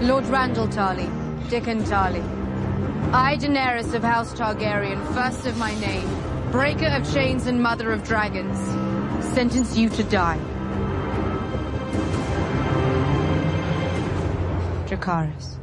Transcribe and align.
Lord 0.00 0.26
Randall 0.26 0.68
Tarley, 0.68 1.08
Dickon 1.50 1.82
Tarley. 1.82 2.22
I, 3.12 3.36
Daenerys 3.36 3.94
of 3.94 4.04
House 4.04 4.32
Targaryen, 4.32 5.04
first 5.12 5.44
of 5.44 5.56
my 5.58 5.74
name, 5.80 6.08
breaker 6.52 6.86
of 6.86 7.12
chains 7.12 7.46
and 7.46 7.60
mother 7.60 7.90
of 7.90 8.04
dragons, 8.04 8.56
sentence 9.34 9.76
you 9.76 9.88
to 9.88 10.04
die. 10.04 10.38
Dracarys. 14.86 15.57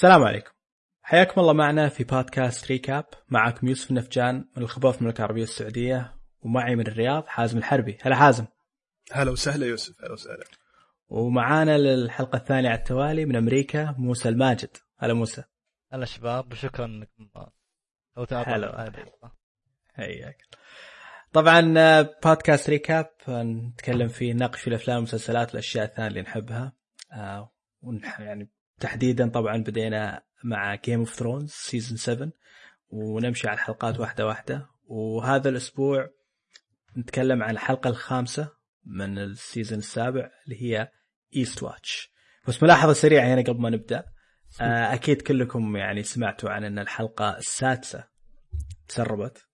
السلام 0.00 0.24
عليكم. 0.24 0.50
حياكم 1.02 1.40
الله 1.40 1.52
معنا 1.52 1.88
في 1.88 2.04
بودكاست 2.04 2.66
Recap. 2.66 3.04
معكم 3.28 3.68
يوسف 3.68 3.90
النفجان 3.90 4.34
من 4.56 4.62
الخبر 4.62 4.88
في 4.88 4.98
المملكة 4.98 5.18
العربية 5.18 5.42
السعودية 5.42 6.14
ومعي 6.42 6.76
من 6.76 6.86
الرياض 6.86 7.26
حازم 7.26 7.58
الحربي. 7.58 7.98
هلا 8.02 8.16
حازم. 8.16 8.46
هلا 9.12 9.30
وسهلا 9.30 9.66
يوسف 9.66 10.04
هلا 10.04 10.12
وسهلا. 10.12 10.44
ومعانا 11.08 11.78
للحلقة 11.78 12.36
الثانية 12.36 12.68
على 12.68 12.78
التوالي 12.78 13.24
من 13.24 13.36
أمريكا 13.36 13.94
موسى 13.98 14.28
الماجد. 14.28 14.76
هلا 14.98 15.14
موسى. 15.14 15.44
هلا 15.92 16.04
شباب 16.04 16.52
وشكرا 16.52 16.84
انكم 16.84 17.30
أو 18.16 18.26
هلا. 18.30 18.92
حياك. 19.94 20.44
طبعا 21.32 21.74
آه، 21.78 22.14
بودكاست 22.24 22.70
Recap 22.70 23.10
آه، 23.28 23.42
نتكلم 23.42 24.08
فيه 24.08 24.32
نناقش 24.32 24.60
في 24.60 24.68
الأفلام 24.68 24.96
والمسلسلات 24.96 25.48
والاشياء 25.48 25.84
الثانية 25.84 26.08
اللي 26.08 26.22
نحبها. 26.22 26.72
آه، 27.12 27.52
ونح 27.82 28.20
يعني 28.20 28.50
تحديدا 28.80 29.28
طبعا 29.28 29.56
بدينا 29.56 30.22
مع 30.44 30.74
Game 30.74 30.98
of 30.98 31.14
Thrones 31.14 31.50
season 31.50 31.96
7 31.96 32.32
ونمشي 32.88 33.48
على 33.48 33.54
الحلقات 33.54 34.00
واحدة 34.00 34.26
واحدة. 34.26 34.68
وهذا 34.84 35.48
الأسبوع 35.48 36.10
نتكلم 36.96 37.42
عن 37.42 37.50
الحلقة 37.50 37.90
الخامسة 37.90 38.52
من 38.84 39.18
ال 39.18 39.27
season 39.27 39.78
السابع 39.78 40.30
اللي 40.44 40.62
هي 40.62 40.88
Eastwatch 41.36 42.12
بس 42.48 42.62
ملاحظة 42.62 42.92
سريعة 42.92 43.34
هنا 43.34 43.42
قبل 43.42 43.60
ما 43.60 43.70
نبدأ. 43.70 44.04
آه، 44.60 44.94
أكيد 44.94 45.22
كلكم 45.22 45.76
يعني 45.76 46.02
سمعتوا 46.02 46.50
عن 46.50 46.64
إن 46.64 46.78
الحلقة 46.78 47.38
السادسة 47.38 48.04
تسربت. 48.88 49.46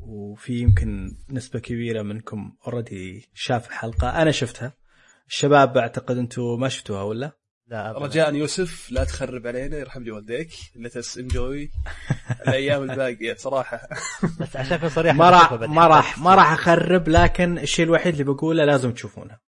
وفي 0.00 0.58
يمكن 0.58 1.16
نسبة 1.30 1.58
كبيرة 1.58 2.02
منكم 2.02 2.56
already 2.66 3.30
شاف 3.34 3.68
الحلقة. 3.68 4.22
أنا 4.22 4.30
شفتها. 4.30 4.72
الشباب 5.28 5.78
أعتقد 5.78 6.16
أنتم 6.16 6.60
ما 6.60 6.68
شفتوها 6.68 7.02
ولا؟ 7.02 7.41
لا 7.66 7.90
أبداً. 7.90 8.04
رجاء 8.06 8.34
يوسف 8.34 8.90
لا 8.90 9.04
تخرب 9.04 9.46
علينا 9.46 9.76
يرحم 9.78 10.02
لي 10.02 10.10
والديك 10.10 10.50
let's 10.76 11.18
enjoy 11.18 11.70
الأيام 12.42 12.82
الباقية 12.90 13.34
صراحة 13.34 13.88
بس 14.40 14.56
عشان 14.56 14.72
أكون 14.72 14.88
صريح 14.88 15.14
ما 15.14 15.30
راح 15.30 15.52
ما 15.52 15.86
راح. 15.86 16.18
ما 16.18 16.34
راح 16.34 16.52
أخرب 16.52 17.08
لكن 17.08 17.58
الشيء 17.58 17.84
الوحيد 17.84 18.12
اللي 18.12 18.24
بقوله 18.24 18.64
لازم 18.64 18.92
تشوفونها 18.92 19.40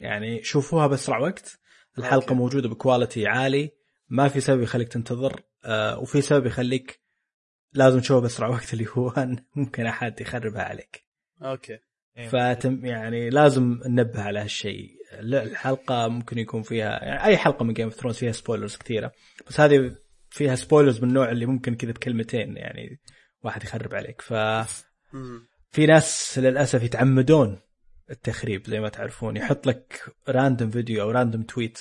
يعني 0.00 0.42
شوفوها 0.42 0.86
بأسرع 0.86 1.18
وقت 1.18 1.58
الحلقة 1.98 2.24
okay. 2.24 2.34
موجودة 2.34 2.68
ب 2.68 2.75
quality 2.75 3.26
عالي 3.26 3.70
ما 4.08 4.28
في 4.28 4.40
سبب 4.40 4.62
يخليك 4.62 4.88
تنتظر 4.88 5.42
آه 5.64 5.98
وفي 5.98 6.22
سبب 6.22 6.46
يخليك 6.46 7.00
لازم 7.72 8.00
تشوفها 8.00 8.20
بأسرع 8.20 8.48
وقت 8.48 8.72
اللي 8.72 8.86
هو 8.92 9.08
أن 9.10 9.44
ممكن 9.56 9.86
أحد 9.86 10.20
يخربها 10.20 10.62
عليك 10.62 11.04
okay 11.42 11.78
إيه. 12.16 12.28
فتم 12.28 12.86
يعني 12.86 13.30
لازم 13.30 13.80
ننبه 13.86 14.22
على 14.22 14.38
هالشيء 14.38 14.90
الحلقة 15.20 16.08
ممكن 16.08 16.38
يكون 16.38 16.62
فيها 16.62 17.04
يعني 17.04 17.24
أي 17.24 17.36
حلقة 17.36 17.64
من 17.64 17.74
Game 17.74 17.84
of 17.84 17.94
Thrones 17.94 18.16
فيها 18.16 18.32
spoilers 18.32 18.76
كثيرة. 18.76 19.12
بس 19.48 19.60
هذه 19.60 19.96
فيها 20.30 20.54
spoilers 20.54 21.02
من 21.02 21.08
النوع 21.08 21.30
اللي 21.30 21.46
ممكن 21.46 21.74
كذا 21.74 21.92
بكلمتين 21.92 22.56
يعني 22.56 23.00
واحد 23.42 23.62
يخرب 23.62 23.94
عليك. 23.94 24.20
ف. 24.20 24.32
في 25.70 25.86
ناس 25.86 26.38
للأسف 26.38 26.82
يتعمدون 26.82 27.60
التخريب 28.10 28.66
زي 28.66 28.80
ما 28.80 28.88
تعرفون. 28.88 29.36
يحط 29.36 29.66
لك 29.66 30.14
random 30.28 30.70
فيديو 30.70 31.02
أو 31.02 31.10
random 31.10 31.42
tweet 31.42 31.78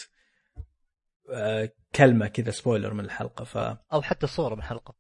آه، 1.32 1.72
كلمة 1.96 2.28
كذا 2.28 2.52
spoiler 2.52 2.94
من 2.94 3.06
الحلقة. 3.06 3.44
فممكن 3.46 3.80
أو 3.94 4.02
حتى 4.02 4.28
صوره 4.28 4.54
من 4.56 4.60
الحلقة. 4.60 4.96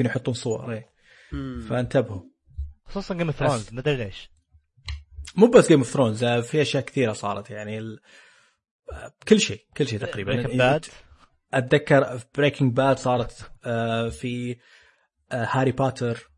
يحطون 0.00 0.34
صور 0.34 0.72
إيه. 0.72 0.90
مم. 1.32 1.66
فانتبهوا. 1.68 2.22
خصوصا 2.84 3.14
Game 3.14 3.26
of 3.26 3.36
Thrones 3.36 3.72
ما 3.72 3.80
أدري 3.80 3.96
ليش. 3.96 4.30
مو 5.36 5.46
بس 5.46 5.68
Game 5.68 5.78
of 5.78 5.88
Thrones 5.88 6.24
في 6.24 6.62
أشياء 6.62 6.82
كثيرة 6.82 7.12
صارت 7.12 7.50
يعني 7.50 7.78
ال... 7.78 8.00
آه، 8.92 9.14
كل 9.28 9.40
شيء 9.40 9.66
كل 9.76 9.88
شيء 9.88 9.98
تقريبا 9.98 10.32
Breaking 10.34 10.58
Bad 10.58 10.86
أتذكر 11.54 12.18
في 12.18 12.26
Breaking 12.34 12.72
Bad 12.72 12.98
صارت 12.98 13.50
آه، 13.64 14.08
في 14.08 14.56
آه، 15.32 15.48
Harry 15.50 15.72
Potter 15.72 16.30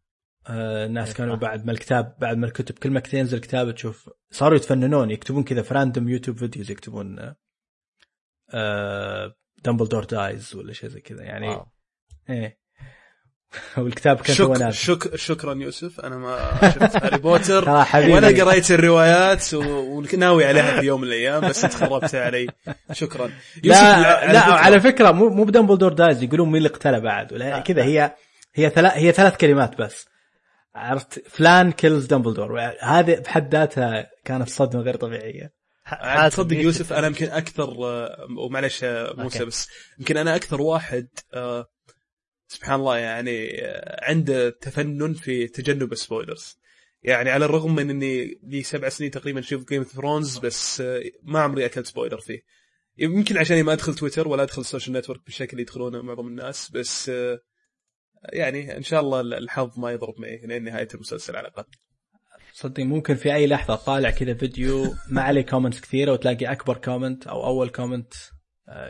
آه، 0.47 0.87
الناس 0.87 1.09
إيه، 1.09 1.15
كانوا. 1.15 1.37
بعد 1.37 1.67
ما 1.67 1.73
الكتاب 1.73 2.17
بعد 2.21 2.37
ما 2.37 2.47
الكتب 2.47 2.78
كل 2.78 2.91
ما 2.91 3.01
تنزل 3.01 3.39
كتاب 3.39 3.75
تشوف 3.75 4.11
صاروا 4.31 4.56
يتفننون 4.56 5.11
يكتبون 5.11 5.45
كذا 5.45 5.62
في 5.62 5.75
random 5.75 6.09
YouTube 6.09 6.37
videos 6.37 6.71
يكتبون 6.71 7.19
آه، 7.19 7.37
آه، 8.51 9.34
Dumbledore 9.65 10.04
dies 10.04 10.54
ولا 10.55 10.72
شيء 10.72 10.89
زي 10.89 11.01
كذا 11.01 11.22
يعني 11.22 11.49
wow. 11.48 11.66
إيه 12.31 12.61
والكتاب 13.78 14.16
كان 14.21 14.34
شك... 14.37 14.50
نازل 14.50 14.72
شك... 14.78 15.16
شكرا 15.16 15.55
يوسف 15.55 16.00
أنا 16.00 16.16
ما 16.16 16.59
شفت 16.75 17.05
Harry 17.04 17.19
Potter. 17.19 17.69
وأنا 17.94 18.44
قريت 18.44 18.71
الروايات 18.71 19.55
و- 19.55 20.05
وناوي 20.15 20.44
عليها 20.44 20.81
في 20.81 20.87
يوم 20.87 21.00
من 21.00 21.09
الأيام 21.09 21.49
بس 21.49 21.65
انت 21.65 21.75
خربتها 21.75 22.25
علي. 22.25 22.47
شكرا. 22.93 23.31
يوسف 23.65 23.81
لا 23.83 24.33
لا 24.33 24.41
فكرة- 24.41 24.49
على 24.53 24.81
فكرة 24.81 25.10
مو 25.10 25.28
مو 25.28 25.44
ب 25.44 25.49
Dumbledore 25.49 25.93
dies 25.93 26.22
يقولون 26.22 26.47
مين 26.49 26.56
اللي 26.56 26.69
قتله 26.69 26.99
بعد 26.99 27.33
ولا 27.33 27.44
لا، 27.44 27.59
كذا. 27.60 27.84
هي 27.84 28.15
هي 28.55 28.71
ثلاث 28.71 28.93
هي 28.94 29.12
ثلاث 29.12 29.37
كلمات 29.37 29.78
بس. 29.81 30.06
عرفت؟ 30.75 31.22
فلان 31.28 31.72
kills 31.72 32.06
Dumbledore 32.06 32.60
هذه 32.83 33.15
بحد 33.21 33.55
ذاتها 33.55 34.06
كانت 34.25 34.49
صدمة 34.49 34.83
غير 34.83 34.97
طبيعية. 34.97 35.60
تصدق 36.28 36.56
يوسف 36.56 36.93
أنا 36.93 37.06
يمكن 37.06 37.27
أكثر 37.31 37.69
آه، 37.84 38.27
ومعلش 38.39 38.84
آه، 38.84 39.15
موسى 39.16 39.39
okay. 39.38 39.44
بس 39.49 39.69
يمكن 39.99 40.16
أنا 40.16 40.37
أكثر 40.37 40.60
واحد 40.62 41.06
آه، 41.34 41.66
سبحان 42.50 42.81
الله 42.81 42.99
يعني 42.99 43.65
آه، 43.65 44.05
عنده 44.05 44.50
تفنن 44.50 45.15
في 45.15 45.47
تجنب 45.47 45.93
ال 45.93 46.00
spoilers 46.00 46.59
يعني 47.03 47.31
على 47.31 47.44
الرغم 47.44 47.75
من 47.75 47.91
إني 47.91 48.41
لي 48.43 48.62
سبع 48.62 48.88
سنين 48.88 49.11
تقريبا 49.11 49.41
أشوف 49.41 49.69
Game 49.69 49.82
of 49.82 49.93
Thrones 49.93 50.38
بس 50.38 50.81
آه، 50.81 51.03
ما 51.22 51.41
عمري 51.41 51.66
أكلت 51.66 51.87
spoiler 51.87 52.21
فيه. 52.21 52.43
يمكن 52.99 53.39
عشان 53.39 53.62
ما 53.62 53.72
أدخل 53.72 53.94
تويتر 53.94 54.28
ولا 54.28 54.43
أدخل 54.43 54.60
ال 54.60 54.66
social 54.66 54.97
network 54.97 55.25
بالشكل 55.25 55.50
اللي 55.50 55.62
يدخلونه 55.62 56.03
معظم 56.03 56.27
الناس 56.27 56.71
بس 56.71 57.09
آه، 57.09 57.41
يعني 58.33 58.77
إن 58.77 58.83
شاء 58.83 59.00
الله 59.00 59.21
الحظ 59.21 59.78
ما 59.78 59.93
يضرب 59.93 60.21
معي 60.21 60.41
لين 60.44 60.65
نهاية 60.65 60.89
المسلسل 60.94 61.37
على 61.37 61.49
الأقل. 61.49 61.65
صدق 62.53 62.83
ممكن 62.83 63.15
في 63.15 63.34
أي 63.34 63.47
لحظة 63.47 63.75
طالع 63.77 64.10
كذا 64.10 64.34
فيديو 64.34 64.94
ما 65.09 65.22
عليه 65.22 65.43
comments 65.43 65.81
كثيرة 65.81 66.12
وتلاقي 66.12 66.47
أكبر 66.47 66.77
comment 66.76 67.26
أو 67.27 67.47
أول 67.47 67.69
comment 67.69 68.15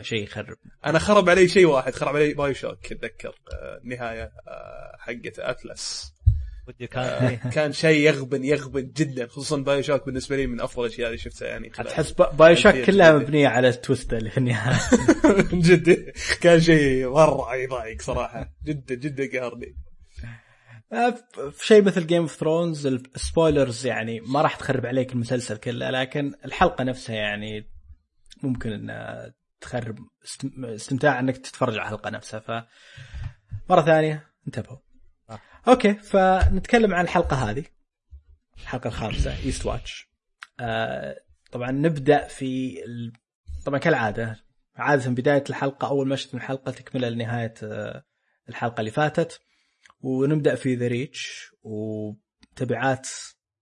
شيء 0.01 0.23
يخرب 0.23 0.57
أنا 0.85 0.99
خرب 0.99 1.29
علي 1.29 1.47
شيء 1.47 1.65
واحد 1.65 1.93
خرب 1.93 2.15
علي 2.15 2.33
BioShock 2.33 2.91
أتذكر 2.91 3.35
آه، 3.53 3.79
النهاية 3.83 4.23
آه، 4.47 4.95
حقت 4.99 5.39
اتلس 5.39 6.13
كان 6.91 7.03
آه،. 7.03 7.49
كان 7.49 7.71
شيء 7.71 8.07
يغبن 8.07 8.43
يغبن 8.43 8.91
جدا 8.95 9.27
خصوصا 9.27 9.57
BioShock 9.57 10.05
بالنسبة 10.05 10.35
لي 10.35 10.47
من 10.47 10.61
أفضل 10.61 10.85
الأشياء 10.85 11.07
اللي 11.07 11.17
شفتها 11.17 11.47
يعني 11.47 11.69
تحس 11.69 12.11
با- 12.11 12.31
BioShock 12.31 12.75
كلها 12.75 13.11
جداً. 13.11 13.17
مبنية 13.17 13.47
على 13.47 13.69
ال 13.69 13.76
twist 13.76 14.13
اللي 14.13 14.29
في 14.29 14.37
النهاية 14.37 14.79
من 15.51 15.59
جد 15.59 16.13
كان 16.41 16.61
شيء 16.61 17.09
مرة 17.09 17.55
يضايق 17.55 18.01
صراحة 18.01 18.53
جدا 18.65 18.95
جدا 18.95 19.39
قهرني 19.39 19.75
آه، 20.93 21.15
في 21.51 21.67
شيء 21.67 21.83
مثل 21.83 22.07
Game 22.07 22.21
of 22.21 22.35
Thrones 22.35 22.87
ال 22.87 22.98
spoilers 22.98 23.85
يعني 23.85 24.19
ما 24.19 24.41
راح 24.41 24.55
تخرب 24.55 24.85
عليك 24.85 25.13
المسلسل 25.13 25.57
كله 25.57 25.89
لكن 25.89 26.33
الحلقة 26.45 26.83
نفسها 26.83 27.15
يعني 27.15 27.69
ممكن 28.43 28.71
إنها 28.71 29.33
تخرب 29.61 29.99
استم- 30.25 30.65
استمتاع 30.65 31.19
انك 31.19 31.37
تتفرج 31.37 31.73
على 31.77 31.81
الحلقة 31.83 32.09
نفسها 32.09 32.39
ف 32.39 32.51
مرة 33.69 33.81
ثانية 33.81 34.27
انتبهوا. 34.47 34.77
آه. 35.29 35.39
okay 35.67 35.93
فنتكلم 35.93 36.93
عن 36.93 37.03
الحلقة 37.03 37.49
هذه 37.49 37.63
الحلقة 38.61 38.87
الخامسة 38.87 39.37
Eastwatch 39.37 40.09
آه 40.59 41.21
طبعا 41.51 41.71
نبدأ 41.71 42.27
في 42.27 42.83
ال... 42.85 43.13
طبعا 43.65 43.79
كالعادة 43.79 44.39
عادة 44.75 45.09
بداية 45.09 45.43
الحلقة 45.49 45.87
أول 45.87 46.07
مشهد 46.07 46.29
من 46.35 46.41
الحلقة 46.41 46.71
تكملة 46.71 47.09
لنهاية 47.09 47.53
آه 47.63 48.03
الحلقة 48.49 48.79
اللي 48.79 48.91
فاتت. 48.91 49.41
ونبدأ 50.01 50.55
في 50.55 50.75
The 50.75 50.87
Reach 50.87 51.51
تبعات 52.55 53.09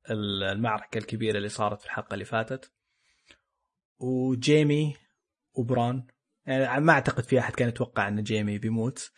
المعركة 0.09 0.97
الكبيرة 0.97 1.37
اللي 1.37 1.49
صارت 1.49 1.79
في 1.79 1.85
الحلقة 1.85 2.13
اللي 2.13 2.25
فاتت. 2.25 2.71
وجيمي 3.99 4.95
وبرون. 5.53 6.07
يعني 6.45 6.81
ما 6.85 6.93
أعتقد 6.93 7.23
في 7.23 7.39
أحد 7.39 7.53
كان 7.53 7.69
يتوقع 7.69 8.07
إن 8.07 8.23
جيمي 8.23 8.57
بيموت. 8.57 9.11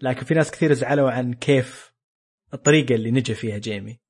لكن 0.00 0.24
في 0.24 0.34
ناس 0.34 0.50
كثير 0.50 0.72
زعلوا 0.72 1.10
عن 1.10 1.34
كيف 1.34 1.92
الطريقة 2.54 2.94
اللي 2.94 3.10
نجا 3.10 3.34
فيها 3.34 3.58
جيمي 3.58 4.00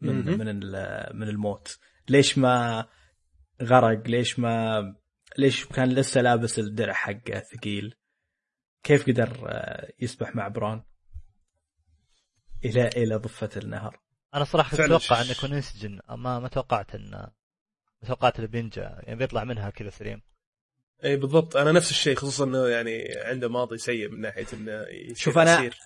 من 0.00 0.14
مهم. 0.24 0.38
من 0.38 0.48
ال- 0.48 1.16
من 1.16 1.28
الموت. 1.28 1.78
ليش 2.08 2.38
ما 2.38 2.86
غرق؟ 3.62 4.06
ليش 4.08 4.38
ما 4.38 4.82
ليش 5.38 5.66
كان 5.66 5.88
لسه 5.88 6.20
لابس 6.20 6.58
الدرع 6.58 6.92
حقه 6.92 7.40
ثقيل؟ 7.40 7.94
كيف 8.82 9.06
قدر 9.06 9.46
آه، 9.48 9.92
يسبح 10.00 10.36
مع 10.36 10.48
بران 10.48 10.82
إلى 12.64 12.88
إلى 12.88 13.16
ضفة 13.16 13.50
النهر؟ 13.56 14.00
أنا 14.34 14.44
صراحة 14.44 14.70
كنت 14.70 14.80
أتوقع 14.80 15.20
إنه 15.22 15.30
يكون 15.30 15.52
ينسجن 15.52 16.00
ما 16.08 16.38
ما 16.38 16.48
توقعت 16.48 16.94
انه 16.94 17.18
ما 18.02 18.08
توقعت 18.08 18.38
إنه 18.38 18.48
بينجا. 18.48 18.82
يعني 19.02 19.16
بيطلع 19.18 19.44
منها 19.44 19.70
كذا 19.70 19.90
سليم. 19.90 20.22
اي 21.04 21.16
بالضبط. 21.16 21.56
أنا 21.56 21.72
نفس 21.72 21.90
الشيء 21.90 22.14
خصوصا 22.14 22.44
إنه 22.44 22.66
يعني 22.66 23.04
عنده 23.24 23.48
ماضي 23.48 23.78
سيء 23.78 24.08
من 24.08 24.20
ناحية 24.20 24.46
إنه 24.52 24.72
يصير 24.90 25.16
شوف 25.16 25.34
أنا- 25.34 25.38
أسير. 25.38 25.76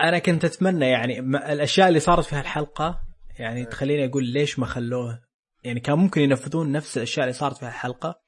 أنا 0.00 0.18
كنت 0.18 0.44
أتمنى 0.44 0.88
يعني 0.88 1.18
الأشياء 1.52 1.88
اللي 1.88 2.00
صارت 2.00 2.24
في 2.24 2.36
هالحلقة 2.36 3.00
يعني 3.38 3.64
تخليني 3.64 4.04
أقول 4.06 4.24
ليش 4.24 4.58
ما 4.58 4.66
خلوه؟ 4.66 5.22
يعني 5.64 5.80
كان 5.80 5.98
ممكن 5.98 6.20
ينفذون 6.20 6.72
نفس 6.72 6.96
الأشياء 6.96 7.24
اللي 7.26 7.32
صارت 7.38 7.56
في 7.58 7.66
هالحلقة 7.66 8.20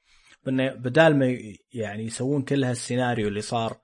بأنه 0.45 0.73
بدال 0.73 1.19
ما 1.19 1.37
يعني 1.73 2.03
يسوون 2.03 2.41
كل 2.41 2.63
هالسيناريو 2.63 3.27
اللي 3.27 3.41
صار 3.41 3.77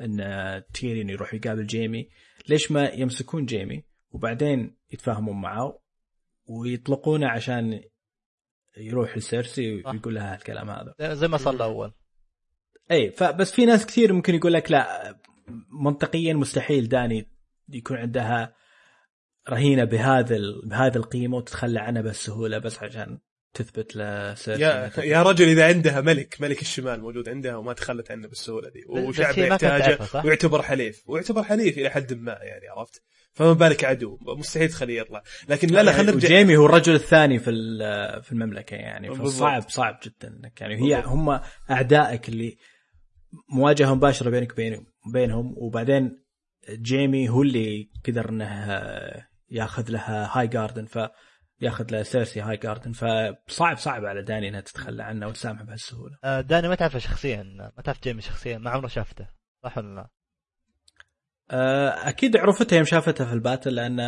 إن 0.00 0.62
تيرين 0.74 1.10
يروح 1.10 1.34
يقابل 1.34 1.66
جيمي 1.66 2.08
ليش 2.48 2.70
ما 2.72 2.88
يمسكون 2.88 3.44
جيمي 3.44 3.84
وبعدين 4.10 4.76
يتفاهمون 4.92 5.40
معه 5.40 5.80
ويطلقونه 6.46 7.28
عشان 7.28 7.80
يروح 8.76 9.16
لسيرسي. 9.16 9.74
ويقول 9.74 10.14
لها 10.14 10.34
الكلام 10.34 10.70
هذا؟ 10.70 11.14
زي 11.14 11.28
ما 11.28 11.36
صار 11.36 11.54
الأول. 11.54 11.92
اي 12.90 13.10
فبس 13.10 13.52
في 13.52 13.66
ناس 13.66 13.86
كثير 13.86 14.12
ممكن 14.12 14.34
يقول 14.34 14.52
لك 14.52 14.70
لا 14.70 15.16
منطقيا 15.82 16.34
مستحيل 16.34 16.88
داني 16.88 17.28
يكون 17.68 17.96
عندها 17.96 18.54
رهينة 19.50 19.84
بهذا 19.84 20.36
ال- 20.36 20.68
بهذه 20.68 20.96
القيمة 20.96 21.36
وتتخلى 21.36 21.80
عنها 21.80 22.02
بهالسهولة 22.02 22.58
بس 22.58 22.82
عشان 22.82 23.18
تثبت 23.54 23.96
لسيرسي 23.96 24.62
يا 24.62 24.90
يا 24.98 25.22
رجل 25.22 25.48
إذا 25.48 25.66
عندها 25.66 26.00
ملك 26.00 26.36
ملك 26.40 26.62
الشمال 26.62 27.00
موجود 27.00 27.28
عندها 27.28 27.56
وما 27.56 27.72
تخلت 27.72 28.10
عنه 28.10 28.28
بالسهولة 28.28 28.68
دي. 28.70 28.84
كانت 29.12 29.62
يحتاجه؟ 29.62 29.98
ويعتبر 30.24 30.62
حليف. 30.62 31.02
ويعتبر 31.06 31.42
حليف 31.42 31.78
إلى 31.78 31.90
حد 31.90 32.12
ما 32.14 32.32
يعني 32.32 32.68
عرفت؟ 32.76 33.02
فما 33.32 33.52
بالك 33.52 33.84
عدو. 33.84 34.18
مستحيل 34.22 34.68
تخليه 34.68 35.00
يطلع. 35.00 35.22
لكن 35.48 35.68
لا 35.68 35.82
لا 35.82 35.92
خلينا 35.92 36.12
نرجع 36.12 36.26
وجيمي 36.28 36.56
هو 36.56 36.66
الرجل 36.66 36.94
الثاني 36.94 37.38
في 37.38 37.50
ال- 37.50 38.22
في 38.22 38.32
المملكة 38.32 38.74
يعني. 38.74 39.14
فصعب 39.14 39.68
صعب 39.68 39.98
جدا. 40.04 40.28
انك 40.28 40.60
يعني 40.60 40.74
هي. 40.76 41.02
هم 41.06 41.40
أعدائك 41.70 42.28
اللي 42.28 42.56
مواجهة 43.48 43.94
مباشرة 43.94 44.30
بينك 44.30 44.52
وبين 44.52 44.86
بينهم 45.12 45.54
وبعدين 45.56 46.24
جيمي 46.70 47.28
هو 47.28 47.42
اللي 47.42 47.90
قدر 48.06 48.28
إنه 48.28 48.48
ياخذ 49.50 49.90
لها 49.90 50.38
Highgarden 50.38 50.86
فياخذ 50.86 51.90
لها 51.90 52.02
سيرسي 52.02 52.40
Highgarden 52.40 52.92
فصعب 52.92 53.76
صعب 53.76 54.04
على 54.04 54.22
داني 54.22 54.48
إنها 54.48 54.60
تتخلى 54.60 55.02
عنه 55.02 55.26
وتسامحه 55.26 55.64
بهالسهولة. 55.64 56.18
آه، 56.24 56.40
داني 56.40 56.68
ما 56.68 56.74
تعرفه 56.74 56.98
شخصيا 56.98 57.42
ما 57.76 57.82
تعرف 57.84 58.02
جيمي 58.02 58.20
شخصيا 58.20 58.58
ما 58.58 58.70
عمره 58.70 58.88
شافته 58.88 59.28
صح 59.64 59.78
ولا 59.78 59.94
لا؟ 59.94 60.08
آه، 61.50 62.08
أكيد 62.08 62.36
عرفتها 62.36 62.76
يوم 62.76 62.84
شافتها 62.84 63.26
في 63.26 63.32
ال 63.32 63.38
battle 63.38 63.74
لأن 63.74 63.98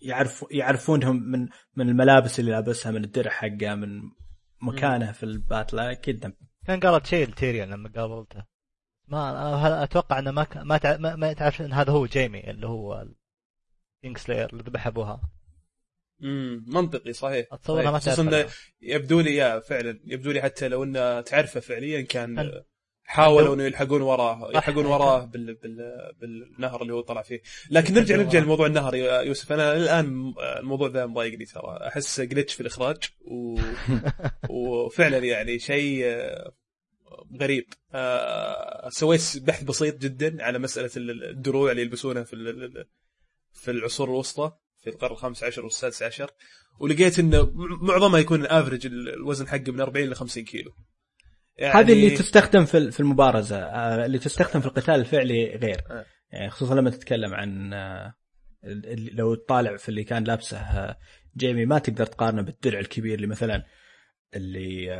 يعرف 0.00 0.44
يعرفونهم 0.50 1.16
من 1.16 1.48
من 1.76 1.88
الملابس 1.88 2.40
اللي 2.40 2.50
لابسها 2.50 2.92
من 2.92 3.04
الدرع 3.04 3.30
حقه 3.30 3.74
من 3.74 4.00
مكانه 4.62 5.12
في 5.12 5.22
ال 5.22 5.30
battle 5.30 5.78
أكيد 5.78 6.34
كان 6.66 6.80
قالت 6.80 7.06
شيء 7.06 7.28
لتيريون 7.28 7.68
لما 7.70 7.90
قابلته 7.96 8.44
ما 9.08 9.84
أتوقع 9.84 10.18
إنه 10.18 10.30
ما 10.30 10.44
ك- 10.44 10.56
ما 10.56 10.78
تع- 10.78 10.96
ما, 10.96 11.16
ما 11.16 11.32
تعرف 11.32 11.60
إن 11.60 11.72
هذا 11.72 11.92
هو 11.92 12.06
جيمي 12.06 12.50
اللي 12.50 12.66
هو 12.66 13.06
Kingslayer 14.02 14.50
اللي 14.52 14.62
ذبح 14.62 14.86
أبوها. 14.86 15.30
امم 16.22 16.64
منطقي 16.68 17.12
صحيح. 17.12 17.46
اتصورها 17.52 17.90
ما 17.90 17.98
خصوصا 17.98 18.30
تعرف. 18.30 18.72
يبدو 18.80 19.20
لي 19.20 19.36
يا 19.36 19.60
فعلا 19.60 20.00
يبدو 20.04 20.30
لي 20.30 20.42
حتى 20.42 20.68
لو 20.68 20.84
إنه 20.84 21.20
تعرفه 21.20 21.60
فعليا 21.60 22.02
كان 22.02 22.62
حاولوا 23.04 23.54
انه 23.54 23.62
يلحقون 23.64 24.02
وراه. 24.02 24.50
يلحقون 24.54 24.86
وراه 24.86 25.24
بال... 25.24 25.54
بال... 25.54 25.78
بالنهر 26.20 26.82
اللي 26.82 26.92
هو 26.94 27.00
طلع 27.00 27.22
فيه. 27.22 27.40
لكن 27.70 27.94
نرجع 27.94 28.16
نرجع. 28.16 28.38
لموضوع 28.38 28.66
النهر 28.66 28.94
يا 28.94 29.20
يوسف. 29.20 29.52
أنا 29.52 29.76
الآن 29.76 30.34
الموضوع 30.58 30.88
ذا 30.88 31.06
مضايقني 31.06 31.44
ترى. 31.44 31.78
أحس 31.86 32.20
glitch 32.20 32.54
في 32.54 32.60
الإخراج 32.60 32.96
و... 33.20 33.60
وفعلا 34.56 35.18
يعني 35.18 35.58
شيء 35.58 36.02
آه، 36.04 36.52
غريب. 37.40 37.64
آه، 37.94 38.88
سويت 38.88 39.32
بحث 39.36 39.62
بسيط 39.62 39.98
جدا 39.98 40.44
على 40.44 40.58
مسألة 40.58 40.90
الدروع 40.96 41.70
اللي 41.70 41.82
يلبسونها 41.82 42.22
في 42.24 42.32
ال- 42.32 42.86
في 43.52 43.70
العصور 43.70 44.08
الوسطى 44.08 44.52
في 44.82 44.90
القرن 44.90 45.12
الخامس 45.12 45.44
عشر 45.44 45.64
والسادس 45.64 46.02
عشر. 46.02 46.30
ولقيت 46.80 47.18
إنه 47.18 47.50
معظمها 47.82 48.20
يكون 48.20 48.46
average 48.46 48.86
الوزن 48.86 49.48
حقه 49.48 49.72
من 49.72 49.80
40 49.80 50.08
ل 50.10 50.14
50 50.14 50.44
كيلو. 50.44 50.70
يعني 51.58 51.74
هذه 51.74 51.92
اللي 51.92 52.10
تستخدم 52.10 52.64
في 52.64 52.90
في 52.90 53.00
المبارزة 53.00 53.56
آه، 53.56 54.06
اللي 54.06 54.18
تستخدم 54.18 54.60
في 54.60 54.66
القتال 54.66 54.94
الفعلي 54.94 55.56
غير 55.56 55.80
آه. 55.90 56.04
يعني 56.30 56.50
خصوصا 56.50 56.74
لما 56.74 56.90
تتكلم 56.90 57.34
عن 57.34 57.72
آه، 57.72 58.14
لو 59.12 59.34
تطالع 59.34 59.76
في 59.76 59.88
اللي 59.88 60.04
كان 60.04 60.24
لابسه 60.24 60.96
جيمي 61.36 61.66
ما 61.66 61.78
تقدر 61.78 62.06
تقارنه 62.06 62.42
بالدرع 62.42 62.78
الكبير 62.78 63.14
اللي 63.14 63.26
مثلا 63.26 63.64
اللي 64.36 64.96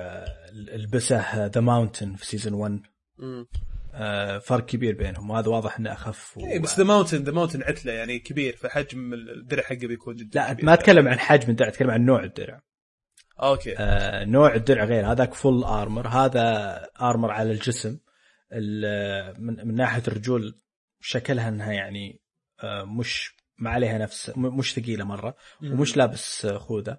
لبسه 0.53 1.47
The 1.47 1.61
Mountain 1.61 2.15
في 2.15 2.27
season 2.27 2.55
1 2.55 2.81
مم. 3.19 3.47
آه، 3.95 4.39
فرق 4.39 4.67
كبير 4.67 4.95
بينهم 4.95 5.31
وهذا 5.31 5.49
واضح 5.49 5.79
إنه 5.79 5.93
أخف 5.93 6.39
و... 6.39 6.47
إيه 6.47 6.59
بس 6.59 6.79
ذا 6.79 6.85
ماونتن 6.85 7.23
ذا 7.23 7.33
ماونتن 7.33 7.63
عتلة 7.63 7.93
يعني 7.93 8.19
كبير 8.19 8.57
فحجم 8.57 9.15
الدرع 9.15 9.63
حقه 9.63 9.87
بيكون 9.87 10.17
جدا 10.17 10.41
لا 10.41 10.53
كبير. 10.53 10.65
ما 10.65 10.75
أتكلم 10.75 11.09
عن 11.09 11.19
حجم 11.19 11.51
الدرع 11.51 11.69
أتكلم 11.69 11.91
عن 11.91 12.05
نوع 12.05 12.25
الدرع 12.25 12.63
okay. 13.43 13.75
آه، 13.79 14.25
نوع 14.25 14.55
الدرع 14.55 14.85
غير. 14.85 15.13
هذاك 15.13 15.35
full 15.35 15.65
armor 15.65 16.09
هذا 16.09 16.79
armor 17.01 17.31
على 17.31 17.51
الجسم. 17.53 17.99
ال- 18.53 19.35
من, 19.43 19.69
من 19.69 19.75
ناحية 19.75 20.03
الرجول 20.09 20.55
شكلها 21.01 21.49
إنها 21.49 21.73
يعني 21.73 22.21
آه، 22.63 22.85
مش 22.85 23.35
ما 23.59 23.71
عليها 23.71 23.99
نفس 23.99 24.33
مش 24.37 24.75
ثقيلة 24.75 25.05
مرة. 25.05 25.37
ومش 25.63 25.97
لابس 25.97 26.47
خوذة. 26.47 26.99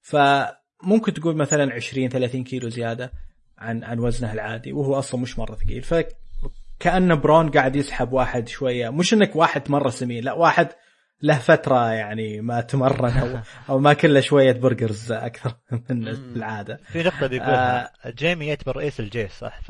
فممكن 0.00 1.14
تقول 1.14 1.36
مثلا 1.36 1.72
20 1.72 2.08
30 2.08 2.44
كيلو 2.44 2.68
زيادة 2.68 3.12
عن 3.58 3.84
عن 3.84 3.98
وزنه 3.98 4.32
العادي 4.32 4.72
وهو 4.72 4.98
أصلا 4.98 5.20
مش 5.20 5.38
مرة 5.38 5.54
ثقيل. 5.54 5.82
فكأن 5.82 7.20
برون 7.20 7.50
قاعد 7.50 7.76
يسحب 7.76 8.12
واحد 8.12 8.48
شوية. 8.48 8.88
مش 8.90 9.14
إنك 9.14 9.36
واحد 9.36 9.70
مرة 9.70 9.90
سمين 9.90 10.24
لا 10.24 10.32
واحد 10.32 10.68
له 11.22 11.38
فترة 11.38 11.90
يعني 11.92 12.40
ما 12.40 12.60
تمرن 12.60 13.10
أو 13.18 13.38
أو 13.74 13.78
ما 13.78 13.92
كله 13.92 14.20
شوية 14.20 14.52
burgers 14.52 15.12
أكثر 15.12 15.54
من. 15.90 16.08
العادة. 16.08 16.76
في 16.92 17.02
نقطة 17.02 17.26
بيقولها 17.26 17.92
جيمي 18.06 18.46
يعتبر 18.46 18.76
رئيس 18.76 19.00
الجيش 19.00 19.32
صح؟ 19.32 19.60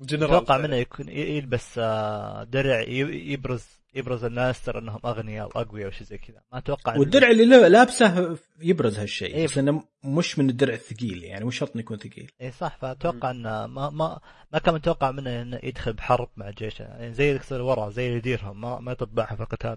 جنرال. 0.00 0.28
فأتوقع 0.30 0.58
منه 0.58 0.76
يكون 0.76 1.08
يلبس 1.08 1.74
آه، 1.78 2.44
درع 2.44 2.80
يبرز 2.80 3.64
يبرز 3.94 4.24
الناس 4.24 4.62
ترى 4.64 4.78
إنهم 4.78 4.98
أغنياء 5.04 5.46
وأقوياء 5.46 5.88
وشي 5.88 6.04
زي 6.04 6.18
كذا. 6.18 6.40
ما 6.52 6.58
أتوقع 6.58 6.96
والدرع 6.96 7.30
اللي 7.30 7.44
لا- 7.44 7.68
لابسه 7.68 8.38
يبرز 8.60 8.98
هالشيء 8.98 9.34
إيه. 9.34 9.46
بس 9.46 9.58
إنه 9.58 9.84
مش 10.04 10.38
من 10.38 10.50
الدرع 10.50 10.74
الثقيل 10.74 11.24
يعني 11.24 11.44
مش 11.44 11.58
شرط 11.58 11.70
إنه 11.74 11.80
يكون 11.80 11.96
ثقيل. 11.96 12.30
اي 12.42 12.50
صح. 12.50 12.76
فأتوقع 12.80 13.30
إنه 13.30 13.66
ما 13.66 13.90
ما 13.90 14.20
ما 14.52 14.58
كان 14.58 14.74
متوقع 14.74 15.10
منه 15.10 15.42
إنه 15.42 15.58
يدخل 15.62 15.92
بحرب 15.92 16.28
مع 16.36 16.50
جيشه 16.50 16.82
يعني 16.82 17.14
زي 17.14 17.28
اللي 17.30 17.40
يصير 17.40 17.62
ورا 17.62 17.90
زي 17.90 18.06
اللي 18.06 18.18
يديرهم 18.18 18.60
ما 18.60 18.80
ما 18.80 18.92
يطبعها 18.92 19.34
في 19.34 19.42
القتال. 19.42 19.76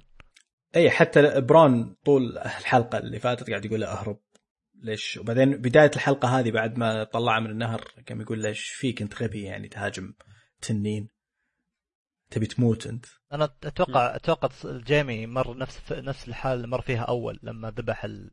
اي 0.75 0.89
حتى 0.91 1.41
برون 1.41 1.95
طول 2.05 2.37
الحلقة 2.37 2.97
اللي 2.97 3.19
فاتت 3.19 3.49
قاعد 3.49 3.65
يقول 3.65 3.81
له 3.81 3.87
أهرب 3.87 4.19
ليش؟ 4.75 5.17
وبعدين 5.17 5.57
بداية 5.57 5.91
الحلقة 5.95 6.39
هذه 6.39 6.51
بعد 6.51 6.77
ما 6.77 7.03
طلعه 7.03 7.39
من 7.39 7.49
النهر 7.49 7.81
كان 8.05 8.21
يقول 8.21 8.43
له 8.43 8.49
إيش 8.49 8.69
فيك 8.69 9.01
أنت 9.01 9.23
غبي 9.23 9.43
يعني 9.43 9.67
تهاجم 9.67 10.13
تنين 10.61 11.09
تبي 12.29 12.45
تموت 12.45 12.87
أنت. 12.87 13.05
أنا 13.33 13.53
أتوقع 13.63 14.15
أتوقع 14.15 14.49
جيمي 14.65 15.27
مر 15.27 15.57
نفس 15.57 15.91
نفس 15.91 16.27
الحال 16.27 16.57
اللي 16.57 16.67
مر 16.67 16.81
فيها 16.81 17.01
أول 17.03 17.39
لما 17.43 17.71
ذبح 17.71 18.03
ال- 18.05 18.31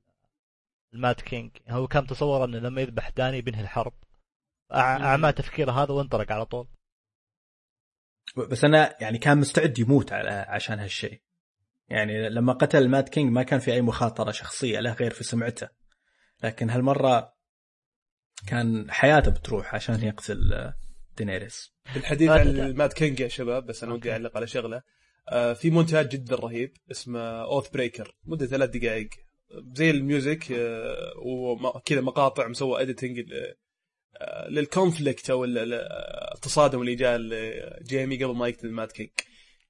ال 0.94 1.01
Mad 1.01 1.20
King. 1.20 1.50
هو 1.68 1.86
كان 1.88 2.06
تصور 2.06 2.44
إنه 2.44 2.58
لما 2.58 2.80
يذبح 2.80 3.08
داني 3.08 3.40
بينهي 3.40 3.62
الحرب. 3.62 3.92
أعمى 4.72 5.32
تفكيره 5.32 5.72
هذا 5.72 5.92
وانطلق 5.92 6.32
على 6.32 6.46
طول. 6.46 6.68
بس 8.50 8.64
أنا 8.64 8.96
يعني 9.02 9.18
كان 9.18 9.38
مستعد 9.38 9.78
يموت 9.78 10.12
على 10.12 10.30
عشان 10.30 10.78
هالشيء. 10.78 11.20
يعني 11.90 12.28
لما 12.28 12.52
قتل 12.52 12.88
Mad 12.88 13.08
King 13.08 13.32
ما 13.32 13.42
كان 13.42 13.60
في 13.60 13.72
أي 13.72 13.82
مخاطرة 13.82 14.30
شخصية 14.30 14.80
له 14.80 14.92
غير 14.92 15.10
في 15.10 15.24
سمعته. 15.24 15.68
لكن 16.44 16.70
هالمرة 16.70 17.34
كان 18.46 18.90
حياته 18.90 19.30
بتروح 19.30 19.74
عشان 19.74 20.02
يقتل 20.04 20.52
آه، 20.52 20.74
دينيريس. 21.16 21.72
بالحديث 21.94 22.28
ما 22.28 22.34
عن. 22.40 22.48
المات 22.48 22.92
كينج 22.92 23.20
يا 23.20 23.28
شباب 23.28 23.66
بس 23.66 23.84
أنا 23.84 23.94
ودي. 23.94 24.12
أعلق 24.12 24.36
على 24.36 24.46
شغلة. 24.46 24.82
آه 25.28 25.52
في 25.52 25.70
مونتاج 25.70 26.08
جدا 26.08 26.36
رهيب 26.36 26.72
اسمه 26.90 27.20
Oathbreaker 27.20 28.16
مدة 28.24 28.46
ثلاث 28.46 28.70
دقائق. 28.70 29.08
زي 29.74 29.90
الميوزك 29.90 30.46
وكذا 31.24 32.00
مقاطع 32.00 32.48
مسوى 32.48 32.82
اديتنج 32.82 33.20
للكونفليكت 34.48 35.30
أو 35.30 35.44
ال- 35.44 35.58
ال- 35.58 35.74
التصادم 36.34 36.80
اللي 36.80 36.94
جاء 36.94 37.18
لجيمي 37.18 38.24
قبل 38.24 38.34
ما 38.36 38.48
يقتل 38.48 38.70
مات 38.70 38.92
كينج. 38.92 39.10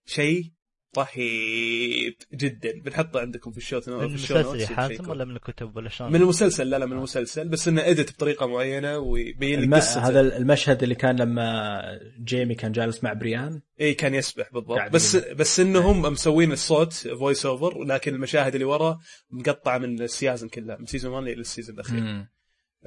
شيء 0.06 0.52
رهيب 0.98 2.16
جدا 2.34 2.80
بنحطه 2.84 3.20
عندكم 3.20 3.52
في 3.52 3.58
الشوت 3.58 3.88
من 3.88 4.08
في 4.08 4.14
الشو 4.14 4.36
المسلسل 4.36 4.74
حاتم. 4.74 5.10
ولا 5.10 5.24
من 5.24 5.36
الكتب 5.36 5.76
ولا 5.76 5.88
شلون؟ 5.88 6.12
من 6.12 6.22
المسلسل 6.22 6.70
لا 6.70 6.78
لا 6.78 6.86
من 6.86 6.92
المسلسل 6.92 7.48
بس 7.48 7.68
إنه 7.68 7.82
ادت 7.82 8.12
بطريقة 8.12 8.46
معينة 8.46 8.98
ويبين 8.98 9.60
لك. 9.60 9.74
قصته 9.74 10.08
هذا 10.08 10.36
المشهد 10.36 10.82
اللي 10.82 10.94
كان 10.94 11.16
لما 11.16 11.82
جيمي 12.24 12.54
كان 12.54 12.72
جالس 12.72 13.04
مع 13.04 13.12
بريان 13.12 13.52
اي 13.52 13.86
إيه، 13.86 13.96
كان 13.96 14.14
يسبح 14.14 14.52
بالضبط. 14.52 14.92
بس 14.92 15.16
بس 15.16 15.60
إنهم 15.60 16.02
مسوين 16.02 16.52
الصوت 16.52 16.92
فويس 16.92 17.46
اوفر 17.46 17.78
ولكن 17.78 18.14
المشاهد 18.14 18.54
اللي 18.54 18.64
ورا 18.64 18.98
مقطعة 19.30 19.78
من 19.78 20.02
ال 20.02 20.08
seasons 20.08 20.48
كلها 20.48 20.76
من 20.76 20.86
season 20.86 21.12
1 21.12 21.26
لل 21.26 21.38
season 21.38 21.74
الأخير 21.74 22.00
مم. 22.00 22.28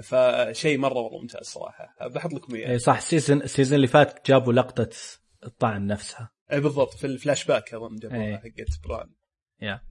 فشيء 0.03 0.77
مرة 0.77 0.98
والله 0.98 1.22
ممتاز 1.22 1.45
صراحة 1.45 1.95
بحط 2.07 2.33
لكم 2.33 2.55
إياه 2.55 2.69
اي 2.69 2.79
صح 2.79 2.98
ال 2.97 3.04
season 3.04 3.41
ال 3.41 3.46
season 3.46 3.75
اللي 3.75 3.88
فات 3.88 4.27
جابوا 4.27 4.53
لقطة 4.53 4.89
الطعن 5.45 5.88
نفسها 5.88 6.31
اي 6.53 6.60
بالضبط 6.60 6.93
في 6.93 7.07
الفلاش 7.07 7.45
باك 7.45 7.74
اظن 7.74 7.95
جابوها. 7.95 8.38
حقت 8.38 8.88
بريان 8.88 9.09
يا. 9.62 9.81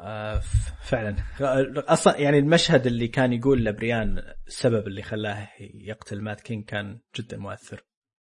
آه 0.00 0.42
فعلا. 0.82 1.16
أصلا 1.92 2.18
يعني 2.18 2.38
المشهد 2.38 2.86
اللي 2.86 3.08
كان 3.08 3.32
يقول 3.32 3.64
لبريان 3.64 4.34
السبب 4.46 4.86
اللي 4.86 5.02
خلاه 5.02 5.48
يقتل 5.60 6.20
Mad 6.22 6.40
King 6.40 6.64
كان 6.64 7.00
جدا 7.16 7.36
مؤثر. 7.36 7.84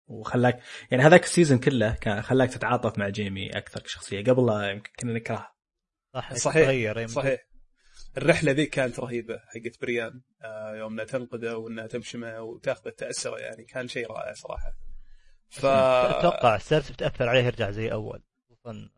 وخلاك 0.08 0.62
يعني 0.92 1.04
هذاك 1.04 1.24
ال 1.24 1.29
season 1.29 1.60
كله 1.60 1.96
كان 1.96 2.22
خلاك 2.22 2.50
تتعاطف 2.50 2.98
مع 2.98 3.10
جيمي 3.10 3.50
أكثر 3.50 3.82
كشخصية. 3.82 4.24
قبل 4.24 4.46
لا 4.46 4.70
يمكن 4.70 4.92
كنا 5.00 5.14
نكرهه 5.14 5.52
صح 6.14 6.34
صحيح 6.34 6.66
تغير. 6.66 7.08
صحيح. 7.08 7.40
الرحلة 8.18 8.52
ذي 8.52 8.66
كانت 8.66 9.00
رهيبة 9.00 9.38
حقت 9.38 9.82
بريان. 9.82 10.22
آه 10.42 10.76
يوم 10.76 10.94
انها 10.94 11.06
تنقذه 11.06 11.56
وإنها 11.56 11.88
تمشي 11.88 12.18
معه 12.18 12.42
وتاخذ 12.42 12.90
تاثره 12.90 13.38
يعني 13.38 13.64
كان 13.64 13.88
شيء 13.88 14.12
رائع 14.12 14.34
صراحة. 14.34 14.74
ف 15.52 15.66
أتوقع 15.66 16.58
سيرسي 16.58 16.94
بتأثر 16.94 17.30
عليه 17.30 17.44
يرجع 17.44 17.72
زي 17.72 17.92
أول. 17.92 18.24
خصوصا 18.50 18.90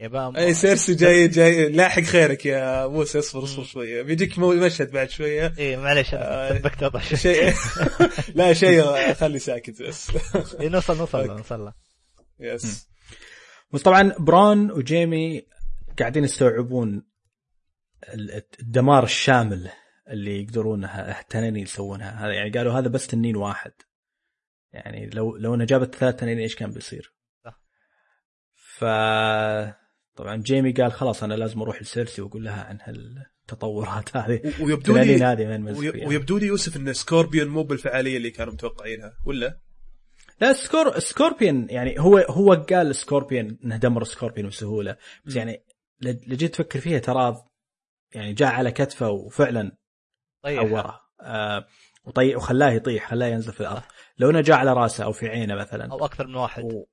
يبقى 0.00 0.32
أي 0.36 0.54
سيرسي 0.54 0.94
جاي 0.94 1.28
جاي 1.28 1.68
لاحق 1.68 2.02
خيرك 2.02 2.46
يا 2.46 2.86
موسى 2.86 3.18
اصبر 3.18 3.44
اصبر 3.44 3.64
شوية 3.64 4.02
بيجيك 4.02 4.38
مو- 4.38 4.54
مشهد 4.54 4.90
بعد 4.90 5.10
شوية 5.10 5.54
اي 5.58 5.76
معليش 5.76 6.14
آه، 6.14 6.50
أنا 6.50 6.58
سبقت 6.58 6.98
شوي. 7.02 7.16
شيء 7.18 7.52
لا 8.38 8.52
شيء 8.52 9.12
خلي 9.14 9.38
ساكت 9.38 9.82
بس. 9.82 10.10
إيه، 10.60 10.68
نوصل 10.68 10.96
نوصل 10.96 11.26
نوصل. 11.26 11.72
يس 12.40 12.88
بس 13.72 13.82
طبعا 13.82 14.14
برون 14.18 14.70
وجيمي 14.70 15.46
قاعدين 15.98 16.24
يستوعبون 16.24 17.02
ال- 18.14 18.42
الدمار 18.62 19.04
الشامل 19.04 19.70
اللي 20.08 20.42
يقدرون 20.42 20.84
التنانين 20.84 21.56
يسوونها. 21.62 22.24
هذا 22.26 22.32
يعني 22.32 22.50
قالوا 22.50 22.72
هذا 22.72 22.88
بس 22.88 23.06
تنين 23.06 23.36
واحد. 23.36 23.72
يعني 24.72 25.10
لو 25.14 25.36
لو 25.36 25.54
انه 25.54 25.64
جابت 25.64 25.94
ثلاث 25.94 26.16
تنانين 26.16 26.38
إيش 26.38 26.56
كان 26.56 26.70
بيصير؟ 26.72 27.14
صح. 27.44 27.60
ف 28.54 28.84
طبعا 30.16 30.36
جيمي 30.36 30.72
قال 30.72 30.92
خلاص 30.92 31.22
أنا 31.22 31.34
لازم 31.34 31.62
أروح 31.62 31.82
لسيرسي 31.82 32.22
وأقول 32.22 32.44
لها 32.44 32.62
عن 32.64 32.78
هالتطورات 32.82 34.16
هذه 34.16 34.52
ويبدو 34.60 34.96
لي 34.96 35.22
هذه 35.24 35.46
من 35.46 35.76
وي-. 35.76 36.06
ويبدو 36.06 36.38
لي 36.38 36.46
يوسف 36.46 36.76
إن 36.76 36.92
scorpion 36.92 37.48
مو 37.48 37.62
بالفعالية 37.62 38.16
اللي 38.16 38.30
كانوا 38.30 38.52
متوقعينها 38.52 39.12
ولا؟ 39.26 39.58
لا 40.40 40.52
scor- 40.52 40.98
scorpion 40.98 41.66
يعني 41.70 42.00
هو 42.00 42.18
هو 42.18 42.52
قال 42.54 42.94
scorpion 42.94 43.58
إنه 43.64 43.76
دمر 43.76 44.04
scorpion 44.04 44.48
بسهولة 44.48 44.96
بس. 45.24 45.36
يعني 45.36 45.64
ل- 46.00 46.32
لجيت 46.32 46.52
تفكر 46.52 46.80
فيها 46.80 46.98
ترى 46.98 47.44
يعني 48.14 48.32
جاء 48.32 48.48
على 48.48 48.70
كتفه 48.72 49.10
وفعلا 49.10 49.76
طيب 50.42 50.58
عوره 50.58 51.00
آه 51.20 51.66
وطي 52.04 52.36
وخلاه 52.36 52.70
يطيح 52.70 53.10
خلاه 53.10 53.26
ينزل 53.26 53.52
في 53.52 53.60
الأرض 53.60 53.82
لو 54.18 54.30
انه 54.30 54.40
جاء 54.40 54.56
على 54.56 54.72
راسه 54.72 55.04
أو 55.04 55.12
في 55.12 55.28
عينه 55.28 55.54
مثلا. 55.54 55.92
أو 55.92 56.04
أكثر 56.04 56.26
من 56.26 56.34
واحد. 56.34 56.64
و... 56.64 56.86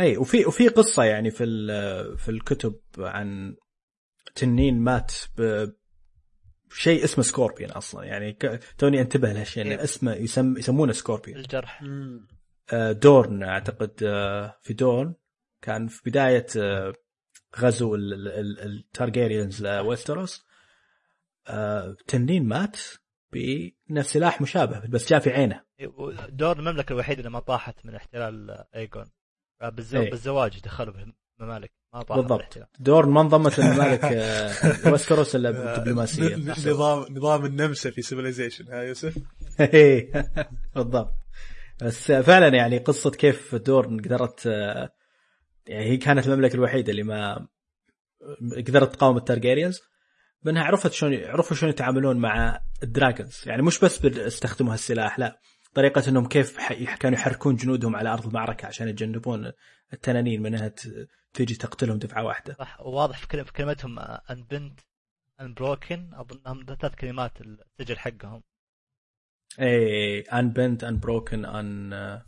إي 0.00 0.16
وفي 0.16 0.46
وفي 0.46 0.68
قصة 0.68 1.04
يعني 1.04 1.30
في 1.30 1.44
ال- 1.44 2.18
في 2.18 2.30
الكتب 2.30 2.80
عن 2.98 3.56
تنين 4.34 4.78
مات 4.80 5.12
ب 5.38 5.68
شيء 6.72 7.04
اسمه 7.04 7.24
scorpion 7.24 7.70
أصلا. 7.70 8.04
يعني 8.04 8.32
ك... 8.32 8.60
توني 8.78 9.00
انتبه 9.00 9.32
لهالشيء 9.32 9.62
انه 9.62 9.74
إيه. 9.74 9.84
اسمه 9.84 10.14
يسم... 10.14 10.56
يسمونه 10.56 10.92
scorpion 10.92 11.38
الجرح. 11.38 11.82
آه، 12.72 12.92
دورن 12.92 13.42
أعتقد 13.42 14.02
آه، 14.02 14.58
في 14.62 14.74
دورن. 14.74 15.14
كان 15.62 15.86
في 15.86 16.10
بداية 16.10 16.46
آه، 16.56 16.92
غزو 17.58 17.94
ال- 17.94 18.14
ال- 18.14 18.28
ال- 18.28 18.60
التارجيريانز 18.60 19.62
لويستروس. 19.66 20.46
تنين 22.08 22.44
مات. 22.48 22.76
بنفس 23.32 24.12
سلاح 24.12 24.40
مشابه 24.40 24.82
بس 24.88 25.10
جاء 25.10 25.20
في 25.20 25.30
عينه. 25.30 25.62
إيه، 25.80 25.92
دور 26.28 26.58
المملكة 26.58 26.92
الوحيدة 26.92 27.18
اللي 27.18 27.30
ما 27.30 27.40
طاحت 27.40 27.86
من 27.86 27.94
احتلال 27.94 28.64
ايجون 28.74 29.04
بالزو... 29.62 30.00
إيه. 30.02 30.10
بالزواج 30.10 30.60
دخلوا 30.60 30.94
بالممالك 31.38 31.72
ما 31.94 32.02
طاحوا 32.02 32.22
بالضبط. 32.22 32.58
دورن 32.78 33.08
ما 33.10 33.20
انضمت 33.20 33.58
الممالك 33.58 34.04
آه، 34.04 34.52
ويستروس 34.92 35.36
إلا 35.36 35.50
بالدبلوماسية. 35.50 36.36
ن- 36.36 36.50
نظام 36.50 37.06
نظام 37.16 37.44
النمسا 37.44 37.90
في 37.90 38.02
Civilization 38.02 38.72
ها 38.72 38.82
يوسف؟ 38.82 39.14
بالضبط. 40.76 41.14
بس 41.82 42.12
فعلا 42.12 42.48
يعني 42.56 42.78
قصة 42.78 43.10
كيف 43.10 43.54
دورن 43.54 44.00
قدرت 44.00 44.46
آه، 44.46 44.90
يعني 45.66 45.84
هي 45.84 45.96
كانت 45.96 46.26
المملكة 46.26 46.54
الوحيدة 46.54 46.90
اللي 46.90 47.02
ما 47.02 47.48
قدرت 48.56 48.94
تقاوم 48.94 49.16
التارجيريانز. 49.16 49.80
بأنها 50.46 50.64
عرفت 50.64 50.92
شلون 50.92 51.24
عرفوا 51.24 51.56
شلون 51.56 51.70
يتعاملون 51.70 52.16
مع 52.16 52.60
ال 52.82 52.89
dragons. 52.89 53.42
يعني 53.46 53.62
مش 53.62 53.80
بس 53.80 54.04
استخدموا 54.04 54.72
هالسلاح 54.72 55.18
لا. 55.18 55.40
طريقة 55.74 56.08
إنهم 56.08 56.26
كيف 56.28 56.58
كانوا 57.00 57.18
يحركون 57.18 57.56
جنودهم 57.56 57.96
على 57.96 58.08
أرض 58.12 58.26
المعركة 58.26 58.66
عشان 58.66 58.88
يتجنبون 58.88 59.52
التنانين 59.92 60.42
من 60.42 60.54
إنها 60.54 60.68
ت- 60.68 61.08
تيجي 61.32 61.54
تقتلهم 61.54 61.98
دفعة 61.98 62.24
واحدة. 62.24 62.54
صح 62.58 62.80
وواضح 62.80 63.18
في 63.18 63.28
كلم- 63.28 63.44
في 63.44 63.52
كلمتهم 63.52 63.98
unbent 63.98 64.80
ان 65.40 65.54
بروكن 65.54 66.10
اظنهم 66.14 66.64
ثلاث 66.80 66.94
كلمات 66.94 67.32
السجل 67.40 67.98
حقهم. 67.98 68.42
اي 69.60 70.20
ان 70.20 70.50
بنت 70.50 70.84
ان 70.84 70.98
بروكن 70.98 71.44
ان. 71.44 72.22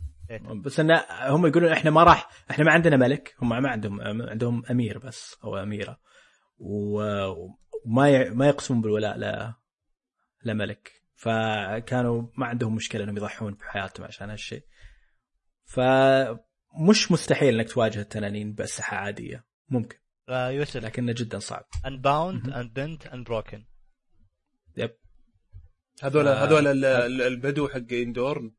بس 0.63 0.79
انه 0.79 1.05
هم 1.09 1.45
يقولون 1.47 1.71
إحنا 1.71 1.91
ما 1.91 2.03
راح 2.03 2.29
إحنا 2.51 2.65
ما 2.65 2.71
عندنا 2.71 2.97
ملك. 2.97 3.35
هم 3.41 3.49
ما 3.49 3.69
عندهم 3.69 4.01
عندهم 4.01 4.63
أمير 4.71 4.97
بس 4.97 5.35
أو 5.43 5.57
أميرة. 5.57 5.99
و- 6.59 7.47
وما 7.89 8.09
ي- 8.09 8.29
ما 8.29 8.47
يقسمون 8.47 8.81
بالولاء 8.81 9.17
ل 9.17 9.53
لملك 10.43 10.91
فكانوا 11.15 12.27
ما 12.37 12.45
عندهم 12.45 12.75
مشكلة 12.75 13.03
إنهم 13.03 13.17
يضحون 13.17 13.53
بحياتهم 13.53 14.05
عشان 14.05 14.29
هالشيء 14.29 14.63
فمش 15.65 17.11
مستحيل 17.11 17.53
إنك 17.55 17.69
تواجه 17.71 17.99
التنانين 18.01 18.53
بأسلحة 18.53 18.97
عادية 18.97 19.45
ممكن 19.69 19.97
آه، 20.29 20.49
يوسف 20.49 20.77
لكنه 20.83 21.13
جدا 21.17 21.39
صعب 21.39 21.65
unbowed 21.85 22.47
مهم. 22.47 22.53
unbent 22.53 23.07
unbroken 23.07 23.65
yep 24.77 24.95
هذول 26.03 26.27
آه. 26.27 26.45
هذول 26.45 26.67
ال- 26.67 26.85
ال- 26.85 27.21
البدو 27.21 27.67
حقين 27.67 28.13
دورن 28.13 28.51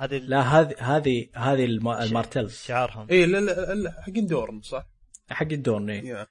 هذه 0.00 0.18
لا 0.18 0.40
هذه 0.40 0.74
هذه 0.78 1.28
هذه 1.34 1.64
الم- 1.64 1.88
المارتلز 1.88 2.54
شعارهم 2.62 3.06
اي 3.10 3.26
لا 3.26 3.38
لا 3.40 3.74
لا، 3.74 4.02
حقين 4.02 4.26
دورن 4.26 4.60
صح؟ 4.60 4.86
حق 5.30 5.46
الدورن 5.52 5.90
إيه. 5.90 6.04
yeah. 6.08 6.26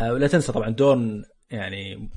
آه، 0.00 0.12
ولا 0.12 0.26
تنسى 0.28 0.52
طبعا 0.52 0.70
دورن 0.70 1.24
يعني 1.50 2.10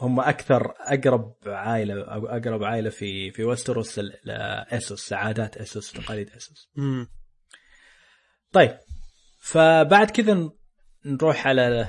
هم 0.00 0.20
أكثر 0.20 0.74
أقرب 0.78 1.34
عائلة 1.46 2.04
أو 2.04 2.26
أقرب 2.26 2.64
عائلة 2.64 2.90
في 2.90 3.30
في 3.30 3.44
ويستروس 3.44 3.98
ل- 3.98 4.12
لاسوس 4.24 5.12
لعادات 5.12 5.56
اسوس 5.56 5.92
تقاليد 5.92 6.30
اسوس 6.30 6.70
مم. 6.76 7.08
طيب 8.52 8.78
فبعد 9.40 10.10
كذا 10.10 10.50
نروح 11.06 11.46
على 11.46 11.88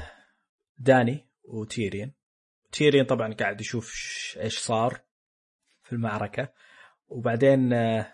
داني 0.77 1.29
وتيريان 1.44 2.12
تيريان 2.72 3.05
طبعا 3.05 3.34
قاعد 3.34 3.62
يشوف 3.62 3.94
إيش 4.39 4.58
صار 4.60 5.01
في 5.84 5.94
المعركة. 5.94 6.50
وبعدين 7.08 7.74
آه، 7.74 8.13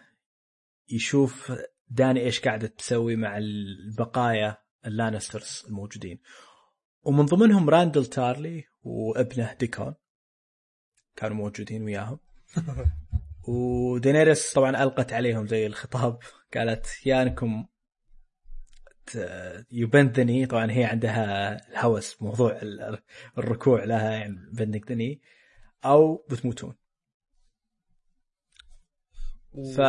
يشوف 0.89 1.53
داني 1.89 2.20
إيش 2.20 2.39
قاعدة 2.39 2.68
تسوي 2.68 3.15
مع 3.15 3.38
البقايا 3.38 4.58
اللانسترز 4.86 5.63
الموجودين. 5.68 6.20
ومن 7.03 7.25
ضمنهم 7.25 7.70
راندل 7.70 8.05
تارلي 8.05 8.63
وابنه 8.84 9.53
ديكون. 9.53 9.96
كانوا 11.15 11.38
موجودين 11.38 11.84
وياهم. 11.84 12.20
ودينيريس 13.48 14.53
طبعا 14.53 14.84
ألقت 14.84 15.13
عليهم 15.13 15.48
زي 15.48 15.65
الخطاب. 15.67 16.20
قالت 16.53 17.05
يا 17.05 17.22
انكم 17.22 17.65
ي 19.72 19.78
bend 19.78 20.02
the 20.02 20.21
knee 20.21 20.46
طبعا 20.46 20.72
هي 20.72 20.84
عندها 20.84 21.55
الهوس 21.70 22.15
بموضوع 22.15 22.51
ال- 22.62 23.03
الركوع 23.38 23.84
لها 23.84 24.12
يعني 24.12 24.50
bend 24.53 24.78
the 24.78 24.97
knee 24.97 25.22
أو 25.86 26.25
بتموتون. 26.29 26.75
ف 29.75 29.81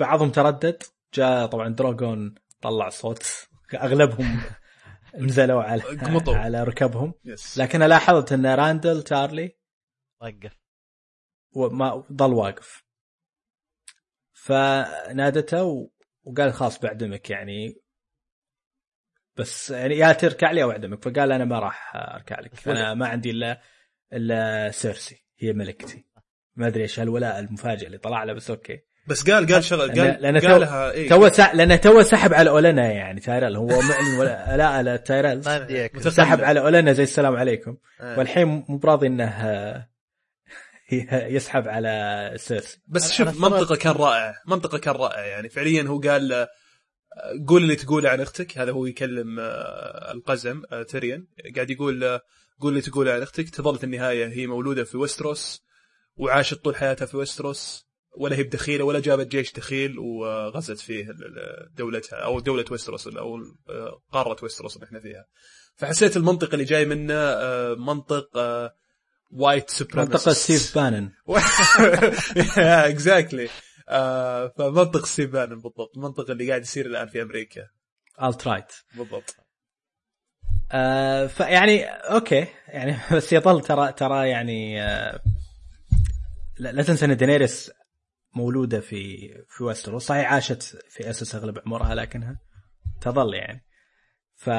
بعضهم 0.00 0.30
تردد. 0.30 0.82
جاء 1.14 1.46
طبعا 1.46 1.68
دروجون 1.68 2.34
طلع 2.60 2.88
صوت. 2.88 3.48
أغلبهم 3.74 4.40
نزلوا 5.18 5.62
على 5.62 5.82
قمطوا. 6.06 6.36
على 6.36 6.64
ركبهم. 6.64 7.14
yes 7.24 7.58
لكن 7.58 7.82
لاحظت 7.82 8.32
إن 8.32 8.46
راندل 8.46 9.02
تارلي 9.02 9.56
وقف. 10.22 10.56
وما 11.52 12.04
ضل 12.12 12.32
واقف. 12.32 12.84
فنادته 14.32 15.64
و- 15.64 15.90
وقال 16.24 16.52
خلاص 16.52 16.80
بعدمك 16.80 17.30
يعني. 17.30 17.80
بس 19.36 19.70
يعني 19.70 19.94
يا 19.94 20.12
تركع 20.12 20.50
لي 20.50 20.62
أو 20.62 20.70
أعدمك. 20.70 21.04
فقال 21.04 21.32
أنا 21.32 21.44
ما 21.44 21.58
راح 21.58 21.96
أركع 21.96 22.40
لك. 22.40 22.68
أنا 22.68 22.94
ما 22.94 23.08
عندي 23.08 23.30
الا 23.30 23.60
إلا 24.12 24.70
سيرسي. 24.70 25.24
هي 25.38 25.52
ملكتي. 25.52 26.06
ما 26.56 26.66
أدري 26.66 26.82
إيش 26.82 27.00
هالولاء 27.00 27.38
المفاجئ 27.38 27.86
اللي 27.86 27.98
طلع 27.98 28.24
له 28.24 28.32
بس 28.32 28.50
أوكي. 28.50 28.84
بس 29.06 29.30
قال 29.30 29.52
قال 29.52 29.64
شغل 29.64 29.88
لأن- 29.92 29.98
قال 29.98 30.16
لأن 30.22 30.40
تو- 30.40 30.46
قالها 30.48 30.90
إيه. 30.90 31.08
تو. 31.08 31.26
لأنه 31.54 31.76
تو 31.76 32.02
سحب 32.02 32.34
على 32.34 32.50
أولنا 32.50 32.92
يعني 32.92 33.20
تايرل 33.20 33.56
هو 33.56 33.66
معلن 33.66 34.18
ولا 34.18 34.56
لا 34.56 34.82
لا 34.82 34.96
تايرل 34.96 35.44
سحب 36.12 36.40
على 36.44 36.60
أولنا 36.60 36.92
زي 36.92 37.02
السلام 37.02 37.36
عليكم. 37.36 37.76
آه. 38.00 38.18
والحين 38.18 38.64
مو 38.68 38.78
براضي 38.78 39.06
إنه 39.06 39.86
يسحب 41.36 41.68
على 41.68 42.32
سيرسي 42.36 42.78
بس 42.88 43.12
شوف 43.12 43.40
منطقة 43.40 43.76
كان 43.76 43.92
رائع. 43.92 44.34
منطقة 44.46 44.78
كان 44.78 44.94
رائع 44.94 45.26
يعني. 45.26 45.48
فعليا 45.48 45.82
هو 45.82 46.00
قال 46.00 46.32
آه، 46.32 46.48
قول 47.48 47.62
اللي 47.62 47.76
تقوله 47.76 48.10
عن 48.10 48.20
أختك. 48.20 48.58
هذا 48.58 48.72
هو 48.72 48.86
يكلم 48.86 49.40
آه، 49.40 50.12
القزم 50.12 50.62
آه، 50.72 50.82
تيريان 50.82 51.26
قاعد 51.54 51.70
يقول 51.70 52.04
قول 52.60 52.72
اللي 52.72 52.80
تقوله 52.80 53.12
عن 53.12 53.22
أختك. 53.22 53.50
تظل 53.50 53.78
في 53.78 53.84
النهاية 53.84 54.26
هي 54.28 54.46
مولودة 54.46 54.84
في 54.84 54.96
ويستروس 54.96 55.62
وعاشت 56.16 56.54
طول 56.64 56.76
حياتها 56.76 57.06
في 57.06 57.16
ويستروس 57.16 57.86
ولا 58.16 58.36
هي 58.36 58.42
بدخيله 58.42 58.84
ولا 58.84 59.00
جابت 59.00 59.26
جيش 59.26 59.52
دخيل 59.52 59.98
وغزت 59.98 60.78
فيه 60.78 61.06
دولتها 61.76 62.16
أو 62.16 62.40
دولة 62.40 62.64
ويستروس 62.70 63.06
أو 63.06 63.36
آه، 63.68 64.02
قارة 64.12 64.36
ويستروس 64.42 64.76
اللي 64.76 64.86
إحنا 64.86 65.00
فيها. 65.00 65.26
فحسيت 65.76 66.16
المنطق 66.16 66.52
اللي 66.52 66.64
جاي 66.64 66.84
منه 66.84 67.14
آه، 67.14 67.74
منطق 67.74 68.28
white 69.30 69.70
supremacist 69.70 70.28
منطقة 70.28 70.32
ستيف 70.32 70.74
بانن. 70.78 71.10
exactly 72.58 73.48
ف 74.58 74.68
منطق 74.68 75.06
ستيف 75.06 75.30
بانن 75.30 75.54
بالضبط. 75.54 75.96
المنطق 75.96 76.30
اللي 76.30 76.48
قاعد 76.48 76.62
يصير 76.62 76.86
الآن 76.86 77.08
في 77.08 77.22
أمريكا. 77.22 77.68
alt-right 78.22 78.72
بالضبط. 78.94 79.36
آه 80.72 81.26
فيعني 81.26 81.84
okay. 81.84 82.46
يعني 82.68 82.96
بس 83.16 83.32
يظل 83.32 83.60
ترى 83.60 83.92
ترى 83.92 84.28
يعني 84.28 84.82
آه 84.82 85.20
لا, 86.58 86.72
لا 86.72 86.82
تنسى 86.82 87.04
إن 87.04 87.16
دينيريس 87.16 87.70
مولودة 88.36 88.80
في 88.80 89.28
في 89.48 89.64
ويسترو 89.64 89.98
صحيح 89.98 90.32
عاشت 90.32 90.62
في 90.62 91.10
أسس 91.10 91.34
أغلب 91.34 91.58
عمرها 91.66 91.94
لكنها 91.94 92.38
تظل 93.00 93.34
يعني. 93.34 93.64
ف 94.34 94.50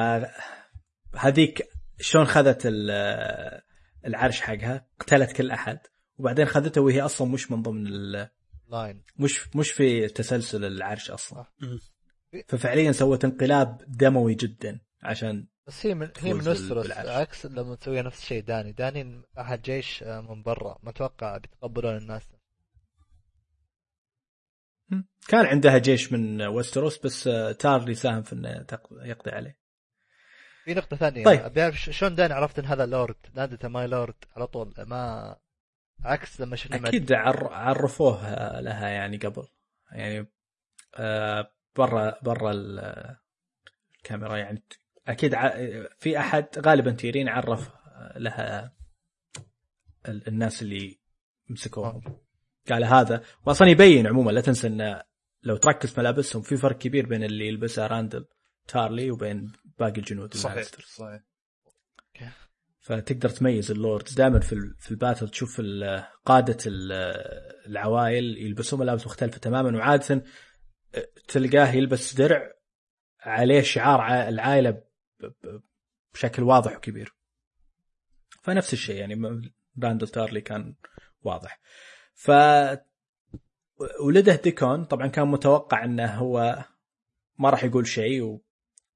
هذيك 1.16 1.68
شلون 2.00 2.24
خذت 2.24 2.62
ال- 2.66 3.62
العرش 4.06 4.40
حقها 4.40 4.86
قتلت 5.00 5.32
كل 5.32 5.50
أحد 5.50 5.78
وبعدين 6.18 6.46
خذته 6.46 6.80
وهي 6.80 7.00
أصلا 7.00 7.28
مش 7.28 7.50
من 7.50 7.62
ضمن 7.62 7.86
ال... 7.86 8.28
لاين 8.68 9.02
مش 9.18 9.56
مش 9.56 9.70
في 9.72 10.08
تسلسل 10.08 10.64
العرش 10.64 11.10
أصلا. 11.10 11.46
ففعليا 12.48 12.92
سوت 12.92 13.24
انقلاب 13.24 13.82
دموي 13.88 14.34
جدا 14.34 14.80
عشان 15.02 15.46
بس 15.66 15.86
هي 15.86 15.94
من 15.94 16.10
هي 16.18 16.34
من 16.34 16.48
وستروس. 16.48 16.90
عكس 16.90 17.46
لما 17.46 17.74
تسوي 17.74 18.02
نفس 18.02 18.22
الشيء 18.22 18.42
داني. 18.42 18.72
داني 18.72 19.22
أحد 19.38 19.62
جيش 19.62 20.02
آه، 20.02 20.20
من 20.20 20.42
برا. 20.42 20.78
ما 20.82 20.90
أتوقع 20.90 21.36
بيتقبلون 21.38 21.96
الناس. 21.96 22.22
كان 25.28 25.46
عندها 25.46 25.78
جيش 25.78 26.12
من 26.12 26.42
ويستروس 26.42 26.98
بس 26.98 27.26
آه، 27.28 27.52
تارلي 27.52 27.94
ساهم 27.94 28.22
في 28.22 28.32
إنه 28.32 28.66
يقضي 29.02 29.30
عليه. 29.30 29.58
في 30.64 30.74
نقطة 30.74 30.96
ثانية. 30.96 31.24
طيب. 31.24 31.52
بعرف 31.52 31.76
ش- 31.78 31.90
شلون 31.90 32.14
داني 32.14 32.34
عرفت 32.34 32.58
إن 32.58 32.64
هذا 32.64 32.86
لورد؟ 32.86 33.16
نادته 33.34 33.68
my 33.68 33.86
lord 33.86 34.14
على 34.36 34.46
طول. 34.46 34.74
ما 34.78 35.36
عكس 36.04 36.40
لما 36.40 36.56
شفنا 36.56 36.88
أكيد 36.88 37.12
عر... 37.12 37.52
عرفوه 37.52 38.26
آه، 38.26 38.60
لها 38.60 38.88
يعني 38.88 39.16
قبل. 39.16 39.48
يعني 39.92 40.26
آه، 40.94 41.50
برا 41.76 42.18
برا 42.22 42.50
ال- 42.50 43.16
الكاميرا 43.98 44.36
يعني. 44.36 44.62
أكيد 45.06 45.34
ع... 45.34 45.48
في 45.98 46.18
أحد 46.18 46.46
غالبا 46.58 46.90
تيرين 46.90 47.28
عرف 47.28 47.70
لها 48.16 48.76
ال- 50.08 50.28
الناس 50.28 50.62
اللي 50.62 51.00
مسكوهم. 51.50 52.02
قال 52.72 52.84
هذا. 52.84 53.22
واصلا 53.46 53.68
يبين 53.68 54.06
عموما 54.06 54.30
لا 54.30 54.40
تنسى 54.40 54.66
انه 54.66 55.02
لو 55.42 55.56
تركز 55.56 55.90
في 55.92 56.00
ملابسهم 56.00 56.42
في 56.42 56.56
فرق 56.56 56.78
كبير 56.78 57.06
بين 57.06 57.24
اللي 57.24 57.48
يلبسها 57.48 57.86
راندل 57.86 58.26
تارلي 58.68 59.10
وبين 59.10 59.52
باقي 59.78 59.98
الجنود 60.00 60.34
صحيح. 60.34 60.56
صحيح. 60.96 61.20
فتقدر 62.80 63.28
تميز 63.28 63.70
ال 63.70 63.77
lords 63.77 64.14
دائما 64.14 64.40
في 64.40 64.52
ال- 64.52 64.74
في 64.78 64.90
ال 64.90 64.95
battle 64.95 65.28
تشوف 65.28 65.62
قادة 66.24 66.56
ال- 66.66 66.92
العوائل 67.66 68.38
يلبسون 68.38 68.80
ملابس 68.80 69.06
مختلفة 69.06 69.38
تماما. 69.38 69.78
وعادة 69.78 70.24
تلقاه 71.28 71.72
يلبس 71.72 72.14
درع 72.14 72.52
عليه 73.20 73.60
شعار 73.62 74.28
العائلة 74.28 74.82
بشكل 76.14 76.42
واضح 76.42 76.76
وكبير. 76.76 77.14
فنفس 78.42 78.72
الشيء 78.72 78.96
يعني 78.96 79.42
راندل 79.82 80.08
تارلي 80.08 80.40
كان 80.40 80.74
واضح. 81.22 81.60
ف 82.16 82.30
ولده 84.00 84.36
ديكون 84.36 84.84
طبعا 84.84 85.06
كان 85.06 85.28
متوقع 85.28 85.84
إنه 85.84 86.06
هو 86.14 86.64
ما 87.38 87.50
راح 87.50 87.64
يقول 87.64 87.86
شيء 87.86 88.22
و- 88.22 88.42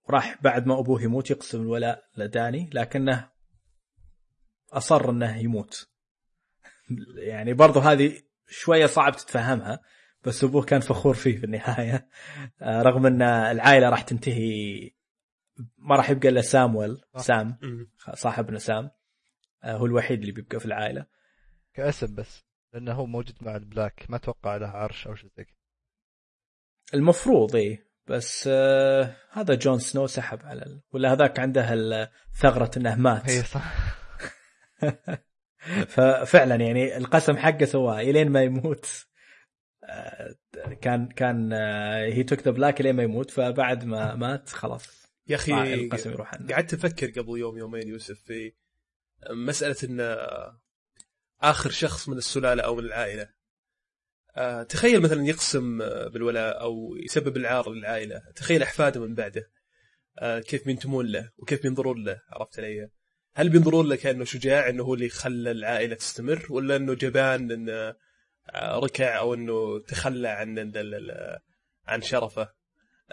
وراح 0.08 0.42
بعد 0.42 0.66
ما 0.66 0.78
أبوه 0.78 1.02
يموت 1.02 1.30
يقسم 1.30 1.60
الولاء 1.62 2.04
لداني 2.16 2.70
لكنه 2.72 3.28
أصر 4.72 5.10
إنه 5.10 5.36
يموت. 5.36 5.88
يعني 7.32 7.52
برضو 7.54 7.80
هذه 7.80 8.22
شوية 8.48 8.86
صعب 8.86 9.12
تتفهمها 9.12 9.80
بس 10.24 10.44
أبوه 10.44 10.62
كان 10.62 10.80
فخور 10.80 11.14
فيه 11.14 11.38
في 11.38 11.44
النهاية. 11.44 12.08
آه، 12.62 12.82
رغم 12.82 13.06
إن 13.06 13.22
العائلة 13.22 13.88
راح 13.88 14.02
تنتهي 14.02 14.90
ما 15.78 15.96
راح 15.96 16.10
يبقى 16.10 16.28
إلا 16.28 16.40
سامويل 16.40 17.00
سام. 17.16 17.58
صاحبنا 18.14 18.58
سام 18.58 18.90
آه، 19.64 19.76
هو 19.76 19.86
الوحيد 19.86 20.20
اللي 20.20 20.32
بيبقى 20.32 20.60
في 20.60 20.66
العائلة. 20.66 21.06
كاسم 21.74 22.14
بس. 22.14 22.44
لأنه 22.74 22.92
هو 22.92 23.06
موجود 23.06 23.36
مع 23.40 23.56
ال 23.56 23.63
black. 23.63 24.06
ما 24.08 24.16
أتوقع 24.16 24.56
له 24.56 24.66
عرش 24.66 25.06
أو 25.06 25.14
شيء 25.14 25.30
زي 25.36 25.44
كذا. 25.44 25.56
المفروض 26.94 27.56
إيه. 27.56 27.90
بس 28.06 28.48
آه 28.52 29.16
هذا 29.30 29.54
جون 29.54 29.78
سنو 29.78 30.06
سحب 30.06 30.42
على 30.42 30.62
ال... 30.62 30.82
ولا 30.92 31.12
هذاك 31.12 31.38
عنده 31.38 32.10
ثغره 32.34 32.70
إنه 32.76 32.96
مات. 32.96 33.30
هي 33.30 33.42
صح. 33.42 33.74
ففعلا 35.94 36.54
يعني 36.54 36.96
القسم 36.96 37.36
حقه 37.36 37.64
سواه 37.64 38.00
إلين 38.00 38.30
ما 38.30 38.42
يموت. 38.42 39.06
آه، 39.84 40.34
كان 40.80 41.08
كان 41.08 41.52
هي 42.12 42.22
took 42.22 42.40
the 42.40 42.50
black 42.50 42.80
إلين 42.80 42.96
ما 42.96 43.02
يموت 43.02 43.30
فبعد 43.30 43.84
ما 43.84 44.14
مات 44.14 44.48
خلاص. 44.48 45.10
يا 45.28 45.36
أخي 45.36 45.74
القسم 45.74 46.10
يروح 46.10 46.34
عنه. 46.34 46.54
قعدت 46.54 46.74
أفكر 46.74 47.10
قبل 47.10 47.38
يوم 47.38 47.58
يومين 47.58 47.88
يوسف 47.88 48.20
في 48.20 48.52
مسألة 49.30 49.76
إن 49.84 50.00
آخر 51.42 51.70
شخص 51.70 52.08
من 52.08 52.16
السلالة 52.16 52.62
أو 52.62 52.74
من 52.74 52.84
العائلة. 52.84 53.28
آه، 54.36 54.62
تخيل 54.62 55.00
مثلا 55.00 55.26
يقسم 55.26 55.82
آه، 55.82 56.08
بالولاء 56.08 56.60
أو 56.60 56.96
يسبب 56.96 57.36
العار 57.36 57.70
للعائلة. 57.70 58.22
تخيل 58.36 58.62
أحفاده 58.62 59.00
من 59.00 59.14
بعده. 59.14 59.50
آه، 60.18 60.38
كيف 60.40 60.64
بينتمون 60.64 61.06
له 61.06 61.30
وكيف 61.38 61.62
بينظرون 61.62 62.04
له 62.04 62.22
عرفت 62.28 62.58
علي؟ 62.58 62.90
هل 63.34 63.48
بينظرون 63.48 63.88
له 63.88 63.96
كأنه 63.96 64.24
شجاع 64.24 64.68
إنه 64.68 64.82
هو 64.84 64.94
اللي 64.94 65.08
خلى 65.08 65.50
العائلة 65.50 65.94
تستمر 65.94 66.46
ولا 66.50 66.76
إنه 66.76 66.94
جبان 66.94 67.50
إنه 67.50 67.94
ركع 68.56 69.18
أو 69.18 69.34
إنه 69.34 69.78
تخلى 69.78 70.28
عن 70.28 70.72
عن 71.86 72.02
شرفه؟ 72.02 72.59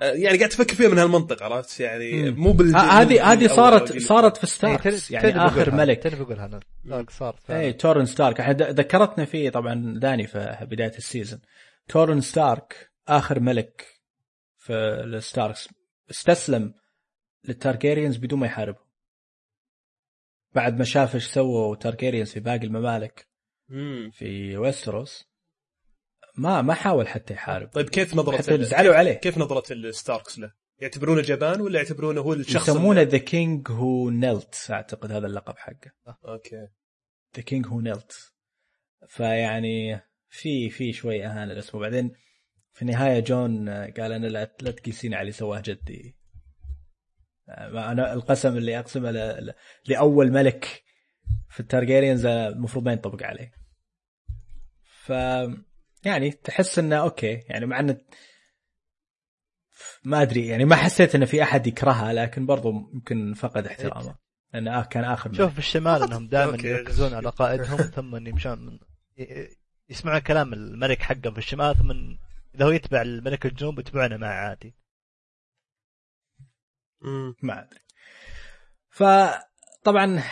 يعني 0.02 0.38
قاعد 0.38 0.52
أفكر 0.52 0.76
فيها 0.76 0.90
من 0.90 0.98
هالمنطق 0.98 1.44
عرفت؟ 1.44 1.80
يعني. 1.80 2.32
مو 2.32 2.52
بال 2.52 2.76
هذه 2.78 3.32
هذه 3.32 3.48
صارت 3.48 3.92
أو 3.92 4.00
صارت 4.00 4.38
في 4.38 4.44
إيه، 4.44 4.50
ستاركس 4.50 5.08
تل- 5.08 5.14
يعني 5.14 5.46
آخر 5.46 5.72
ملك. 5.76 6.04
تل 6.04 6.16
بقولها 6.24 6.46
أنا. 6.46 6.60
ستارك 6.86 7.10
صار 7.10 7.36
فعلاً. 7.44 7.60
اي 7.62 7.74
تورن 7.74 8.06
ستارك. 8.06 8.40
إحنا 8.40 8.54
ذكرتنا 8.54 9.26
فيه 9.26 9.50
طبعا 9.50 10.00
داني 10.00 10.28
في 10.28 10.58
بداية 10.62 10.98
ال 10.98 11.03
season. 11.03 11.40
تورن 11.88 12.22
ستارك 12.22 12.92
آخر 13.08 13.40
ملك 13.40 13.86
في 14.58 14.74
الستاركس. 14.74 15.70
استسلم 16.12 16.74
للتارجيريانز 17.48 18.18
بدون 18.18 18.40
ما 18.40 18.46
يحاربهم 18.46 18.88
بعد 20.56 20.78
ما 20.78 20.84
شاف 20.84 21.16
إيش 21.16 21.26
سووا 21.28 21.76
تارجيريانز 21.76 22.32
في 22.32 22.40
باقي 22.40 22.66
الممالك 22.66 23.28
مم. 23.70 24.12
في 24.14 24.58
ويستروس 24.58 25.27
ما 26.38 26.62
ما 26.62 26.74
حاول 26.74 27.08
حتى 27.08 27.34
يحارب. 27.34 27.68
طيب 27.68 27.90
كيف 27.90 28.16
نظرة 28.16 28.38
حتى 28.38 28.64
زعلوا 28.64 28.96
عليه. 28.96 29.14
كيف 29.14 29.38
نظرة 29.38 29.74
الستاركس 29.74 30.40
له؟ 30.40 30.54
يعتبرونه 30.80 31.22
جبان 31.22 31.62
ولا 31.62 31.80
يعتبرونه 31.80 32.22
هو 32.22 32.34
الشخص 32.34 32.70
يسمونه 32.70 33.02
the 33.02 33.18
king 33.18 33.68
who 33.72 34.10
knelt 34.10 34.68
أعتقد 34.70 35.12
هذا 35.12 35.28
اللقب 35.28 35.58
حقه. 35.58 35.92
أوكي. 36.26 36.68
the 37.36 37.42
king 37.44 37.68
who 37.68 37.82
knelt 37.82 38.34
فيعني 39.08 40.02
في 40.30 40.70
في 40.70 40.94
شوي 40.94 41.26
أهانة 41.26 41.52
الاسم 41.54 41.78
وبعدين 41.78 42.12
في 42.74 42.82
النهاية 42.82 43.20
جون 43.20 43.70
قال 43.70 44.12
أنا 44.12 44.28
لا 44.28 44.56
لا 44.62 44.72
تقيسين 44.72 45.14
على 45.14 45.22
اللي 45.22 45.32
سواه 45.32 45.62
جدي. 45.66 46.18
آه، 47.50 47.92
أنا 47.92 48.14
القسم 48.14 48.58
اللي 48.58 48.80
أقسمه 48.80 49.12
ل- 49.12 49.54
لأول 49.88 50.32
ملك 50.32 50.84
في 51.50 51.60
التارجيريانز 51.60 52.26
المفروض 52.26 52.86
ما 52.86 52.92
ينطبق 52.92 53.24
عليه. 53.24 53.52
ف 54.84 55.12
يعني 56.06 56.32
تحس 56.32 56.80
إنه 56.80 56.96
أوكي 56.96 57.44
يعني 57.50 57.66
مع 57.66 57.80
إنه 57.80 57.98
ما 60.04 60.22
أدري 60.22 60.48
يعني 60.48 60.66
ما 60.66 60.76
حسيت 60.76 61.16
إنه 61.16 61.26
في 61.26 61.44
أحد 61.44 61.68
يكرهها 61.68 62.14
لكن 62.14 62.46
برضو 62.46 62.70
يمكن 62.94 63.34
فقد 63.34 63.68
احترامه 63.68 64.16
لأنه 64.54 64.80
آه 64.80 64.84
كان 64.84 65.04
آخر 65.04 65.34
شوف. 65.34 65.54
في 65.54 65.60
الشمال 65.60 66.04
إنهم 66.04 66.28
دائما. 66.28 66.58
يركزون 66.68 67.14
على 67.14 67.30
قائدهم 67.30 67.78
ثم 67.96 68.28
يمشون 68.28 68.80
يسمعون 69.90 70.20
كلام 70.20 70.54
الملك 70.54 71.02
حقهم 71.02 71.34
في 71.34 71.38
الشمال 71.38 71.76
ثم 71.78 71.92
إذا 72.56 72.66
هو 72.66 72.72
يتبع 72.72 73.02
الملك 73.02 73.46
الجنوب 73.46 73.80
يتبعونه 73.80 74.18
معه 74.18 74.34
عادي. 74.50 74.76
ما 77.44 77.64
أدري 77.64 77.80
فطبعا 78.90 80.24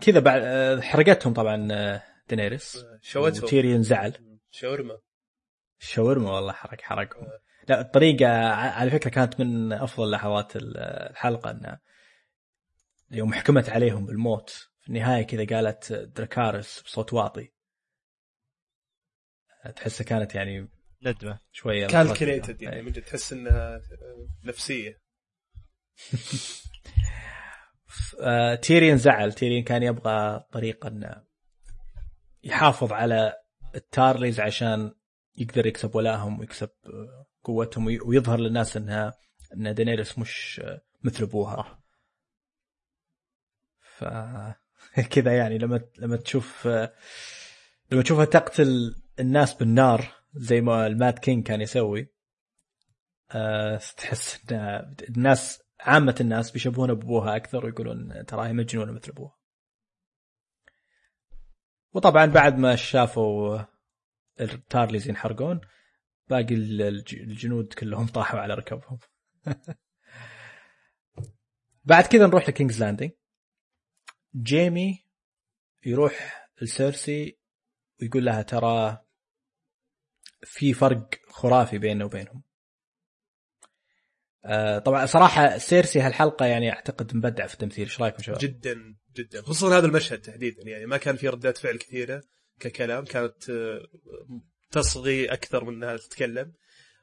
كذا 0.00 0.20
بعد 0.20 0.42
آه، 0.44 0.80
حرقتهم 0.80 1.32
طبعا 1.32 1.68
آه، 1.72 2.02
دينيريس 2.28 2.84
شوتهم 3.02 3.44
وتيريون 3.44 3.82
زعل 3.82 4.27
شاورما. 4.50 4.98
الشاورما 5.80 6.30
والله 6.30 6.52
حرق 6.52 6.80
حرقهم 6.80 7.26
لا 7.68 7.80
الطريقة 7.80 8.26
على 8.52 8.90
فكرة 8.90 9.10
كانت 9.10 9.40
من 9.40 9.72
أفضل 9.72 10.10
لحظات 10.10 10.56
ال- 10.56 10.76
الحلقة 11.10 11.50
أنها 11.50 11.80
يوم 13.10 13.32
حكمت 13.34 13.68
عليهم 13.68 14.06
بالموت 14.06 14.50
في 14.80 14.88
النهاية 14.88 15.22
كذا 15.22 15.46
قالت 15.56 15.92
دراكارس 15.92 16.82
بصوت 16.82 17.12
واطي. 17.12 17.52
تحسها 19.76 20.04
كانت 20.04 20.34
يعني 20.34 20.68
ندمة. 21.02 21.40
شوية 21.52 21.86
calculated 21.86 22.62
يعني 22.62 22.76
إيه. 22.76 22.82
من 22.82 22.92
جد 22.92 23.02
تحس 23.02 23.32
إنها 23.32 23.80
نفسية. 24.44 25.00
آه، 28.20 28.54
تيريون 28.54 28.96
زعل. 28.98 29.32
تيريون 29.32 29.62
كان 29.64 29.82
يبغى 29.82 30.40
طريقة 30.52 30.88
انه 30.88 31.24
يحافظ 32.44 32.92
على 32.92 33.36
التارليز 33.74 34.40
عشان 34.40 34.92
يقدر 35.36 35.66
يكسب 35.66 35.94
ولاهم 35.96 36.40
ويكسب 36.40 36.70
آه، 36.86 37.26
قوتهم 37.44 37.86
وي- 37.86 38.00
ويظهر 38.00 38.38
للناس 38.40 38.76
إنها 38.76 39.14
إن 39.54 39.74
دينيريس 39.74 40.18
مش 40.18 40.60
آه، 40.64 40.80
مثل 41.04 41.24
أبوها 41.24 41.78
ف 43.80 44.04
كذا 45.12 45.36
يعني 45.36 45.58
لما 45.58 45.80
لما 45.98 46.16
تشوف 46.16 46.66
آه، 46.66 46.92
لما 47.92 48.02
تشوفها 48.02 48.24
تقتل 48.24 48.94
الناس 49.20 49.54
بالنار 49.54 50.12
زي 50.34 50.60
ما 50.60 50.86
ال 50.86 50.94
Mad 50.94 51.18
King 51.18 51.46
كان 51.46 51.60
يسوي 51.60 52.08
تحس 53.96 54.52
ان 54.52 54.94
الناس 55.08 55.62
عامة 55.80 56.14
الناس 56.20 56.50
بيشبهون 56.50 56.94
بابوها 56.94 57.36
أكثر 57.36 57.64
ويقولون 57.66 58.26
ترى 58.26 58.48
هي 58.48 58.52
مجنونة 58.52 58.92
مثل 58.92 59.12
أبوها. 59.12 59.37
وطبعا 61.92 62.26
بعد 62.26 62.58
ما 62.58 62.76
شافوا 62.76 63.58
التارليز 64.40 65.08
ينحرقون 65.08 65.60
باقي 66.28 66.54
الج- 66.54 67.14
الجنود 67.14 67.74
كلهم 67.74 68.06
طاحوا 68.16 68.40
على 68.40 68.54
ركبهم. 68.54 68.98
بعد 71.84 72.04
كذا 72.04 72.26
نروح 72.26 72.48
لكينجز 72.48 72.80
لاندنج. 72.80 73.10
جيمي 74.36 75.04
يروح 75.86 76.48
لسيرسي 76.62 77.38
ويقول 78.02 78.24
لها 78.24 78.42
ترى 78.42 79.04
في 80.42 80.72
فرق 80.74 81.08
خرافي 81.28 81.78
بيننا 81.78 82.04
وبينهم. 82.04 82.42
آه، 84.44 84.78
طبعا 84.78 85.06
صراحة 85.06 85.58
سيرسي 85.58 86.00
هالحلقة 86.00 86.46
يعني 86.46 86.72
أعتقد 86.72 87.16
مبدع 87.16 87.46
في 87.46 87.54
التمثيل 87.54 87.84
إيش 87.84 88.00
رأيكم 88.00 88.22
شباب؟ 88.22 88.38
جدا 88.38 88.96
جدا 89.18 89.42
خصوصا 89.42 89.78
هذا 89.78 89.86
المشهد 89.86 90.18
تحديدا 90.20 90.62
يعني 90.62 90.86
ما 90.86 90.96
كان 90.96 91.16
في 91.16 91.28
ردات 91.28 91.58
فعل 91.58 91.76
كثيرة 91.76 92.22
ككلام 92.60 93.04
كانت 93.04 93.50
آه، 93.50 93.82
تصغي 94.70 95.32
أكثر 95.32 95.64
من 95.64 95.74
إنها 95.74 95.96
تتكلم 95.96 96.52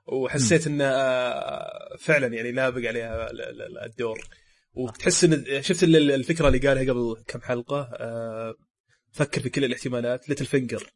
وحسيت 0.07 0.67
انها 0.67 0.93
آه، 0.93 1.97
فعلا 1.99 2.27
يعني 2.27 2.51
لابق 2.51 2.87
عليها 2.87 3.31
ال- 3.31 3.41
ال- 3.41 3.61
ال- 3.61 3.79
الدور 3.83 4.27
وتحس 4.73 5.23
إن 5.23 5.61
شفت 5.61 5.83
ال- 5.83 6.11
الفكرة 6.11 6.47
اللي 6.47 6.59
قالها 6.67 6.93
قبل 6.93 7.23
كم 7.27 7.41
حلقة 7.41 7.81
آه، 7.93 8.55
فكر 9.11 9.41
في 9.41 9.49
كل 9.49 9.65
الاحتمالات 9.65 10.29
ليتل 10.29 10.45
فينجر 10.45 10.89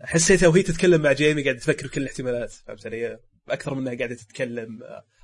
حسيتها 0.00 0.48
وهي 0.48 0.62
تتكلم 0.62 1.02
مع 1.02 1.12
جيمي 1.12 1.42
قاعدة 1.42 1.58
تفكر 1.58 1.86
في 1.88 1.94
كل 1.94 2.02
الاحتمالات 2.02 2.50
فهمت 2.52 2.86
علي؟ 2.86 3.18
أكثر 3.48 3.74
منها 3.74 3.94
قاعدة 3.94 4.14
تتكلم 4.14 4.80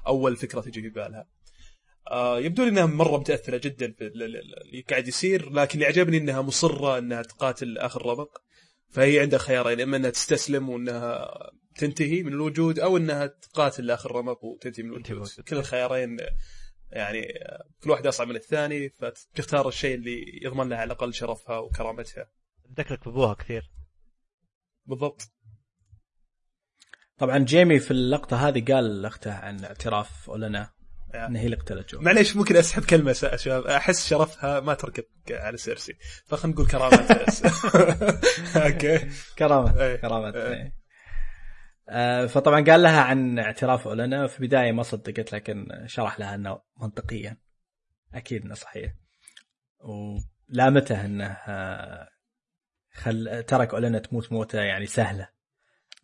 أول 0.06 0.36
فكرة 0.36 0.60
تجي 0.60 0.82
في 0.82 0.88
بالها. 0.88 1.26
آه، 2.10 2.40
يبدو 2.40 2.62
لي 2.62 2.68
إنها 2.68 2.86
مرة 2.86 3.18
متأثرة 3.18 3.56
جدا 3.56 3.94
باللي 3.98 4.84
قاعد 4.90 5.08
يصير 5.08 5.52
لكن 5.52 5.74
اللي 5.74 5.86
عجبني 5.86 6.16
إنها 6.16 6.42
مصرة 6.42 6.98
إنها 6.98 7.22
تقاتل 7.22 7.78
آخر 7.78 8.06
رمق 8.06 8.42
فهي 8.88 9.20
عندها 9.20 9.38
خيارين 9.38 9.80
إما 9.80 9.96
إنها 9.96 10.10
تستسلم 10.10 10.68
وإنها 10.68 11.30
تنتهي 11.76 12.22
من 12.22 12.32
الوجود 12.32 12.78
أو 12.78 12.96
إنها 12.96 13.26
تقاتل 13.26 13.86
لاخر 13.86 14.12
رمق 14.16 14.44
وتنتهي 14.44 14.82
من 14.82 14.96
تنتهي 14.96 15.14
من 15.14 15.20
الوجود. 15.20 15.44
كل 15.44 15.56
الخيارين 15.56 16.16
يعني 16.90 17.22
كل 17.82 17.90
واحد 17.90 18.06
اصعب 18.06 18.28
من 18.28 18.36
الثاني 18.36 18.88
فتختار 18.88 19.68
الشيء 19.68 19.94
اللي 19.94 20.40
يضمن 20.42 20.68
لها 20.68 20.78
على 20.78 20.86
الأقل 20.86 21.14
شرفها 21.14 21.58
وكرامتها. 21.58 22.30
ذكرك 22.78 23.04
بأبوها 23.04 23.34
كثير. 23.34 23.70
بالضبط. 24.86 25.22
طبعا 27.18 27.38
جيمي 27.38 27.78
في 27.78 27.90
اللقطة 27.90 28.48
هذه 28.48 28.64
قال 28.72 29.02
لاخته 29.02 29.32
عن 29.32 29.64
اعتراف 29.64 30.30
اولنا. 30.30 30.77
ان 31.14 31.36
هي 31.36 31.44
اللي 31.44 31.56
قتلت 31.56 31.90
جو 31.90 32.00
معليش 32.00 32.36
ممكن 32.36 32.56
أسحب 32.56 32.84
كلمة 32.84 33.12
شباب 33.12 33.66
أحس 33.66 34.08
شرفها 34.08 34.60
ما 34.60 34.74
تركب 34.74 35.04
على 35.30 35.56
سيرسي. 35.56 35.92
فخلينا 36.26 36.54
نقول 36.54 36.66
كرامتها 36.66 37.24
بس 37.26 37.42
أوكي. 38.56 39.08
كرامة 39.38 39.80
إيه. 39.80 39.96
كرامة 39.96 40.34
إيه. 40.34 40.52
إيه. 40.54 40.74
آه، 41.88 42.26
فطبعا 42.26 42.64
قال 42.64 42.82
لها 42.82 43.00
عن 43.00 43.38
اعتراف 43.38 43.88
أولنا. 43.88 44.26
في 44.26 44.40
البداية 44.40 44.72
ما 44.72 44.82
صدقت 44.82 45.32
لكن 45.32 45.66
شرح 45.86 46.20
لها 46.20 46.34
إنه 46.34 46.60
منطقيا. 46.80 47.36
أكيد 48.14 48.44
إنه 48.44 48.54
صحيح. 48.54 48.92
ولامته 50.50 51.04
إنه 51.04 51.26
آه، 51.26 52.08
خل 52.92 53.42
ترك 53.46 53.74
أولنا 53.74 53.98
تموت 53.98 54.32
موتة 54.32 54.60
يعني 54.60 54.86
سهلة. 54.86 55.28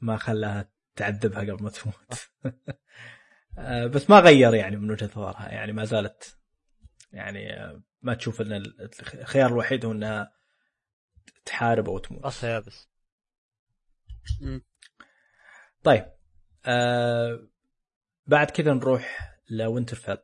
ما 0.00 0.16
خلاها 0.16 0.68
تعذبها 0.96 1.40
قبل 1.40 1.62
ما 1.62 1.70
تموت. 1.70 2.28
آه، 2.46 2.54
بس 3.86 4.10
ما 4.10 4.20
غير 4.20 4.54
يعني 4.54 4.76
من 4.76 4.90
وجهة 4.90 5.10
نظرها. 5.16 5.48
يعني 5.48 5.72
ما 5.72 5.84
زالت 5.84 6.38
يعني 7.12 7.52
آه، 7.62 7.82
ما 8.02 8.14
تشوف 8.14 8.40
إن 8.40 8.52
الخيار 9.20 9.50
الوحيد 9.50 9.84
هو 9.84 9.92
إنها 9.92 10.32
تحارب 11.44 11.88
أو 11.88 11.98
تموت. 11.98 12.24
راسها 12.24 12.50
يابس 12.50 12.88
طيب 15.82 16.04
آه 16.66 17.48
بعد 18.26 18.50
كذا 18.50 18.72
نروح 18.74 19.34
لوينترفيل. 19.50 20.16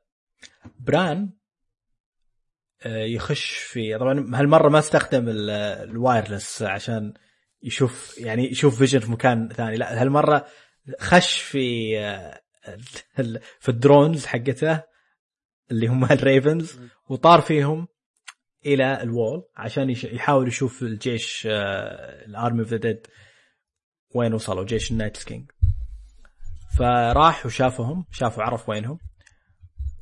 بران 0.79 1.33
آه 2.83 3.05
يخش 3.05 3.51
في 3.59 3.99
طبعا 3.99 4.13
هالمرة 4.35 4.69
ما 4.69 4.79
استخدم 4.79 5.29
ال- 5.29 5.51
ال 5.91 5.99
wireless 5.99 6.63
عشان 6.63 7.15
يشوف 7.63 8.19
يعني 8.19 8.51
يشوف 8.51 8.79
vision 8.79 8.99
في 9.01 9.11
مكان 9.11 9.49
ثاني. 9.49 9.77
لا 9.77 10.03
هالمرة 10.03 10.47
خش 11.01 11.41
في 11.41 11.99
آه 12.01 12.41
في 13.61 13.69
ال 13.69 13.77
drones 13.77 14.27
حقته 14.27 14.83
اللي 15.71 15.87
هم 15.87 16.05
ال 16.05 16.15
ravens 16.15 16.81
وطار 17.09 17.41
فيهم 17.41 17.89
إلى 18.67 19.03
ال 19.03 19.11
Wall 19.11 19.45
عشان 19.57 19.91
يحاول 19.91 20.49
يشوف 20.49 20.83
الجيش 20.83 21.43
ال 21.47 21.69
army 21.69 22.61
of 22.61 22.69
the 22.69 22.77
dead 22.77 23.07
وين 24.15 24.35
وصلوا 24.35 24.65
جيش 24.65 24.91
ال 24.91 24.95
Night's 24.95 25.25
King. 25.25 25.51
فراح 26.79 27.47
وشافهم 27.47 28.05
شافوا 28.11 28.43
عرف 28.43 28.69
وينهم 28.69 28.99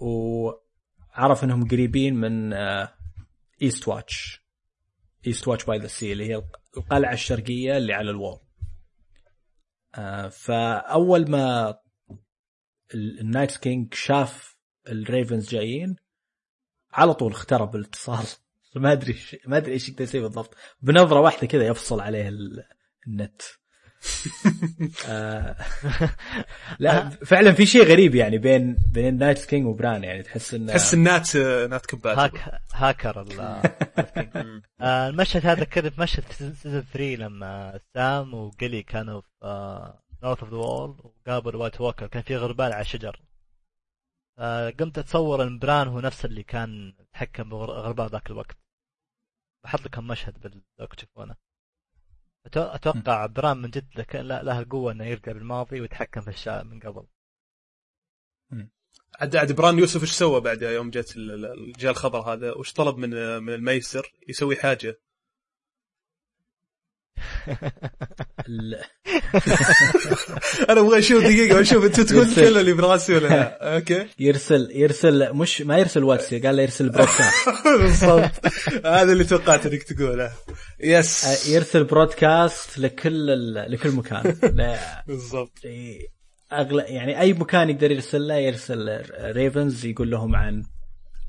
وعرف 0.01 1.45
إنهم 1.45 1.69
قريبين 1.69 2.15
من 2.15 2.53
Eastwatch 3.63 4.43
Eastwatch 5.27 5.65
by 5.65 5.79
the 5.79 5.87
sea 5.87 6.13
اللي 6.13 6.29
هي 6.29 6.43
القلعة 6.77 7.13
الشرقية 7.13 7.77
اللي 7.77 7.93
على 7.93 8.11
ال 8.11 8.16
Wall. 8.16 8.39
آه، 9.95 10.29
فأول 10.29 11.31
ما 11.31 11.75
ال 12.95 13.03
Night's 13.03 13.59
King 13.59 13.95
شاف 13.95 14.57
ال 14.89 14.97
ravens 14.97 15.49
جايين 15.49 15.97
على 16.93 17.15
طول 17.15 17.33
اخترب 17.33 17.77
الاتصال 17.77 18.27
ما 18.77 18.93
أدري 18.93 19.17
ما 19.47 19.57
أدري 19.57 19.73
إيش 19.73 19.89
يقدر 19.89 20.05
يسوي 20.05 20.21
بالضبط. 20.21 20.55
بنظرة 20.81 21.21
واحدة 21.21 21.47
كذا 21.47 21.67
يفصل 21.67 22.01
عليه 22.01 22.29
ال- 22.29 22.65
النت. 23.07 23.43
آه، 25.09 25.57
لا 26.79 27.09
فعلا 27.09 27.53
في 27.53 27.67
شيء 27.67 27.83
غريب 27.85 28.15
يعني 28.15 28.39
بين 28.39 28.77
بين 28.93 29.19
Night's 29.19 29.47
King 29.47 29.67
وبران 29.67 30.05
يعني. 30.05 30.23
تحس 30.23 30.55
إنه 30.55 30.67
تحس 30.73 30.95
ال 30.95 31.05
net 31.05 31.37
not 31.37 31.87
compatible 31.87 32.21
hack 32.21 32.61
hacker 32.75 33.25
آه، 34.81 35.09
المشهد 35.09 35.47
هذا 35.47 35.65
كذا 35.65 35.91
في 35.91 36.01
مشهد 36.01 36.25
season 36.33 36.83
3 36.93 37.05
لما 37.15 37.81
سام 37.95 38.35
وقلي 38.35 38.83
كانوا 38.83 39.21
في 39.21 39.93
north 40.23 40.41
of 40.43 40.51
the 40.51 40.57
wall 40.57 40.91
وقابلوا 41.05 41.63
White 41.63 41.81
Walker 41.81 42.07
كان 42.07 42.23
في 42.23 42.37
غربان 42.37 42.73
على 42.73 42.85
شجر. 42.85 43.21
فقمت 44.39 44.99
أتصور 44.99 45.43
إن 45.43 45.59
بران 45.59 45.89
هو 45.89 46.01
نفس 46.01 46.25
اللي 46.25 46.43
كان 46.43 46.95
يتحكم 47.01 47.49
بغربان 47.49 48.07
ذاك 48.09 48.31
الوقت. 48.31 48.57
بحط 49.65 49.81
لكم 49.81 50.07
مشهد 50.07 50.41
بال- 50.41 50.63
لو 50.79 50.87
تشوفونه 50.87 51.37
أتوقع 52.47 53.27
بران 53.27 53.57
من 53.57 53.71
جد 53.71 53.99
لك- 53.99 54.17
له 54.17 54.59
القوه 54.59 54.93
إنه 54.93 55.05
يرجع 55.05 55.33
بالماضي 55.33 55.81
ويتحكم 55.81 56.21
في 56.21 56.29
الاشياء 56.29 56.65
من 56.65 56.81
قبل. 56.81 57.07
عاد 59.21 59.37
عاد 59.37 59.53
بران 59.57 59.79
يوسف 59.79 60.03
إيش 60.03 60.11
سوى 60.13 60.41
بعد 60.41 60.63
يوم 60.63 60.91
جت 60.91 61.17
ال- 61.17 61.31
ال- 61.31 61.45
الرجال 61.45 61.91
الخضر 61.91 62.19
هذا؟ 62.21 62.53
وش 62.53 62.73
طلب 62.73 62.97
من 62.99 63.11
من 63.43 63.55
ال 63.55 63.61
maester؟ 63.61 64.13
يسوي 64.29 64.57
حاجة. 64.57 65.01
أنا 70.71 70.81
أبغى 70.81 70.99
أشوف 70.99 71.23
دقيقة 71.25 71.61
أشوف 71.61 71.85
أنت 71.85 72.01
تقول 72.01 72.27
يرسل. 72.29 72.49
كل 72.49 72.59
اللي 72.59 72.73
براسي 72.73 73.15
ولا 73.15 73.29
لا. 73.29 73.59
okay. 73.77 74.07
يرسل 74.19 74.69
يرسل 74.73 75.33
مش 75.35 75.61
ما 75.63 75.79
يرسل 75.79 76.05
واتس 76.05 76.35
قال 76.35 76.57
له 76.57 76.63
يرسل 76.63 76.89
broadcast 76.89 77.49
بالضبط. 77.81 78.31
هذا 78.87 79.13
اللي 79.13 79.25
توقعت 79.25 79.67
إنك 79.67 79.83
تقوله. 79.83 80.33
yes 80.81 81.25
آه، 81.25 81.51
يرسل 81.55 81.85
broadcast 81.85 82.79
لكل 82.79 83.31
ال... 83.31 83.73
لكل 83.73 83.91
مكان. 83.91 84.39
لا- 84.55 85.05
بالضبط. 85.07 85.59
اغلى 86.53 86.83
يعني 86.83 87.21
أي 87.21 87.33
مكان 87.33 87.71
يقدر 87.71 87.91
يرسل 87.91 88.29
له 88.29 88.35
يرسل 88.35 89.03
ravens 89.21 89.87
يقول 89.87 90.11
لهم 90.11 90.37
عن 90.37 90.63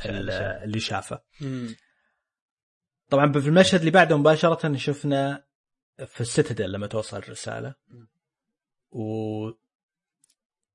ال- 0.06 0.30
اللي 0.63 0.80
شافه. 0.80 1.19
طبعا 3.10 3.32
في 3.32 3.47
المشهد 3.47 3.80
اللي 3.80 3.91
بعده 3.91 4.17
مباشرة 4.17 4.75
شفنا 4.78 5.43
في 6.06 6.22
ال 6.22 6.28
Citadel 6.28 6.72
لما 6.72 6.88
توصل 6.88 7.18
الرسالة. 7.18 7.76
و 8.92 9.02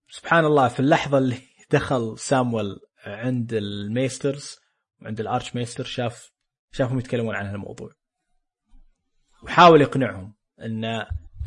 سبحان 0.09 0.45
الله 0.45 0.69
في 0.69 0.81
اللحظة 0.81 1.19
اللي 1.19 1.37
دخل 1.71 2.19
سامويل 2.19 2.77
عند 3.05 3.53
ال 3.53 3.64
maesters 3.64 4.57
وعند 5.03 5.21
ال 5.21 5.57
archmaester 5.57 5.85
شاف 5.85 6.33
شافهم 6.73 6.99
يتكلمون 6.99 7.35
عن 7.35 7.47
هالموضوع. 7.47 7.93
وحاول 9.43 9.81
يقنعهم 9.81 10.35
إن 10.61 10.85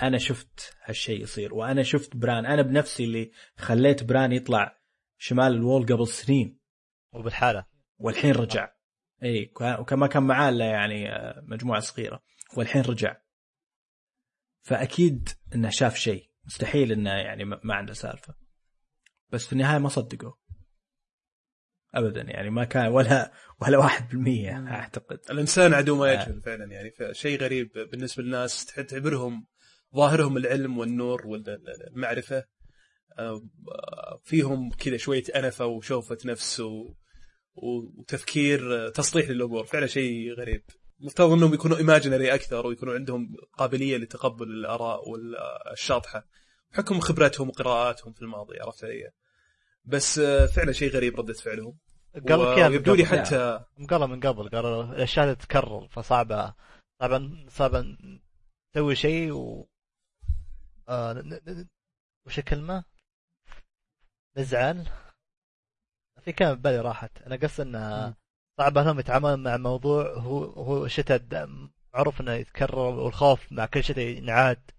أنا 0.01 0.17
شفت 0.17 0.75
هالشيء 0.83 1.21
يصير 1.21 1.53
وأنا 1.53 1.83
شفت 1.83 2.15
بران. 2.15 2.45
أنا 2.45 2.61
بنفسي 2.61 3.03
اللي 3.03 3.31
خليت 3.57 4.03
بران 4.03 4.31
يطلع 4.31 4.77
شمال 5.17 5.53
ال 5.53 5.60
wall 5.60 5.85
قبل 5.85 6.07
سنين. 6.07 6.59
وبالحالة. 7.11 7.65
والحين 7.97 8.31
رجع. 8.31 8.71
اي 9.23 9.51
وكما 9.79 10.07
كان 10.07 10.23
معاه 10.23 10.49
إلا 10.49 10.65
يعني 10.65 11.15
آه، 11.15 11.41
مجموعة 11.43 11.79
صغيرة. 11.79 12.23
والحين 12.57 12.81
رجع. 12.81 13.17
فأكيد 14.67 15.29
إنه 15.55 15.69
شاف 15.69 15.95
شيء. 15.95 16.29
مستحيل 16.45 16.91
إنه 16.91 17.09
يعني 17.09 17.45
ما 17.45 17.59
ما 17.63 17.75
عنده 17.75 17.93
سالفة. 17.93 18.35
بس 19.29 19.45
في 19.45 19.53
النهاية 19.53 19.79
ما 19.79 19.89
صدقوا. 19.89 20.33
ابدا 21.93 22.21
يعني 22.21 22.49
ما 22.49 22.63
كان 22.63 22.87
ولا 22.87 23.31
ولا 23.61 23.77
واحد 23.77 24.09
بالمية 24.09 24.67
أعتقد. 24.67 25.19
الإنسان 25.29 25.73
عدو 25.73 25.95
ما 25.95 26.13
يجهل 26.13 26.41
فعلا 26.41 26.65
يعني. 26.71 26.91
فشيء 26.91 27.39
غريب 27.39 27.71
بالنسبة 27.91 28.23
للناس 28.23 28.65
تعتبرهم 28.65 29.47
ظاهرهم 29.95 30.37
العلم 30.37 30.77
والنور 30.77 31.27
والمعرفة. 31.27 32.43
آه، 33.19 33.41
فيهم 34.23 34.71
كذا 34.71 34.97
شوية 34.97 35.23
أنفة 35.35 35.65
وشوفة 35.65 36.17
نفس. 36.25 36.63
وتفكير 37.53 38.87
آه، 38.87 38.89
تصليح 38.89 39.29
للأمور. 39.29 39.65
فعلا 39.65 39.87
شيء 39.87 40.33
غريب. 40.33 40.63
مفترض 40.99 41.31
إنهم 41.31 41.53
يكونوا 41.53 41.77
ايماجينري 41.77 42.33
أكثر 42.33 42.67
ويكونوا 42.67 42.93
عندهم 42.93 43.35
قابلية 43.53 43.97
لتقبل 43.97 44.47
الآراء 44.47 45.09
والشاطحة. 45.09 46.27
بحكم 46.71 46.99
خبرتهم 46.99 47.49
وقراءاتهم 47.49 48.13
في 48.13 48.21
الماضي 48.21 48.59
عرفت 48.59 48.83
علي؟ 48.83 49.11
بس 49.85 50.19
آه، 50.19 50.45
فعلا 50.45 50.71
شيء 50.71 50.91
غريب 50.91 51.19
ردة 51.19 51.33
فعلهم. 51.33 51.77
قال 52.29 52.41
لك 52.41 52.47
إياه 52.57 52.67
من 52.67 52.73
ويبدو 52.73 52.95
لي. 52.95 53.05
حتى 53.05 53.65
قالوا 53.89 54.07
من 54.07 54.19
قبل 54.19 54.49
قالوا 54.49 54.83
الأشياء 54.83 55.33
تتكرر 55.33 55.87
فصعبة 55.87 56.53
صعبة 56.99 57.49
صعبة 57.49 57.97
تسوي 58.73 58.95
شيء 58.95 59.31
و 59.31 59.69
آه 60.89 61.39
وش 62.25 62.39
الكلمة؟ 62.39 62.83
نزعل. 64.37 64.89
في 66.21 66.31
كلمة 66.31 66.53
ببالي 66.53 66.79
راحت. 66.79 67.21
أنا 67.21 67.35
قصدي 67.35 67.61
إنه 67.63 68.15
صعب 68.57 68.77
أنهم 68.77 68.99
يتعاملون 68.99 69.43
مع 69.43 69.57
موضوع 69.57 70.13
هو 70.17 70.43
هو 70.43 70.87
شتاء 70.87 71.17
د- 71.17 71.69
معروف 71.93 72.21
إنه 72.21 72.33
يتكرر 72.33 72.79
والخوف 72.79 73.51
مع 73.51 73.65
كل 73.65 73.83
شتاء 73.83 74.05
ينعاد. 74.05 74.71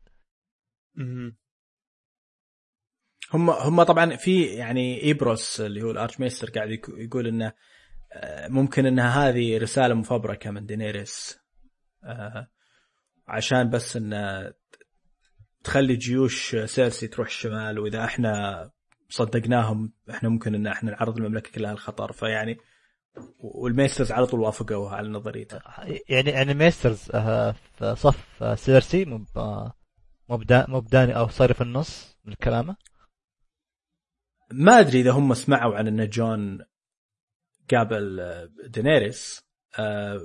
هم 3.35 3.51
هم 3.51 3.83
طبعا 3.83 4.17
في 4.17 4.43
يعني 4.45 5.03
ايبروس 5.03 5.61
اللي 5.61 5.83
هو 5.83 5.91
ال 5.91 6.21
archmaester 6.21 6.51
قاعد 6.51 6.71
يقول 6.89 7.27
إنه 7.27 7.53
آه، 8.13 8.49
ممكن 8.49 8.87
ان 8.87 9.01
هذه 9.01 9.59
رسالة 9.59 9.95
مفبركة 9.95 10.51
من 10.51 10.67
دينيريس. 10.67 11.39
آه، 12.05 12.49
عشان 13.29 13.71
بس 13.71 13.97
إن 13.97 14.13
تخلي 15.65 15.97
جيوش 15.97 16.57
سيرسي 16.57 17.09
تروح 17.09 17.29
الشمال 17.29 17.79
وإذا 17.79 18.05
إحنا 18.05 18.71
صدقناهم 19.09 19.93
إحنا 20.11 20.29
ممكن 20.29 20.55
إن 20.55 20.67
إحنا 20.67 20.91
نعرض 20.91 21.17
المملكة 21.17 21.51
كلها 21.51 21.73
للخطر 21.73 22.13
فيعني 22.13 22.59
وال 23.39 23.54
maesters 23.54 24.13
على 24.13 24.27
طول 24.27 24.41
وافقوا 24.41 24.91
على 24.91 25.09
نظريته. 25.09 25.61
يعني 26.09 26.31
يعني 26.31 26.55
maesters 26.55 26.99
في 27.03 27.95
صف 27.97 28.43
آه، 28.43 28.55
سيرسي 28.55 29.05
مو 29.05 29.25
آه، 29.37 29.73
مو 30.29 30.37
بدا- 30.37 30.67
مو 30.69 30.81
بداني 30.81 31.17
أو 31.17 31.29
صار 31.29 31.53
في 31.55 31.61
النص 31.61 32.19
من 32.25 32.35
كلامه. 32.35 32.77
ما 34.53 34.81
أدري 34.81 35.01
إذا 35.01 35.11
هم 35.11 35.35
سمعوا 35.35 35.77
عن 35.77 35.87
إن 35.89 36.09
جون 36.09 36.65
قابل 37.71 38.21
آه، 38.21 38.49
دينيريس 38.69 39.43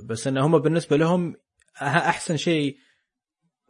بس 0.06 0.28
إن 0.28 0.38
هم 0.38 0.58
بالنسبة 0.60 0.98
لهم 0.98 1.36
أحسن 1.82 2.38
شيء 2.38 2.78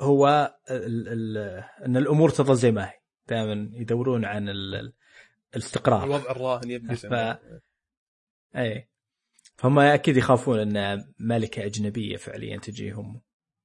هو 0.01 0.55
ال 0.71 1.07
ال 1.07 1.37
إن 1.85 1.97
الأمور 1.97 2.29
تظل 2.29 2.55
زي 2.55 2.71
ما 2.71 2.85
هي. 2.89 2.93
دائما 3.27 3.69
يدورون 3.73 4.25
عن 4.25 4.49
ال- 4.49 4.75
ال- 4.75 4.93
الاستقرار. 5.55 6.03
الوضع 6.03 6.31
الراهن 6.31 6.69
يبدو 6.71 6.95
ف... 6.95 7.13
اي 8.55 8.89
فهم 9.63 9.79
أكيد 9.79 10.17
يخافون 10.17 10.77
أن 10.77 11.05
ملكة 11.19 11.65
أجنبية 11.65 12.17
فعليا 12.17 12.57
تجيهم 12.57 13.21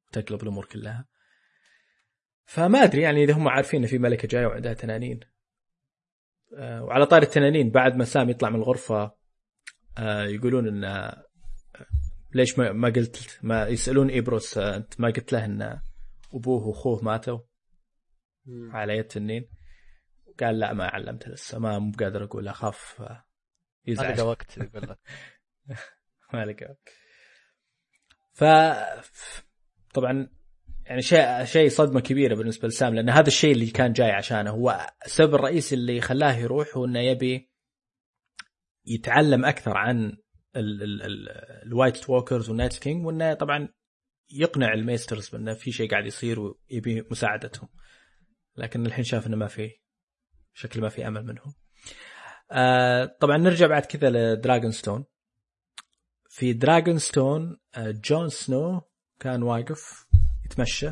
وتقلب 0.08 0.42
الأمور 0.42 0.64
كلها. 0.64 1.06
فما 2.44 2.84
أدري 2.84 3.02
يعني 3.02 3.24
إذا 3.24 3.32
هم 3.32 3.48
عارفين 3.48 3.80
إن 3.80 3.86
في 3.86 3.98
ملكة 3.98 4.28
جاية 4.28 4.46
وعندها 4.46 4.74
تنانين. 4.74 5.20
آه، 6.56 6.84
وعلى 6.84 7.06
طار 7.06 7.22
التنانين 7.22 7.70
بعد 7.70 7.96
ما 7.96 8.04
سام 8.04 8.30
يطلع 8.30 8.50
من 8.50 8.56
الغرفة 8.56 9.14
آه، 9.98 10.24
يقولون 10.24 10.68
إن 10.68 10.84
آه، 10.84 11.24
ليش 12.34 12.58
ما 12.58 12.72
ما 12.72 12.88
قلت 12.88 13.38
ما 13.42 13.66
يسألون 13.66 14.10
ايبروس 14.10 14.58
أنت 14.58 15.00
ما 15.00 15.08
قلت 15.08 15.32
له 15.32 15.44
إن 15.44 15.80
أبوه 16.34 16.66
وأخوه 16.66 17.04
ماتوا. 17.04 17.38
على 18.70 18.96
يد 18.96 19.04
تنين 19.04 19.48
قال 20.40 20.58
لا 20.58 20.72
ما 20.72 20.86
علمته 20.86 21.30
لسه 21.30 21.58
ما 21.58 21.78
مو 21.78 21.92
قادر 22.00 22.24
أقول 22.24 22.48
أخاف 22.48 23.02
لقى 23.88 24.26
وقت 24.26 24.58
يقول 24.58 24.82
لك. 24.82 24.98
ما 26.34 26.44
لقى 26.44 26.76
ف 28.32 28.44
طبعا 29.94 30.30
يعني 30.84 31.02
شيء 31.02 31.44
شيء 31.44 31.68
صدمة 31.68 32.00
كبيرة 32.00 32.34
بالنسبة 32.34 32.68
لسام 32.68 32.94
لأن 32.94 33.10
هذا 33.10 33.26
الشيء 33.26 33.52
اللي 33.52 33.70
كان 33.70 33.92
جاي 33.92 34.10
عشانه 34.10 34.50
هو 34.50 34.86
السبب 35.06 35.34
الرئيسي 35.34 35.74
اللي 35.74 36.00
خلاه 36.00 36.36
يروح 36.36 36.76
هو 36.76 36.84
إنه 36.84 37.00
يبي 37.00 37.50
يتعلم 38.86 39.44
أكثر 39.44 39.76
عن 39.76 40.16
ال- 40.56 40.82
ال- 40.82 41.02
ال- 41.02 41.28
ال 41.66 41.74
White 41.74 42.10
Walkers 42.10 42.48
وال 42.48 42.57
Night 42.57 42.78
King 42.78 43.06
وإنه 43.06 43.34
طبعا 43.34 43.68
يقنع 44.30 44.72
ال 44.72 44.79
maesters 44.79 45.28
بأنه 45.28 45.54
في 45.54 45.72
شيء 45.72 45.90
قاعد 45.90 46.06
يصير 46.06 46.40
ويبي 46.40 47.06
مساعدتهم. 47.10 47.68
لكن 48.56 48.86
الحين 48.86 49.04
شاف 49.04 49.26
إنه 49.26 49.36
ما 49.36 49.46
في 49.46 49.70
شكل 50.54 50.80
ما 50.80 50.88
في 50.88 51.06
أمل 51.06 51.26
منهم. 51.26 51.54
آه 52.50 53.16
طبعا 53.20 53.36
نرجع 53.36 53.66
بعد 53.66 53.84
كذا 53.84 54.10
لدراجون 54.10 54.70
ستون 54.70 55.04
في 56.28 56.52
دراجون 56.52 56.98
ستون 56.98 57.58
جون 57.78 58.28
سنو 58.28 58.82
كان 59.20 59.42
واقف 59.42 60.06
يتمشى 60.44 60.90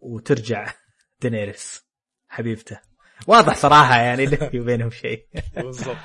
وترجع 0.00 0.72
دينيريس 1.20 1.84
حبيبته. 2.28 2.80
واضح 3.26 3.56
صراحة 3.56 3.96
يعني 3.96 4.24
إنه 4.24 4.36
في 4.36 4.58
بينهم 4.58 4.90
شيء. 4.90 5.26
بالضبط. 5.56 5.96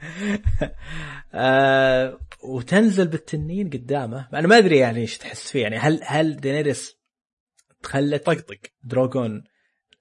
آه 1.34 2.20
وتنزل 2.42 3.08
بالتنين 3.08 3.70
قدامه. 3.70 4.28
أنا 4.32 4.48
ما 4.48 4.58
أدري 4.58 4.78
يعني 4.78 5.00
إيش 5.00 5.18
تحس 5.18 5.50
فيه. 5.50 5.62
يعني 5.62 5.76
هل 5.76 6.00
هل 6.04 6.36
دينيريس 6.36 6.96
خلت 7.82 8.26
طقطق. 8.26 8.58
دروغون 8.84 9.44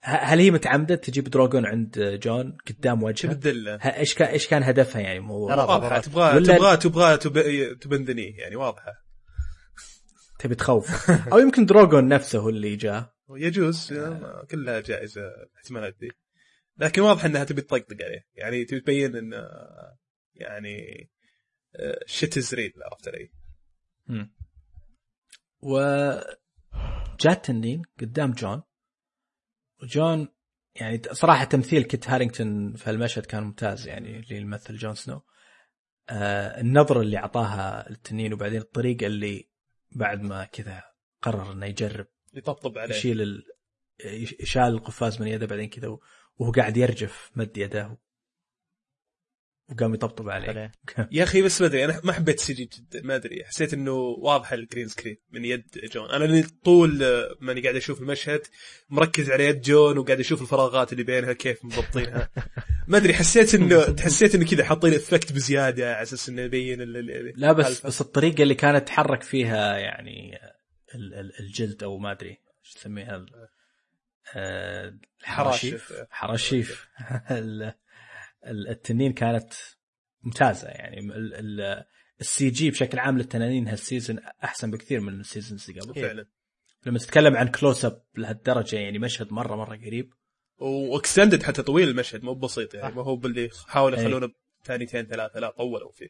هل 0.05 0.39
هي 0.39 0.51
متعمدة؟ 0.51 0.95
تجيب 0.95 1.23
دروغون 1.23 1.65
عند 1.65 2.19
جون 2.23 2.57
قدام 2.67 3.03
وجهه؟ 3.03 3.39
إيش 3.85 4.15
كان 4.15 4.27
إيش 4.27 4.47
كان 4.47 4.63
هدفها 4.63 5.01
يعني 5.01 5.17
الموضوع؟ 5.17 5.55
واضحة. 5.55 5.99
تبغى 5.99 6.39
تبغى 6.43 6.77
تبغى 6.77 7.17
تب- 7.17 7.79
ت 7.79 7.86
bend 7.86 8.12
knee 8.12 8.38
يعني 8.37 8.55
واضحة. 8.55 8.93
تبي 10.39 10.55
تخوف. 10.55 11.09
أو 11.33 11.39
يمكن 11.39 11.65
دروغون 11.65 12.07
نفسه 12.07 12.39
هو 12.39 12.49
اللي 12.49 12.75
جاء. 12.75 13.13
يجوز. 13.29 13.93
كلها 14.51 14.79
جائزة 14.79 15.21
الاحتمالات 15.21 15.95
دي 15.99 16.11
لكن 16.77 17.01
واضح 17.01 17.25
إنها 17.25 17.43
تبي 17.43 17.61
تطقطق 17.61 17.97
عليه. 18.03 18.25
يعني 18.35 18.65
تبي 18.65 18.79
تبين 18.79 19.15
انه 19.15 19.37
يعني 20.35 21.09
shit 22.05 22.38
is 22.38 22.53
real 22.53 22.73
عرفت 22.91 23.07
علي؟ 23.07 23.31
و 25.61 25.79
جات 27.19 27.45
تنين 27.45 27.81
قدام 27.99 28.31
جون. 28.31 28.63
وجون 29.83 30.27
يعني 30.75 31.01
صراحة 31.11 31.43
تمثيل 31.43 31.83
كيت 31.83 32.09
هارينغتون 32.09 32.73
في 32.73 32.89
المشهد 32.89 33.25
كان 33.25 33.43
ممتاز 33.43 33.87
يعني 33.87 34.19
اللي 34.19 34.37
يمثل 34.37 34.75
جون 34.75 34.95
سنو. 34.95 35.21
آه 36.09 36.61
النظرة 36.61 37.01
اللي 37.01 37.17
أعطاها 37.17 37.89
للتنين 37.89 38.33
وبعدين 38.33 38.61
الطريقة 38.61 39.07
اللي 39.07 39.49
بعد 39.91 40.21
ما 40.21 40.45
كذا 40.45 40.83
قرر 41.21 41.51
إنه 41.51 41.65
يجرب 41.65 42.07
يطبطب 42.33 42.77
عليه. 42.77 42.95
يشيل 42.95 43.21
ال... 43.21 43.43
يشال 44.39 44.63
القفاز 44.63 45.21
من 45.21 45.27
يده 45.27 45.45
بعدين 45.45 45.69
كذا 45.69 45.97
وهو 46.37 46.51
قاعد 46.51 46.77
يرجف 46.77 47.31
مد 47.35 47.57
يده 47.57 47.97
وقام 49.71 49.93
يطبطب 49.93 50.30
عليه 50.30 50.49
عليه. 50.49 50.71
يا 51.12 51.23
أخي 51.23 51.41
بس 51.41 51.62
ما 51.62 51.67
أدري 51.67 51.86
أنا 51.86 52.02
ما 52.04 52.13
حبيت 52.13 52.39
ال 52.39 52.53
CG 52.53 52.65
جدا 52.65 53.02
ما 53.04 53.15
أدري 53.15 53.45
حسيت 53.45 53.73
إنه 53.73 53.93
واضح 53.93 54.54
ال 54.53 54.59
green 54.59 54.88
screen 54.88 55.17
من 55.32 55.45
يد 55.45 55.63
جون 55.93 56.10
أنا 56.10 56.26
اللي 56.26 56.43
طول 56.63 57.04
ماني 57.39 57.62
قاعد 57.62 57.76
أشوف 57.76 58.02
المشهد 58.02 58.41
مركز 58.89 59.32
على 59.32 59.45
يد 59.45 59.62
جون 59.62 59.97
وقاعد 59.97 60.19
أشوف 60.19 60.41
الفراغات 60.41 60.93
اللي 60.93 61.04
بينها 61.04 61.34
كيف 61.34 61.65
مضبطينها 61.65 62.30
ما 62.88 62.97
أدري 62.97 63.13
حسيت 63.13 63.56
إنه 63.56 63.95
حسيت 63.99 64.36
إنه 64.36 64.45
كذا 64.45 64.63
حاطين 64.63 64.93
effect 64.93 65.33
بزيادة 65.34 65.93
على 65.93 66.04
أساس 66.04 66.30
إنه 66.30 66.41
يبين 66.41 66.82
ال- 66.82 66.97
ال- 66.97 67.34
لا 67.36 67.52
بس 67.52 67.67
الفا. 67.67 67.88
بس 67.88 68.02
الطريقة 68.02 68.43
اللي 68.43 68.56
كانت 68.56 68.88
تحرك 68.88 69.23
فيها 69.23 69.78
يعني 69.78 70.39
ال- 70.95 71.13
ال- 71.13 71.39
الجلد 71.39 71.84
أو 71.84 71.97
ما 71.97 72.12
أدري 72.12 72.38
إيش 72.65 72.73
تسميها 72.73 73.15
ال- 73.15 73.47
آه،. 74.36 74.93
الحراشيف 75.21 75.93
حراشيف 76.10 76.88
التنين 78.47 79.13
كانت 79.13 79.53
ممتازة 80.23 80.67
يعني. 80.67 80.99
ال- 80.99 81.34
ال- 81.62 81.86
ال 82.21 82.49
CG 82.49 82.69
بشكل 82.69 82.99
عام 82.99 83.17
للتنانين 83.17 83.67
هال 83.67 83.80
season 83.80 84.19
أحسن 84.43 84.71
بكثير 84.71 84.99
من 84.99 85.19
ال 85.19 85.26
seasons 85.26 85.69
اللي 85.69 85.82
قبل. 85.82 86.01
فعلا. 86.01 86.25
لما 86.86 86.99
تتكلم 86.99 87.36
عن 87.38 87.47
close 87.47 87.86
up 87.86 88.03
لهالدرجة 88.17 88.75
يعني 88.75 88.99
مشهد 88.99 89.34
مرة 89.34 89.56
مرة 89.56 89.75
قريب. 89.75 90.13
و 90.57 90.67
extended 90.67 91.43
حتى 91.43 91.63
طويل 91.63 91.88
المشهد 91.89 92.23
مو 92.23 92.34
بسيط 92.34 92.73
يعني 92.73 92.89
صح. 92.89 92.95
ما 92.95 93.03
هو 93.03 93.15
باللي 93.15 93.49
حاولوا 93.67 93.97
إيه. 93.97 94.03
يخلونه 94.06 94.29
ثانيتين 94.63 95.06
ثلاثة 95.06 95.39
لا 95.39 95.49
طولوا 95.51 95.91
فيه. 95.91 96.08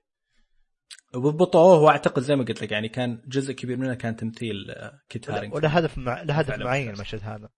وبطئوه 1.15 1.79
واعتقد 1.79 2.21
زي 2.21 2.35
ما 2.35 2.43
قلت 2.43 2.61
لك 2.61 2.71
يعني 2.71 2.89
كان 2.89 3.21
جزء 3.27 3.53
كبير 3.53 3.77
منه 3.77 3.93
كان 3.93 4.15
تمثيل 4.15 4.71
آه، 4.71 5.01
كيت 5.09 5.29
هارينغتون 5.29 5.57
وله 5.57 5.69
هدف 5.69 5.97
مع... 5.97 6.21
له 6.21 6.33
هدف 6.33 6.47
فعلا 6.49 6.65
معين. 6.65 6.89
المشهد 6.89 7.19
هذا. 7.23 7.49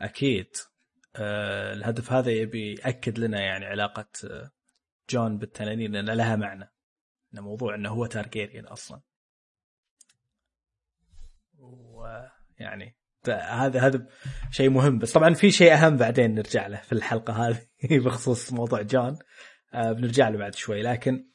أكيد. 0.00 0.46
آه 0.46 0.69
الهدف 1.18 2.12
هذا 2.12 2.30
يبي 2.30 2.74
يأكد 2.74 3.18
لنا 3.18 3.40
يعني 3.40 3.66
علاقة 3.66 4.08
آه، 4.24 4.50
جون 5.10 5.38
بالتنانين 5.38 5.92
لأن 5.92 6.10
لها 6.10 6.36
معنى. 6.36 6.72
إنه 7.34 7.42
موضوع 7.42 7.74
إنه 7.74 7.88
هو 7.90 8.06
تارجيريان 8.06 8.66
أصلا. 8.66 9.00
ويعني 11.58 12.96
هذا 13.28 13.80
هذا 13.80 14.06
شيء 14.50 14.70
مهم. 14.70 14.98
بس 14.98 15.12
طبعا 15.12 15.34
في 15.34 15.50
شيء 15.50 15.74
أهم 15.74 15.96
بعدين 15.96 16.34
نرجع 16.34 16.66
له 16.66 16.80
في 16.80 16.92
الحلقة 16.92 17.48
هذه 17.48 17.66
بخصوص 18.04 18.52
موضوع 18.52 18.82
جون. 18.82 19.18
آه 19.74 19.92
بنرجع 19.92 20.28
له 20.28 20.38
بعد 20.38 20.54
شوي. 20.54 20.82
لكن 20.82 21.30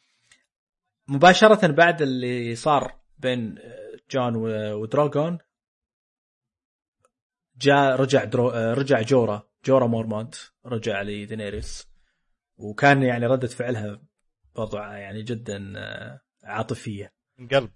مباشرة 1.07 1.67
بعد 1.67 2.01
اللي 2.01 2.55
صار 2.55 2.99
بين 3.17 3.57
آه، 3.59 3.97
جون 4.11 4.35
ودراغون 4.73 5.37
جاء 7.57 7.95
رجع 7.95 8.23
درو 8.23 8.49
آه، 8.49 8.73
رجع 8.73 9.01
جورا. 9.01 9.54
جورا 9.65 9.87
مورمونت 9.87 10.35
رجع 10.65 11.01
لدينيريس 11.01 11.87
وكان 12.57 13.03
يعني 13.03 13.27
ردة 13.27 13.47
فعلها 13.47 14.01
وضع 14.55 14.97
يعني 14.97 15.23
جدا 15.23 15.73
آه، 15.77 16.21
عاطفية. 16.43 17.13
من 17.37 17.47
قلب 17.47 17.71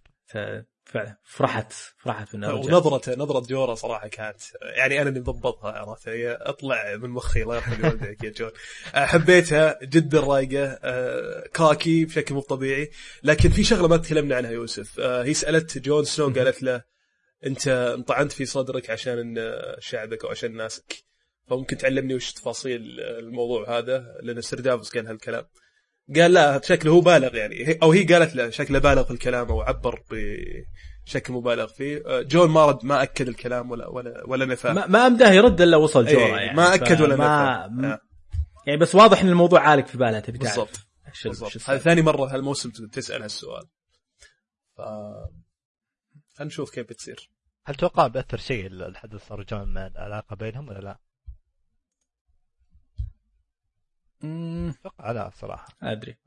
فعلا 0.86 1.18
فرحت 1.24 1.74
فرحت 1.98 2.36
رجع. 2.36 2.54
ونظرته 2.54 3.16
نظرة 3.16 3.40
جورا 3.40 3.76
صراحة 3.76 4.08
كانت 4.08 4.42
يعني 4.62 5.02
أنا 5.02 5.10
اللي 5.10 5.20
مضبطها 5.20 5.72
عرفت؟ 5.72 6.08
هي 6.08 6.32
اطلع 6.32 6.96
من 6.96 7.10
مخي 7.10 7.42
الله 7.44 7.56
يرحم 7.56 7.86
والديك 7.86 8.24
يا 8.24 8.30
جون. 8.30 8.52
آه، 8.96 9.06
حبيتها 9.06 9.80
جدا 9.84 10.20
رايقة 10.20 10.80
آه، 10.84 11.48
كاكي 11.54 12.06
بشكل 12.06 12.36
مو 12.36 12.42
طبيعي. 12.42 12.90
لكن 13.24 13.50
في 13.50 13.64
شغلة 13.64 13.88
ما 13.88 13.98
تكلمنا 13.98 14.36
عنها 14.36 14.52
يوسف. 14.52 15.00
هي 15.00 15.34
سألت 15.34 15.78
جون 15.78 16.04
سنو 16.04 16.34
قالت 16.34 16.64
له 16.64 16.84
أنت 17.46 17.68
انطعنت 17.68 18.32
في 18.32 18.46
صدرك 18.46 18.90
عشان 18.90 19.36
شعبك 19.80 20.26
أو 20.26 20.32
عشان 20.32 20.56
ناسك. 20.56 21.09
فممكن 21.50 21.78
تعلمني 21.78 22.16
وش 22.16 22.34
تفاصيل 22.34 23.00
الموضوع 23.00 23.78
هذا 23.78 24.18
لأن 24.22 24.42
سير 24.42 24.60
دافوس 24.60 24.96
قال 24.96 25.08
هالكلام. 25.08 25.46
قال 26.16 26.34
لا 26.34 26.62
شكله 26.64 26.92
هو 26.92 27.02
بالغ 27.02 27.36
يعني. 27.36 27.80
أو 27.84 27.92
هي 27.92 28.04
قالت 28.04 28.36
له 28.36 28.50
شكله 28.50 28.80
بالغ 28.80 29.04
في 29.04 29.12
الكلام 29.12 29.48
أو 29.48 29.62
عبر 29.62 30.04
بشكل 31.06 31.34
مبالغ 31.34 31.68
فيه. 31.68 32.04
جون 32.22 32.50
ما 32.50 32.66
رد 32.66 32.86
ما 32.86 33.04
أكد 33.04 33.28
الكلام 33.28 33.72
ولا 33.72 33.88
ولا 33.88 34.24
ولا 34.28 34.46
نفاه 34.46 34.74
ما, 34.74 34.88
ما 34.88 35.08
امده 35.08 35.32
يرد 35.32 35.62
إلا 35.62 35.78
وصل 35.78 36.08
إيه، 36.08 36.14
جورا 36.16 36.40
يعني. 36.40 36.58
ما 36.58 36.74
أكد 36.74 37.02
ولا 37.02 37.16
نفاه 37.16 37.86
آه، 37.86 38.02
يعني 38.68 38.80
بس 38.80 38.96
واضح 38.96 39.22
إن 39.22 39.30
الموضوع 39.30 39.60
عالق 39.62 39.88
في 39.88 39.98
بالها 39.98 40.20
تبي 40.20 40.38
تعرف. 40.38 40.56
بالضبط. 40.56 40.80
بالضبط. 41.26 41.56
السالفة. 41.56 41.84
ثاني 41.84 42.02
مرة 42.02 42.36
هالموسم 42.36 42.70
تسأل 42.70 43.22
هالسؤال. 43.22 43.64
ف 44.78 44.82
خلينا 46.36 46.48
نشوف 46.48 46.72
كيف 46.72 46.90
بتصير. 46.90 47.30
هل 47.66 47.76
تتوقع 47.76 48.08
بأثر 48.08 48.38
شيء 48.38 48.68
الحدث 48.68 49.28
صار 49.28 49.44
جون 49.44 49.74
مع 49.74 49.88
العلاقة 49.88 50.36
بينهم 50.36 50.70
ولا 50.70 50.80
لا؟ 50.80 51.00
مم، 53.00 54.09
أتوقع 54.24 55.12
لا 55.12 55.30
صراحة. 55.34 55.68
أدري. 55.84 56.18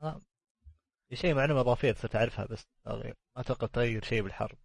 في 1.09 1.15
شيء 1.15 1.33
معلومة 1.35 1.61
إضافية 1.61 1.91
تصير 1.91 2.09
تعرفها 2.09 2.45
بس 2.45 2.67
تغير. 2.85 3.15
ما 3.35 3.41
أتوقع 3.41 3.67
تغير 3.67 4.03
شيء 4.03 4.21
بالحرب. 4.23 4.57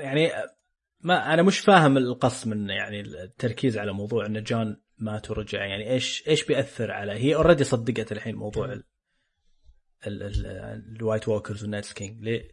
يعني 0.00 0.30
ما 1.00 1.34
أنا 1.34 1.42
مش 1.42 1.58
فاهم 1.58 1.96
القصد 1.96 2.48
من 2.48 2.70
يعني 2.70 3.00
التركيز 3.00 3.78
على 3.78 3.92
موضوع 3.92 4.26
إن 4.26 4.42
جون 4.42 4.80
مات 4.98 5.30
ورجع 5.30 5.64
يعني 5.64 5.90
إيش 5.90 6.28
إيش 6.28 6.44
بيأثر 6.44 6.90
على 6.90 7.12
هي 7.12 7.34
already 7.34 7.64
صدقت 7.64 8.12
الحين 8.12 8.34
موضوع 8.34 8.64
ال 8.72 8.84
ال 10.06 10.22
ال 10.22 10.46
ال 10.96 11.01
White 11.01 11.28
Walkers 11.28 11.62
وال 11.62 11.69
Night's 11.69 11.92
King 11.92 12.22
ليه 12.24 12.48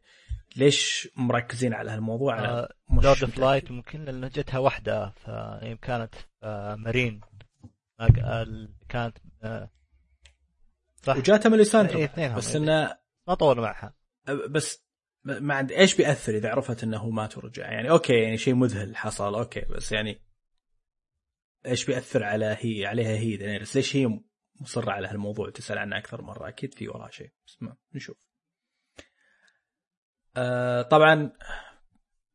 ليش 0.55 1.09
مركزين 1.17 1.73
على 1.73 1.91
هالموضوع؟ 1.91 2.39
آه، 2.45 2.69
Lord 2.89 3.23
of. 3.23 3.37
Light 3.37 3.71
ممكن 3.71 4.05
لأنه 4.05 4.27
جتها 4.27 4.57
واحدة 4.57 5.09
فهي 5.09 5.77
كانت 5.77 6.15
آه، 6.43 6.75
مارين 6.75 7.13
ما 7.13 7.25
قال- 7.25 7.34
كانت 8.89 9.17
آه، 9.43 9.71
صح. 11.03 11.17
وجاتها 11.17 11.49
ميليساندرا 11.49 11.97
إيه،. 11.97 12.35
بس 12.35 12.55
إنه 12.55 12.97
ما 13.27 13.33
طولوا 13.33 13.63
معها. 13.63 13.95
بس 14.49 14.85
ما 15.25 15.55
عند 15.55 15.71
إيش 15.71 15.95
بيأثر 15.95 16.35
إذا 16.35 16.49
عرفت 16.49 16.83
إنه 16.83 16.97
هو 16.97 17.09
مات 17.09 17.37
ورجع؟ 17.37 17.71
يعني 17.71 17.89
okay 17.89 18.13
يعني 18.13 18.37
شيء 18.37 18.53
مذهل 18.55 18.97
حصل 18.97 19.35
okay 19.35 19.61
بس 19.61 19.91
يعني 19.91 20.21
إيش 21.65 21.85
بيأثر 21.85 22.23
على 22.23 22.57
هي 22.59 22.85
عليها 22.85 23.17
هي 23.17 23.37
دينيريس 23.37 23.75
ليش 23.75 23.95
هي 23.95 24.19
مصرة 24.61 24.91
على 24.91 25.07
هالموضوع؟ 25.07 25.49
تسأل 25.49 25.77
عنه 25.77 25.97
أكثر 25.97 26.21
مرة 26.21 26.47
أكيد 26.47 26.73
في 26.73 26.87
وراه 26.87 27.09
شيء 27.09 27.31
بس 27.47 27.57
ما 27.61 27.75
نشوف. 27.93 28.27
آه 30.37 30.81
طبعا 30.81 31.31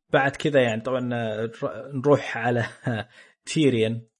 بعد 0.09 0.35
كذا 0.35 0.61
يعني 0.61 0.81
طبعا 0.81 0.99
نر- 0.99 1.91
نروح 1.93 2.37
على 2.37 2.65
تيريان. 3.53 3.93
آه 3.93 4.10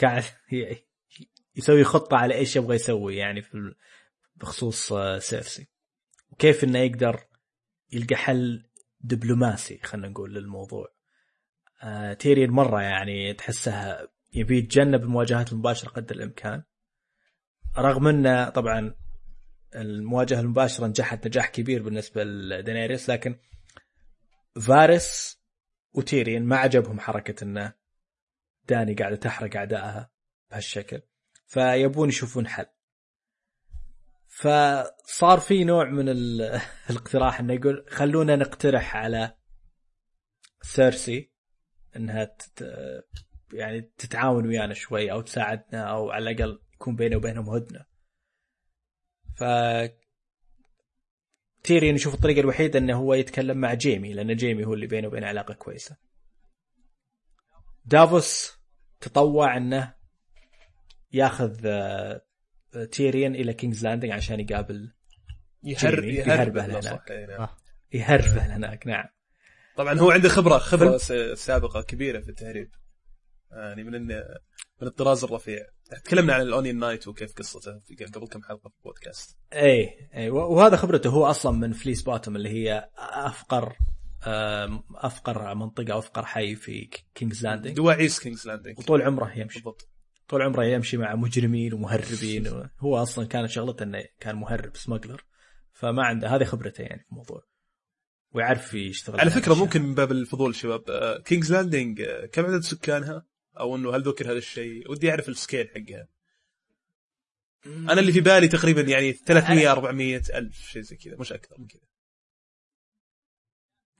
قاعد 0.00 0.22
ي- 0.52 0.86
يسوي 1.56 1.84
خطة 1.84 2.16
على 2.16 2.34
إيش 2.34 2.56
يبغى 2.56 2.74
يسوي 2.74 3.16
يعني 3.16 3.42
في 3.42 3.74
بخصوص 4.36 4.92
آه، 4.92 5.18
سيرسي 5.18 5.68
وكيف 6.30 6.64
إنه 6.64 6.78
يقدر 6.78 7.20
يلقى 7.92 8.16
حل 8.16 8.68
دبلوماسي 9.00 9.78
خلينا 9.82 10.08
نقول 10.08 10.34
للموضوع. 10.34 10.88
آه 11.82 12.12
تيريان 12.12 12.50
مرة 12.50 12.82
يعني 12.82 13.34
تحسها 13.34 14.08
يبي 14.34 14.58
يتجنب 14.58 15.02
المواجهات 15.02 15.52
المباشرة 15.52 15.88
قدر 15.88 16.14
الإمكان. 16.16 16.62
رغم 17.78 18.06
إنه 18.08 18.48
طبعا 18.48 18.94
المواجهة 19.74 20.40
المباشرة 20.40 20.86
نجحت 20.86 21.26
نجاح 21.26 21.48
كبير 21.48 21.82
بالنسبة 21.82 22.24
لدينيريس 22.24 23.10
لكن 23.10 23.38
فارس 24.66 25.38
وتيريان 25.92 26.44
ما 26.44 26.56
عجبهم 26.56 27.00
حركة 27.00 27.44
إنه 27.44 27.72
داني 28.68 28.94
قاعدة 28.94 29.16
تحرق 29.16 29.56
أعدائها 29.56 30.10
بهالشكل 30.50 31.02
فيبون 31.46 32.08
يشوفون 32.08 32.48
حل 32.48 32.66
فصار 34.28 35.40
في 35.40 35.64
نوع 35.64 35.84
من 35.84 36.08
ال- 36.08 36.60
الاقتراح 36.90 37.40
إنه 37.40 37.54
يقول 37.54 37.86
خلونا 37.88 38.36
نقترح 38.36 38.96
على 38.96 39.36
سيرسي 40.62 41.32
إنها 41.96 42.24
تت 42.24 42.72
يعني 43.52 43.80
تتعاون 43.80 44.46
ويانا 44.46 44.74
شوي 44.74 45.12
أو 45.12 45.20
تساعدنا 45.20 45.90
أو 45.90 46.10
على 46.10 46.30
الأقل 46.30 46.60
يكون 46.74 46.96
بينه 46.96 47.16
وبينهم 47.16 47.48
هدنة. 47.50 47.84
ف 49.36 49.44
تيريون 51.62 51.94
يشوف 51.94 52.14
الطريقة 52.14 52.40
الوحيدة 52.40 52.78
إنه 52.78 52.96
هو 52.96 53.14
يتكلم 53.14 53.58
مع 53.58 53.74
جيمي 53.74 54.12
لأن 54.12 54.36
جيمي 54.36 54.64
هو 54.64 54.74
اللي 54.74 54.86
بينه 54.86 55.08
وبين 55.08 55.24
علاقة 55.24 55.54
كويسة. 55.54 55.96
دافوس 57.84 58.55
تطوع 59.00 59.56
انه 59.56 59.94
ياخذ 61.12 61.66
آه، 61.66 62.22
تيريان 62.92 63.34
إلى 63.34 63.54
King's 63.54 63.84
Landing 63.84 64.10
عشان 64.10 64.40
يقابل 64.40 64.92
يهر 65.62 66.00
جيمي 66.00 66.14
يهربه 66.14 66.64
هناك. 66.66 67.10
نعم. 67.10 67.40
آه. 67.40 67.56
يهربه 67.92 68.56
هناك 68.56 68.86
نعم. 68.86 69.04
طبعا 69.76 69.98
هو 69.98 70.10
عنده 70.10 70.28
خبرة 70.28 70.58
خبرة 70.58 70.96
سابقة 71.34 71.82
كبيرة 71.82 72.20
في 72.20 72.28
التهريب. 72.28 72.70
يعني 73.50 73.84
من 73.84 74.06
من 74.80 74.88
الطراز 74.88 75.24
الرفيع. 75.24 75.66
تكلمنا 76.04 76.34
عن 76.34 76.40
ال 76.40 76.46
Onion 76.46 76.78
Knight 76.78 77.08
وكيف 77.08 77.34
قصته 77.34 77.78
في 77.78 78.04
قبل 78.04 78.26
كم 78.26 78.42
حلقة 78.42 78.68
في 78.68 78.76
البودكاست. 78.76 79.38
اي 79.52 80.08
اي 80.14 80.30
وهذا 80.30 80.76
خبرته 80.76 81.10
هو 81.10 81.26
أصلا 81.26 81.52
من 81.52 81.72
Flea 81.72 82.02
Bottom 82.02 82.36
اللي 82.36 82.48
هي 82.48 82.90
أفقر 82.98 83.76
أفقر 84.94 85.54
منطقة 85.54 85.92
أو 85.92 85.98
أفقر 85.98 86.24
حي 86.24 86.54
في 86.54 86.90
King's 87.14 87.44
Landing 87.44 87.76
دواعيس 87.76 88.20
King's 88.20 88.46
Landing 88.46 88.78
وطول 88.78 89.02
عمره 89.02 89.32
يمشي 89.38 89.58
بالضبط 89.58 89.88
طول 90.28 90.42
عمره 90.42 90.64
يمشي 90.64 90.96
مع 90.96 91.14
مجرمين 91.14 91.74
ومهربين 91.74 92.68
هو 92.80 93.02
أصلا 93.02 93.26
كانت 93.26 93.50
شغلته 93.50 93.82
إنه 93.82 94.04
كان 94.20 94.36
مهرب 94.36 94.76
smuggler 94.76 95.24
فما 95.72 96.04
عنده 96.04 96.28
هذه 96.28 96.44
خبرته 96.44 96.82
يعني 96.82 97.02
في 97.02 97.10
الموضوع 97.10 97.42
ويعرف 98.32 98.74
يشتغل 98.74 99.20
على 99.20 99.30
فكرة. 99.30 99.54
ممكن 99.54 99.82
من 99.82 99.94
باب 99.94 100.12
الفضول 100.12 100.54
شباب 100.54 100.90
آه، 100.90 101.18
King's 101.18 101.52
Landing 101.52 102.00
آه، 102.00 102.26
كم 102.26 102.44
عدد 102.44 102.60
سكانها؟ 102.60 103.26
أو 103.60 103.76
إنه 103.76 103.96
هل 103.96 104.02
ذكر 104.02 104.26
هذا 104.26 104.38
الشيء؟ 104.38 104.90
ودي 104.90 105.10
أعرف 105.10 105.28
السكيل 105.28 105.68
حقها. 105.68 106.08
أنا 107.66 108.00
اللي 108.00 108.12
في 108.12 108.20
بالي 108.20 108.48
تقريبا 108.48 108.80
يعني 108.80 109.12
300 109.12 109.72
400 109.72 110.22
ألف 110.34 110.58
شيء 110.58 110.82
زي 110.82 110.96
كذا 110.96 111.16
مش 111.16 111.32
أكثر 111.32 111.56
من 111.58 111.66
كذا. 111.66 111.80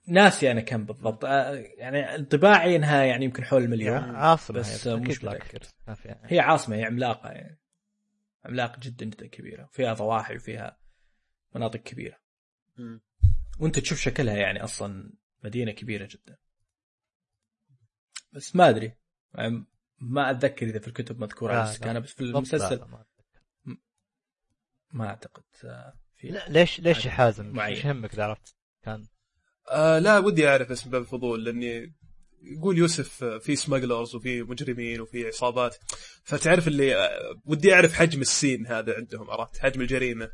ناسي 0.09 0.51
أنا 0.51 0.61
كم 0.61 0.85
بالضبط. 0.85 1.25
آه، 1.25 1.55
يعني 1.55 2.15
انطباعي 2.15 2.77
إنها 2.77 3.03
يعني 3.05 3.25
يمكن 3.25 3.45
حول 3.45 3.63
المليون. 3.63 3.97
عاصمة 4.17 4.59
بس 4.59 4.87
مش 4.87 5.17
في 5.17 5.27
يعني. 6.05 6.21
هي 6.25 6.41
عاصمة 6.41 6.77
هي 6.77 6.85
عملاقة 6.85 7.31
يعني. 7.31 7.59
عملاقه 8.45 8.79
جدا 8.81 9.07
جدا 9.07 9.27
كبيرة. 9.27 9.69
فيها 9.73 9.95
ضواحي 9.95 10.37
وفيها 10.37 10.79
مناطق 11.55 11.81
كبيرة. 11.81 12.17
مم. 12.77 13.01
وأنت 13.61 13.79
تشوف 13.79 13.99
شكلها 13.99 14.37
يعني 14.37 14.65
أصلا 14.65 15.13
مدينة 15.45 15.73
كبيرة 15.73 16.09
جدا. 16.11 16.37
بس 18.33 18.57
ما 18.57 18.69
أدري. 18.69 18.93
يعني 19.35 19.65
ما 19.99 20.31
أتذكر 20.31 20.67
إذا 20.67 20.79
في 20.79 20.89
الكتب 20.89 21.21
مذكورة 21.21 21.53
على 21.53 21.63
لا. 21.63 21.71
السكانه 21.71 21.99
بس 21.99 22.13
في 22.13 22.21
المسلسل 22.21 22.75
لا، 22.75 22.81
لا، 22.81 22.87
ما- 22.87 23.05
ما 24.93 25.07
أعتقد 25.09 25.45
آه، 25.65 25.95
في 26.15 26.29
لا، 26.29 26.49
ليش 26.49 26.81
ليش 26.81 27.05
يا 27.07 27.11
حازم؟ 27.11 27.61
إيش 27.61 27.85
يهمك 27.85 28.13
إذا 28.15 28.25
عرفت. 28.25 28.57
كان 28.83 29.07
آه 29.71 29.99
لا 29.99 30.19
ودي 30.19 30.49
أعرف 30.49 30.71
بس 30.71 30.87
من 30.87 30.93
باب 30.93 31.03
الفضول 31.03 31.45
لأني 31.45 31.95
يقول 32.43 32.79
يوسف 32.79 33.25
آه، 33.25 33.39
في 33.39 33.57
سمجلرز 33.57 34.15
وفي 34.15 34.43
مجرمين 34.43 35.01
وفي 35.01 35.27
عصابات. 35.27 35.77
فتعرف 36.25 36.69
اللي 36.69 36.97
آه، 36.97 37.35
ودي 37.45 37.75
أعرف 37.75 37.93
حجم 37.95 38.21
السين 38.21 38.67
هذا 38.67 38.95
عندهم 38.97 39.31
عرفت؟ 39.31 39.59
حجم 39.59 39.81
الجريمة. 39.81 40.31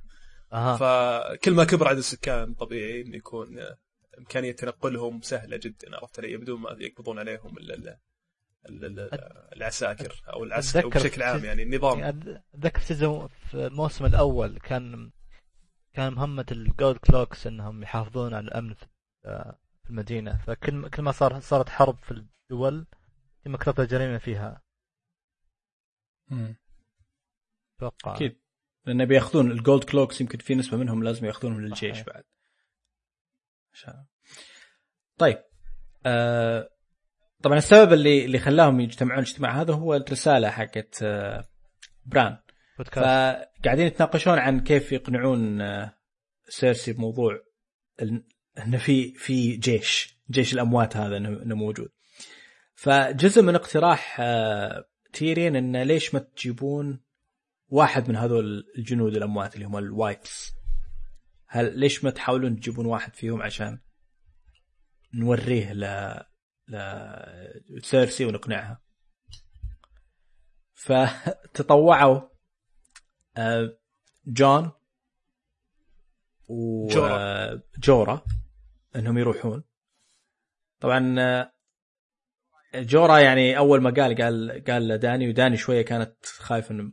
أها. 0.52 0.76
فكل 0.76 1.52
ما 1.54 1.64
كبر 1.64 1.88
عدد 1.88 1.98
السكان 1.98 2.54
طبيعي 2.54 3.00
إنه 3.02 3.16
يكون 3.16 3.58
آه، 3.58 3.76
إمكانية 4.18 4.52
تنقلهم 4.52 5.20
سهلة 5.20 5.56
جدا 5.56 5.96
عرفت؟ 5.96 6.18
علي 6.18 6.36
بدون 6.36 6.60
ما 6.60 6.76
يقبضون 6.80 7.18
عليهم 7.18 7.58
ال- 7.58 7.72
ال- 7.72 7.96
ال- 8.68 8.84
ال- 8.84 9.08
العساكر 9.56 10.22
أو 10.32 10.44
العسكر 10.44 10.88
بشكل 10.88 11.22
عام 11.22 11.44
يعني 11.44 11.62
النظام. 11.62 11.98
يعني 11.98 12.42
أتذكر 12.54 13.28
في 13.50 13.54
الموسم 13.66 14.04
الأول 14.06 14.58
كان 14.58 15.10
كان 15.94 16.12
مهمة 16.14 16.46
ال 16.52 16.61
Gold 16.61 16.96
Cloaks 16.96 17.46
إنهم 17.46 17.82
يحافظون 17.82 18.34
على 18.34 18.44
الأمن 18.44 18.74
في 18.74 18.86
في 19.22 19.90
المدينة. 19.90 20.36
فكل 20.36 20.90
كل 20.90 21.02
ما 21.02 21.12
صار 21.12 21.40
صارت 21.40 21.68
حرب 21.68 21.98
في 22.02 22.10
الدول 22.10 22.86
كل 23.44 23.50
ما 23.50 23.58
كثرت 23.58 23.80
الجريمة 23.80 24.18
فيها. 24.18 24.62
أتوقع. 27.76 28.14
أكيد. 28.16 28.40
لأن 28.86 29.04
بيأخذون 29.04 29.50
ال 29.50 29.57
Gold 29.57 29.84
Cloaks 29.84 30.20
يمكن 30.20 30.38
في 30.38 30.54
نسبة 30.54 30.76
منهم 30.76 31.04
لازم 31.04 31.26
ياخذونهم 31.26 31.60
للجيش 31.60 31.96
صحيح. 31.96 32.06
بعد. 32.06 32.24
عشان 33.74 34.06
طيب. 35.18 35.44
آه 36.06 36.70
طبعا 37.42 37.58
السبب 37.58 37.92
اللي 37.92 38.24
اللي 38.24 38.38
خلاهم 38.38 38.80
يجتمعون 38.80 39.18
الاجتماع 39.18 39.60
هذا 39.60 39.74
هو 39.74 39.94
الرسالة 39.94 40.50
حقت 40.50 41.02
آه 41.02 41.48
بران. 42.06 42.38
فقاعدين 42.92 43.86
يتناقشون 43.86 44.38
عن 44.38 44.60
كيف 44.60 44.92
يقنعون 44.92 45.60
آه، 45.60 45.98
سيرسي 46.48 46.92
بموضوع 46.92 47.40
إنه 48.58 48.78
في 48.78 49.14
في 49.14 49.56
جيش 49.56 50.18
جيش 50.30 50.54
الأموات 50.54 50.96
هذا 50.96 51.16
إنه 51.16 51.54
موجود. 51.54 51.88
فجزء 52.74 53.42
من 53.42 53.54
اقتراح 53.54 54.16
آه، 54.20 54.84
تيرين 55.12 55.56
انه 55.56 55.82
ليش 55.82 56.14
ما 56.14 56.20
تجيبون 56.20 57.00
واحد 57.68 58.08
من 58.08 58.16
هذول 58.16 58.64
الجنود 58.78 59.16
الأموات 59.16 59.54
اللي 59.54 59.66
هم 59.66 59.76
ال 59.76 59.86
wights؟ 59.86 60.54
هل 61.46 61.78
ليش 61.78 62.04
ما 62.04 62.10
تحاولون 62.10 62.56
تجيبون 62.56 62.86
واحد 62.86 63.14
فيهم 63.14 63.42
عشان 63.42 63.78
نوريه 65.14 65.72
ل 65.72 65.84
ل 66.68 67.82
سيرسي 67.82 68.24
ونقنعها؟ 68.24 68.82
فتطوعوا 70.74 72.20
آه، 73.36 73.76
جون 74.26 74.70
جورا. 77.78 78.24
انهم 78.96 79.18
يروحون. 79.18 79.64
طبعا 80.80 81.16
آه، 81.20 81.52
جورا 82.74 83.18
يعني 83.18 83.58
أول 83.58 83.80
ما 83.82 83.90
قال 83.90 84.22
قال 84.22 84.64
قال 84.64 84.88
لداني 84.88 85.28
وداني 85.28 85.56
شوية 85.56 85.82
كانت 85.82 86.26
خايفه 86.26 86.74
إنه 86.74 86.92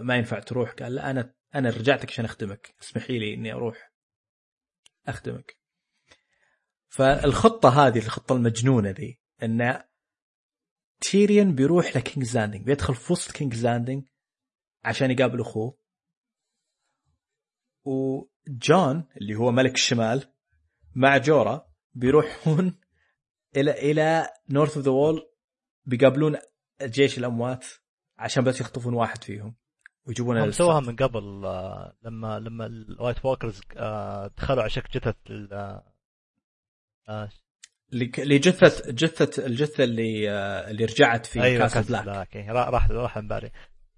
ما 0.00 0.16
ينفع 0.16 0.38
تروح. 0.38 0.70
قال 0.70 0.94
لا 0.94 1.10
أنا 1.10 1.34
أنا 1.54 1.70
رجعتك 1.70 2.08
عشان 2.10 2.24
أخدمك. 2.24 2.74
اسمحي 2.82 3.18
لي 3.18 3.34
إني 3.34 3.52
أروح 3.52 3.92
أخدمك. 5.06 5.56
فالخطة 6.88 7.86
هذه 7.86 7.98
الخطة 7.98 8.36
المجنونة 8.36 8.90
ذي 8.90 9.20
إن 9.42 9.82
تيريان 11.00 11.54
بيروح 11.54 11.96
ل 11.96 12.02
King's 12.02 12.36
Landing 12.36 12.64
بيدخل 12.64 12.94
في 12.94 13.12
وسط 13.12 13.32
King's 13.32 13.64
Landing 13.64 14.04
عشان 14.84 15.10
يقابل 15.10 15.40
أخوه. 15.40 15.78
وجون 17.84 19.08
اللي 19.16 19.34
هو 19.34 19.50
ملك 19.50 19.74
الشمال 19.74 20.35
مع 20.96 21.16
جورا 21.16 21.66
بيروحون 21.94 22.74
إلى 23.56 23.70
إلى 23.90 24.28
north 24.50 24.76
of 24.76 24.84
the 24.84 24.90
wall 24.90 25.28
بيقابلون 25.86 26.36
جيش 26.82 27.18
الأموات 27.18 27.66
عشان 28.18 28.44
بس 28.44 28.60
يخطفون 28.60 28.94
واحد 28.94 29.24
فيهم 29.24 29.54
ويجيبونه 30.06 30.44
هم. 30.44 30.50
سووها 30.50 30.80
من 30.80 30.96
قبل 30.96 31.44
آه، 31.44 31.96
لما 32.02 32.38
لما 32.38 32.66
ال 32.66 32.76
White 32.76 33.24
Walkers 33.24 33.60
آه، 33.76 34.30
دخلوا 34.38 34.60
على 34.62 34.70
شكل 34.70 35.00
جثث 35.00 35.14
ال- 35.30 35.52
آه، 35.52 35.92
آه، 37.08 37.28
اللي 37.92 38.12
اللي 38.18 38.38
جثة 38.38 38.92
جثة 38.92 39.46
الجثة 39.46 39.84
اللي 39.84 40.30
آه، 40.30 40.70
اللي 40.70 40.84
رجعت 40.84 41.26
في 41.26 41.58
Castle 41.58 41.82
Black 41.82 42.04
Black 42.04 42.36
إيه، 42.36 42.50
را- 42.52 42.70
راح 42.70 42.90
راح 42.90 43.18
عن 43.18 43.28
بالي 43.28 43.50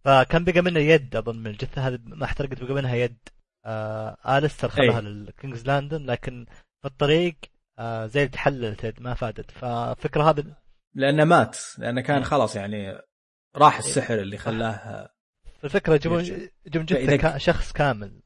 فكان 0.05 0.45
بقى 0.45 0.61
منها 0.63 0.83
يد 0.83 1.17
أظن 1.17 1.37
من 1.39 1.47
الجثة 1.47 1.89
هذه 1.89 1.99
ما 2.05 2.25
احترقت 2.25 2.63
بقى 2.63 2.75
منها 2.75 2.95
يد 2.95 3.19
آه 3.65 4.39
الستر 4.39 4.69
خذها 4.69 4.99
أي. 4.99 5.05
للكينجز 5.05 5.67
لاندن 5.67 6.07
لكن 6.07 6.47
في 6.83 6.89
الطريق 6.89 7.35
آه 7.79 8.07
زي 8.07 8.21
اللي 8.21 8.31
تحللت 8.33 9.01
ما 9.01 9.15
فادت 9.15 9.51
ففكرة 9.51 10.31
هذا 10.31 10.45
لأنه 10.95 11.25
مات 11.25 11.59
لأنه 11.79 12.01
كان 12.01 12.17
مم. 12.19 12.23
خلاص 12.25 12.57
يعني 12.57 12.99
راح 13.57 13.79
السحر 13.79 14.15
اللي 14.19 14.39
خلاه 14.39 15.09
الفكرة 15.65 15.99
فإذا 15.99 17.17
كا- 17.17 17.39
شخص 17.39 17.73
كامل 17.73 18.23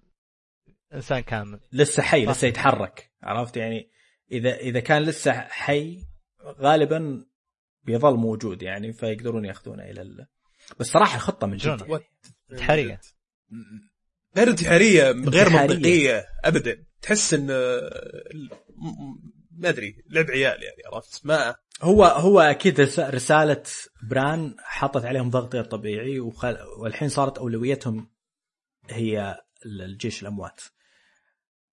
إنسان 0.95 1.21
كامل 1.21 1.61
لسه 1.73 2.03
حي. 2.03 2.27
لسه 2.27 2.49
يتحرك 2.49 3.11
عرفت 3.23 3.57
يعني 3.57 3.91
إذا 4.33 4.57
إذا 4.57 4.81
كان 4.81 5.03
لسه 5.03 5.33
حي 5.33 6.05
غالبا 6.45 7.27
بيظل 7.85 8.15
موجود 8.17 8.63
يعني 8.63 8.93
فيقدرون 8.93 9.45
يأخذونه 9.45 9.83
إلى 9.83 10.03
ال... 10.03 10.27
بس 10.81 10.87
صراحة 10.87 11.17
الخطه 11.17 11.47
من 11.47 11.57
جد 11.57 11.87
جون. 11.87 12.01
يعني. 12.89 13.01
غير 14.37 14.49
انتحاريه 14.51 15.05
غير. 15.11 15.51
منطقية 15.51 16.27
ابدا 16.45 16.85
تحس 17.03 17.35
إن 17.35 17.49
آه، 17.51 17.81
ما 19.51 19.69
أدري 19.69 20.05
لعب 20.11 20.31
عيال 20.31 20.63
يعني 20.63 20.83
عرفت 20.95 21.27
ما 21.27 21.55
هو 21.83 22.05
هو 22.05 22.41
أكيد 22.41 22.81
رس- 22.81 22.99
رسالة 22.99 23.63
بران 24.03 24.55
حطت 24.59 25.05
عليهم 25.05 25.31
ضغط 25.31 25.55
غير 25.55 25.65
طبيعي 25.65 26.21
وخل... 26.21 26.57
والحين 26.79 27.09
صارت 27.09 27.39
أولويتهم 27.39 28.11
هي 28.91 29.41
الجيش 29.67 30.23
الأموات 30.23 30.61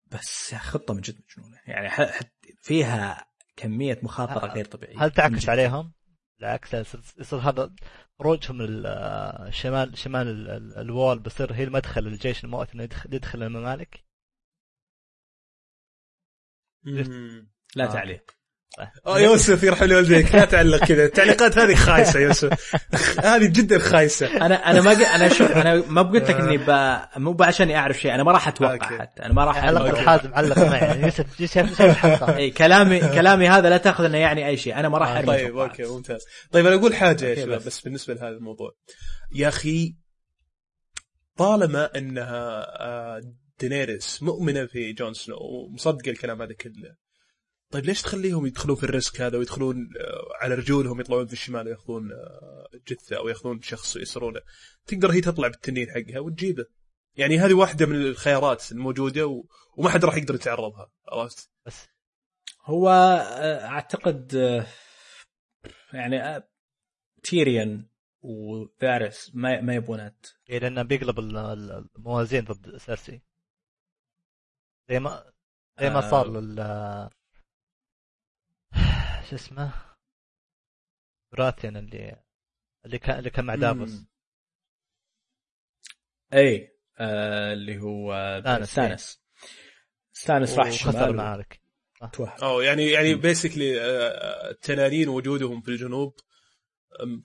بس 0.06 0.54
خطة 0.54 0.94
من 0.94 1.00
جد 1.00 1.16
مجنونة 1.30 1.58
يعني 1.66 1.90
ح... 1.90 2.00
ح... 2.02 2.20
فيها 2.62 3.26
كمية 3.56 3.98
مخاطرة 4.02 4.52
غير 4.52 4.64
طبيعية 4.64 4.98
هل 5.04 5.10
تعكس. 5.10 5.48
عليهم؟ 5.48 5.92
بالعكس 6.40 6.74
يصير 7.18 7.38
هذا 7.38 7.72
خروجهم 8.18 8.60
ال- 8.60 8.86
آه، 8.86 9.50
شمال 9.50 9.98
شمال 9.98 10.28
ال- 10.28 10.50
ال- 10.50 10.78
ال 10.78 10.86
Wall 10.86 11.18
بيصير 11.18 11.52
هي 11.52 11.64
المدخل 11.64 12.02
للجيش 12.04 12.44
الموت 12.44 12.74
إنه 12.74 12.82
يدخل 12.82 13.14
يدخل 13.14 13.42
الممالك 13.42 13.94
مم. 13.94 14.04
لا 17.76 17.84
آه. 17.84 17.92
تعليق. 17.92 18.34
أوه 19.06 19.20
يوسف 19.20 19.62
يرحم 19.62 19.84
لي 19.84 19.94
والديك 19.94 20.34
لا 20.34 20.44
تعلق 20.44 20.84
كذا. 20.84 21.04
التعليقات 21.04 21.58
هذه 21.58 21.74
خايسة 21.74 22.20
يوسف. 22.20 22.76
هذه 23.26 23.46
جدا 23.46 23.78
خايسة. 23.78 24.46
أنا 24.46 24.70
أنا 24.70 24.80
ما 24.80 24.92
أنا 24.92 25.28
شوف 25.28 25.50
أنا 25.50 25.82
ما 25.88 26.02
قلت 26.02 26.30
لك 26.30 26.40
إني 26.40 26.56
ب... 26.58 26.98
مو 27.16 27.36
عشان 27.40 27.70
أعرف 27.70 28.00
شيء 28.00 28.14
أنا 28.14 28.22
ما 28.22 28.32
راح 28.32 28.48
أتوقع 28.48 28.72
okay. 28.72 28.98
حتى. 28.98 29.22
أنا 29.22 29.34
ما 29.34 29.44
راح 29.44 29.64
okay. 29.64 30.00
حازم 30.00 30.34
علق 30.34 30.58
معي. 30.58 30.80
يعني 30.80 31.02
يوسف 31.02 31.26
شايف 31.44 31.82
الحلقة 31.82 32.36
اي 32.36 32.50
كلامي 32.50 33.00
كلامي 33.00 33.48
هذا 33.48 33.70
لا 33.70 33.76
تأخذ 33.76 34.04
إنه 34.04 34.18
يعني 34.18 34.46
أي 34.46 34.56
شيء. 34.56 34.78
أنا 34.78 34.88
ما 34.88 34.98
راح 34.98 35.08
ارمي 35.08 35.26
طيب. 35.26 35.58
okay 35.58 35.82
ممتاز. 35.82 36.24
طيب 36.52 36.66
أنا 36.66 36.76
أقول 36.76 36.94
حاجة 36.94 37.24
يا 37.24 37.34
شباب 37.34 37.58
بس. 37.58 37.66
بس 37.66 37.80
بالنسبة 37.80 38.14
لهذا 38.14 38.28
الموضوع. 38.28 38.70
يا 39.34 39.48
أخي 39.48 39.96
طالما 41.36 41.90
إنها 41.96 42.66
آه، 42.80 43.20
دينيريس 43.60 44.22
مؤمنة 44.22 44.66
في 44.66 44.92
جون 44.92 45.14
سنو 45.14 45.36
ومصدقة 45.36 46.10
الكلام 46.10 46.42
هذا 46.42 46.52
كله. 46.52 46.96
طيب 47.70 47.84
ليش 47.84 48.02
تخليهم 48.02 48.46
يدخلون 48.46 48.76
في 48.76 48.84
ال 48.84 48.91
risk 48.91 49.20
هذا 49.20 49.38
ويدخلون 49.38 49.76
آه، 49.76 50.44
على 50.44 50.54
رجولهم 50.54 51.00
يطلعون 51.00 51.26
في 51.26 51.32
الشمال 51.32 51.66
وياخذون 51.66 52.12
آه، 52.12 52.68
جثة 52.88 53.16
أو 53.16 53.28
ياخذون 53.28 53.62
شخص 53.62 53.96
ويسرونه 53.96 54.40
تقدر 54.86 55.12
هي 55.12 55.20
تطلع 55.20 55.48
بالتنين 55.48 55.90
حقها 55.90 56.20
وتجيبه 56.20 56.66
يعني 57.16 57.38
هذه 57.38 57.54
واحدة 57.54 57.86
من 57.86 57.96
الخيارات 57.96 58.72
الموجودة 58.72 59.26
و... 59.26 59.44
وما 59.76 59.90
حد 59.90 60.04
راح 60.04 60.16
يقدر 60.16 60.34
يتعرضها 60.34 60.92
عرفت؟ 61.08 61.50
بس. 61.66 61.86
هو 62.64 62.88
آه، 62.88 63.66
أعتقد 63.66 64.32
يعني 65.92 66.42
تيريان 67.22 67.86
وفارس 68.20 69.30
ما 69.34 69.60
ما 69.60 69.74
يبونها 69.74 70.14
إيه 70.50 70.58
لأنه 70.58 70.82
بيقلب 70.82 71.18
ال- 71.18 71.36
ال- 71.36 71.88
الموازين 71.96 72.44
ضد 72.44 72.76
سيرسي. 72.76 73.22
زي 74.90 74.98
ما 74.98 75.32
زي 75.80 75.90
ما 75.90 76.06
آه. 76.06 76.10
صار 76.10 76.30
لل 76.30 76.56
شو 79.30 79.36
اسمه؟ 79.36 79.72
براثيان 81.32 81.76
اللي 81.76 82.22
اللي 82.84 82.98
كان 82.98 83.18
اللي 83.18 83.30
كان 83.30 83.44
مع 83.44 83.54
دافوس. 83.54 84.04
أي 86.34 86.74
آه 86.98 87.52
اللي 87.52 87.80
هو 87.80 88.12
آه، 88.12 88.40
ستانس، 88.40 88.70
ستانس 88.70 89.20
ستانس 90.12 90.58
راح 90.58 90.66
وخسر 90.66 90.88
الشمال 90.88 91.10
المعارك 91.10 91.60
وتوهق 92.02 92.44
اوه 92.44 92.64
يعني 92.64 92.90
يعني 92.90 93.14
basically 93.14 93.80
التنانين 94.50 95.08
وجودهم 95.08 95.60
في 95.60 95.68
الجنوب 95.68 96.14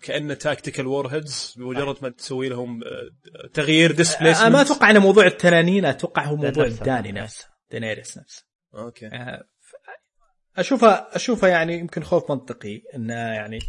كأنه 0.02 0.34
tactical 0.34 0.88
warheads 0.88 1.54
بمجرد 1.58 1.98
ما 2.02 2.10
تسوي 2.10 2.50
لهم 2.50 2.84
آه، 2.84 3.48
تغيير 3.54 3.92
displacement 3.92 4.46
آه 4.46 4.50
ما 4.50 4.62
أتوقع 4.62 4.90
انه 4.90 5.00
موضوع 5.00 5.26
التنانين 5.26 5.86
أتوقع 5.86 6.24
هو 6.26 6.36
موضوع 6.36 6.66
نفسه. 6.66 6.86
داني 6.86 7.12
نفسه. 7.12 7.49
دينيريس 7.72 8.18
نفسه. 8.18 8.46
okay. 8.76 9.08
آه، 9.08 9.44
اشوفها 10.58 11.16
أشوفها 11.16 11.50
يعني 11.50 11.80
يمكن 11.80 12.04
خوف 12.04 12.32
منطقي 12.32 12.82
انها 12.96 13.34
يعني 13.34 13.60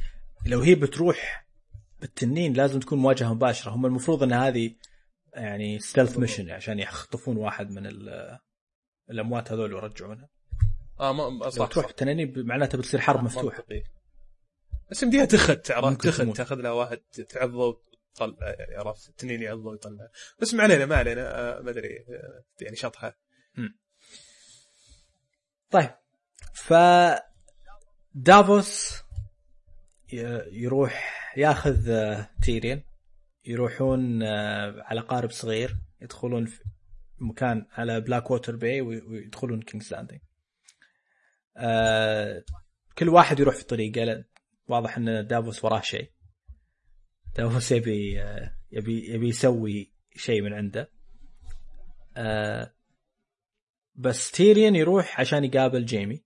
لو 0.46 0.60
هي 0.60 0.74
بتروح 0.74 1.46
بالتنين 2.00 2.52
لازم 2.52 2.80
تكون 2.80 2.98
مواجهة 2.98 3.34
مباشرة. 3.34 3.70
هم 3.70 3.86
المفروض 3.86 4.22
إن 4.22 4.32
هذه 4.32 4.74
يعني 5.32 5.78
stealth 5.78 6.18
mission 6.18 6.50
عشان 6.50 6.78
يخطفون 6.78 7.36
واحد 7.36 7.70
من 7.70 7.86
ال- 7.86 8.38
الأموات 9.10 9.52
هذول 9.52 9.74
ويرجعونها. 9.74 10.28
آه 11.00 11.12
ما 11.12 11.50
صح 11.50 11.66
تروح 11.66 11.86
بالتنانين 11.86 12.32
معناته 12.46 12.78
بتصير 12.78 13.00
حرب 13.00 13.24
مفتوحة. 13.24 13.56
منطقي. 13.58 13.82
بس 14.90 15.02
يمديها 15.02 15.24
تخطف 15.24 15.70
عرفت؟ 15.70 16.06
تخطف. 16.06 16.36
تاخذ 16.36 16.56
لها 16.56 16.70
واحد 16.70 16.98
تعضه 17.28 17.58
وتطلع 17.58 18.48
يعني 18.58 18.74
عرفت؟ 18.76 19.08
التنين 19.08 19.42
يعضه 19.42 19.70
ويطلع. 19.70 20.08
بس 20.40 20.54
ما 20.54 20.62
علينا 20.62 20.86
ما 20.86 20.96
علينا. 20.96 21.38
آه، 21.38 21.60
ما 21.60 21.70
أدري. 21.70 21.96
آه، 21.98 22.44
يعني 22.60 22.76
شطحة. 22.76 23.18
طيب 25.70 25.90
ف 26.54 26.74
دافوس 28.14 29.02
يروح 30.52 31.16
ياخذ 31.36 31.92
تيريان 32.42 32.82
يروحون 33.44 34.22
آه، 34.22 34.82
على 34.82 35.00
قارب 35.00 35.30
صغير 35.30 35.76
يدخلون 36.00 36.46
في 36.46 36.64
مكان 37.18 37.66
على 37.72 38.00
بلاك 38.00 38.30
ووتر 38.30 38.56
باي 38.56 38.80
وي- 38.80 39.00
ويدخلون 39.02 39.62
كينجز 39.62 39.92
لاندنج 39.92 40.20
آه، 41.56 42.44
كل 42.98 43.08
واحد 43.08 43.40
يروح 43.40 43.54
في 43.54 43.64
طريقة 43.64 44.24
واضح 44.68 44.96
إن 44.96 45.26
دافوس 45.26 45.64
وراه 45.64 45.80
شيء. 45.80 46.10
دافوس 47.36 47.72
يبي 47.72 48.22
آه، 48.22 48.54
يبي 48.72 49.10
يبي 49.14 49.28
يسوي 49.28 49.92
شيء 50.16 50.42
من 50.42 50.52
عنده. 50.52 50.90
بس 53.94 54.30
تيريان 54.30 54.76
يروح 54.76 55.20
عشان 55.20 55.44
يقابل 55.44 55.84
جيمي. 55.84 56.24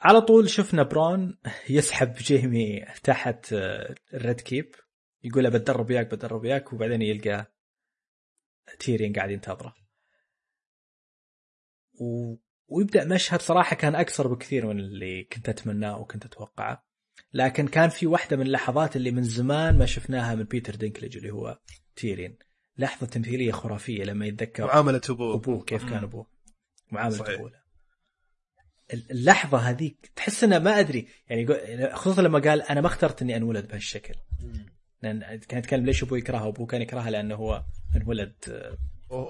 على 0.00 0.20
طول 0.20 0.50
شفنا 0.50 0.82
برون 0.82 1.38
يسحب 1.68 2.14
جيمي 2.14 2.84
تحت 3.02 3.52
آه، 3.52 3.94
الريد 4.14 4.40
كيب. 4.40 4.74
يقول 5.22 5.50
بتدرب 5.50 5.90
وياك 5.90 6.06
بتدرب 6.06 6.42
وياك 6.42 6.72
وبعدين 6.72 7.02
يلقى 7.02 7.54
تيريان 8.78 9.12
قاعد 9.12 9.30
ينتظره. 9.30 9.74
و... 12.00 12.36
ويبدأ 12.68 13.04
مشهد 13.04 13.40
صراحة 13.40 13.76
كان 13.76 13.94
اقصر 13.94 14.28
بكثير 14.28 14.66
من 14.66 14.80
اللي 14.80 15.24
كنت 15.24 15.48
أتمناه 15.48 16.00
وكنت 16.00 16.24
أتوقعه. 16.24 16.84
لكن 17.32 17.68
كان 17.68 17.88
في 17.88 18.06
واحدة 18.06 18.36
من 18.36 18.46
اللحظات 18.46 18.96
اللي 18.96 19.10
من 19.10 19.22
زمان 19.22 19.78
ما 19.78 19.86
شفناها 19.86 20.34
من 20.34 20.44
بيتر 20.44 20.74
دينكليج 20.74 21.16
اللي 21.16 21.30
هو 21.30 21.58
تيرين 21.96 22.38
لحظة 22.78 23.06
تمثيلية 23.06 23.52
خرافية 23.52 24.04
لما 24.04 24.26
يتذكر 24.26 24.66
معاملة 24.66 25.00
أبوه. 25.10 25.34
أبوه 25.34 25.64
كيف 25.64 25.84
كان 25.84 26.02
أبوه. 26.02 26.26
معاملة. 26.92 27.34
أبوه. 27.34 27.52
اللحظة 29.10 29.58
هذيك 29.58 30.12
تحس 30.16 30.44
انه 30.44 30.58
ما 30.58 30.80
أدري. 30.80 31.08
يعني 31.28 31.46
خصوصا 31.94 32.22
لما 32.22 32.38
قال 32.38 32.62
أنا 32.62 32.80
ما 32.80 32.86
اخترت 32.86 33.22
إني 33.22 33.36
أنولد 33.36 33.68
بهالشكل. 33.68 34.14
لأن 35.02 35.36
كان 35.48 35.58
يتكلم 35.58 35.86
ليش 35.86 36.02
أبوي 36.02 36.18
يكرهه 36.18 36.48
أبوه 36.48 36.66
كان 36.66 36.82
يكرهها 36.82 37.10
لأنه 37.10 37.34
هو 37.34 37.64
انولد 37.96 38.34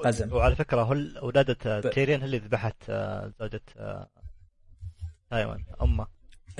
قزم. 0.05 0.32
وعلى 0.32 0.57
فكرة 0.57 0.82
هو 0.82 0.92
ال- 0.92 1.24
ولادة 1.24 1.80
ب- 1.80 1.90
تيريان 1.90 2.20
هي 2.20 2.26
اللي 2.26 2.38
ذبحت 2.38 2.76
آه، 2.90 3.32
زوجة 3.40 3.61
آه، 3.76 4.11
تايوان 5.30 5.64
أمه. 5.82 6.07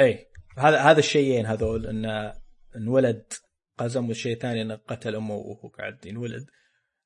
أي. 0.01 0.27
هذا 0.59 0.81
هذا 0.81 0.99
الشيئين 0.99 1.47
هذول 1.47 1.87
انه 1.87 2.33
انولد 2.77 3.33
قزم 3.79 4.09
والشيء 4.09 4.33
الثاني 4.35 4.63
انه 4.63 4.75
قتل 4.75 5.15
أمه 5.15 5.35
وهو 5.35 5.69
قاعد 5.69 6.07
ينولد. 6.07 6.47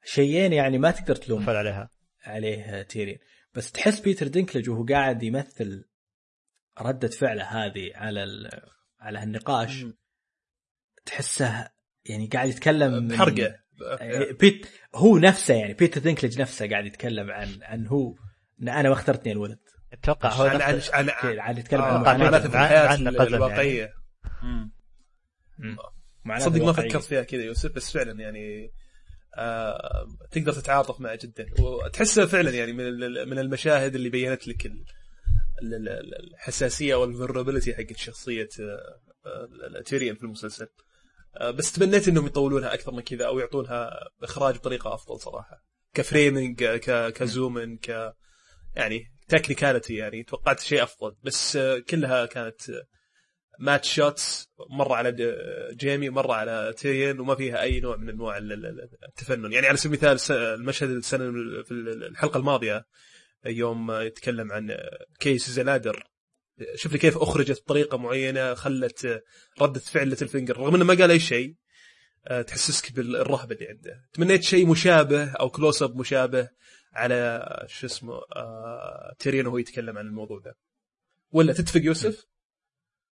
شيئين 0.04 0.52
يعني 0.52 0.78
ما 0.78 0.90
تقدر 0.90 1.16
تلوم 1.16 1.50
عليها. 1.50 1.90
عليه 2.24 2.82
تيريان. 2.82 3.18
بس 3.54 3.72
تحس 3.72 4.00
بيتر 4.00 4.26
دينكلج 4.28 4.70
وهو 4.70 4.84
قاعد 4.84 5.22
يمثل 5.22 5.84
ردة 6.80 7.08
فعله 7.08 7.44
هذه 7.44 7.90
على 7.94 8.24
ال- 8.24 8.60
على 9.00 9.18
هالنقاش. 9.18 9.84
تحسه 11.06 11.68
يعني 12.04 12.26
قاعد 12.26 12.48
يتكلم 12.48 12.92
من- 12.92 13.08
بحرقه 13.08 13.54
يعني 14.00 14.32
بيتر 14.32 14.66
هو 14.94 15.18
نفسه 15.18 15.54
يعني 15.54 15.74
بيتر 15.74 16.00
دينكلج 16.00 16.40
نفسه 16.40 16.68
قاعد 16.70 16.86
يتكلم 16.86 17.30
عن 17.30 17.58
عن 17.62 17.86
هو 17.86 18.14
إن 18.62 18.68
أنا 18.68 18.88
ما 18.88 18.94
اخترتني 18.94 19.32
الولد. 19.32 19.58
أتوقع 19.92 20.28
هو 20.32 20.44
عن 20.44 20.60
عن 20.92 21.10
عن 21.38 21.58
يتكلم 21.58 21.80
آه، 21.80 21.84
عن 21.86 21.94
أتوقع 22.00 22.16
معاناته 22.16 22.48
معاناته 22.48 23.08
الحياة 23.08 23.26
الواقعية. 23.26 23.92
معاناته 26.24 26.50
صدق 26.50 26.64
ما. 26.64 26.72
فكرت 26.72 27.02
فيها 27.04 27.22
كذا 27.22 27.42
يوسف 27.42 27.72
بس 27.72 27.92
فعلا 27.92 28.20
يعني 28.20 28.72
تقدر 30.30 30.52
تتعاطف 30.52 31.00
معه 31.00 31.18
جدا. 31.22 31.46
وتحسها 31.60 32.26
فعلا 32.26 32.50
يعني 32.50 32.72
من 32.72 32.98
من 33.28 33.38
المشاهد 33.38 33.94
اللي 33.94 34.08
بينت 34.08 34.48
لك 34.48 34.66
ال- 34.66 34.84
ال- 35.62 35.88
ال- 35.88 36.14
الحساسية 36.34 36.94
والفولنربيلتي 36.94 37.74
حقت 37.74 37.96
شخصية 37.96 38.48
آه، 38.60 39.00
آه، 39.76 39.80
تيريان 39.80 40.14
في 40.16 40.22
المسلسل. 40.22 40.68
آه، 41.36 41.50
بس 41.50 41.72
تمنيت 41.72 42.08
إنهم 42.08 42.26
يطولونها 42.26 42.74
أكثر 42.74 42.92
من 42.92 43.00
كذا 43.00 43.26
أو 43.26 43.38
يعطونها 43.38 43.90
إخراج 44.22 44.54
بطريقة 44.54 44.94
أفضل 44.94 45.20
صراحة. 45.20 45.64
كفريمنج 45.94 46.64
كزومن 47.14 47.76
ك 47.78 48.14
يعني 48.76 49.04
تكنيكاليتي 49.28 49.94
يعني 49.94 50.22
توقعت 50.22 50.60
شيء 50.60 50.82
أفضل. 50.82 51.16
بس 51.22 51.56
آه، 51.56 51.78
كلها 51.78 52.26
كانت 52.26 52.60
ماتش 53.58 53.94
شوتس 53.94 54.50
مرة 54.70 54.94
على 54.94 55.12
جيمي 55.72 56.08
ومره 56.08 56.32
على 56.32 56.74
تيريان 56.76 57.20
وما 57.20 57.34
فيها 57.34 57.62
أي 57.62 57.80
نوع 57.80 57.96
من 57.96 58.08
أنواع 58.08 58.36
ال- 58.38 58.52
ال- 58.52 58.88
التفنن. 59.08 59.52
يعني 59.52 59.66
على 59.66 59.76
سبيل 59.76 60.04
المثال 60.04 60.36
المشهد 60.36 60.90
السنة 60.90 61.32
في 61.62 61.70
الحلقة 61.72 62.38
الماضية 62.38 62.86
يوم 63.46 63.92
يتكلم 63.92 64.52
عن 64.52 64.76
كيس 65.20 65.50
زنادر 65.50 66.04
شوف 66.74 66.92
لي 66.92 66.98
كيف 66.98 67.18
أخرجت 67.18 67.62
بطريقة 67.62 67.98
معينة 67.98 68.54
خلت 68.54 69.22
رده 69.60 69.80
فعل 69.80 70.08
ليتل 70.08 70.28
فينجر. 70.28 70.56
رغم 70.56 70.74
إنه 70.74 70.84
ما 70.84 70.94
قال 70.94 71.10
أي 71.10 71.20
شيء 71.20 71.54
آه، 72.26 72.42
تحسسك 72.42 72.92
بالرهبة 72.92 73.54
اللي 73.54 73.68
عنده. 73.68 74.08
تمنيت 74.12 74.42
شيء 74.42 74.66
مشابه 74.66 75.30
أو 75.30 75.50
close 75.50 75.82
up 75.82 75.96
مشابه 75.96 76.48
على 76.92 77.46
شو 77.68 77.86
اسمه 77.86 78.14
آه، 78.36 79.14
تيريان 79.18 79.46
وهو 79.46 79.58
يتكلم 79.58 79.98
عن 79.98 80.06
الموضوع 80.06 80.38
ده. 80.38 80.56
ولا 81.30 81.52
تتفق 81.52 81.80
يوسف؟ 81.84 82.24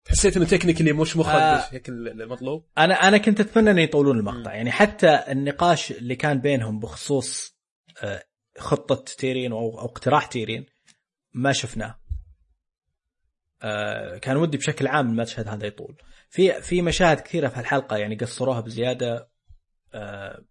حسيت 0.08 0.36
إنه 0.36 0.46
technically 0.46 0.92
مش 0.92 1.16
مخرج 1.16 1.40
آه. 1.40 1.68
المطلوب؟ 1.88 2.66
أنا 2.78 2.94
أنا 3.08 3.18
كنت 3.18 3.40
أتمنى 3.40 3.70
إنه 3.70 3.82
يطولون 3.82 4.18
المقطع. 4.18 4.54
يعني 4.54 4.70
حتى 4.70 5.24
النقاش 5.28 5.92
اللي 5.92 6.16
كان 6.16 6.40
بينهم 6.40 6.80
بخصوص 6.80 7.56
آه، 8.02 8.24
خطة 8.58 9.04
تيريان 9.18 9.52
أو 9.52 9.58
أو 9.58 9.84
اقتراح 9.84 10.26
تيريان 10.26 10.66
ما 11.34 11.52
شفناه. 11.52 12.00
آه 13.62 14.18
كان 14.18 14.36
ودي 14.36 14.56
بشكل 14.56 14.86
عام 14.86 15.10
المشهد 15.10 15.48
هذا 15.48 15.66
يطول. 15.66 15.96
في 16.30 16.62
في 16.62 16.82
مشاهد 16.82 17.20
كثيرة 17.20 17.48
في 17.48 17.60
الحلقة 17.60 17.96
يعني 17.96 18.16
قصروها 18.16 18.60
بزيادة 18.60 19.30
آه 19.94 20.44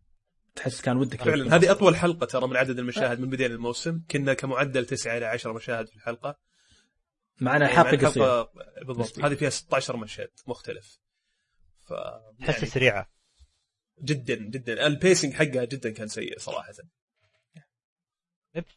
تحس 0.56 0.82
كان 0.82 0.98
ودك 0.98 1.24
فعلا 1.24 1.56
هذه 1.56 1.72
أطول 1.72 1.96
حلقة 1.96 2.26
ترى 2.26 2.48
من 2.48 2.58
عدد 2.58 2.80
المشاهد 2.80 3.20
من 3.20 3.30
بداية 3.30 3.48
الموسم. 3.48 4.02
كنا 4.12 4.34
كمعدل 4.34 4.86
9 4.86 5.18
إلى 5.18 5.26
10 5.26 5.54
مشاهد 5.54 5.88
في 5.88 5.96
الحلقة. 5.96 6.49
معنا 7.42 7.66
يعني 7.70 7.78
حلقة 7.78 8.02
مع 8.02 8.10
قصيرة. 8.10 8.42
الحلقة 8.42 8.86
بالضبط. 8.86 9.20
هذه 9.20 9.36
فيها 9.36 9.50
16 9.50 9.98
مشهد 9.98 10.30
مختلف. 10.48 11.00
ف 11.82 11.94
تحسها 12.40 12.54
يعني 12.56 12.66
سريعة. 12.66 13.10
جدا 14.04 14.36
جدا. 14.36 14.88
البيسنج 14.88 15.34
حقها 15.34 15.66
جدا 15.66 15.90
كان 15.90 16.08
سيء 16.08 16.40
صراحة. 16.40 16.74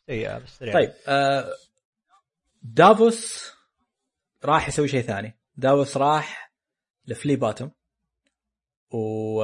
سيئة 0.07 0.39
بس 0.39 0.59
سريعة. 0.59 0.75
طيب 0.75 0.93
آه 1.07 1.53
دافوس 2.63 3.53
راح 4.45 4.69
يسوي 4.69 4.89
شيء 4.89 5.03
ثاني. 5.03 5.39
دافوس 5.57 5.97
راح 5.97 6.53
لفلي 7.07 7.37
باتم 7.37 7.71
و 8.91 9.43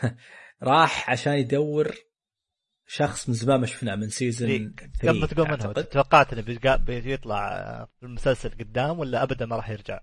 راح 0.62 1.10
عشان 1.10 1.32
يدور 1.32 1.94
شخص 2.86 3.28
من 3.28 3.34
زمان 3.34 3.60
ما 3.60 3.66
شفناه 3.66 3.96
من 3.96 4.08
سيزون 4.08 4.50
إيه، 4.50 4.72
قبل 5.02 5.20
ما 5.20 5.26
تقول 5.26 5.48
منه 5.48 5.82
توقعت 5.82 6.32
إنه 6.32 6.42
بيطلع 6.86 7.48
في 8.00 8.06
المسلسل 8.06 8.50
قدام 8.50 8.98
ولا 8.98 9.22
أبدا 9.22 9.46
ما 9.46 9.56
راح 9.56 9.70
يرجع؟ 9.70 10.00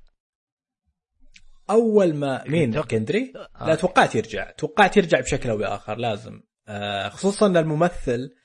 أول 1.70 2.14
ما 2.14 2.44
مين 2.48 2.82
كندري 2.82 3.34
آه. 3.36 3.68
لا 3.68 3.76
توقعت 3.76 4.16
يرجع 4.16 4.52
توقعت 4.52 4.98
يرجع 4.98 5.20
بشكل 5.20 5.50
أو 5.50 5.58
بآخر 5.58 5.98
لازم 5.98 6.42
آه 6.68 7.10
خصوصا 7.10 7.48
إن 7.48 7.58
الممثل 7.58 8.36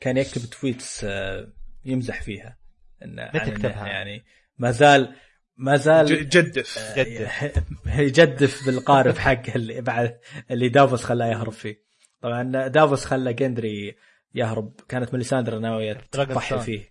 كان 0.00 0.16
يكتب 0.16 0.50
tweets 0.50 1.04
آه 1.04 1.52
يمزح 1.84 2.22
فيها 2.22 2.58
إنه 3.02 3.30
متى 3.34 3.50
كتبها؟ 3.50 3.86
يعني 3.86 4.24
ما 4.58 4.70
زال 4.70 5.14
ما 5.56 5.76
زال 5.76 6.28
جدف 6.28 6.94
جدف. 6.96 7.62
يجدف 7.98 8.66
بالقارب 8.66 9.18
حقه 9.18 9.54
اللي 9.54 9.80
بعد 9.80 10.18
اللي 10.50 10.68
دافوس 10.68 11.04
خلاه 11.04 11.26
يهرب 11.26 11.52
فيه 11.52 11.85
طبعا 12.26 12.68
دافوس 12.68 13.04
خلى 13.04 13.32
جندري 13.32 13.96
يهرب. 14.34 14.80
كانت 14.88 15.12
ميليساندرا 15.12 15.58
ناوية 15.58 15.92
تضحي. 15.92 16.60
فيه. 16.60 16.90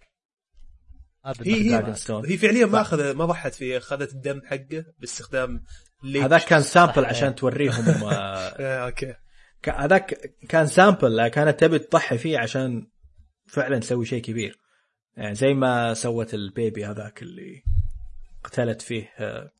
هذا 1.25 1.45
هي 1.45 1.53
هي. 1.53 1.93
هي 2.09 2.37
فعليا 2.37 2.65
ما 2.65 2.81
اخذ 2.81 3.13
ما 3.13 3.25
ضحت 3.25 3.53
فيه. 3.53 3.77
أخذت 3.77 4.11
الدم 4.11 4.41
حقه 4.45 4.85
باستخدام. 4.99 5.63
هذاك 6.15 6.45
كان 6.45 6.61
sample. 6.61 7.05
عشان 7.05 7.35
توريهم 7.35 7.85
آه، 8.03 8.85
أوكي. 8.85 9.15
هذاك 9.67 10.35
كان 10.49 10.67
sample 10.67 11.27
كانت 11.27 11.59
تبي 11.59 11.79
تضحي 11.79 12.17
فيه 12.17 12.39
عشان 12.39 12.87
فعلا 13.47 13.79
تسوي 13.79 14.05
شيء 14.05 14.21
كبير. 14.21 14.59
يعني 15.17 15.35
زي 15.35 15.53
ما 15.53 15.93
سوت 15.93 16.33
ال 16.33 16.43
baby 16.43 16.85
هذاك 16.85 17.21
اللي 17.21 17.63
قتلت 18.43 18.81
فيه 18.81 19.13
آه، 19.17 19.51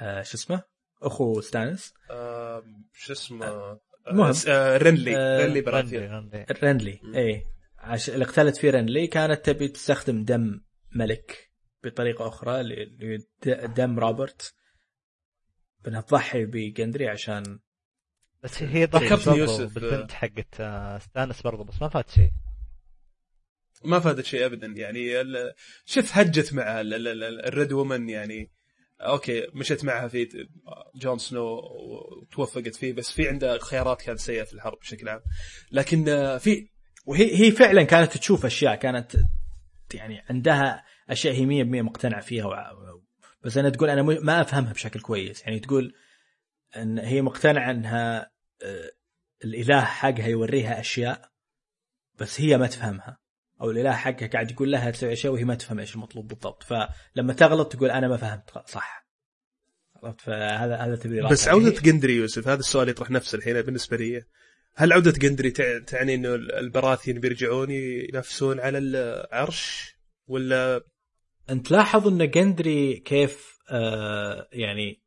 آه، 0.00 0.22
شو 0.22 0.36
اسمه؟ 0.36 0.62
أخو 1.02 1.40
ستانس. 1.40 1.94
شو 2.92 3.12
اسمه؟ 3.12 3.78
آه، 4.06 4.32
آه، 4.48 4.76
رنلي 4.76 5.16
آه، 5.16 5.46
رنلي 5.46 5.60
براثيون 5.60 6.30
رنلي. 6.62 7.00
اي 7.16 7.46
عش... 7.78 8.10
اللي 8.10 8.24
قتلت 8.24 8.56
فيه 8.56 8.70
رنلي 8.70 9.06
كانت 9.06 9.44
تبي 9.50 9.68
تستخدم 9.68 10.24
دم 10.24 10.60
ملك 10.94 11.50
بطريقة 11.84 12.28
أخرى 12.28 12.62
د- 13.46 13.74
دم 13.74 13.98
روبرت. 13.98 14.54
بأنها 15.84 16.00
تضحي 16.00 16.44
بجندري 16.46 17.08
عشان 17.08 17.58
بس 18.42 18.62
هي 18.62 18.86
ضحت 18.86 19.26
يوسف، 19.26 19.74
بالبنت 19.74 20.12
حقت 20.12 20.60
آه، 20.60 20.98
ستانس 20.98 21.42
برضو 21.42 21.64
بس 21.64 21.82
ما 21.82 21.88
فات 21.88 22.10
شيء. 22.10 22.30
ما 23.84 24.00
فادت 24.00 24.24
شيء 24.24 24.46
ابدا 24.46 24.66
يعني 24.66 25.20
ال- 25.20 25.52
شوف 25.84 26.18
هجت 26.18 26.54
مع 26.54 26.80
ال- 26.80 26.94
ال- 26.94 27.22
ال- 27.24 27.46
الريد 27.46 27.72
وومن 27.72 28.08
يعني 28.08 28.50
okay 29.00 29.46
مشت 29.54 29.84
معها 29.84 30.08
في 30.08 30.48
جون 30.94 31.18
سنو 31.18 31.60
وتوفقت 32.22 32.74
فيه 32.74 32.92
بس 32.92 33.10
في 33.12 33.28
عنده 33.28 33.58
خيارات 33.58 34.02
كانت 34.02 34.18
سيئة 34.18 34.42
في 34.44 34.52
الحرب 34.52 34.78
بشكل 34.78 35.08
عام. 35.08 35.20
لكن 35.70 36.04
في 36.38 36.68
وهي 37.06 37.40
هي 37.46 37.52
فعلا 37.52 37.82
كانت 37.82 38.16
تشوف 38.16 38.46
أشياء 38.46 38.74
كانت 38.74 39.16
يعني 39.94 40.22
عندها 40.30 40.84
أشياء 41.10 41.34
هي 41.34 41.64
100% 41.64 41.82
مقتنعة 41.82 42.20
فيها 42.20 42.44
وع- 42.44 42.72
بس 43.42 43.56
أنا 43.58 43.70
تقول 43.70 43.90
أنا 43.90 44.02
ما 44.02 44.40
أفهمها 44.40 44.72
بشكل 44.72 45.00
كويس. 45.00 45.42
يعني 45.42 45.60
تقول 45.60 45.94
إن 46.76 46.98
هي 46.98 47.22
مقتنعة 47.22 47.70
إنها 47.70 48.30
آه، 48.62 48.90
الإله 49.44 49.80
حقها 49.80 50.26
يوريها 50.26 50.80
أشياء 50.80 51.30
بس 52.20 52.40
هي 52.40 52.58
ما 52.58 52.66
تفهمها. 52.66 53.18
أو 53.60 53.70
الإله 53.70 53.92
حقها 53.92 54.26
قاعد 54.28 54.50
يقول 54.50 54.72
لها 54.72 54.90
تسوي 54.90 55.12
أشياء 55.12 55.32
وهي 55.32 55.44
ما 55.44 55.54
تفهم 55.54 55.78
إيش 55.78 55.94
المطلوب 55.94 56.28
بالضبط. 56.28 56.62
فلما 56.62 57.32
تغلط 57.32 57.72
تقول 57.72 57.90
أنا 57.90 58.08
ما 58.08 58.16
فهمت. 58.16 58.50
صح. 58.68 59.06
عرفت؟ 60.02 60.20
فهذا 60.20 60.76
هذا 60.76 60.96
تبريرات 60.96 61.32
بس 61.32 61.46
يعني 61.46 61.58
عودة 61.58 61.80
جندري 61.80 62.16
يوسف 62.16 62.48
هذا 62.48 62.60
السؤال 62.60 62.88
يطرح 62.88 63.10
نفسه 63.10 63.38
الحين 63.38 63.62
بالنسبة 63.62 63.96
لي. 63.96 64.24
هل 64.74 64.92
عودة 64.92 65.10
جندري 65.10 65.50
تع- 65.50 65.78
تعني 65.78 66.14
إنه 66.14 66.34
البراثين 66.34 67.20
بيرجعون 67.20 67.70
ينافسون 67.70 68.60
على 68.60 68.78
العرش؟ 68.78 69.94
ولا 70.26 70.84
أنت 71.50 71.70
لاحظ 71.70 72.06
إن 72.08 72.30
جندري 72.30 72.96
كيف 72.96 73.56
آه 73.70 74.48
يعني 74.52 75.02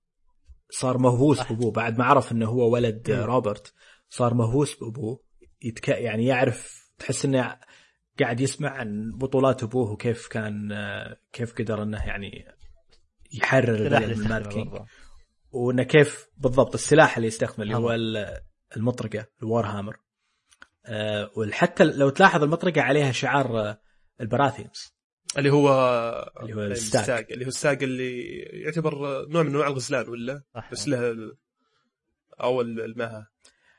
صار 0.70 0.98
مهووس 0.98 1.40
بأبوه؟ 1.44 1.72
بعد 1.72 1.98
ما 1.98 2.06
عرف 2.06 2.32
إنه 2.32 2.46
هو 2.46 2.70
ولد 2.74 3.10
آه، 3.10 3.26
روبرت 3.26 3.74
صار 4.10 4.34
مهووس 4.34 4.76
بأبوه. 4.76 5.24
يتك 5.62 5.88
يعني 5.90 6.26
يعرف 6.26 6.90
تحس 7.00 7.26
إنه 7.26 7.58
قاعد 8.20 8.40
يسمع 8.40 8.70
عن 8.70 9.12
بطولات 9.16 9.64
أبوه 9.64 9.92
وكيف 9.92 10.28
كان 10.28 10.70
كيف 11.34 11.54
قدر 11.54 11.84
إنه 11.84 12.06
يعني 12.08 12.46
يحرر 13.34 13.76
البلد 13.76 14.18
من. 14.18 14.86
وإنه 15.52 15.84
كيف 15.84 16.28
بالضبط 16.38 16.74
السلاح 16.74 17.18
اللي 17.18 17.28
يستخدمه 17.28 17.64
اللي 17.64 17.76
هو 17.76 17.92
المطرقة 18.78 19.26
الوار 19.44 19.66
هامر 19.66 19.98
وحتى 21.38 21.84
لو 21.84 22.10
تلاحظ 22.10 22.44
المطرقة 22.44 22.82
عليها 22.82 23.12
شعار 23.12 23.60
آه، 23.60 23.82
البراثيونز 24.22 24.94
اللي 25.38 25.50
هو 25.50 25.70
اللي 26.42 26.54
هو 26.56 26.62
ال 26.62 26.68
stag. 26.68 27.00
ال 27.00 27.06
stag 27.06 27.32
اللي 27.32 27.46
هو 27.46 27.50
ال 27.50 27.56
stag 27.56 27.84
اللي 27.84 28.22
يعتبر 28.40 28.96
نوع 29.28 29.44
من 29.44 29.50
أنواع 29.50 29.68
الغزلان 29.68 30.10
ولا 30.10 30.44
صح. 30.56 30.72
بس 30.72 30.88
له 30.88 31.32
أو 32.42 32.62
ال- 32.62 32.82
المها 32.82 33.28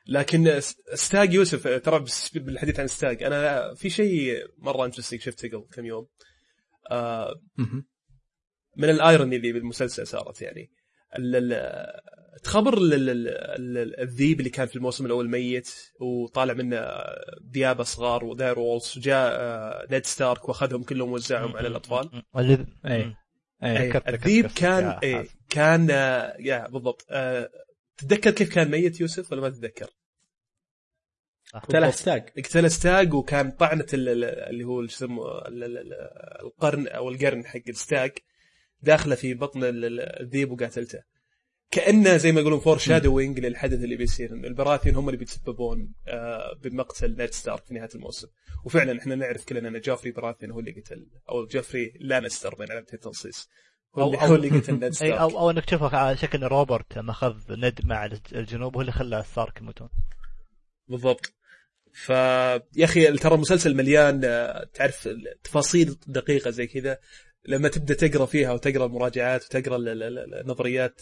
لكن 0.07 0.61
stag 0.95 1.35
يوسف 1.35 1.69
ترى 1.69 2.05
بالحديث 2.35 2.81
عن 2.81 2.87
stag 2.87 3.23
أنا 3.23 3.75
في 3.75 3.91
شيء 3.91 4.45
مرة 4.59 4.85
interesting 4.85 5.21
شفته 5.21 5.49
قبل 5.49 5.67
كم 5.73 5.87
يوم. 5.87 6.07
آه،. 6.91 7.35
من 8.77 8.91
ال 8.91 8.98
irony 8.98 9.37
اللي 9.37 9.53
بالمسلسل 9.53 10.07
صارت 10.07 10.43
يعني. 10.43 10.71
ال- 11.19 11.37
ال- 11.53 12.01
تخبر 12.43 12.79
ال- 12.79 12.93
ال- 12.95 13.11
ال- 13.11 14.01
الذيب 14.01 14.39
اللي 14.39 14.51
كان 14.51 14.67
في 14.67 14.77
الموسم 14.77 15.07
الأول 15.07 15.29
ميت 15.31 15.69
وطالع 16.01 16.55
منه 16.55 16.87
ديابة 17.41 17.85
صغار 17.85 18.25
و 18.25 18.59
direwolves 18.59 18.95
وجاء 18.99 19.93
نيد 19.93 20.07
ستارك 20.07 20.49
وأخذهم 20.49 20.83
كلهم 20.83 21.13
وزعهم 21.13 21.57
على 21.57 21.69
الأطفال. 21.69 22.23
الذيب 24.09 24.47
كان 24.47 24.99
اي. 25.03 25.29
كان 25.51 25.89
آه، 25.91 26.37
يا 26.39 26.69
بالضبط. 26.69 27.07
آه، 27.11 27.51
تتذكر 28.01 28.31
كيف 28.31 28.55
كان 28.55 28.71
ميت 28.71 29.01
يوسف 29.01 29.33
ولا 29.33 29.41
ما 29.41 29.49
تتذكر؟ 29.49 29.91
صح. 31.53 31.59
قتله 31.65 31.91
stag 31.91 32.31
اقتل 32.39 32.71
stag 32.71 33.15
وكان 33.15 33.51
طعنة 33.51 33.87
ال- 33.95 34.09
ال- 34.09 34.25
اللي 34.25 34.65
هو 34.65 34.87
شو 34.87 35.05
يسموه 35.05 35.49
ال- 35.49 35.65
ال- 35.65 35.79
ال- 35.79 35.93
القرن 36.43 36.87
أو 36.89 37.09
القرن 37.09 37.47
حق 37.47 37.61
ال 37.69 37.77
stag 37.77 38.11
داخلة 38.83 39.15
في 39.15 39.35
بطن 39.35 39.65
ال- 39.65 39.85
ال- 39.85 40.01
الذيب 40.01 40.51
وقاتلته. 40.53 41.03
كأنه 41.71 42.17
زي 42.17 42.33
ما 42.33 42.41
يقولون 42.41 42.61
foreshadowing 42.61 43.41
للحدث 43.41 43.85
اللي 43.85 43.97
بيصير. 43.97 44.33
إن 44.33 44.45
البراثين 44.45 44.97
هم 44.97 45.09
اللي 45.09 45.19
بيتسببون 45.19 45.95
آه، 46.09 46.55
بمقتل 46.63 47.17
نيد 47.17 47.31
ستارك 47.31 47.65
في 47.65 47.75
نهاية 47.75 47.89
الموسم. 47.95 48.29
وفعلا 48.65 48.99
إحنا 48.99 49.15
نعرف 49.15 49.45
كلنا 49.45 49.69
إن 49.69 49.81
جوفري 49.81 50.11
براثين 50.11 50.51
هو 50.51 50.61
اللي 50.61 50.73
قتل 50.81 51.07
أو 51.29 51.47
جوفري 51.47 51.93
لانستر 52.01 52.55
بين 52.55 52.71
علامتين 52.71 52.95
التنصيص 52.95 53.49
هو 53.99 54.07
اللي, 54.07 54.19
أو- 54.19 54.21
أو- 54.21 54.25
هو 54.25 54.35
اللي 54.35 54.49
قتل 54.59 54.73
نيد 54.81 54.93
ستارك 54.93 55.13
أو 55.13 55.39
أو 55.39 55.51
إنك 55.51 55.65
تشوفه 55.65 55.97
على 55.97 56.17
شكل 56.17 56.43
روبرت 56.43 56.99
ماخذ 56.99 57.37
ند 57.51 57.81
مع 57.85 58.09
الجنوب 58.33 58.75
هو 58.75 58.81
اللي 58.81 58.93
خلى 58.93 59.23
ستارك 59.33 59.61
يموتون. 59.61 59.89
بالضبط. 60.89 61.33
ف 61.93 62.09
يا 62.11 62.85
أخي 62.85 63.13
ترى 63.19 63.35
المسلسل 63.35 63.75
مليان 63.77 64.21
آه، 64.25 64.65
تعرف 64.75 65.07
التفاصيل 65.07 65.97
دقيقة 66.07 66.51
زي 66.51 66.67
كذا. 66.67 66.99
لما 67.49 67.69
تبدأ 67.69 67.95
تقرأ 67.95 68.27
فيها 68.27 68.53
وتقرأ 68.53 68.87
المراجعات 68.87 69.45
وتقرأ 69.45 69.77
ال- 69.77 69.89
ال- 69.89 70.03
ال- 70.19 70.35
النظريات 70.35 71.01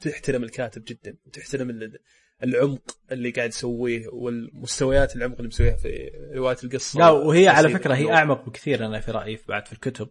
تحترم 0.00 0.42
الكاتب 0.44 0.84
جدا. 0.84 1.16
وتحترم 1.26 1.70
ال- 1.70 1.98
العمق 2.42 2.96
اللي 3.12 3.30
قاعد 3.30 3.48
يسويه 3.48 4.08
والمستويات 4.12 5.16
العمق 5.16 5.36
اللي 5.36 5.48
مسويها 5.48 5.76
في 5.76 6.10
رواية 6.34 6.56
القصة. 6.64 6.98
لا 7.00 7.10
وهي 7.10 7.48
على. 7.48 7.68
فكرة 7.68 7.94
هي 7.94 8.12
أعمق 8.12 8.46
بكثير 8.46 8.86
أنا 8.86 9.00
في 9.00 9.10
رأيي 9.10 9.38
بعد 9.48 9.66
في 9.66 9.72
الكتب. 9.72 10.08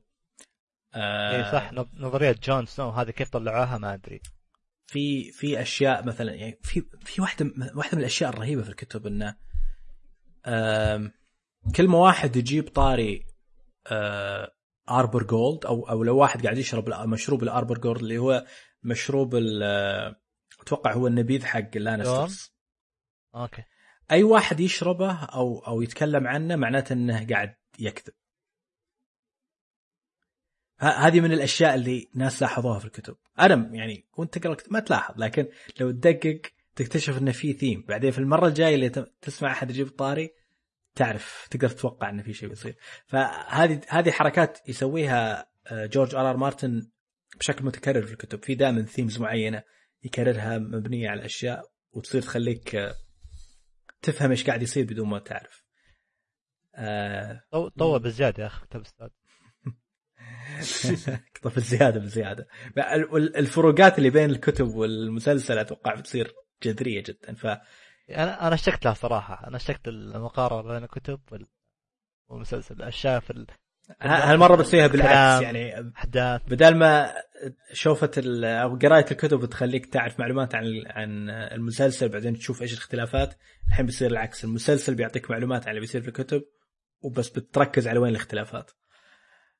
آه 0.95 1.35
اي 1.45 1.51
صح 1.51 1.71
نظ- 1.73 2.01
نظرية 2.01 2.35
جون 2.43 2.65
سنو 2.65 2.89
هذه 2.89 3.09
كيف 3.11 3.29
طلعوها 3.29 3.77
ما 3.77 3.93
أدري. 3.93 4.21
في 4.87 5.31
في 5.31 5.61
أشياء 5.61 6.05
مثلا 6.05 6.33
يعني 6.33 6.59
في 6.63 6.83
في 7.01 7.21
واحدة 7.21 7.51
واحدة 7.75 7.95
من 7.95 7.99
الأشياء 7.99 8.29
الرهيبة 8.29 8.63
في 8.63 8.69
الكتب 8.69 9.07
إنه 9.07 9.35
كل 11.75 11.87
ما 11.87 11.97
واحد 11.97 12.35
يجيب 12.35 12.67
طاري 12.69 13.25
آه، 13.87 14.51
Arbor 14.89 15.23
Gold 15.23 15.65
أو 15.65 15.89
أو 15.89 16.03
لو 16.03 16.17
واحد 16.17 16.43
قاعد 16.43 16.57
يشرب 16.57 16.89
مشروب 16.89 17.43
ال 17.43 17.49
Arbor 17.49 17.77
Gold 17.77 17.99
اللي 18.01 18.17
هو 18.17 18.45
مشروب 18.83 19.35
أتوقع 20.61 20.93
هو 20.93 21.07
النبيذ 21.07 21.45
حق 21.45 21.77
لانسترز 21.77 22.51
أوكي. 23.35 23.63
أي 24.11 24.23
واحد 24.23 24.59
يشربه 24.59 25.13
أو 25.13 25.59
أو 25.59 25.81
يتكلم 25.81 26.27
عنه 26.27 26.55
معناته 26.55 26.93
إنه 26.93 27.27
قاعد 27.27 27.55
يكذب. 27.79 28.13
هذه 30.77 31.19
من 31.19 31.31
الأشياء 31.31 31.75
اللي 31.75 32.09
ناس 32.15 32.41
لاحظوها 32.41 32.79
في 32.79 32.85
الكتب. 32.85 33.15
أنا 33.39 33.69
يعني 33.73 34.05
وأنت 34.17 34.37
تقرا 34.37 34.57
ما 34.71 34.79
تلاحظ 34.79 35.13
لكن 35.17 35.47
لو 35.79 35.91
تدقق 35.91 36.41
تكتشف 36.75 37.17
إنه 37.17 37.31
في 37.31 37.53
ثيم 37.53 37.85
بعدين 37.87 38.11
في 38.11 38.19
المرة 38.19 38.47
الجاية 38.47 38.75
اللي 38.75 38.89
تسمع 39.21 39.51
أحد 39.51 39.69
يجيب 39.69 39.87
طاري 39.89 40.29
تعرف 40.95 41.47
تقدر 41.51 41.69
تتوقع 41.69 42.09
إنه 42.09 42.23
في 42.23 42.33
شيء 42.33 42.49
بيصير. 42.49 42.75
فهذه 43.07 43.81
هذه 43.89 44.11
حركات 44.11 44.57
يسويها 44.69 45.47
آه، 45.67 45.85
جورج 45.85 46.15
آر 46.15 46.29
آر 46.29 46.37
مارتن 46.37 46.89
بشكل 47.39 47.65
متكرر 47.65 48.05
في 48.05 48.11
الكتب. 48.11 48.43
في 48.43 48.55
دائما 48.55 48.81
themes 48.81 49.19
معينة 49.19 49.63
يكررها 50.03 50.57
مبنية 50.57 51.09
على 51.09 51.25
أشياء 51.25 51.61
وتصير 51.91 52.21
تخليك 52.21 52.75
آه، 52.75 52.93
تفهم 54.01 54.31
إيش 54.31 54.43
قاعد 54.47 54.61
يصير 54.61 54.85
بدون 54.85 55.09
ما 55.09 55.19
تعرف. 55.19 55.63
آه، 56.75 57.41
طو- 57.51 57.67
طول 57.79 57.99
بزيادة 57.99 58.43
يا 58.43 58.47
أخي 58.47 58.65
كتاب 58.65 58.81
أستاذ. 58.81 59.07
طب 61.43 61.51
الزياده 61.57 61.99
بالزياده 61.99 62.47
ال- 62.77 63.35
الفروقات 63.37 63.97
اللي 63.97 64.09
بين 64.09 64.29
الكتب 64.29 64.67
والمسلسل 64.67 65.57
أتوقع 65.57 65.95
بتصير 65.95 66.33
جذرية 66.63 67.03
جدا. 67.03 67.33
ف 67.33 67.45
أنا 67.45 68.47
أنا 68.47 68.55
اشتقت 68.55 68.85
لها 68.85 68.93
صراحة. 68.93 69.47
أنا 69.47 69.57
اشتقت 69.57 69.87
المقارنه 69.87 70.73
بين 70.73 70.83
الكتب 70.83 71.19
وال- 71.31 71.47
والمسلسل. 72.27 72.75
الأشياء 72.75 73.19
في 73.19 73.45
ه- 74.01 74.31
هالمرة 74.31 74.55
بتصيرها 74.55 74.87
بالعكس. 74.87 75.43
يعني 75.43 75.79
الاحداث 75.79 76.41
بدل 76.47 76.75
ما 76.75 77.13
شوفة 77.73 78.11
ال- 78.17 78.45
أو 78.45 78.75
قراية 78.77 79.05
الكتب 79.11 79.45
تخليك 79.45 79.85
تعرف 79.85 80.19
معلومات 80.19 80.55
عن 80.55 80.65
عن 80.85 81.29
المسلسل 81.29 82.09
بعدين 82.09 82.37
تشوف 82.37 82.61
إيش 82.61 82.73
الاختلافات 82.73 83.33
الحين 83.67 83.85
بيصير 83.85 84.11
العكس. 84.11 84.43
المسلسل 84.45 84.95
بيعطيك 84.95 85.31
معلومات 85.31 85.63
عن 85.63 85.69
اللي 85.69 85.79
بيصير 85.79 86.01
في 86.01 86.07
الكتب 86.07 86.43
وبس 87.01 87.29
بتركز 87.29 87.87
على 87.87 87.99
وين 87.99 88.11
الاختلافات. 88.11 88.71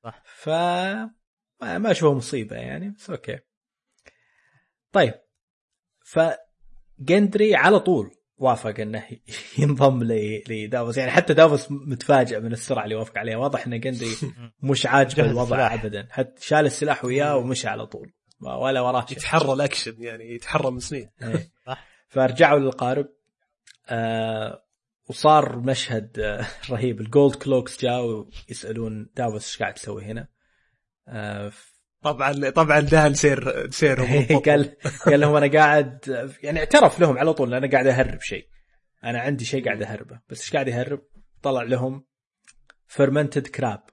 صح. 0.06 0.22
ف 0.26 0.50
ما 0.50 1.78
ما 1.78 1.92
أشوفه 1.92 2.14
مصيبة 2.18 2.56
يعني 2.56 2.90
بس 2.90 3.10
أوكي. 3.10 3.40
طيب. 4.92 5.14
فجندري 6.06 7.56
على 7.56 7.80
طول 7.80 8.12
وافق 8.38 8.80
إنه 8.80 9.04
ينضم 9.60 10.04
ل- 10.04 10.44
لدافوس 10.50 10.98
يعني 10.98 11.12
حتى 11.12 11.34
دافوس 11.34 11.68
متفاجئ 11.72 12.40
من 12.40 12.52
السرعة 12.52 12.84
اللي 12.84 12.96
وافق 12.96 13.18
عليها. 13.18 13.38
واضح 13.38 13.68
إن 13.68 13.80
جندري 13.80 14.10
مش 14.64 14.86
عاجبه 14.86 15.26
الوضع. 15.32 15.74
ابدا. 15.74 16.08
حتى 16.12 16.42
شال 16.46 16.66
السلاح 16.66 17.06
وياه 17.06 17.38
ومشى 17.38 17.68
على 17.68 17.86
طول. 17.86 18.14
ما- 18.40 18.56
ولا 18.56 18.82
وراه 18.82 19.06
شيء. 19.06 19.18
يتحرى 19.18 19.54
الأكشن 19.54 19.96
يعني 20.04 20.36
يتحرى 20.36 20.72
من 20.72 20.80
سنين. 20.80 21.10
إيه. 21.24 21.52
صح. 21.68 21.88
فرجعوا 22.08 22.60
للقارب. 22.60 23.08
آه 23.90 24.65
وصار 25.10 25.60
مشهد 25.60 26.20
آه 26.20 26.46
رهيب. 26.72 27.02
ال 27.02 27.09
Gold 27.09 27.36
Cloaks 27.36 27.82
جاوا 27.82 28.26
يسألون 28.50 29.10
دافوس 29.16 29.46
إيش 29.48 29.58
قاعد 29.60 29.74
تسوي 29.74 30.04
هنا؟ 30.06 30.28
آه 31.08 31.52
طبعا 32.02 32.50
طبعا 32.50 32.80
دهن 32.80 33.14
سير 33.14 33.72
سيرهم 33.72 34.40
قال 34.46 34.76
قال 35.06 35.20
لهم 35.20 35.36
أنا 35.36 35.52
قاعد 35.60 36.00
يعني 36.44 36.60
اعترف 36.60 37.00
لهم 37.00 37.18
على 37.18 37.34
طول 37.34 37.54
أنا 37.54 37.72
قاعد 37.72 37.88
أهرب 37.88 38.22
شيء. 38.22 38.48
أنا 39.04 39.20
عندي 39.20 39.46
شيء 39.46 39.66
قاعد 39.66 39.82
أهربه. 39.84 40.20
بس 40.30 40.42
إيش 40.42 40.54
قاعد 40.54 40.68
يهرب؟ 40.68 41.02
طلع 41.42 41.64
لهم 41.64 42.06
fermented 42.88 43.48
crab 43.48 43.84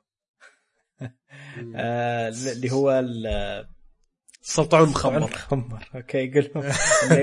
آه 1.77 2.29
اللي 2.29 2.71
هو 2.73 2.91
ال- 2.99 3.67
السلطعون 4.43 4.89
مخمر. 4.89 5.21
مخمر. 5.21 5.89
أوكي 5.95 6.19
يقول 6.19 6.51
لهم 6.55 6.73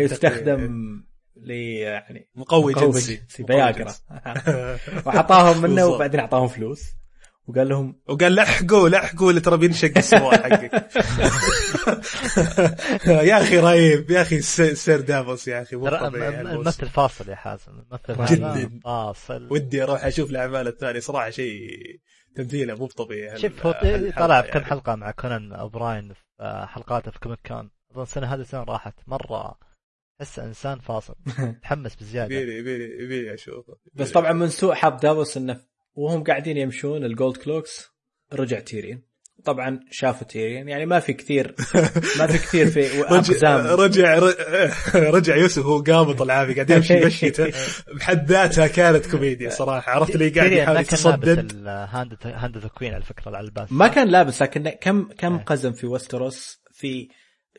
يستخدم 0.02 0.70
ل 1.44 1.52
يعني 1.52 2.30
مقوي 2.36 2.74
مقوي 2.74 2.92
جنسي 2.92 3.22
فياجرا 3.28 3.94
وحطاهم 5.06 5.62
منه. 5.62 5.86
وبعدين 5.86 6.20
أعطاهم 6.20 6.48
فلوس. 6.48 6.84
وقال 7.48 7.70
لهم 7.70 8.00
وقال 8.08 8.36
لحقوا 8.36 8.90
لحقوا 8.90 9.30
اللي 9.30 9.42
ترى 9.42 9.58
بينشق 9.58 9.98
السماء 9.98 10.42
حقك. 10.50 10.74
يا 13.30 13.42
أخي 13.42 13.60
رهيب. 13.60 14.12
يا 14.12 14.22
أخي 14.22 14.42
سير 14.76 15.02
دافوس 15.02 15.48
يا 15.48 15.62
أخي. 15.62 15.76
الممثل 15.76 16.90
فاصل 16.90 17.30
يا 17.30 17.36
حازم. 17.36 17.72
الممثل 17.72 18.36
جداً. 18.36 18.80
فاصل. 18.84 19.48
ودي 19.52 19.84
أروح 19.84 20.06
أشوف 20.06 20.30
الأعمال 20.30 20.68
الثانية. 20.68 21.00
صراحة 21.00 21.30
شيء 21.30 21.70
تمثيله 22.36 22.76
مو 22.76 22.88
طبيعي 22.88 23.40
شوف 23.40 23.68
طلع 24.18 24.42
في 24.42 24.48
كم 24.48 24.60
يعني. 24.60 24.66
حلقة 24.66 24.96
مع 24.96 25.12
كونان 25.12 25.54
اوبراين 25.54 26.14
في 26.14 26.20
آه، 26.40 26.66
حلقاته 26.66 27.12
في 27.12 27.20
Comic 27.20 27.40
Con 27.48 27.70
أظن 27.92 28.02
السنة 28.02 28.34
هذه 28.34 28.40
السنة 28.40 28.64
راحت 28.64 28.94
مرة. 29.08 29.69
تحس 30.20 30.40
إنسان 30.40 30.80
فاصل 30.80 31.16
متحمس 31.40 31.96
بزيادة. 31.96 32.36
يبيلي 32.36 32.58
يبيلي 32.58 33.04
يبيلي 33.04 33.34
اشوفه 33.34 33.74
بس 33.94 34.12
طبعا 34.12 34.32
من 34.34 34.50
سوء 34.50 34.74
حظ 34.74 35.02
دافوس 35.02 35.38
إنه 35.38 35.62
وهم 35.94 36.24
قاعدين 36.24 36.58
يمشون 36.58 37.04
الجولد 37.06 37.38
كلوكس 37.38 37.86
رجع 38.34 38.60
تيرين. 38.60 39.10
طبعا 39.46 39.80
شافوا 39.92 40.28
تيرين 40.28 40.70
يعني 40.70 40.86
ما 40.86 41.00
في 41.00 41.14
كثير 41.14 41.56
ما 42.20 42.28
في 42.28 42.38
كثير 42.38 42.68
في 42.68 42.82
رجع 43.02 43.18
أقزام. 43.18 43.66
رجع 43.80 44.20
رجع 44.96 45.36
يوسف 45.36 45.66
وهو 45.66 45.82
قامط 45.84 46.22
العافيه 46.22 46.54
قاعد 46.54 46.70
يمشي 46.70 47.00
مشيته 47.06 47.54
بحد 47.96 48.32
ذاتها 48.32 48.68
كانت 48.68 49.06
كوميديا 49.06 49.50
صراحة. 49.50 49.92
عرفت 49.92 50.16
اللي 50.16 50.30
قاعد 50.30 50.52
يحاول 50.52 50.78
ما 50.78 50.84
كان 50.84 50.84
لابس 50.84 50.94
يتصدد؟ 50.94 51.52
الهاند 51.52 52.18
هاند 52.26 52.58
ذا 52.58 52.68
كوين 52.68 52.94
على 52.94 53.04
فكرة 53.04 53.38
على 53.38 53.46
الباس 53.48 53.72
ما 53.72 53.88
كان 53.88 54.08
لابس 54.08 54.42
لكن 54.42 54.70
كم 54.70 55.04
كم 55.18 55.36
إيه. 55.36 55.44
قزم 55.44 55.72
في 55.72 55.88
وستروس 55.88 56.62
في 56.74 57.08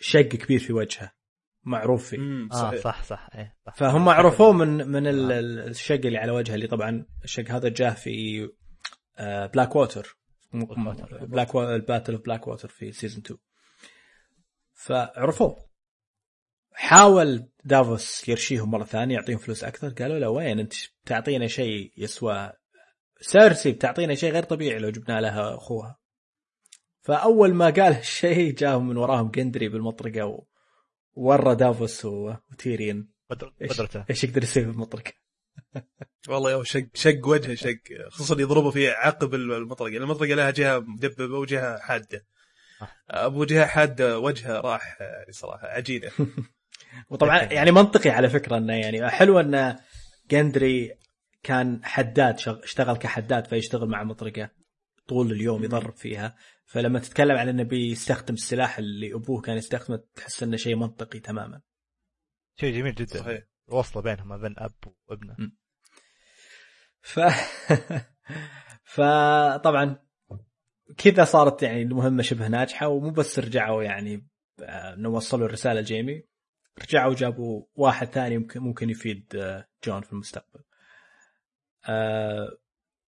شق 0.00 0.20
كبير 0.20 0.58
في 0.58 0.72
وجهه. 0.72 1.20
معروف 1.64 2.08
فيه. 2.08 2.18
مم، 2.18 2.48
آه 2.52 2.56
صحيح. 2.56 2.80
صح 2.80 3.02
صح 3.04 3.28
إيه 3.34 3.56
صح. 3.66 3.74
فهم 3.74 4.08
عرفوه 4.08 4.52
من 4.52 4.88
من 4.88 5.06
ال- 5.06 5.32
ال- 5.32 5.58
الشق 5.68 5.94
اللي 6.06 6.18
على 6.18 6.32
وجهه 6.32 6.54
اللي 6.54 6.66
طبعا 6.66 7.06
الشق 7.24 7.50
هذا 7.50 7.68
جاه 7.68 7.90
في 7.90 8.48
Blackwater 9.55 10.16
black 11.22 11.55
ال 11.57 11.64
Battle 11.64 12.12
of 12.12 12.22
Blackwater 12.22 12.68
في 12.68 12.92
season 12.93 13.22
2 13.26 13.38
فعرفوه. 14.74 15.70
حاول 16.72 17.48
دافوس 17.64 18.28
يرشيهم 18.28 18.70
مرة 18.70 18.84
ثانية 18.84 19.14
يعطيهم 19.14 19.38
فلوس 19.38 19.64
أكثر. 19.64 19.88
قالوا 19.88 20.18
له 20.18 20.28
وين 20.30 20.58
أنت؟ 20.58 20.74
بتعطينا 21.04 21.46
شيء 21.46 21.92
يسوى 21.96 22.52
سيرسي 23.20 23.72
بتعطينا 23.72 24.14
شيء 24.14 24.32
غير 24.32 24.42
طبيعي 24.42 24.78
لو 24.78 24.90
جبنا 24.90 25.20
لها 25.20 25.54
أخوها. 25.54 25.98
فأول 27.02 27.54
ما 27.54 27.64
قال 27.70 27.92
هالشيء 27.94 28.54
جاهم 28.54 28.88
من 28.88 28.96
وراهم 28.96 29.30
جندري 29.30 29.68
بالمطرقة 29.68 30.44
و- 31.14 31.28
وورى 31.28 31.54
دافوس 31.54 32.04
وتيرين. 32.04 33.08
قدرته. 33.30 34.04
إيش 34.11 34.24
يقدر 34.24 34.42
يسوي 34.42 34.64
بالمطرقه 34.64 35.12
والله 36.28 36.50
يو 36.50 36.62
شق 36.62 36.86
شق 36.94 37.26
وجهه 37.28 37.54
شق. 37.54 37.78
خصوصا 38.08 38.40
يضربوا 38.40 38.70
فيه 38.70 38.90
عقب 38.90 39.34
المطرقه 39.34 39.96
المطرقه 39.96 40.34
لها 40.34 40.50
جهة 40.50 40.78
مدببة 40.78 41.38
وجهة 41.38 41.78
حادة. 41.78 42.26
أبو 43.11 43.44
جهة 43.44 43.66
حادة 43.66 44.18
وجهة 44.18 44.61
راح 44.61 45.00
يعني 45.00 45.32
صراحة 45.32 45.66
عجينة. 45.68 46.11
وطبعا 47.11 47.42
يعني 47.42 47.70
منطقي 47.70 48.11
على 48.11 48.30
فكرة 48.30 48.56
إنه 48.56 48.74
يعني 48.74 49.08
حلو 49.11 49.40
إن 49.40 49.76
جندري 50.30 50.94
كان 51.42 51.80
حداد 51.84 52.38
شغ- 52.38 52.62
اشتغل 52.64 52.96
كحداد 52.96 53.46
فيشتغل 53.46 53.88
مع 53.88 54.04
مطرقة 54.04 54.50
طول 55.08 55.32
اليوم 55.32 55.64
يضرب 55.64 55.96
فيها. 55.96 56.36
فلما 56.71 56.99
تتكلم 56.99 57.37
عن 57.37 57.49
إنه 57.49 57.62
بيستخدم 57.62 58.35
السلاح 58.35 58.79
اللي 58.79 59.14
أبوه 59.14 59.41
كان 59.41 59.57
يستخدمه 59.57 60.03
تحس 60.14 60.43
إنه 60.43 60.57
شيء 60.57 60.77
منطقي 60.77 61.21
تماما. 61.21 61.61
شيء 62.61 62.75
جميل 62.75 62.95
جدا. 62.95 63.18
صحيح. 63.18 63.43
الوصلة 63.68 64.03
بينهم 64.03 64.41
بين 64.41 64.55
أب 64.59 64.95
وابنه. 65.09 65.37
ف 67.01 67.21
فطبعا 68.95 70.07
كذا 70.99 71.25
صارت 71.25 71.62
يعني 71.62 71.83
المهمه 71.83 72.23
شبه 72.23 72.49
ناجحة 72.49 72.89
ومو 72.89 73.11
بس 73.11 73.39
رجعوا 73.39 73.83
يعني 73.83 74.29
آه، 74.62 74.95
إنه 74.95 75.09
وصلوا 75.09 75.47
الرسالة 75.47 75.81
لجيمي. 75.81 76.23
رجعوا 76.83 77.14
جابوا 77.14 77.66
واحد 77.75 78.07
ثاني 78.07 78.39
ممكن 78.39 78.61
ممكن 78.61 78.91
يفيد 78.91 79.37
آه، 79.37 79.68
جون 79.85 80.01
في 80.03 80.12
المستقبل. 80.12 80.61
آه، 81.89 82.59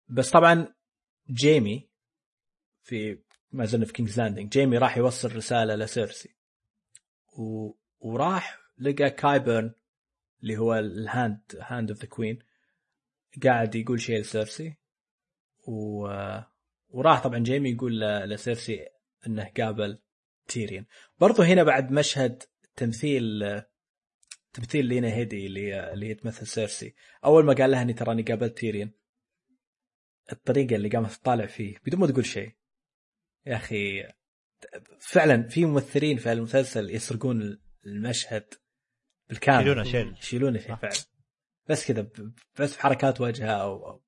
بس 0.09 0.31
طبعا 0.31 0.75
جيمي 1.31 1.91
في 2.83 3.23
ما 3.53 3.65
زلنا 3.65 3.85
في 3.85 3.93
كينجز 3.93 4.21
لاندنج 4.21 4.49
جيمي 4.49 4.79
راح 4.79 4.97
يوصل 4.97 5.37
رسالة 5.37 5.75
لسيرسي. 5.75 6.37
و... 7.39 7.71
وراح 8.01 8.59
لقى 8.79 9.11
كايبرن 9.11 9.75
اللي 10.43 10.59
هو 10.59 10.75
ال 10.75 10.88
hand 10.88 11.41
hand 11.61 11.91
of 11.91 12.01
the 12.01 12.09
queen 12.09 12.39
قاعد 13.45 13.75
يقول 13.75 14.01
شيء 14.01 14.21
لسيرسي. 14.21 14.75
و... 15.69 16.09
وراح 16.89 17.23
طبعا 17.25 17.39
جيمي 17.39 17.71
يقول 17.71 18.01
لسيرسي 18.01 18.87
إنه 19.27 19.51
قابل 19.57 19.99
تيرين 20.49 20.87
برضو 21.21 21.43
هنا 21.43 21.63
بعد 21.63 21.91
مشهد 21.91 22.43
تمثيل 22.77 23.45
تمثيل 24.53 24.87
لينا 24.87 25.09
هيدي 25.09 25.47
اللي 25.47 25.93
اللي 25.93 26.07
هي 26.07 26.15
تمثل 26.15 26.47
سيرسي. 26.47 26.95
أول 27.25 27.45
ما 27.45 27.53
قال 27.53 27.71
لها 27.71 27.83
إني 27.83 27.93
تراني 27.93 28.23
قابلت 28.23 28.59
تيرين 28.59 28.93
الطريقة 30.33 30.77
اللي 30.77 30.89
قامت 30.89 31.11
تطالع 31.11 31.47
فيه 31.47 31.77
بدون 31.87 32.01
ما 32.01 32.07
تقول 32.07 32.27
شيء 32.27 32.53
يا 33.47 33.57
أخي 33.57 34.09
فعلا 35.01 35.43
في 35.49 35.65
ممثلين 35.65 36.17
في 36.17 36.33
المسلسل 36.33 36.91
يسرقون 36.91 37.59
المشهد 37.87 38.45
بالكامل. 39.29 39.61
يشيلونه 39.61 39.83
شيل. 39.85 40.15
يشيلونه 40.19 40.59
شيء 40.59 40.69
صح. 40.69 40.81
فعلا. 40.81 40.95
بس 41.69 41.87
كذا 41.87 42.03
ب- 42.03 42.33
بس 42.61 42.77
بحركات 42.77 43.21
وجهها 43.21 43.57
أو 43.63 43.87
أو 43.91 44.03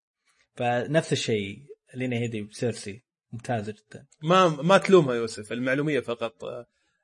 فنفس 0.55 1.13
الشيء 1.13 1.67
لينا 1.95 2.17
هيدي 2.17 2.43
وسيرسي. 2.43 3.05
ممتازة 3.33 3.73
جدا. 3.73 4.07
ما 4.23 4.49
ما 4.49 4.79
تلومها 4.79 5.15
يوسف 5.15 5.53
المعلومية 5.53 6.01
فقط. 6.01 6.45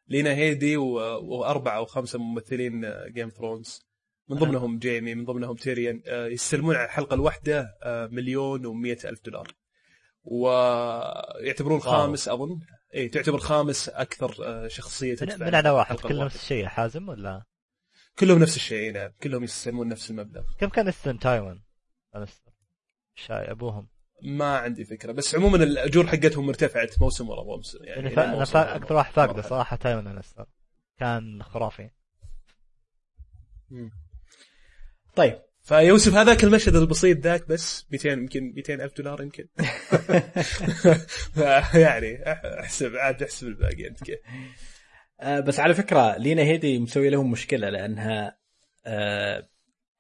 لينا 0.09 0.31
هيدي 0.35 0.77
وأربعة 0.77 1.77
أو 1.77 1.85
خمسة 1.87 2.19
ممثلين 2.19 2.93
Game 3.09 3.29
Thrones 3.29 3.87
من 4.29 4.37
ضمنهم 4.37 4.79
جيمي 4.79 5.15
من 5.15 5.25
ضمنهم 5.25 5.57
تيريان 5.57 6.03
يستلمون 6.07 6.77
على 6.77 6.85
الحلقة 6.85 7.15
الواحدة 7.15 7.79
مليون 8.13 8.67
و 8.67 8.85
ألف 8.85 9.25
دولار. 9.25 9.49
ويعتبرون 10.25 11.73
واو. 11.81 11.91
خامس 11.91 12.29
أظن 12.29 12.61
إي 12.95 13.09
تعتبر 13.09 13.39
خامس 13.39 13.89
أكثر 13.89 14.37
آه، 14.47 14.69
شخصية 14.69 15.15
تدفع 15.15 15.47
من 15.47 15.55
على 15.55 15.71
واحد 15.71 15.95
الحلقة 15.95 16.09
كله 16.09 16.11
الواحدة. 16.17 16.35
نفس 16.35 16.43
الشيء 16.43 16.67
حازم 16.67 17.09
ولا 17.09 17.45
كلهم 18.19 18.39
نفس 18.39 18.57
الشيء 18.57 18.93
نعم 18.93 19.11
كلهم 19.23 19.45
يستلمون 19.45 19.89
نفس 19.89 20.11
المبلغ 20.11 20.43
كم 20.59 20.69
كان 20.69 20.89
يستلم 20.89 21.17
تايوين؟ 21.17 21.63
شاي 23.15 23.51
أبوهم 23.51 23.89
ما 24.23 24.59
عندي 24.59 24.85
فكرة 24.85 25.13
بس 25.13 25.35
عموما 25.35 25.57
الأجور 25.57 26.07
حقتهم 26.07 26.49
ارتفعت 26.49 27.01
موسم 27.01 27.29
ورا 27.29 27.45
موسم 27.45 27.79
يعني 27.85 28.03
يعني 28.03 28.11
فا... 28.17 28.27
موسم 28.27 28.53
فا... 28.53 28.77
أكثر 28.77 28.95
واحد 28.95 29.13
فاقده. 29.13 29.43
صراحة 29.43 29.77
تايوين 29.77 30.05
لانستر 30.05 30.47
كان 30.99 31.43
خرافي 31.43 31.91
مم. 33.71 33.91
طيب 35.17 35.43
فيوسف 35.71 36.15
هذاك 36.15 36.45
المشهد 36.45 36.77
البسيط 36.77 37.19
ذاك 37.19 37.49
بس 37.49 37.87
200 37.93 38.09
يمكن 38.09 38.53
200 38.57 38.75
ألف 38.75 38.97
دولار 38.97 39.23
يمكن. 39.23 39.49
يعني 41.85 42.33
احسب 42.61 42.97
عاد 42.97 43.23
أحسب 43.23 43.47
الباقي 43.47 43.89
أنت 43.89 44.05
كيف. 44.05 44.19
آه، 45.21 45.41
بس 45.41 45.61
على 45.61 45.75
فكرة 45.75 46.17
لينا 46.17 46.43
هيدي 46.43 46.79
مسوي 46.79 47.11
لهم 47.11 47.31
مشكلة 47.31 47.69
لأنها 47.69 48.39
آه، 48.87 49.49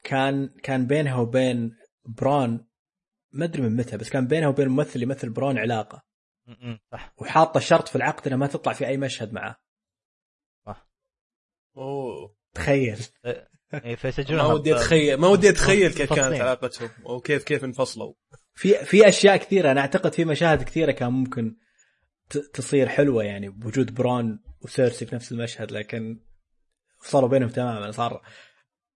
كان 0.04 0.48
كان 0.62 0.86
بينها 0.86 1.16
وبين 1.16 1.76
برون 2.04 2.66
ما 3.32 3.44
أدري 3.44 3.62
من 3.62 3.76
متى 3.76 3.96
بس 3.96 4.10
كان 4.10 4.26
بينها 4.26 4.48
وبين 4.48 4.66
الممثل 4.66 4.92
اللي 4.94 5.04
يمثل 5.04 5.30
برون 5.30 5.58
علاقة. 5.58 6.02
صح. 6.92 7.14
وحاطة 7.16 7.60
شرط 7.60 7.88
في 7.88 7.96
العقد 7.96 8.26
انها 8.26 8.38
ما 8.38 8.46
تطلع 8.46 8.72
في 8.72 8.86
أي 8.86 8.96
مشهد 8.96 9.32
معه. 9.32 9.56
أوه. 11.76 12.39
تخيل. 12.54 12.98
إيه 13.74 13.96
فيسجلونها 13.96 14.48
ما 14.48 14.52
ودي 14.52 14.74
اتخيل 14.74 15.16
ما 15.16 15.28
ودي 15.28 15.48
أتخيل 15.48 15.92
كيف 15.92 16.12
كانت. 16.12 16.40
علاقتهم 16.40 16.90
وكيف 17.04 17.44
كيف 17.44 17.64
انفصلوا. 17.64 18.14
في 18.54 18.74
في 18.84 19.08
أشياء 19.08 19.36
كثيرة. 19.36 19.70
أنا 19.70 19.80
أعتقد 19.80 20.12
في 20.12 20.24
مشاهد 20.24 20.62
كثيرة 20.62 20.92
كان 20.92 21.12
ممكن 21.12 21.56
ت- 22.30 22.38
تصير 22.38 22.88
حلوة 22.88 23.24
يعني 23.24 23.48
بوجود 23.48 23.94
برون 23.94 24.42
وسيرسي 24.60 25.06
في 25.06 25.14
نفس 25.14 25.32
المشهد 25.32 25.72
لكن 25.72 26.20
فصلوا 27.02 27.28
بينهم 27.28 27.48
تماما. 27.48 27.90
صار 27.90 28.22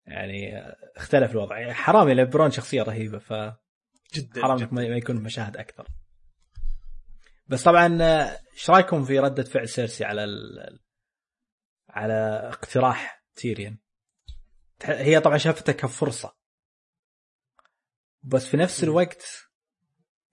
يعني 0.05 0.61
اختلف 0.97 1.31
الوضع. 1.31 1.59
يعني 1.59 1.73
حرام 1.73 2.09
لأن 2.09 2.29
برون 2.29 2.51
شخصية 2.51 2.83
رهيبة 2.83 3.17
فحرام 3.19 3.55
جدا 4.15 4.45
انك 4.45 4.59
جداً. 4.59 4.67
ما 4.71 4.87
ما 4.89 4.97
يكون 4.97 5.15
مشاهد 5.15 5.57
أكثر. 5.57 5.87
بس 7.47 7.63
طبعا 7.63 7.97
إيش 8.53 8.69
رأيكم 8.69 9.03
في 9.03 9.19
ردة 9.19 9.43
فعل 9.43 9.69
سيرسي 9.69 10.05
على 10.05 10.23
ال... 10.23 10.79
على 11.89 12.13
اقتراح 12.53 13.22
تيريان 13.35 13.77
تح- 14.79 14.89
هي 14.89 15.19
طبعا 15.19 15.37
شافتها 15.37 15.73
كفرصة. 15.73 16.35
بس 18.23 18.47
في 18.47 18.57
نفس. 18.57 18.83
الوقت 18.83 19.49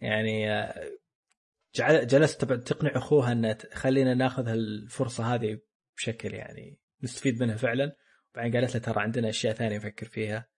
يعني 0.01 0.51
آه، 0.53 0.90
جلست 2.05 2.44
تقنع 2.44 2.90
أخوها 2.96 3.32
ان 3.32 3.59
خلينا 3.74 4.14
ناخذ 4.14 4.48
هالفرصة 4.48 5.34
هذه 5.34 5.61
بشكل 5.96 6.34
يعني 6.34 6.80
نستفيد 7.03 7.42
منها 7.42 7.57
فعلا. 7.57 7.96
وبعدين 8.34 8.57
قالت 8.57 8.74
له 8.74 8.80
ترى 8.82 9.03
عندنا 9.03 9.28
أشياء 9.28 9.55
ثانية 9.55 9.76
نفكر 9.76 10.09
فيها. 10.09 10.48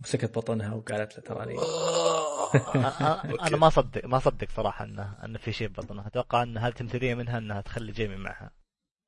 مسكت 0.00 0.38
بطنها 0.38 0.74
وقالت 0.74 1.16
له 1.18 1.24
تراني 1.24 1.54
أنا 2.74 3.30
أوكي. 3.30 3.42
أنا 3.42 3.56
ما 3.56 3.66
اصدق 3.66 4.04
ما 4.04 4.16
اصدق 4.16 4.50
صراحة 4.50 4.84
إنه 4.84 5.24
إنه 5.24 5.38
في 5.38 5.52
شيء 5.52 5.68
ببطنها. 5.68 6.06
أتوقع 6.06 6.42
إن 6.42 6.58
هذه 6.58 6.72
تمثيليه 6.72 7.14
منها 7.14 7.38
إنها 7.38 7.60
تخلي 7.60 7.92
جيمي 7.92 8.16
معها. 8.16 8.50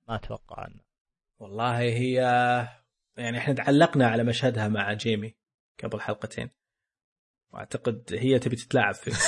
ما 0.08 0.14
أتوقع 0.16 0.66
إنه. 0.66 0.89
والله 1.40 1.78
هي 1.78 2.14
يعني 3.16 3.38
إحنا 3.38 3.54
تعلقنا 3.54 4.06
على 4.06 4.24
مشهدها 4.24 4.68
مع 4.68 4.92
جيمي 4.92 5.34
قبل 5.84 6.00
حلقتين. 6.00 6.50
وأعتقد 7.52 8.02
هي 8.12 8.38
تبي 8.38 8.56
تتلاعب 8.56 8.94
فيه. 8.94 9.12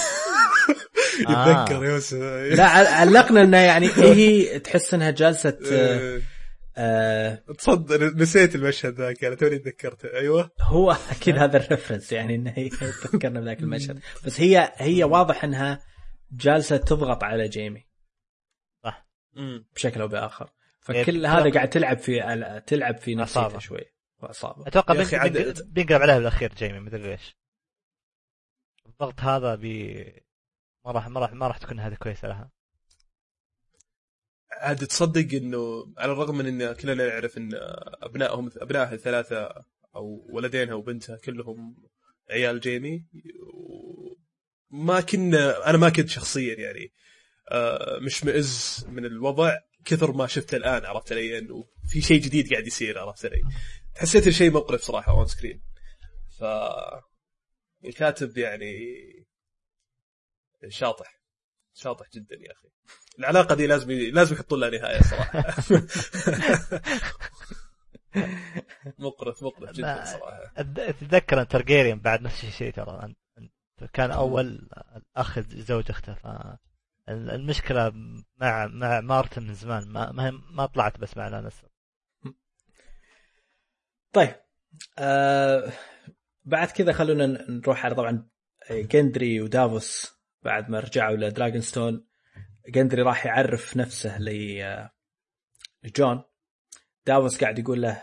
يتذكر 1.20 1.84
يوسف. 1.84 2.18
لا 2.56 2.64
علقنا 2.64 3.42
إنه 3.42 3.56
يعني 3.56 3.86
هي 3.96 4.58
تحس 4.58 4.94
إنها 4.94 5.10
جالسة 5.10 5.58
آه، 5.66 6.16
إيه. 6.16 6.22
آه. 6.76 7.34
تصدق 7.58 7.96
نسيت 7.96 8.54
المشهد 8.54 8.94
ذاك 8.94 9.24
أنا 9.24 9.34
توني 9.34 9.58
تذكرته. 9.58 10.14
أيوه. 10.14 10.50
هو 10.60 10.96
أكيد 11.10 11.38
هذا 11.38 11.56
ال 11.56 11.62
reference 11.62 12.12
يعني 12.12 12.34
إنه 12.34 12.52
هي 12.56 12.68
تذكرنا 12.68 13.40
بذاك 13.40 13.60
المشهد. 13.60 14.00
بس 14.26 14.40
هي 14.40 14.72
هي 14.76 15.04
واضح 15.04 15.44
إنها 15.44 15.80
جالسة 16.32 16.76
تضغط 16.76 17.24
على 17.24 17.48
جيمي. 17.48 17.86
مم. 19.36 19.64
بشكل 19.74 20.00
أو 20.00 20.08
بآخر. 20.08 20.50
فكل 20.82 21.02
بتضغط- 21.02 21.26
هذا 21.26 21.50
قاعد 21.54 21.70
تلعب 21.70 21.98
في 21.98 22.20
تلعب 22.66 22.96
في 22.98 23.14
نفسيته. 23.14 23.58
شوي. 23.58 23.84
واعصابه 24.18 24.66
أتوقع 24.66 24.94
بينقلب 24.94 26.02
عليها 26.02 26.18
بالأخير 26.18 26.54
جيمي 26.54 26.80
مدري 26.80 27.02
ليش. 27.10 27.36
الضغط 28.86 29.20
هذا 29.20 29.54
بي 29.54 29.94
ما 30.84 30.92
راح 30.92 31.08
ما 31.08 31.20
راح 31.20 31.32
ما 31.32 31.46
راح 31.48 31.58
تكون 31.58 31.80
هذه 31.80 31.94
كويسة 31.94 32.28
لها. 32.28 32.50
عاد 34.52 34.86
تصدق 34.86 35.34
إنه 35.34 35.94
على 35.98 36.12
الرغم 36.12 36.38
من 36.38 36.46
إن 36.62 36.72
كلنا 36.72 37.08
نعرف 37.08 37.38
إن 37.38 37.50
أبنائهم 38.02 38.50
ابنائها 38.56 38.92
الثلاثة 38.92 39.64
أو 39.96 40.26
ولدينها 40.32 40.74
وبنتها 40.74 41.16
كلهم 41.16 41.76
عيال 42.30 42.60
جيمي 42.60 43.06
ما 44.70 45.00
كنا 45.00 45.70
أنا 45.70 45.78
ما 45.78 45.88
كنت 45.88 46.08
شخصيا 46.08 46.54
يعني 46.58 46.92
آه، 47.50 47.98
مشمئز 47.98 48.84
من 48.88 49.04
الوضع. 49.04 49.56
كثر 49.84 50.12
ما 50.12 50.26
شفته 50.26 50.56
الآن 50.56 50.84
عرفت 50.84 51.12
علي؟ 51.12 51.38
إنه 51.38 51.64
في 51.88 52.00
شيء 52.00 52.20
جديد 52.20 52.52
قاعد 52.52 52.66
يصير 52.66 52.98
عرفت 52.98 53.26
علي؟ 53.26 53.42
حسيت 53.96 54.26
الشيء 54.26 54.50
مقرف 54.50 54.80
صراحة 54.80 55.12
on 55.12 55.26
screen 55.26 55.62
ف 56.38 56.44
الكاتب 57.84 58.38
يعني 58.38 58.74
شاطح 60.68 61.22
شاطح 61.74 62.06
جدا 62.14 62.36
يا 62.36 62.52
أخي. 62.52 62.68
العلاقة 63.18 63.54
دي 63.54 63.66
لازم 63.66 63.90
لازم 63.90 64.34
يحطون 64.34 64.60
لها 64.60 64.70
نهاية 64.70 65.02
صراحة. 65.02 65.44
مقرف 68.98 69.42
مقرف 69.42 69.70
جدا. 69.70 70.04
صراحة. 70.04 70.52
أن 71.38 71.48
ترجيريان 71.48 71.98
بعد 71.98 72.22
نفس 72.22 72.44
الشيء 72.44 72.72
ترى 72.72 73.14
كان 73.92 74.10
أول 74.10 74.68
الاخ 74.96 75.38
زوج 75.38 75.90
اخته 75.90 76.14
ف 76.14 76.26
المشكلة 77.08 77.92
مع 78.36 78.66
مع 78.66 79.00
مارتن 79.00 79.42
من 79.42 79.54
زمان. 79.54 79.88
ما 79.88 80.30
ما, 80.50 80.66
طلعت 80.66 80.98
بس 80.98 81.16
مع 81.16 81.28
لانستر 81.28 81.68
طيب 84.12 84.34
آه 84.98 85.72
بعد 86.44 86.68
كذا 86.68 86.92
خلونا 86.92 87.26
نروح 87.50 87.84
على 87.84 87.94
طبعا 87.94 88.28
جندري 88.70 89.40
ودافوس 89.40 90.12
بعد 90.42 90.70
ما 90.70 90.80
رجعوا 90.80 91.16
لدراجون 91.16 91.60
ستون 91.60 92.06
جندري 92.68 93.02
راح 93.02 93.26
يعرف 93.26 93.76
نفسه 93.76 94.16
آه، 94.62 94.90
لجون. 95.84 96.22
دافوس 97.06 97.40
قاعد 97.40 97.58
يقول 97.58 97.82
له 97.82 98.02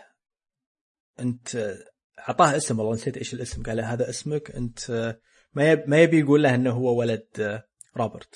أنت 1.20 1.76
أعطاه 2.20 2.58
اسم 2.58 2.80
والله 2.80 2.94
نسيت 2.94 3.18
إيش 3.18 3.34
الاسم 3.34 3.64
قال 3.64 3.78
له 3.78 3.94
هذا 3.94 4.10
اسمك 4.10 4.52
أنت 4.52 4.90
آه، 4.90 5.20
ما 5.54 5.72
يب 5.72 5.90
ما 5.90 6.02
يبي 6.02 6.20
يقول 6.20 6.44
له 6.44 6.56
إنه 6.56 6.72
هو 6.72 7.00
ولد 7.00 7.28
آه، 7.40 7.64
روبرت. 7.98 8.36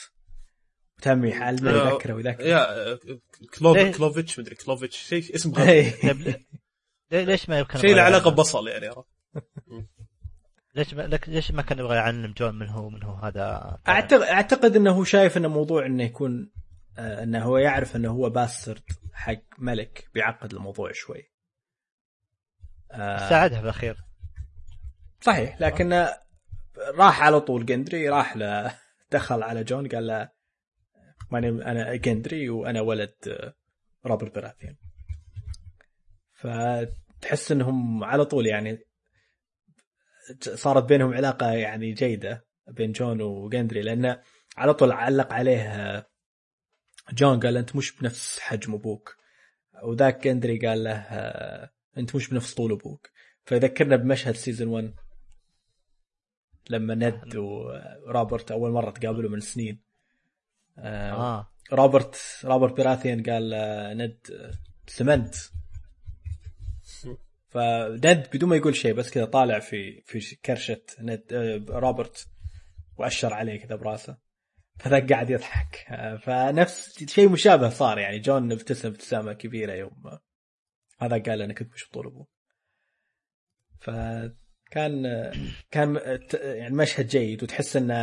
تم 1.03 1.25
يحال 1.25 1.63
ما. 1.63 1.71
يذكره 1.71 2.13
ويذكره. 2.13 2.43
يا 2.45 2.99
كلوف 3.59 3.77
ليه؟ 3.77 3.91
كلوفيتش 3.91 4.39
مدري 4.39 4.55
كلوفيتش. 4.55 4.97
شيء 4.97 5.35
اسم 5.35 5.51
غريب 5.53 5.93
ليه- 7.11 7.23
ليش 7.23 7.49
ما 7.49 7.59
يمكن 7.59 7.79
شيء 7.79 7.95
له 7.95 8.01
علاقة 8.01 8.31
ببصل 8.31 8.67
يعني 8.67 8.89
ليش 10.75 10.93
ما 10.93 11.19
ليش 11.27 11.51
ما 11.51 11.61
كان 11.61 11.79
يبغى 11.79 11.95
يعلم 11.95 12.33
جون 12.37 12.55
من 12.55 12.69
هو 12.69 12.89
من 12.89 13.03
هو 13.03 13.13
هذا؟ 13.13 13.77
اعتقد 13.87 14.21
أعتقد 14.21 14.75
إنه 14.75 14.91
هو 14.91 15.03
شايف 15.03 15.37
إنه 15.37 15.47
موضوع 15.47 15.85
إنه 15.85 16.03
يكون 16.03 16.51
آه، 16.97 17.23
إنه 17.23 17.43
هو 17.43 17.57
يعرف 17.57 17.95
إنه 17.95 18.09
هو 18.11 18.29
bastard 18.29 18.81
حق 19.13 19.41
ملك 19.57 20.07
بيعقد 20.13 20.53
الموضوع 20.53 20.91
شوي. 20.91 21.31
آه، 22.91 23.29
ساعدها 23.29 23.61
بالأخير. 23.61 23.97
صحيح 25.21 25.61
لكن 25.61 25.93
آه، 25.93 26.17
راح 26.97 27.21
على 27.21 27.39
طول. 27.41 27.65
جندري 27.65 28.09
راح 28.09 28.37
ل 28.37 28.69
دخل 29.11 29.43
على 29.43 29.63
جون 29.63 29.87
قال 29.87 30.07
له 30.07 30.29
ماني 31.33 31.47
أنا 31.49 31.95
جندري 31.95 32.49
وأنا 32.49 32.81
ولد 32.81 33.15
آه، 33.27 33.53
روبرت 34.05 34.35
براثيان. 34.35 34.75
فتحس 36.33 37.51
إنهم 37.51 38.03
على 38.03 38.25
طول 38.25 38.47
يعني 38.47 38.79
صارت 40.39 40.83
بينهم 40.83 41.13
علاقة 41.13 41.51
يعني 41.51 41.91
جيدة 41.93 42.45
بين 42.67 42.91
جون 42.91 43.21
وجندري 43.21 43.81
لأنه 43.81 44.21
على 44.57 44.73
طول 44.73 44.91
علق 44.91 45.33
عليه 45.33 45.61
آه، 45.61 46.05
جون 47.13 47.39
قال 47.39 47.57
أنت 47.57 47.75
مش 47.75 47.97
بنفس 47.97 48.39
حجم 48.39 48.73
أبوك. 48.73 49.17
وذاك 49.83 50.23
جندري 50.27 50.67
قال 50.67 50.83
له 50.83 50.91
آه، 50.91 51.69
أنت 51.97 52.15
مش 52.15 52.29
بنفس 52.29 52.53
طول 52.53 52.71
أبوك. 52.71 53.09
فيذكرنا 53.45 53.95
بمشهد 53.95 54.35
season 54.35 54.67
1 54.67 54.93
لما 56.69 56.95
ند 56.95 57.35
وروبرت 57.35 58.51
أول 58.51 58.71
مرة 58.71 58.91
تقابلوا 58.91 59.29
من 59.29 59.39
سنين. 59.39 59.92
آه. 60.77 61.11
آه. 61.11 61.49
روبرت 61.73 62.21
روبرت 62.43 62.77
براثيان 62.77 63.23
قال 63.23 63.53
آه، 63.53 63.93
ند 63.93 64.17
آه، 64.31 64.51
سمنت. 64.87 65.35
فند 67.49 68.27
بدون 68.33 68.49
ما 68.49 68.55
يقول 68.55 68.75
شيء 68.75 68.93
بس 68.93 69.09
كذا 69.11 69.25
طالع 69.25 69.59
في 69.59 70.01
في 70.05 70.35
كرشة 70.35 70.81
ند 70.99 71.33
آه، 71.33 71.79
روبرت 71.79 72.27
وأشر 72.97 73.33
عليه 73.33 73.59
كذا 73.59 73.75
براسه. 73.75 74.17
فذاك 74.79 75.13
قاعد 75.13 75.29
يضحك. 75.29 75.85
آه، 75.89 76.15
فنفس 76.15 77.03
شيء 77.03 77.29
مشابه 77.29 77.69
صار 77.69 77.97
يعني. 77.97 78.19
جون 78.19 78.51
ابتسم 78.51 78.87
ابتسامة 78.87 79.33
كبيرة 79.33 79.73
يوم 79.73 80.07
آه، 80.07 80.21
هذا 80.99 81.17
قال 81.17 81.41
أنا 81.41 81.53
كنت 81.53 81.73
مش 81.73 81.89
بطول 81.89 82.07
أبوه. 82.07 82.27
فكان 83.79 85.05
آه، 85.05 85.33
كان 85.71 85.97
آه، 85.97 86.19
يعني 86.43 86.75
مشهد 86.75 87.07
جيد 87.07 87.43
وتحس 87.43 87.75
إنه 87.75 87.95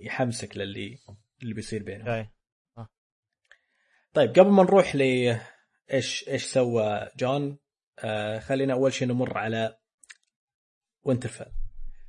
يحمسك 0.00 0.56
للي 0.56 0.98
اللي 1.42 1.54
بيصير 1.54 1.82
بينهم. 1.82 2.08
okay 2.08 2.30
طيب 4.14 4.30
قبل 4.30 4.50
ما 4.50 4.62
نروح 4.62 4.96
ل 4.96 5.00
إيش 5.92 6.28
إيش 6.28 6.44
سوى 6.44 7.08
جون 7.16 7.58
آه 7.98 8.38
خلينا 8.38 8.72
أول 8.72 8.92
شيء 8.92 9.08
نمر 9.08 9.38
على 9.38 9.78
وينترفيل. 11.02 11.46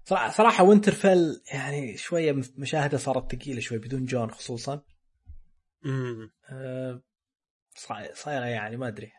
صراحة 0.04 0.32
صراحة 0.32 0.64
وينترفيل 0.64 1.42
يعني 1.54 1.98
شوية 1.98 2.32
مشاهده 2.58 2.98
صارت 2.98 3.36
ثقيلة 3.36 3.60
شوي 3.60 3.78
بدون 3.78 4.06
جون 4.06 4.32
خصوصا. 4.32 4.82
مم. 5.84 6.32
آه 6.50 7.02
صا- 7.76 8.14
صايرة 8.14 8.46
يعني 8.46 8.78
ما 8.78 8.88
أدري. 8.88 9.12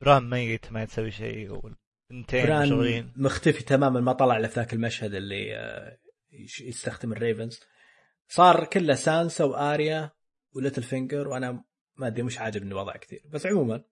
بران 0.00 0.30
ميت 0.30 0.72
ما 0.72 0.84
تسوي 0.84 1.10
شيء 1.10 1.50
والبنتين 1.50 2.46
بران 2.46 2.62
مشغولين. 2.66 3.12
مختفي 3.16 3.62
تماما 3.64 4.00
ما 4.00 4.12
طلع 4.12 4.38
له 4.38 4.48
في 4.48 4.54
ذاك 4.54 4.72
المشهد 4.72 5.14
اللي 5.14 5.56
آه 5.56 5.98
يستخدم 6.60 7.12
ال 7.12 7.18
ravens. 7.18 7.60
صار 8.34 8.64
كله 8.64 8.94
سانسا 8.94 9.44
وآريا 9.44 10.10
وليتل 10.52 10.82
فينجر 10.82 11.28
وأنا 11.28 11.64
ما 11.96 12.06
أدري 12.06 12.22
مش 12.22 12.38
عاجبني 12.38 12.68
الوضع 12.70 12.96
كثير. 12.96 13.22
بس 13.32 13.46
عموما 13.46 13.84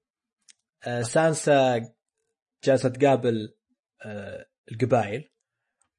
آه 0.86 1.02
سانسا 1.02 1.88
جالسة 2.64 2.88
تقابل 2.88 3.54
آه 4.04 4.46
القبائل 4.72 5.30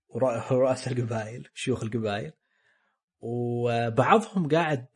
ورا- 0.10 0.52
رؤساء 0.52 0.94
القبائل 0.94 1.50
شيوخ 1.54 1.84
القبائل 1.84 2.34
وبعضهم 3.20 4.48
قاعد 4.50 4.88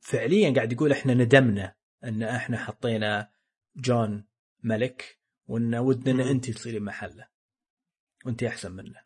فعليا 0.00 0.54
قاعد 0.54 0.72
يقول 0.72 0.92
إحنا 0.92 1.14
ندمنا 1.14 1.74
إن 2.04 2.22
إحنا 2.22 2.58
حطينا 2.58 3.30
جون 3.76 4.24
ملك 4.62 5.18
وإن 5.46 5.74
ودنا 5.74 6.24
مم. 6.24 6.30
أنت 6.30 6.50
تصيرين 6.50 6.82
محله. 6.82 7.28
وأنت 8.26 8.42
أحسن 8.42 8.72
منه. 8.72 9.00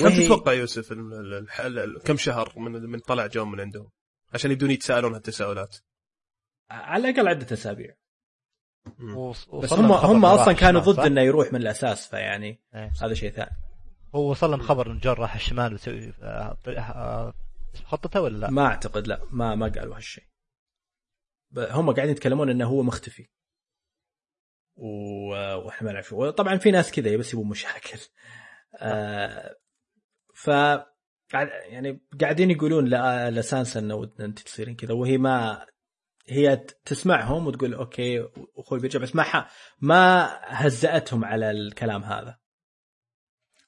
كم 0.00 0.08
تتوقع 0.08 0.52
يوسف 0.52 0.92
ال- 0.92 1.14
ال- 1.14 1.34
الح- 1.34 1.60
ال- 1.60 2.02
كم 2.04 2.16
شهر 2.16 2.52
من 2.58 2.72
من 2.72 2.98
طلع 2.98 3.26
جون 3.26 3.50
من 3.50 3.60
عندهم؟ 3.60 3.90
عشان 4.34 4.50
يبدون 4.50 4.70
يتساءلون 4.70 5.14
هالتساؤلات 5.14 5.76
على 6.70 7.10
الأقل 7.10 7.28
عدة 7.28 7.46
أسابيع. 7.52 7.94
بس 9.62 9.72
هم 9.72 9.92
هم 9.92 10.24
أصلا 10.24 10.52
كانوا 10.54 10.80
ضد؟ 10.80 10.98
إنه 11.00 11.20
يروح 11.20 11.52
من 11.52 11.60
الأساس 11.60 12.08
فيعني 12.08 12.60
إيه. 12.74 12.92
هذا 13.02 13.14
شيء 13.14 13.30
ثاني. 13.30 13.50
هو 14.14 14.30
وصل 14.30 14.50
لهم 14.50 14.60
خبر 14.60 14.90
ان 14.90 14.98
جون 14.98 15.14
راح 15.14 15.34
الشمال 15.34 15.72
ويسوي 15.72 16.12
آه، 16.22 16.56
آه، 16.68 17.34
خطته 17.84 18.20
ولا 18.20 18.38
لا؟ 18.38 18.50
ما 18.50 18.66
أعتقد 18.66 19.06
لا 19.06 19.20
ما 19.30 19.54
ما 19.54 19.68
قالوا 19.68 19.96
هالشيء. 19.96 20.24
هم 21.56 21.92
قاعدين 21.92 22.12
يتكلمون 22.12 22.50
إنه 22.50 22.66
هو 22.66 22.82
مختفي. 22.82 23.28
و... 24.76 24.86
وإحنا 25.56 25.86
ما 25.86 25.92
نعرف 25.92 26.12
وطبعا 26.12 26.56
في 26.56 26.70
ناس 26.70 26.92
كذا 26.92 27.16
بس 27.16 27.32
يبون 27.34 27.48
مشاكل. 27.48 27.98
آه 28.80 29.56
ف 30.38 30.48
يعني 31.68 32.00
قاعدين 32.20 32.50
يقولون 32.50 32.88
لسانسا 33.28 33.80
إنه 33.80 33.94
ودنا 33.94 34.24
إنت 34.26 34.38
تصيرين 34.38 34.76
كذا 34.76 34.94
وهي 34.94 35.18
ما 35.18 35.66
هي 36.26 36.56
تسمعهم 36.84 37.46
وتقول 37.46 37.74
أوكي 37.74 38.28
أخوي 38.56 38.80
بيرجع 38.80 39.00
بس 39.00 39.16
ما 39.16 39.22
ح... 39.22 39.50
ما 39.78 40.28
هزأتهم 40.44 41.24
على 41.24 41.50
الكلام 41.50 42.02
هذا. 42.02 42.38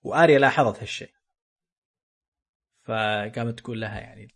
وآريا 0.02 0.38
لاحظت 0.38 0.80
هالشيء. 0.80 1.14
فقامت 2.82 3.60
تقول 3.60 3.80
لها 3.80 4.00
يعني 4.00 4.28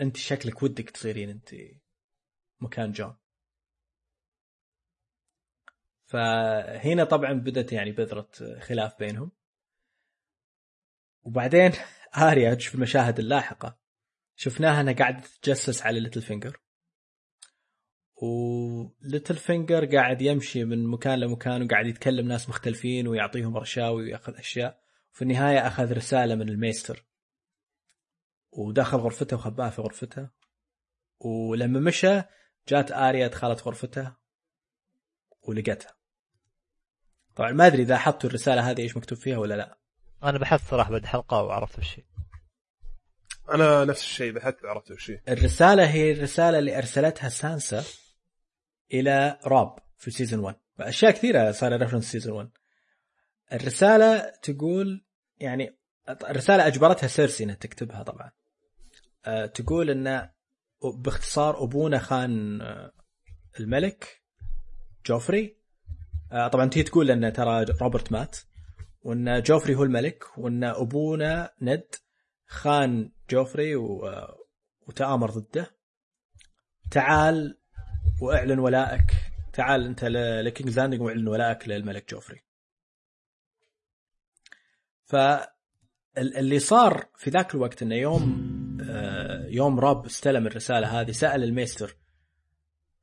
إنت 0.00 0.16
شكلك 0.16 0.62
ودك 0.62 0.90
تصيرين 0.90 1.30
إنت 1.30 1.50
مكان 2.60 2.92
جون. 2.92 3.16
فهنا 6.04 7.04
طبعا 7.04 7.32
بدت 7.32 7.72
يعني 7.72 7.92
بذرة 7.92 8.30
خلاف 8.60 8.98
بينهم. 8.98 9.39
وبعدين 11.22 11.72
آريا 12.30 12.54
تشوف 12.54 12.74
المشاهد 12.74 13.18
اللاحقة. 13.18 13.78
شفناها 14.36 14.80
إنها 14.80 14.92
قاعدة 14.92 15.20
تتجسس 15.20 15.82
على 15.82 16.00
ليتل 16.00 16.22
فينجر 16.22 16.60
وليتل 18.22 19.36
فينجر 19.36 19.96
قاعد 19.96 20.22
يمشي 20.22 20.64
من 20.64 20.86
مكان 20.86 21.18
لمكان 21.20 21.62
وقاعد 21.62 21.86
يتكلم 21.86 22.28
ناس 22.28 22.48
مختلفين 22.48 23.08
ويعطيهم 23.08 23.56
رشاوي 23.56 24.02
ويأخذ 24.02 24.36
أشياء. 24.36 24.80
في 25.12 25.22
النهاية 25.22 25.66
أخذ 25.66 25.92
رسالة 25.92 26.34
من 26.34 26.48
ال 26.48 26.54
maester. 26.54 27.06
ودخل 28.52 28.98
غرفته 28.98 29.36
وخباها 29.36 29.70
في 29.70 29.82
غرفته. 29.82 30.28
ولما 31.20 31.80
مشى 31.80 32.22
جات 32.68 32.92
آريا 32.92 33.28
دخلت 33.28 33.62
غرفته 33.62 34.12
ولقتها. 35.42 35.96
طبعا 37.34 37.52
ما 37.52 37.66
أدري 37.66 37.82
إذا 37.82 37.94
لاحظتوا 37.94 38.30
الرسالة 38.30 38.70
هذه 38.70 38.82
إيش 38.82 38.96
مكتوب 38.96 39.18
فيها 39.18 39.38
ولا 39.38 39.54
لا. 39.54 39.79
أنا 40.24 40.38
بحثت 40.38 40.70
صراحة 40.70 40.90
بعد 40.90 41.06
حلقة 41.06 41.42
وعرفت 41.42 41.78
وش 41.78 41.98
هي. 41.98 42.04
أنا 43.54 43.84
نفس 43.84 44.02
الشيء 44.02 44.32
بحثت 44.32 44.64
وعرفت 44.64 44.90
وش 44.90 45.10
هي. 45.10 45.20
الرسالة 45.28 45.90
هي 45.90 46.12
الرسالة 46.12 46.58
اللي 46.58 46.78
أرسلتها 46.78 47.28
سانسا 47.28 47.84
إلى 48.92 49.38
راب 49.46 49.78
في 49.98 50.10
season 50.10 50.40
1 50.40 50.56
أشياء 50.80 51.10
كثيرة 51.12 51.52
صار 51.52 51.80
reference 51.80 52.12
season 52.12 52.34
1 52.36 52.50
الرسالة 53.52 54.32
تقول 54.42 55.04
يعني 55.38 55.78
الرسالة 56.08 56.66
أجبرتها 56.66 57.06
سيرسي 57.06 57.44
إنها 57.44 57.54
تكتبها 57.54 58.02
طبعا 58.02 58.30
أه، 59.24 59.46
تقول 59.46 59.90
إن 59.90 60.30
باختصار 60.94 61.64
أبونا 61.64 61.98
خان 61.98 62.60
أه، 62.60 62.92
الملك 63.60 64.22
جوفري 65.06 65.56
أه، 66.32 66.48
طبعا 66.48 66.68
تي 66.68 66.82
تقول 66.82 67.10
إن 67.10 67.32
ترى 67.32 67.64
روبرت 67.80 68.12
مات 68.12 68.36
وأن 69.02 69.42
جوفري 69.42 69.74
هو 69.74 69.82
الملك 69.82 70.38
وأن 70.38 70.64
أبونا 70.64 71.52
ند 71.62 71.84
خان 72.46 73.12
جوفري 73.30 73.76
و... 73.76 74.10
وتآمر 74.88 75.30
ضده. 75.30 75.70
تعال 76.90 77.58
وأعلن 78.22 78.58
ولائك 78.58 79.12
تعال 79.52 79.84
أنت 79.86 80.04
ل- 80.04 80.44
لكينجز 80.44 80.68
لاندنج 80.70 81.00
وأعلن 81.00 81.28
ولائك 81.28 81.68
للملك 81.68 82.10
جوفري. 82.10 82.42
فاللي 85.04 86.58
صار 86.58 87.08
في 87.16 87.30
ذاك 87.30 87.54
الوقت 87.54 87.82
إنه 87.82 87.94
يوم 87.94 88.50
آه، 88.90 89.46
يوم 89.46 89.80
راب 89.80 90.06
استلم 90.06 90.46
الرسالة 90.46 91.00
هذه 91.00 91.10
سأل 91.10 91.44
ال 91.44 91.51
maester 91.51 91.96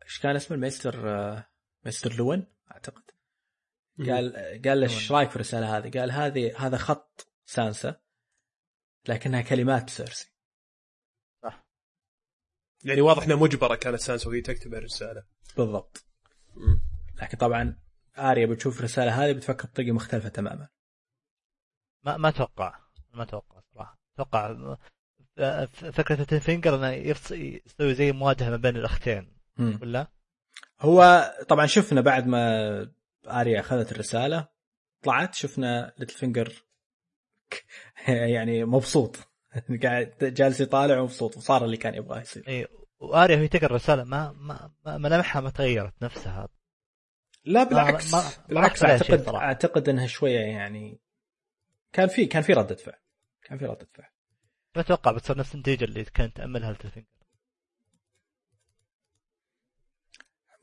إيش 0.04 0.20
كان 0.20 0.36
اسمه 0.36 0.56
ال 0.56 0.63
maester 0.63 1.10
آه، 1.10 1.48
maester 1.86 2.14
لوين؟ 2.14 2.48
أعتقد. 2.72 3.02
قال 4.00 4.34
قال 4.66 4.80
له 4.80 4.84
إيش 4.84 5.12
رأيك 5.12 5.30
في 5.30 5.36
الرسالة 5.36 5.78
هذه؟ 5.78 6.00
قال 6.00 6.12
هذه 6.12 6.68
هذا 6.68 6.78
خط 6.78 7.28
سانسا 7.46 8.00
لكنها 9.08 9.42
كلمات 9.42 9.90
سيرسي 9.90 10.34
يعني 12.86 13.02
واضح 13.02 13.24
إنها 13.24 13.36
مجبرة 13.36 13.76
كانت 13.76 14.00
سانسا 14.00 14.30
وهي 14.30 14.42
تكتب 14.42 14.74
الرسالة. 14.74 15.24
بالضبط. 15.58 16.06
لكن 17.22 17.38
طبعا 17.38 17.80
آريا 18.18 18.46
بتشوف 18.46 18.80
الرسالة 18.80 19.26
هذه 19.26 19.32
بتفكر 19.32 19.68
بطريقة 19.68 19.92
مختلفة 19.92 20.30
تماما. 20.30 20.68
ما 22.04 22.18
ما 22.18 22.30
أتوقع 22.30 22.80
ما 23.14 23.24
أتوقع 23.24 23.62
صراحة. 23.74 24.00
أتوقع 24.14 24.78
فكرة 25.92 26.22
ليتل 26.22 26.46
فينجر 26.46 26.76
إنه 26.76 26.90
يسوي 26.90 27.62
زي 27.96 28.12
مواجهة 28.12 28.50
ما 28.50 28.58
بين 28.58 28.76
الأختين. 28.76 29.38
ولا؟ 29.60 30.08
هو 30.80 31.32
طبعا 31.50 31.66
شفنا 31.66 32.02
بعد 32.02 32.28
ما 32.28 32.94
آريا 33.28 33.60
أخذت 33.60 33.92
الرسالة 33.92 34.48
طلعت 35.04 35.36
شفنا 35.36 35.94
ليتل 35.98 36.14
فينجر 36.16 36.64
يعني 38.08 38.66
مبسوط. 38.66 39.18
قاعد 39.84 40.16
جالس 40.22 40.62
يطالع 40.62 41.00
ومبسوط 41.00 41.38
وصار 41.38 41.66
اللي 41.66 41.78
كان 41.78 41.94
يبغاه 41.94 42.20
يصير. 42.22 42.48
إي 42.48 42.68
وآريا 43.00 43.36
وهي 43.38 43.48
تقرأ 43.48 43.66
الرسالة 43.66 44.04
ما 44.04 44.32
ما 44.32 44.72
ما- 44.86 44.98
ملامحها 44.98 45.42
ما 45.42 45.50
تغيرت 45.50 45.94
نفسها. 46.04 46.48
لا 47.46 47.64
بالعكس. 47.64 48.14
ما- 48.14 48.22
ما 48.22 48.32
بالعكس 48.50 48.80
شيء 48.80 48.90
اعتقد. 48.90 49.28
أعتقد 49.36 49.90
إنها 49.90 50.08
شوية 50.08 50.40
يعني 50.40 51.00
كان 51.94 52.08
في 52.08 52.26
كان 52.26 52.42
في 52.42 52.54
ردة 52.54 52.76
فعل. 52.76 53.00
كان 53.44 53.58
في 53.58 53.66
ردة 53.66 53.88
فعل. 53.94 54.10
ما 54.76 54.82
أتوقع 54.82 55.12
بتصير 55.12 55.38
نفس 55.38 55.56
النتيجة 55.56 55.86
اللي 55.86 56.04
كانت 56.04 56.38
تأملها 56.38 56.72
ليتل 56.72 56.88
فينجر 56.88 57.08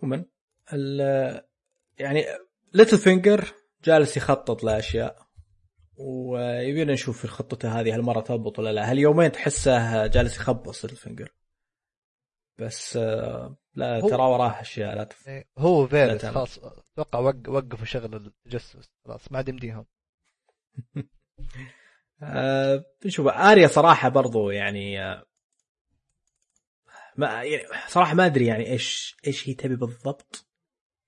عموما 0.03 0.25
ال- 0.73 1.45
يعني 1.99 2.25
ليتل 2.75 2.99
فينجر 2.99 3.53
جالس 3.85 4.17
يخطط 4.17 4.65
لأشياء 4.65 5.25
ويبينا 5.97 6.93
نشوف 6.93 7.21
في 7.21 7.29
خطته 7.29 7.81
هذه 7.81 7.95
هالمره 7.95 8.21
تضبط 8.21 8.59
ولا 8.59 8.73
لا. 8.73 8.91
هاليومين 8.91 9.33
تحسه 9.33 10.07
جالس 10.07 10.37
يخبص 10.37 10.85
ليتل 10.85 10.97
فينجر 10.97 11.35
بس 12.59 12.97
آه، 12.97 13.57
لا 13.75 14.01
ترى 14.01 14.23
وراه 14.23 14.61
أشياء 14.61 14.97
لا 14.97 15.05
تف... 15.05 15.29
إيه، 15.29 15.49
هو 15.59 15.87
وفاريس. 15.87 16.25
خلاص 16.27 16.59
أتوقع 16.59 17.19
وق- 17.19 17.49
وقفوا 17.49 17.85
شغل 17.87 18.15
التجسس 18.15 18.91
خلاص 19.05 19.33
ما 19.33 19.37
عاد 19.39 19.49
يمديهم. 19.49 19.87
آه 22.23 22.85
نشوف 23.07 23.27
آريا 23.27 23.67
صراحة 23.69 24.09
برضو 24.09 24.51
يعني 24.51 25.05
آه، 25.05 25.25
ما 27.17 27.43
يعني 27.43 27.63
صراحة 27.89 28.15
ما 28.15 28.27
أدري 28.27 28.47
يعني 28.47 28.71
إيش 28.71 29.17
إيش 29.27 29.49
هي 29.49 29.55
تبي 29.55 29.77
بالضبط. 29.77 30.44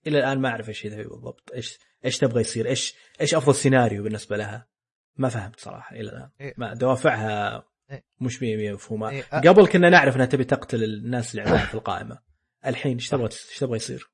إلى 0.07 0.19
الآن 0.19 0.39
ما 0.39 0.49
أعرف 0.49 0.69
إيش 0.69 0.87
هي 0.87 1.03
بالضبط. 1.05 1.51
إيش 1.55 1.79
إيش 2.05 2.19
تبغى 2.19 2.41
يصير؟ 2.41 2.67
إيش 2.67 2.95
إيش 3.21 3.35
أفضل 3.35 3.55
سيناريو 3.55 4.03
بالنسبة 4.03 4.37
لها؟ 4.37 4.69
ما 5.17 5.29
فهمت 5.29 5.61
صراحة 5.61 5.97
إلى 5.97 6.11
الآن. 6.11 6.31
إيه. 6.41 6.55
ما 6.57 6.75
دوافعها 6.75 7.65
إيه. 7.91 8.05
مش 8.21 8.37
100% 8.39 8.43
مفهومة. 8.75 9.09
إيه، 9.11 9.23
أ- 9.23 9.47
قبل 9.49 9.67
كنا 9.67 9.91
نعرف 9.91 10.17
إنها 10.17 10.27
تبي 10.27 10.45
تقتل 10.45 10.85
الناس 10.85 11.31
اللي 11.31 11.43
عندها 11.43 11.67
في 11.67 11.75
القائمة. 11.75 12.19
الحين 12.67 12.93
إيش 12.95 13.09
تبغى 13.09 13.25
إيش 13.25 13.59
تبغى 13.59 13.77
يصير؟ 13.77 14.11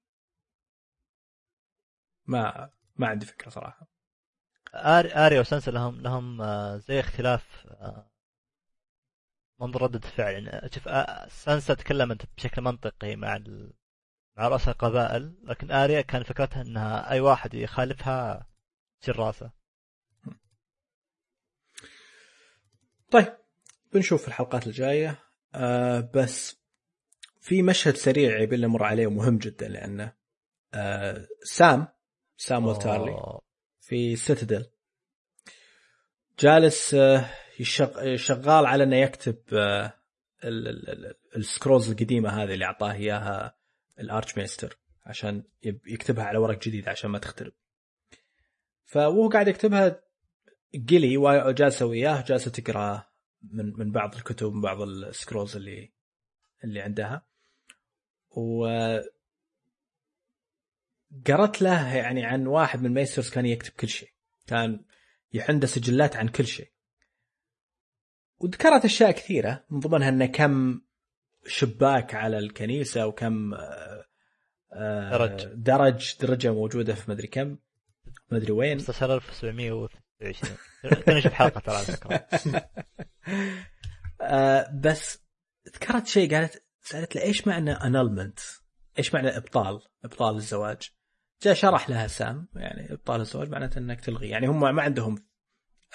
ما 2.26 2.70
ما 2.96 3.06
عندي 3.06 3.26
فكرة 3.26 3.50
صراحة. 3.50 3.88
آر- 4.74 5.16
آريا 5.16 5.40
وسنسا 5.40 5.70
لهم 5.70 6.00
لهم 6.00 6.42
آه، 6.42 6.76
زي 6.76 7.00
اختلاف 7.00 7.66
آه، 7.66 8.10
منظور 9.60 9.82
ردة 9.82 10.00
فعل. 10.08 10.32
يعني 10.46 10.68
شوف 10.74 10.88
سانسا 11.32 11.74
تكلمت 11.74 12.22
بشكل 12.36 12.62
منطقي 12.62 13.16
مع 13.16 13.36
ال... 13.36 13.72
مع 14.36 14.48
رؤساء 14.48 14.70
القبائل 14.74 15.34
لكن 15.44 15.70
آريا 15.70 16.00
كان 16.00 16.22
فكرتها 16.22 16.62
إنها 16.62 17.10
أي 17.10 17.20
واحد 17.20 17.54
يخالفها 17.54 18.46
تشيل 19.00 19.18
راسه 19.18 19.52
طيب 23.10 23.36
بنشوف 23.92 24.22
في 24.22 24.28
الحلقات 24.28 24.66
الجاية. 24.66 25.18
آه 25.54 26.10
بس 26.14 26.56
في 27.40 27.62
مشهد 27.62 27.96
سريع 27.96 28.38
يبي 28.40 28.56
نمر 28.56 28.84
عليه 28.84 29.06
ومهم 29.06 29.38
جدا 29.38 29.68
لأنه 29.68 30.12
آه 30.74 31.26
سام 31.42 31.88
سام 32.36 32.66
والتارلي. 32.66 33.38
في 33.80 34.16
سيتادل 34.16 34.66
جالس 36.38 36.94
آه، 36.94 37.30
يشغ... 37.60 38.16
شغال 38.16 38.66
على 38.66 38.84
إنه 38.84 38.96
يكتب 38.96 39.36
آه، 39.52 39.92
ال- 40.44 40.68
ال- 40.68 40.88
ال- 40.90 41.14
ال 41.36 41.43
scrolls 41.43 41.90
القديمة 41.90 42.42
هذه 42.42 42.54
اللي 42.54 42.64
أعطاه 42.64 42.92
إياها 42.92 43.56
ال 43.98 44.38
archmaester 44.38 44.78
عشان 45.06 45.44
يكتبها 45.62 46.24
على 46.24 46.38
ورق 46.38 46.62
جديد 46.62 46.88
عشان 46.88 47.10
ما 47.10 47.18
تخترب. 47.18 47.52
فوهو 48.84 49.28
قاعد 49.28 49.48
يكتبها 49.48 50.02
قلي 50.90 51.16
وجالسة 51.16 51.86
وياه 51.86 52.24
جالسة 52.24 52.50
تقرأ 52.50 53.06
من 53.42 53.72
من 53.76 53.92
بعض 53.92 54.14
الكتب 54.14 54.52
من 54.52 54.60
بعض 54.60 54.82
ال 54.82 54.91
scrolls 54.91 55.56
اللي 55.56 55.92
اللي 56.64 56.80
عندها. 56.80 57.26
و 58.30 58.66
قرأت 61.26 61.62
له 61.62 61.96
يعني 61.96 62.24
عن 62.24 62.46
واحد 62.46 62.80
من 62.80 62.86
ال 62.86 62.91
maesters 62.91 63.30
كان 63.30 63.46
يكتب 63.46 63.72
كل 63.72 63.88
شيء. 63.88 64.10
كان 64.46 64.84
عنده 65.34 65.66
سجلات 65.66 66.16
عن 66.16 66.28
كل 66.28 66.46
شيء. 66.46 66.72
وذكرت 68.38 68.84
أشياء 68.84 69.10
كثيرة 69.10 69.64
من 69.70 69.80
ضمنها 69.80 70.08
إنه 70.08 70.26
كم 70.26 70.80
شباك 71.46 72.14
على 72.14 72.38
الكنيسة 72.38 73.06
وكم 73.06 73.54
آه، 74.72 75.10
درج. 75.10 75.44
درج 75.54 76.16
درجة 76.20 76.52
موجودة 76.52 76.94
في 76.94 77.10
مدري 77.10 77.26
كم 77.26 77.58
مدري 78.30 78.52
وين 78.52 78.78
16723 78.78 80.58
كنا 81.06 81.18
نشوف 81.18 81.32
حلقة 81.32 81.60
ترى 81.60 81.76
على 81.76 81.84
فكره 81.84 82.26
آه 84.20 84.70
بس 84.74 85.22
ذكرت 85.74 86.06
شيء 86.06 86.34
قالت 86.34 86.64
سألت 86.82 87.16
له 87.16 87.22
إيش 87.22 87.46
معنى 87.46 87.72
انلمنت؟ 87.72 88.40
إيش 88.98 89.14
معنى 89.14 89.36
إبطال؟ 89.36 89.80
إبطال 90.04 90.36
الزواج؟ 90.36 90.90
جاء 91.42 91.54
شرح 91.54 91.90
لها 91.90 92.06
سام 92.06 92.48
يعني 92.54 92.92
إبطال 92.92 93.20
الزواج 93.20 93.48
معناته 93.48 93.78
إنك 93.78 94.00
تلغي 94.00 94.28
يعني 94.28 94.46
هم 94.46 94.60
ما 94.60 94.82
عندهم 94.82 95.24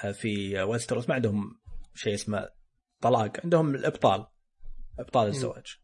آه، 0.04 0.12
في 0.12 0.62
ويستروس 0.62 1.10
ما 1.10 1.16
عندهم 1.16 1.60
شيء 1.96 2.14
اسمه 2.14 2.50
طلاق 3.02 3.32
عندهم 3.44 3.76
الإبطال 3.76 4.26
ابطال 5.00 5.28
الزواج 5.28 5.78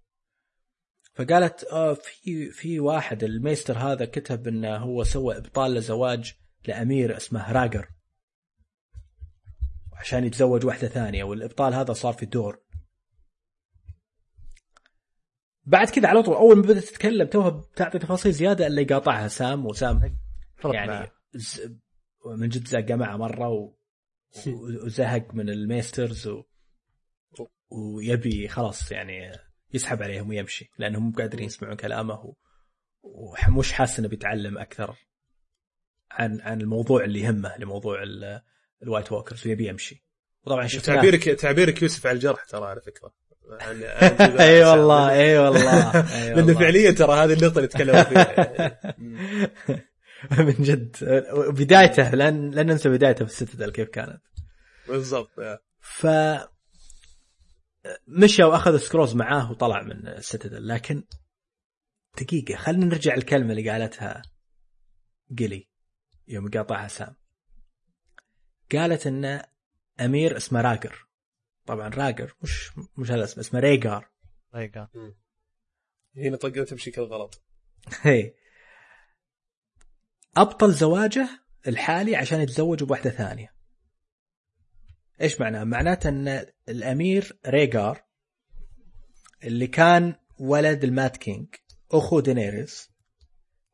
فقالت 1.14 1.64
آه 1.64 1.94
في 1.94 2.52
في 2.52 2.80
واحد 2.80 3.24
الميستر 3.24 3.78
هذا 3.78 4.06
كتب 4.06 4.48
إنه 4.48 4.76
هو 4.78 5.04
سوى 5.04 5.38
إبطال 5.38 5.74
لزواج 5.74 6.34
لأمير 6.68 7.18
اسمه 7.18 7.52
راجر 7.52 7.90
عشان 9.94 10.24
يتزوج 10.26 10.66
واحدة 10.66 10.88
ثانية 10.88 11.24
والإبطال 11.24 11.74
هذا 11.74 11.94
صار 11.94 12.14
في 12.14 12.26
دور 12.26 12.60
بعد 15.66 15.90
كذا 15.90 16.08
على 16.08 16.24
طول 16.24 16.36
أول 16.36 16.56
ما 16.56 16.62
بدأت 16.62 16.84
تتكلم 16.84 17.28
توها 17.28 17.50
بتعطي 17.50 18.00
تفاصيل 18.00 18.32
زيادة 18.32 18.68
الا 18.68 18.82
يقاطعها 18.82 19.28
سام 19.28 19.66
وسام 19.66 20.18
يعني. 20.76 21.12
ز- 21.34 21.62
من 22.26 22.50
جد 22.50 22.68
زق 22.68 22.92
معه 22.92 23.18
مرة. 23.18 23.48
و- 23.50 23.76
وزهق 24.86 25.34
من 25.34 25.50
ال 25.50 25.58
maesters 25.58 26.28
و... 26.28 26.44
ويبي 27.74 28.48
خلاص 28.48 28.92
يعني 28.92 29.32
يسحب 29.74 30.04
عليهم 30.04 30.30
ويمشي 30.30 30.72
لأنهم 30.78 31.04
مو 31.04 31.12
قادرين 31.18 31.46
يسمعون 31.46 31.76
كلامه. 31.76 32.36
ومش 33.04 33.72
حاسس 33.72 34.00
إنه 34.00 34.08
بيتعلم 34.08 34.58
أكثر 34.58 34.96
عن 36.12 36.42
عن 36.42 36.62
الموضوع 36.62 37.04
اللي 37.04 37.20
يهمه 37.20 37.58
لموضوع 37.58 38.04
ال... 38.04 38.42
ال 38.84 38.88
White 38.88 39.12
Walkers 39.12 39.48
ويبي 39.48 39.68
يمشي 39.68 40.06
وطبعا 40.44 40.68
شفناه 40.68 40.96
تعبيرك 40.96 41.24
تعبيرك 41.24 41.82
يوسف 41.82 42.08
على 42.08 42.16
الجرح 42.16 42.44
ترى 42.44 42.66
على 42.66 42.82
فكرة 42.82 43.14
أي 44.40 44.64
والله 44.64 45.14
أي 45.14 45.38
والله 45.44 45.92
لأنه. 46.34 46.54
فعليا 46.54 46.92
ترى 46.92 47.14
هذه 47.14 47.34
النقطة 47.34 47.58
اللي 47.58 47.68
تكلموا 47.68 48.04
فيها 48.04 48.80
من 50.48 50.54
جد 50.54 50.96
بدايته 51.50 52.16
لن 52.16 52.52
لن 52.52 52.66
ننسى 52.66 52.90
بدايته 52.90 53.26
في 53.26 53.32
الستدل 53.32 53.72
كيف 53.72 53.90
كانت 53.90 54.22
بالضبط. 54.88 55.32
ف 55.80 56.08
مشى 58.08 58.44
وأخذ 58.44 58.78
سكروز 58.78 59.16
معاه 59.16 59.52
وطلع 59.52 59.82
من 59.82 60.08
الستدل 60.08 60.68
لكن 60.68 61.04
دقيقة 62.22 62.56
خلينا 62.56 62.86
نرجع 62.86 63.14
الكلمة 63.14 63.52
اللي 63.52 63.70
قالتها 63.70 64.22
قلي 65.40 65.68
يوم 66.28 66.50
قاطعها 66.50 66.88
سام. 66.88 67.16
قالت 68.72 69.08
إن 69.08 69.42
أمير 70.00 70.38
اسمه 70.38 70.62
راجر. 70.62 71.08
طبعا 71.66 71.90
راجر 71.90 72.36
مش 72.42 72.72
مش 72.98 73.12
هذا 73.12 73.24
اسمه 73.24 73.42
اسمه 73.44 73.60
ريجار. 73.60 74.10
ريقر. 74.56 74.90
هي 76.18 76.38
نطقتها 76.38 76.76
بشكل 76.76 77.02
غلط. 77.02 77.44
هي. 78.02 78.34
أبطل 80.38 80.74
زواجه 80.74 81.30
الحالي 81.68 82.16
عشان 82.16 82.42
يتزوج 82.42 82.84
بواحده 82.84 83.10
ثانية. 83.10 83.53
إيش 85.22 85.42
معناه 85.42 85.64
معناته 85.64 86.10
أن 86.10 86.46
الأمير 86.70 87.40
ريجار 87.48 88.04
اللي 89.44 89.68
كان 89.68 90.16
ولد 90.40 90.84
ال 90.84 90.92
Mad 90.92 91.18
King 91.18 91.48
أخو 91.92 92.20
دينيريس 92.20 92.90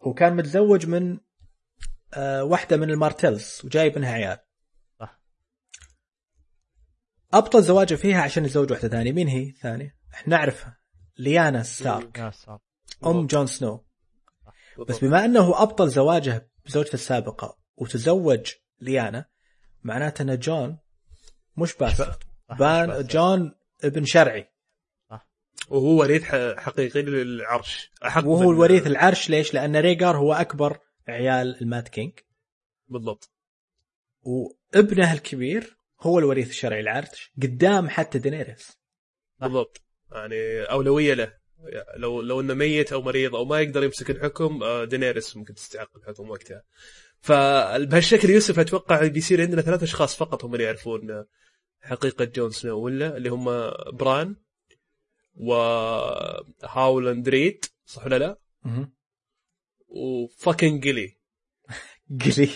هو 0.01 0.13
كان 0.13 0.35
متزوج 0.35 0.85
من 0.87 1.19
آه 2.13 2.43
واحدة 2.43 2.77
من 2.77 2.89
المارتلز 2.89 3.61
وجايب 3.63 3.97
منها 3.97 4.11
عيال. 4.11 4.37
صح. 4.99 5.21
أبطل 7.33 7.63
زواجه 7.63 7.95
فيها 7.95 8.21
عشان 8.21 8.45
يتزوج 8.45 8.71
واحدة 8.71 8.87
ثانية. 8.87 9.11
مين 9.11 9.27
هي 9.27 9.51
ثانية 9.51 9.95
إحنا 10.13 10.37
نعرفها. 10.37 10.79
ليانا 11.17 11.63
ستارك. 11.63 12.31
أم 13.05 13.27
جون 13.27 13.47
سنو. 13.47 13.85
بس 14.87 14.99
بما 14.99 15.25
أنه 15.25 15.61
أبطل 15.63 15.89
زواجه 15.89 16.51
بزوجته 16.65 16.93
السابقة 16.93 17.57
وتزوج 17.77 18.53
ليانا 18.81 19.25
معناته 19.83 20.21
أن 20.21 20.39
جون 20.39 20.77
مش 21.59 21.73
bastard 21.73 22.05
صح، 22.49 22.57
بان. 22.59 23.07
جون 23.07 23.55
ابن 23.83 24.05
شرعي. 24.05 24.49
وهو 25.69 25.99
وريث 25.99 26.23
حقيقي 26.57 27.01
للعرش. 27.01 27.91
احق 28.05 28.25
وهو 28.25 28.51
الوريث 28.51 28.87
العرش 28.87 29.29
ليش؟ 29.29 29.53
لأن 29.53 29.75
ريجار 29.75 30.17
هو 30.17 30.33
أكبر 30.33 30.77
عيال 31.07 31.61
ال 31.61 31.68
Mad 31.68 31.89
King. 31.89 32.13
بالضبط. 32.87 33.31
وابنه 34.23 35.13
الكبير 35.13 35.77
هو 36.01 36.19
الوريث 36.19 36.49
الشرعي 36.49 36.79
العرش 36.79 37.31
قدام 37.43 37.89
حتى 37.89 38.19
دينيريس. 38.19 38.77
بالضبط. 39.41 39.81
يعني 40.11 40.61
أولوية 40.63 41.13
له. 41.13 41.39
لو 41.97 42.21
لو 42.21 42.41
إنه 42.41 42.53
ميت 42.53 42.93
أو 42.93 43.01
مريض 43.01 43.35
أو 43.35 43.45
ما 43.45 43.61
يقدر 43.61 43.83
يمسك 43.83 44.09
الحكم 44.09 44.63
آه، 44.63 44.83
دينيريس 44.83 45.37
ممكن 45.37 45.53
تستحق 45.53 45.97
الحكم 45.97 46.29
وقتها. 46.29 46.63
فبهالشكل 47.21 48.29
يوسف 48.29 48.59
أتوقع 48.59 49.07
بيصير 49.07 49.41
عندنا 49.41 49.61
ثلاث 49.61 49.83
أشخاص 49.83 50.15
فقط 50.15 50.45
هم 50.45 50.53
اللي 50.53 50.63
يعرفون 50.63 51.25
حقيقة 51.81 52.25
جون 52.25 52.51
سنو 52.51 52.79
ولا 52.79 53.17
اللي 53.17 53.29
هم 53.29 53.45
بران 53.93 54.35
وهاولاند 55.35 57.29
ريد 57.29 57.65
صح 57.85 58.05
ولا 58.05 58.19
لا؟ 58.19 58.39
وفاكن 59.87 60.81
قلي 60.81 61.19
قلي 62.25 62.49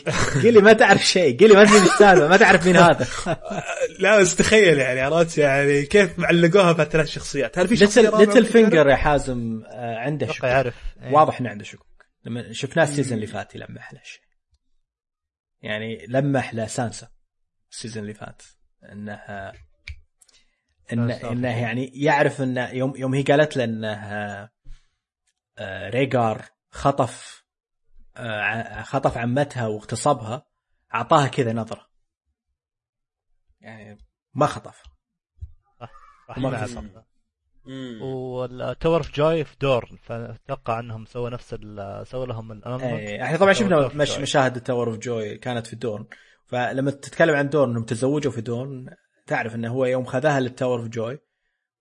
قلي 0.44 0.62
ما 0.62 0.74
تعرف 0.74 1.06
شيء. 1.06 1.40
قلي 1.40 1.54
ما 1.54 1.66
تدري 1.66 1.78
السالفة 1.78 2.28
ما 2.28 2.38
تعرف 2.38 2.66
مين 2.66 2.76
هذا. 2.76 3.08
لا 4.00 4.20
بس 4.20 4.36
تخيل 4.36 4.78
يعني 4.78 5.02
عرفت 5.02 5.38
يعني 5.38 5.86
كيف 5.86 6.20
علقوها 6.20 6.72
بثلاث 6.72 7.08
شخصيات. 7.08 7.60
هل 7.60 7.68
في 7.68 7.78
شخصية 7.78 8.18
ليتل 8.18 8.46
فينجر 8.46 8.88
يا 8.90 8.96
حازم 8.96 9.64
آه، 9.66 9.98
عنده 9.98 10.28
شكوك. 10.28 10.44
يعرف 10.44 10.76
إيه. 11.02 11.14
واضح 11.14 11.40
إنه 11.40 11.50
عنده 11.50 11.64
شكوك. 11.64 12.06
لما 12.26 12.54
شفناه 12.54 12.84
ال 12.84 12.88
season 12.88 13.14
اللي 13.14 13.28
فات 13.28 13.56
يلمح 13.56 13.94
له 13.94 14.02
شيء. 14.04 14.24
يعني 15.62 16.06
لمح 16.08 16.56
لسانسا 16.56 17.08
ال 17.72 17.76
season 17.76 18.04
اللي 18.04 18.14
فات. 18.14 18.42
إنه 18.92 19.14
انه. 20.94 21.32
إنه 21.32 21.62
يعني 21.62 21.86
يعرف 21.94 22.42
إنه 22.42 22.70
يوم 22.70 22.94
يوم 22.96 23.14
هي 23.14 23.22
قالت 23.24 23.58
له 23.58 23.64
إنه 23.64 23.94
آه، 25.58 25.90
ريجار 25.90 26.46
خطف 26.70 27.44
آه، 28.18 28.82
خطف 28.84 29.18
عمتها 29.18 29.68
واغتصبها 29.68 30.46
أعطاها 30.94 31.28
كذا 31.28 31.54
نظرة 31.54 31.88
يعني 33.62 33.98
ما 34.34 34.46
خطف. 34.48 34.84
مم. 37.66 38.02
وال 38.02 38.29
Tower 38.29 38.98
of 38.98 39.12
Joy 39.12 39.44
في 39.44 39.56
دورن 39.62 39.98
فأتوقع 40.04 40.80
إنهم 40.80 41.06
سووا 41.06 41.30
نفس 41.30 41.54
ال- 41.54 42.08
سووا 42.08 42.26
لهم 42.26 42.52
annulment 42.52 42.84
إيه 42.84 43.24
إحنا 43.24 43.38
طبعا 43.38 43.54
شفنا 43.54 43.88
مش. 43.88 44.18
مشاهد 44.18 44.56
ال 44.56 44.61
Tower 44.61 44.88
of 44.88 44.98
Joy 44.98 45.38
كانت 45.38 45.68
في 45.68 45.76
دورن 45.76 46.06
فلما 46.46 46.92
تتكلم 46.92 47.36
عن 47.36 47.50
دورن 47.50 47.70
انهم 47.70 47.84
تزوجوا 47.86 48.32
في 48.32 48.42
دورن 48.42 48.96
تعرف 49.28 49.56
انه 49.56 49.72
هو 49.74 49.86
يوم 49.86 50.06
خذاها 50.06 50.40
لل 50.40 50.51
Tower 50.51 50.80
of 50.80 50.88
Joy 50.88 51.20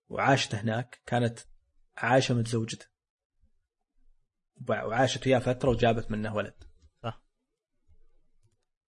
وعاشت 0.09 0.55
هناك 0.55 1.01
كانت 1.05 1.39
عايشة 1.97 2.35
متزوجته 2.35 2.85
وعاشت 4.69 5.27
وياه 5.27 5.39
فترة 5.39 5.69
وجابت 5.69 6.11
منه 6.11 6.35
ولد. 6.35 6.53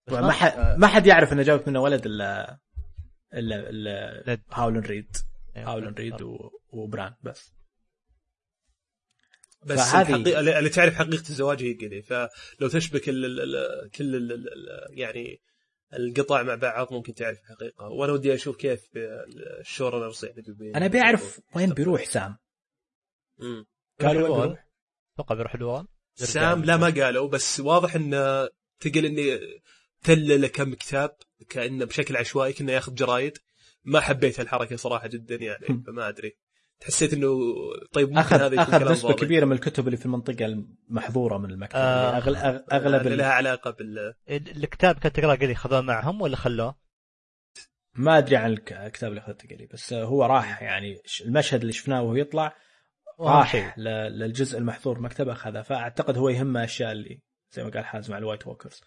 طبعا 0.08 0.22
ما- 0.22 0.28
ما 0.28 0.34
حد 0.34 0.80
ما 0.80 0.88
حد 0.88 1.08
يعرف 1.08 1.34
إنه 1.34 1.44
جابت 1.44 1.68
منه 1.68 1.80
ولد 1.82 2.06
الا 2.06 2.60
الا 3.34 3.70
إلا. 3.70 4.40
هاولن 4.52 4.80
ريد. 4.80 5.18
أيوة. 5.56 5.70
هاولن 5.72 5.94
ريد 5.94 6.22
و- 6.22 6.52
وبران 6.70 7.16
بس. 7.24 7.54
بس 9.66 9.80
فهذه- 9.80 10.16
الحقيقة 10.16 10.40
اللي 10.60 10.70
تعرف 10.70 10.96
حقيقة 10.96 11.30
الزواج 11.30 11.64
هي 11.64 11.74
قلي 11.74 12.02
فلو 12.02 12.68
تشبك 12.72 13.10
ال 13.10 13.26
ال 13.56 13.90
كل 13.92 14.16
ال 14.16 14.46
يعني 14.90 15.42
القطع 15.98 16.44
مع 16.44 16.56
بعض 16.56 16.94
ممكن 16.94 17.14
تعرف 17.14 17.40
الحقيقة 17.40 17.88
وأنا 17.90 18.14
ودي 18.14 18.34
أشوف 18.34 18.58
كيف 18.58 18.90
الشو 19.62 19.88
رانرز 19.88 20.26
يعني 20.26 20.44
بي- 20.48 20.72
أنا 20.76 20.88
بيعرف 20.88 21.40
وين 21.56 21.70
بيروح 21.70 22.06
سام. 22.06 22.38
مم. 23.38 23.66
قالوا 24.02 24.14
وين 24.22 24.32
بيروح 24.32 24.46
بيروح؟ 24.46 24.68
أتوقع 25.16 25.36
بيروح 25.36 25.56
الوان 25.56 25.88
سام 26.16 26.64
لا 26.64 26.78
ما 26.78 26.90
قالوا 26.90 27.28
بس 27.30 27.60
واضح 27.60 27.96
انه 27.96 28.50
تقل 28.80 29.06
إني 29.06 29.40
تل 30.04 30.42
له 30.42 30.48
كم 30.48 30.74
كتاب 30.74 31.16
كأنه 31.50 31.86
بشكل 31.86 32.18
عشوائي 32.18 32.54
كأنه 32.54 32.72
ياخذ 32.72 32.94
جرايد. 32.94 33.38
ما 33.84 34.00
حبيت 34.00 34.40
الحركة 34.40 34.76
صراحة 34.76 35.08
جدا 35.08 35.36
يعني 35.36 35.84
فما 35.88 36.10
أدري. 36.10 36.38
حسيت 36.84 37.14
إنه 37.14 37.28
طيب 37.94 38.08
ممكن 38.08 38.20
اخذ 38.20 38.42
هذا 38.42 38.62
أخذ 38.62 38.92
نسبه 38.92 39.10
فاضي. 39.10 39.26
كبيرة 39.26 39.46
من 39.46 39.52
الكتب 39.52 39.86
اللي 39.86 39.98
في 39.98 40.06
المنطقة 40.06 40.46
المحظورة 40.46 41.38
من 41.38 41.50
المكتبة 41.52 41.80
آه. 41.80 42.04
يعني 42.12 42.18
أغل 42.18 42.36
أغ- 42.38 42.74
أغلب 42.74 43.02
اللي 43.02 43.14
ال- 43.14 43.18
لها 43.18 43.30
علاقة 43.32 43.72
بال 43.72 44.14
الكتاب 44.30 44.96
كنت 44.96 45.08
تقرا 45.20 45.36
قلي 45.36 45.56
خذوه 45.56 45.82
معهم 45.82 46.22
ولا 46.22 46.36
خلوه؟ 46.36 46.76
ما 47.94 48.18
أدري 48.18 48.36
عن 48.36 48.52
الك- 48.52 48.74
الكتاب 48.74 49.10
اللي 49.10 49.22
أخذته 49.22 49.56
قلي 49.56 49.66
بس 49.74 49.94
هو 49.94 50.26
راح 50.26 50.62
يعني 50.62 51.02
المشهد 51.26 51.62
اللي 51.62 51.74
شفناه 51.74 52.02
وهو 52.02 52.16
يطلع 52.16 52.56
راح. 53.20 53.80
ل- 53.80 53.84
للجزء 54.20 54.58
المحظور 54.58 55.00
مكتبة 55.00 55.32
أخذها 55.32 55.62
فأعتقد 55.62 56.18
هو 56.18 56.30
يهمه 56.30 56.60
الاشياء 56.60 56.92
اللي 56.92 57.22
زي 57.52 57.64
ما 57.64 57.70
قال 57.70 57.86
حازم 57.86 58.12
مع 58.12 58.18
ال 58.18 58.23
White 58.23 58.48
Walkers 58.48 58.82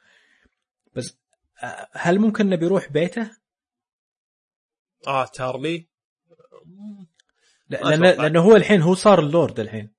بس 0.95 1.19
آه، 1.63 1.89
هل 1.93 2.19
ممكن 2.19 2.47
إنه 2.47 2.57
بيروح 2.57 2.89
بيته؟ 2.93 3.31
آه 5.07 5.25
تارلي 5.27 5.89
لأن. 7.69 8.03
لأنه 8.03 8.41
هو 8.41 8.57
الحين 8.57 8.83
هو 8.83 8.95
صار 8.95 9.19
اللورد 9.19 9.61
الحين. 9.61 9.95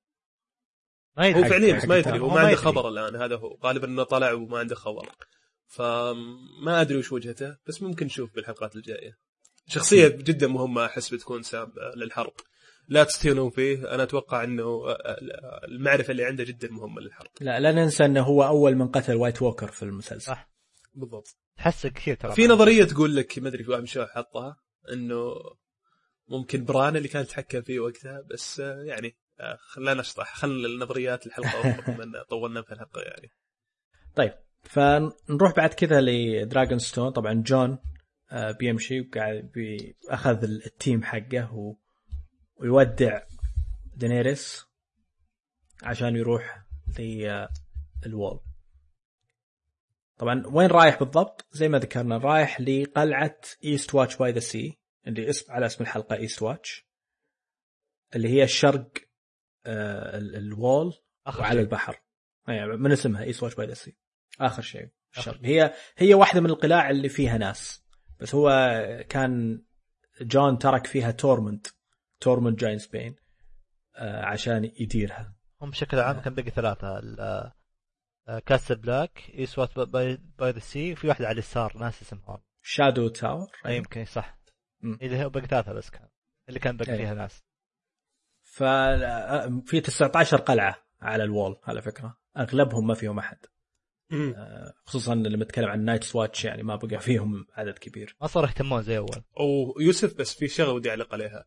ما 1.18 1.28
يدري. 1.28 1.44
هو 1.44 1.50
فعليا 1.50 1.78
بس 1.78 1.86
ما 1.86 1.98
يدري. 1.98 2.20
هو 2.20 2.30
ما 2.30 2.40
عنده. 2.40 2.56
خبر 2.56 2.90
الآن. 2.90 3.16
هذا 3.16 3.36
هو. 3.36 3.58
غالبا 3.64 3.88
إنه 3.88 4.04
طلع 4.04 4.32
وما 4.32 4.60
عنده 4.60 4.76
خبر. 4.76 5.10
فما 5.68 6.82
أدري 6.82 6.98
وش 6.98 7.12
وجهته 7.12 7.58
بس 7.68 7.82
ممكن 7.82 8.06
نشوف 8.06 8.36
بالحلقات 8.36 8.76
الجاية. 8.76 9.18
شخصية 9.68 10.08
جدا 10.08 10.48
مهمة 10.48 10.86
أحس 10.86 11.14
بتكون 11.14 11.44
سام 11.44 11.74
للحرب. 11.96 12.34
لا 12.88 13.04
تستهينون 13.04 13.50
فيه. 13.50 13.96
أنا 13.96 14.04
أتوقع 14.04 14.44
إنه 14.44 14.84
المعرفة 15.68 16.12
اللي 16.12 16.26
عنده 16.26 16.44
جدا 16.44 16.72
مهمة 16.72 17.02
للحرب. 17.02 17.30
لا 17.41 17.60
لا 17.60 17.72
ننسى 17.72 18.06
إنه 18.06 18.22
هو 18.22 18.44
أول 18.44 18.76
من 18.76 18.88
قتل 18.88 19.16
White 19.16 19.41
Walker 19.41 19.68
في 19.68 19.84
المسلسل. 19.84 20.32
صح. 20.32 20.52
بالضبط. 20.94 21.38
تحسك 21.58 21.94
كثير 21.94 22.16
ترى. 22.16 22.32
في 22.32 22.48
نظرية 22.48 22.84
تقول 22.84 23.16
لك 23.16 23.40
ما 23.40 23.50
أدري 23.50 23.64
في 23.64 23.70
واحد 23.70 23.80
من 23.82 23.88
الشباب 23.88 24.08
حطها 24.08 24.58
إنه 24.94 25.34
ممكن 26.30 26.66
بران 26.66 26.96
اللي 26.96 27.08
كان 27.08 27.22
يتحكم 27.22 27.62
فيه 27.62 27.80
وقتها 27.80 28.22
بس 28.32 28.60
آه، 28.60 28.84
يعني 28.84 29.16
آه، 29.40 29.58
خلينا 29.62 29.94
نشطح 29.94 30.36
خل 30.36 30.66
النظريات 30.66 31.28
الحلقة 31.28 31.80
إن 32.04 32.12
طولنا 32.30 32.62
في 32.62 32.72
الحلقة 32.72 33.02
يعني. 33.02 33.32
طيب 34.16 34.34
فنروح 34.64 35.56
بعد 35.58 35.74
كذا 35.74 36.02
لدراجون 36.02 36.80
ستون 36.80 37.10
طبعا 37.12 37.34
جون 37.34 37.78
آه، 38.32 38.52
بيمشي 38.52 39.02
وقاعد 39.02 39.52
بي- 39.54 39.96
أخذ 40.10 40.44
ال 40.44 40.56
team 40.56 41.04
حقه 41.04 41.54
و... 41.56 41.76
ويودع 42.56 43.22
دينيريس 43.96 44.66
عشان 45.84 46.16
يروح 46.16 46.64
لل 47.00 47.46
Wall 47.46 48.40
طبعا 50.18 50.44
وين 50.46 50.68
رايح 50.70 51.00
بالضبط؟ 51.00 51.46
زي 51.52 51.70
ما 51.70 51.80
ذكرنا 51.80 52.18
رايح 52.18 52.62
لقلعة 52.62 53.38
Eastwatch 53.64 54.16
by 54.18 54.32
the 54.32 54.40
Sea 54.40 54.79
اللي 55.10 55.30
اسم 55.30 55.52
على 55.53 55.65
اسم 55.65 55.84
الحلقة 55.84 56.15
Eastwatch 56.16 56.88
اللي 58.15 58.30
هي 58.30 58.44
الشرق 58.44 58.91
آه، 59.65 60.18
ال- 60.18 60.36
ال 60.36 60.47
Wall 60.47 60.94
وعلى. 61.40 61.61
البحر. 61.61 62.02
يعني 62.48 62.77
من 62.77 62.91
اسمها 62.91 63.23
Eastwatch 63.24 63.56
by 63.56 63.68
the 63.68 63.74
Sea 63.74 63.98
آخر 64.41 64.61
شيء. 64.61 64.90
الشرق 65.18 65.40
هي 65.44 65.73
هي 65.98 66.14
واحدة 66.14 66.41
من 66.41 66.49
القلاع 66.49 66.90
اللي 66.90 67.10
فيها 67.10 67.38
ناس. 67.38 67.84
بس 68.19 68.36
هو 68.36 68.49
كان 69.10 69.64
جون 70.22 70.57
ترك 70.57 70.88
فيها 70.88 71.11
تورموند 71.12 71.68
Tormund 72.20 72.60
Giantsbane 72.60 73.16
آه 73.95 74.26
عشان 74.26 74.72
يديرها. 74.80 75.36
هم 75.61 75.69
بشكل 75.69 75.99
عام 75.99 76.19
كان 76.19 76.36
باقي 76.36 76.49
ثلاثة 76.49 76.99
ال- 76.99 77.52
آه، 78.27 78.40
Castle 78.40 78.72
Black 78.72 79.30
Eastwatch 79.34 79.80
by 79.80 80.18
by 80.40 80.52
the 80.52 80.60
Sea 80.60 80.94
وفي 80.94 81.07
واحدة 81.07 81.26
على 81.27 81.34
اليسار 81.34 81.77
ناس 81.77 82.02
اسمهم. 82.02 82.38
Shadow 82.62 83.08
Tower 83.08 83.48
يمكن 83.65 84.06
صح. 84.06 84.39
اللي 84.84 85.24
هو 85.26 85.30
باقي 85.30 85.48
ثلاثة 85.48 85.74
بس 85.74 85.90
كان. 85.90 86.08
اللي 86.50 86.60
كان 86.60 86.78
باقي 86.78 86.92
أي. 86.92 86.98
فيها 86.98 87.14
ناس. 87.14 87.44
ففي 88.44 89.82
19 89.82 90.38
قلعة 90.38 90.76
على 91.02 91.24
ال 91.24 91.30
Wall 91.30 91.58
على 91.64 91.82
فكرة. 91.82 92.18
أغلبهم 92.38 92.88
ما 92.88 92.94
فيهم 92.94 93.20
أحد. 93.20 93.38
آه 94.14 94.74
خصوصا 94.86 95.16
لما 95.16 95.44
نتكلم 95.44 95.70
عن 95.70 95.86
Night's 95.86 96.04
Watch 96.04 96.46
يعني 96.46 96.64
ما 96.64 96.76
بقى 96.76 97.00
فيهم 97.00 97.48
عدد 97.54 97.78
كبير. 97.78 98.16
ما 98.22 98.28
صاروا 98.28 98.50
يهتمون 98.50 98.82
زي 98.82 98.98
أول. 98.98 99.24
ويوسف 99.78 100.14
بس 100.18 100.34
في 100.34 100.48
شغلة 100.48 100.72
ودي 100.72 100.90
أعلق 100.90 101.14
عليها. 101.14 101.46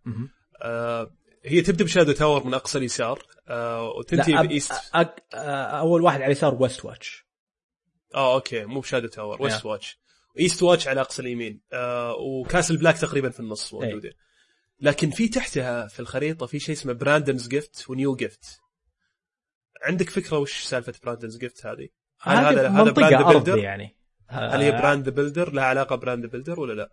آه 0.62 1.10
هي 1.44 1.60
تبدأ 1.60 1.84
ب 1.84 1.88
Shadow 1.88 2.12
Tower 2.12 2.44
من 2.46 2.54
أقصى 2.54 2.78
اليسار. 2.78 3.26
آه 3.48 3.88
وتنتهي 3.90 4.32
لا 4.32 4.42
أب- 4.42 4.46
ب 4.46 4.51
East. 4.51 4.72
أك... 4.94 5.22
أول 5.34 6.02
واحد 6.02 6.16
على 6.16 6.26
اليسار 6.26 6.54
Westwatch 6.62 7.26
آه 8.14 8.34
okay 8.34 8.64
مو 8.64 8.80
ب 8.80 8.84
Shadow 8.84 9.08
Tower 9.08 9.42
West 9.42 9.62
Yeah. 9.62 9.66
watch 9.66 9.98
Eastwatch 10.38 10.88
على 10.88 11.00
أقصى 11.00 11.22
اليمين 11.22 11.60
آه 11.72 12.14
و 12.14 12.23
Castle 12.23 12.76
Black 12.76 12.98
تقريبا 12.98 13.30
في 13.30 13.40
النص 13.40 13.74
موجوده 13.74 14.12
لكن 14.80 15.10
في 15.10 15.28
تحتها 15.28 15.86
في 15.86 16.00
الخريطة 16.00 16.46
في 16.46 16.58
شيء 16.58 16.74
اسمه 16.74 16.92
Brandon's 16.92 17.48
Gift 17.48 17.90
و 17.90 17.97
New 17.97 18.16
Gift 18.16 18.60
عندك 19.82 20.10
فكرة 20.10 20.38
وش 20.38 20.62
سالفة 20.62 20.94
Brandon's 21.02 21.38
Gift 21.38 21.66
هذه؟ 21.66 21.88
هل 22.20 22.36
هذا 22.36 22.68
هذا 22.68 22.90
Bran 22.90 23.14
the 23.14 23.44
Builder؟ 23.44 23.58
يعني 23.58 23.96
هل 24.28 24.62
هي 24.62 24.70
Bran 24.70 24.92
the 24.92 25.08
Builder 25.08 25.52
لها 25.52 25.64
علاقة 25.64 25.96
Bran 25.96 26.13
the 26.13 26.26
Builder 26.26 26.60
ولا 26.60 26.72
لا؟ 26.72 26.92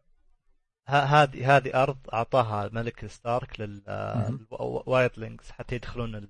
هذه 0.88 1.57
هذه 1.57 1.84
أرض 1.84 1.98
أعطاها 2.14 2.70
ملك 2.74 3.06
ستارك. 3.06 3.60
لل 3.60 3.94
wildlings 3.94 5.51
حتى 5.52 5.76
يدخلون 5.76 6.30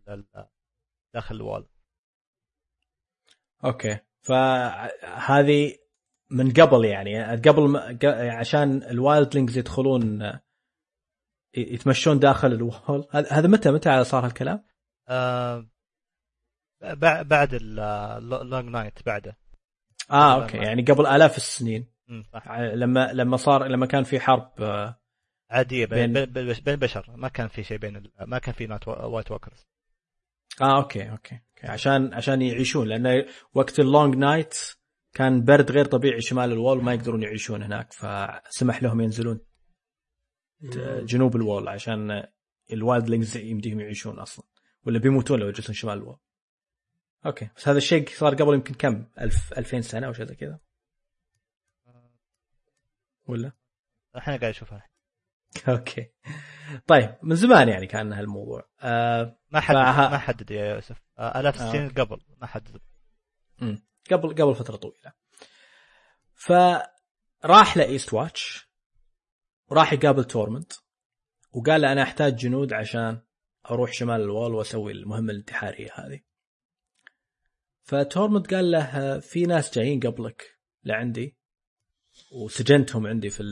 داخل 1.13 1.35
ال 1.35 1.41
Wall 1.41 1.65
okay 3.65 3.99
فهذه 4.21 5.77
من 6.31 6.51
قبل 6.53 6.85
يعني 6.85 7.23
قبل 7.35 7.77
عشان 8.29 8.83
ال 8.83 8.91
wildlings 8.91 9.57
يدخلون 9.57 10.31
يتمشون 11.57 12.19
داخل 12.19 12.51
ال 12.53 12.64
Wall 12.64 13.07
هذا 13.11 13.31
هذا 13.31 13.47
متى؟ 13.47 13.71
متى 13.71 14.03
صار 14.03 14.25
هالكلام؟ 14.25 14.63
آه، 15.07 15.67
بع- 16.83 17.21
بعد 17.21 17.49
ال 17.53 17.76
Long 17.76 18.69
Night 18.69 19.05
بعده. 19.05 19.37
آه. 20.11 20.43
okay. 20.43 20.57
يعني 20.57 20.81
قبل 20.81 21.07
آلاف 21.07 21.37
السنين. 21.37 21.87
صح. 22.33 22.51
لما 22.59 23.13
لما 23.13 23.37
صار 23.37 23.67
لما 23.67 23.85
كان 23.85 24.03
في 24.03 24.19
حرب 24.19 24.51
آه، 24.61 24.99
عادية 25.49 25.85
بين 25.85 26.13
بين- 26.25 26.55
البشر 26.67 27.05
ما 27.15 27.27
كان 27.27 27.47
في 27.47 27.63
شيء 27.63 27.77
بين 27.77 28.11
ما 28.27 28.39
كان 28.39 28.53
في 28.53 28.67
نايت 28.67 28.87
White 28.87 29.31
Walkers 29.31 29.67
آه 30.61 30.77
okay 30.77 31.11
okay, 31.11 31.35
okay. 31.35 31.67
عشان 31.67 32.13
عشان 32.13 32.41
يعيشون 32.41 32.87
لأن 32.87 33.25
وقت 33.53 33.79
ال 33.79 33.86
Long 33.86 34.15
Night 34.15 34.57
كان 35.13 35.43
برد 35.43 35.71
غير 35.71 35.85
طبيعي 35.85 36.21
شمال 36.21 36.51
ال 36.51 36.56
Wall 36.56 36.77
وما 36.77 36.93
يقدرون 36.93 37.23
يعيشون 37.23 37.63
هناك 37.63 37.93
فسمح 37.93 38.83
لهم 38.83 39.01
ينزلون 39.01 39.39
جنوب 41.03 41.35
ال 41.35 41.42
Wall 41.42 41.67
عشان 41.67 42.23
ال 42.73 42.80
wildlings 42.80 43.37
يمديهم 43.37 43.79
يعيشون 43.79 44.19
أصلا 44.19 44.45
ولا 44.85 44.99
بيموتون 44.99 45.39
لو 45.39 45.47
يجلسون 45.47 45.75
شمال 45.75 45.97
ال 45.97 46.01
Wall. 46.01 46.17
okay 47.25 47.49
بس 47.55 47.67
هذا 47.67 47.77
الشيء 47.77 48.09
صار 48.09 48.35
قبل 48.35 48.53
يمكن 48.53 48.73
كم؟ 48.73 49.05
1000 49.21 49.53
2000 49.57 49.81
سنة 49.81 50.07
أو 50.07 50.13
شيء 50.13 50.25
زي 50.25 50.35
كذا. 50.35 50.59
ولا؟ 53.27 53.51
إحنا 54.17 54.37
قاعد 54.37 54.49
نشوفها 54.49 54.89
okay. 55.69 56.11
طيب 56.87 57.15
من 57.23 57.35
زمان 57.35 57.69
يعني 57.69 57.87
كان 57.87 58.13
هالموضوع. 58.13 58.69
آه 58.81 59.39
ما 59.51 59.59
حدد 59.59 59.77
فها- 59.77 60.09
ما 60.09 60.17
حدد 60.17 60.51
يا 60.51 60.73
يوسف. 60.75 61.01
آه، 61.19 61.39
آلاف 61.39 61.61
آه، 61.61 61.67
السنين 61.67 61.89
قبل 61.89 62.21
ما 62.41 62.47
حدد. 62.47 62.81
قبل 64.11 64.29
قبل 64.29 64.55
فترة 64.55 64.75
طويلة. 64.75 65.13
فراح 66.33 67.77
ل 67.77 68.13
Eastwatch 68.13 68.69
وراح 69.67 69.93
يقابل 69.93 70.23
تورموند 70.23 70.73
وقال 71.51 71.81
له 71.81 71.91
أنا 71.91 72.03
أحتاج 72.03 72.35
جنود 72.35 72.73
عشان 72.73 73.21
أروح 73.71 73.91
شمال 73.93 74.21
ال 74.21 74.28
Wall 74.28 74.53
وأسوي 74.53 74.91
المهمة 74.91 75.31
الانتحارية 75.31 75.89
هذه. 75.93 76.19
فتورموند 77.83 78.53
قال 78.53 78.71
له 78.71 79.19
في 79.19 79.43
ناس 79.45 79.73
جايين 79.77 79.99
قبلك 79.99 80.57
لعندي 80.83 81.37
وسجنتهم 82.31 83.07
عندي 83.07 83.29
في 83.29 83.43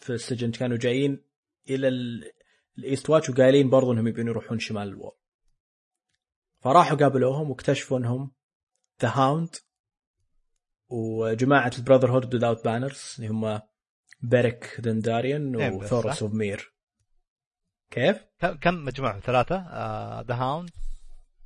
في- 0.00 0.10
السجن. 0.12 0.50
كانوا 0.50 0.76
جايين 0.76 1.24
إلى 1.70 1.88
ال- 1.88 2.32
ال 2.78 3.10
Eastwatch 3.10 3.30
وقايلين 3.30 3.70
برضو 3.70 3.92
إنهم 3.92 4.08
يبون 4.08 4.26
يروحون 4.26 4.58
شمال 4.58 4.88
ال 4.88 4.93
Wall 4.93 5.12
فراحوا 6.60 6.96
قابلوهم 6.98 7.50
واكتشفوا 7.50 7.98
إنهم 7.98 8.32
The 9.02 9.08
Hound 9.08 9.56
وجماعة 10.88 11.72
ال 11.78 12.10
Brotherhood 12.10 12.34
Without 12.34 12.64
Banners 12.64 13.14
اللي 13.18 13.28
هم 13.28 13.60
بيريك 14.20 14.80
دنداريان 14.80 15.56
و 15.56 15.65
Thoros 15.65 16.22
of 16.22 16.43
Myr 16.43 16.74
كيف؟ 17.90 18.24
كم 18.60 18.74
مجموعهم 18.84 19.20
ثلاثة. 19.20 19.56
The 20.20 20.34
Hound 20.34 20.70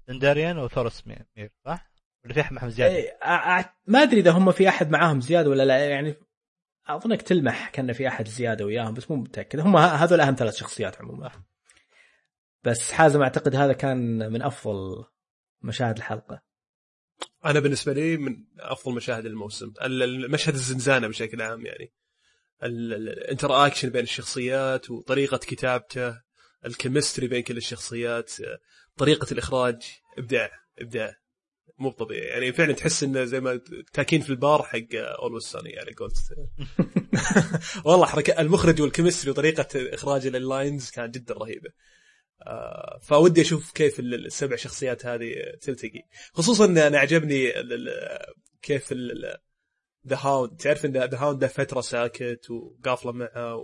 دنداريان 0.09 0.59
و 0.59 0.66
Thoros 0.66 1.07
of 1.07 1.15
Myr 1.15 1.27
صح؟ 1.65 1.93
ولا 2.25 2.35
في 2.35 2.41
أحد 2.41 2.53
معهم 2.53 2.71
زيادة؟ 2.71 3.19
أع- 3.21 3.65
أع- 3.65 3.69
ما 3.87 4.03
أدري 4.03 4.21
إذا 4.21 4.31
هم 4.31 4.53
في 4.53 4.69
أحد 4.69 4.91
معاهم 4.91 5.21
زيادة 5.21 5.51
ولا 5.51 5.63
لا 5.63 5.91
يعني 5.91 6.15
أظنك 6.87 7.23
تلمح 7.23 7.69
كأن 7.71 7.93
في 7.93 8.09
أحد 8.09 8.29
زيادة 8.29 8.65
وياهم 8.65 8.95
بس 8.95 9.11
مو 9.11 9.17
متأكد. 9.17 9.61
هم 9.61 9.77
هذول 9.77 10.21
أهم 10.21 10.35
ثلاث 10.35 10.55
شخصيات 10.57 11.01
عموما. 11.01 11.31
بس 12.65 12.93
حازم 12.93 13.23
أعتقد 13.23 13.57
هذا 13.57 13.73
كان 13.73 14.33
من 14.33 14.43
أفضل 14.43 15.05
مشاهد 15.63 15.97
الحلقة. 15.97 16.43
أنا 17.45 17.61
بالنسبة 17.61 17.93
لي 17.93 18.17
من 18.17 18.37
أفضل 18.61 18.95
مشاهد 18.95 19.27
الموسم 19.27 19.73
ال- 19.83 20.03
المشهد 20.03 20.55
الزنزانة 20.55 21.09
بشكل 21.09 21.43
عام 21.43 21.67
يعني. 21.67 21.93
ال- 22.63 22.93
ال- 22.95 23.09
ال 23.09 23.15
interaction 23.15 23.89
بين 23.89 24.03
الشخصيات 24.03 24.91
وطريقة 24.91 25.37
كتابته 25.37 26.21
ال 26.67 26.73
chemistry 26.73 27.29
بين 27.29 27.43
كل 27.43 27.57
الشخصيات 27.57 28.33
طريقة 28.97 29.33
الإخراج 29.33 29.83
إبداع 30.19 30.51
إبداع. 30.79 31.15
مو 31.79 31.91
طبيعي. 31.91 32.27
يعني 32.27 32.53
فعلا 32.53 32.73
تحس 32.73 33.03
إنه 33.03 33.25
زي 33.25 33.41
ما 33.41 33.61
تاكين 33.93 34.21
في 34.21 34.31
البار 34.31 34.63
حق 34.63 34.79
Always 34.95 35.43
Sunny 35.43 35.71
يعني 35.71 35.93
قلت. 35.93 36.15
والله 37.87 38.07
حركة 38.07 38.41
المخرج 38.41 38.81
وال 38.83 38.91
chemistry 38.91 39.31
وطريقة 39.31 39.67
اخراج 39.95 40.27
ال 40.27 40.37
lines 40.37 40.91
كانت 40.91 41.15
جدا 41.15 41.35
رهيبة. 41.35 41.71
فودي 43.03 43.41
أشوف 43.41 43.73
كيف 43.73 44.01
ال- 44.01 44.27
السبع 44.27 44.57
شخصيات 44.57 45.07
هذه 45.07 45.35
تلتقي. 45.61 46.03
خصوصا 46.33 46.65
إن 46.65 46.79
أنا 46.79 46.99
عجبني 46.99 47.53
كيف 48.63 48.93
The 50.09 50.17
Hound 50.17 50.57
تعرف 50.57 50.85
إن 50.85 50.93
The 50.93 51.19
Hound 51.19 51.43
له 51.43 51.49
فترة 51.49 51.81
ساكت 51.81 52.51
وقافلة 52.51 53.13
معه 53.13 53.57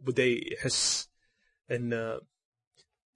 وبدأ 0.00 0.24
يحس 0.24 1.10
إن 1.70 2.20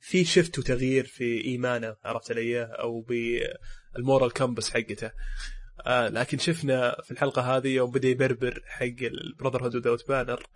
في 0.01 0.24
shift 0.25 0.59
وتغيير 0.59 1.07
في 1.07 1.45
إيمانه 1.45 1.97
عرفت 2.05 2.31
علي؟ 2.31 2.62
أو 2.65 3.01
بال 3.01 3.38
moral 3.38 4.33
compass 4.33 4.71
حقته. 4.70 5.11
آه 5.87 6.09
لكن 6.09 6.39
شفنا 6.39 6.97
في 7.05 7.11
الحلقة 7.11 7.57
هذه 7.57 7.69
يوم 7.69 7.91
بدأ 7.91 8.09
يبربر 8.09 8.62
حق 8.66 8.85
ال 9.03 9.10
Brother 9.10 9.62
hood 9.89 10.01
Banner 10.09 10.47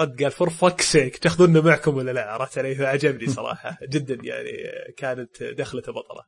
رد 0.00 0.22
قال 0.22 0.30
for 0.30 0.50
fuck's 0.50 0.80
sake 0.80 1.16
تاخذونا 1.18 1.60
معكم 1.60 1.96
ولا 1.96 2.10
لا؟ 2.10 2.30
عرفت 2.30 2.58
علي؟ 2.58 2.74
فعجبني 2.74 3.26
صراحة. 3.38 3.78
جدا 3.82 4.18
يعني 4.22 4.52
كانت 4.96 5.42
دخلته 5.42 5.92
بطلة. 5.92 6.24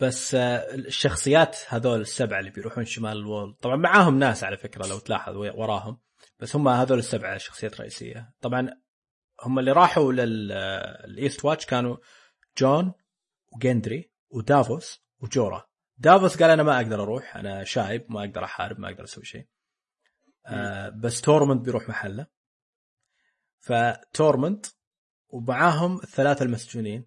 بس 0.00 0.34
آه، 0.34 0.74
الشخصيات 0.74 1.56
هذول 1.68 2.00
السبعة 2.00 2.40
اللي 2.40 2.50
بيروحون 2.50 2.84
شمال 2.84 3.16
ال 3.16 3.24
Wall 3.24 3.54
طبعا 3.54 3.76
معاهم 3.76 4.18
ناس 4.18 4.44
على 4.44 4.56
فكرة 4.56 4.86
لو 4.86 4.98
تلاحظ 4.98 5.36
وراهم 5.36 6.00
بس 6.38 6.56
هم 6.56 6.68
هذول 6.68 6.98
السبعة 6.98 7.38
شخصيات 7.38 7.80
رئيسية. 7.80 8.32
طبعا 8.40 8.70
هم 9.42 9.58
اللي 9.58 9.72
راحوا 9.72 10.12
لل 10.12 11.44
Eastwatch 11.44 11.66
كانوا 11.66 11.96
جون 12.58 12.92
وجندري 13.52 14.10
ودافوس 14.30 15.04
وجورا. 15.20 15.64
دافوس 15.98 16.42
قال 16.42 16.50
أنا 16.50 16.62
ما 16.62 16.76
أقدر 16.76 17.02
أروح 17.02 17.36
أنا 17.36 17.64
شايب 17.64 18.06
ما 18.08 18.20
أقدر 18.20 18.44
أحارب 18.44 18.80
ما 18.80 18.88
أقدر 18.88 19.04
أسوي 19.04 19.24
شيء. 19.24 19.46
آه 20.46 20.88
بس 20.88 21.20
تورموند 21.20 21.64
بيروح 21.64 21.88
محله. 21.88 22.26
فتورموند 23.58 24.66
ومعاهم 25.28 25.96
الثلاثة 25.96 26.44
المسجونين 26.44 27.06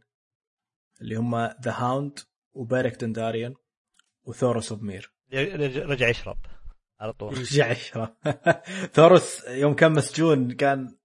اللي 1.01 1.15
هم 1.15 1.35
The 1.45 1.71
Hound 1.71 2.19
وبيريك 2.53 3.01
دنداريان 3.01 3.53
وثورس 4.23 4.71
of 4.71 4.83
رجع 5.33 6.07
يشرب 6.07 6.37
على 6.99 7.13
طول. 7.13 7.37
رجع 7.37 7.71
يشرب. 7.71 8.15
ثورس 8.95 9.43
يوم 9.47 9.73
كان 9.73 9.91
مسجون 9.91 10.51
كان 10.51 10.97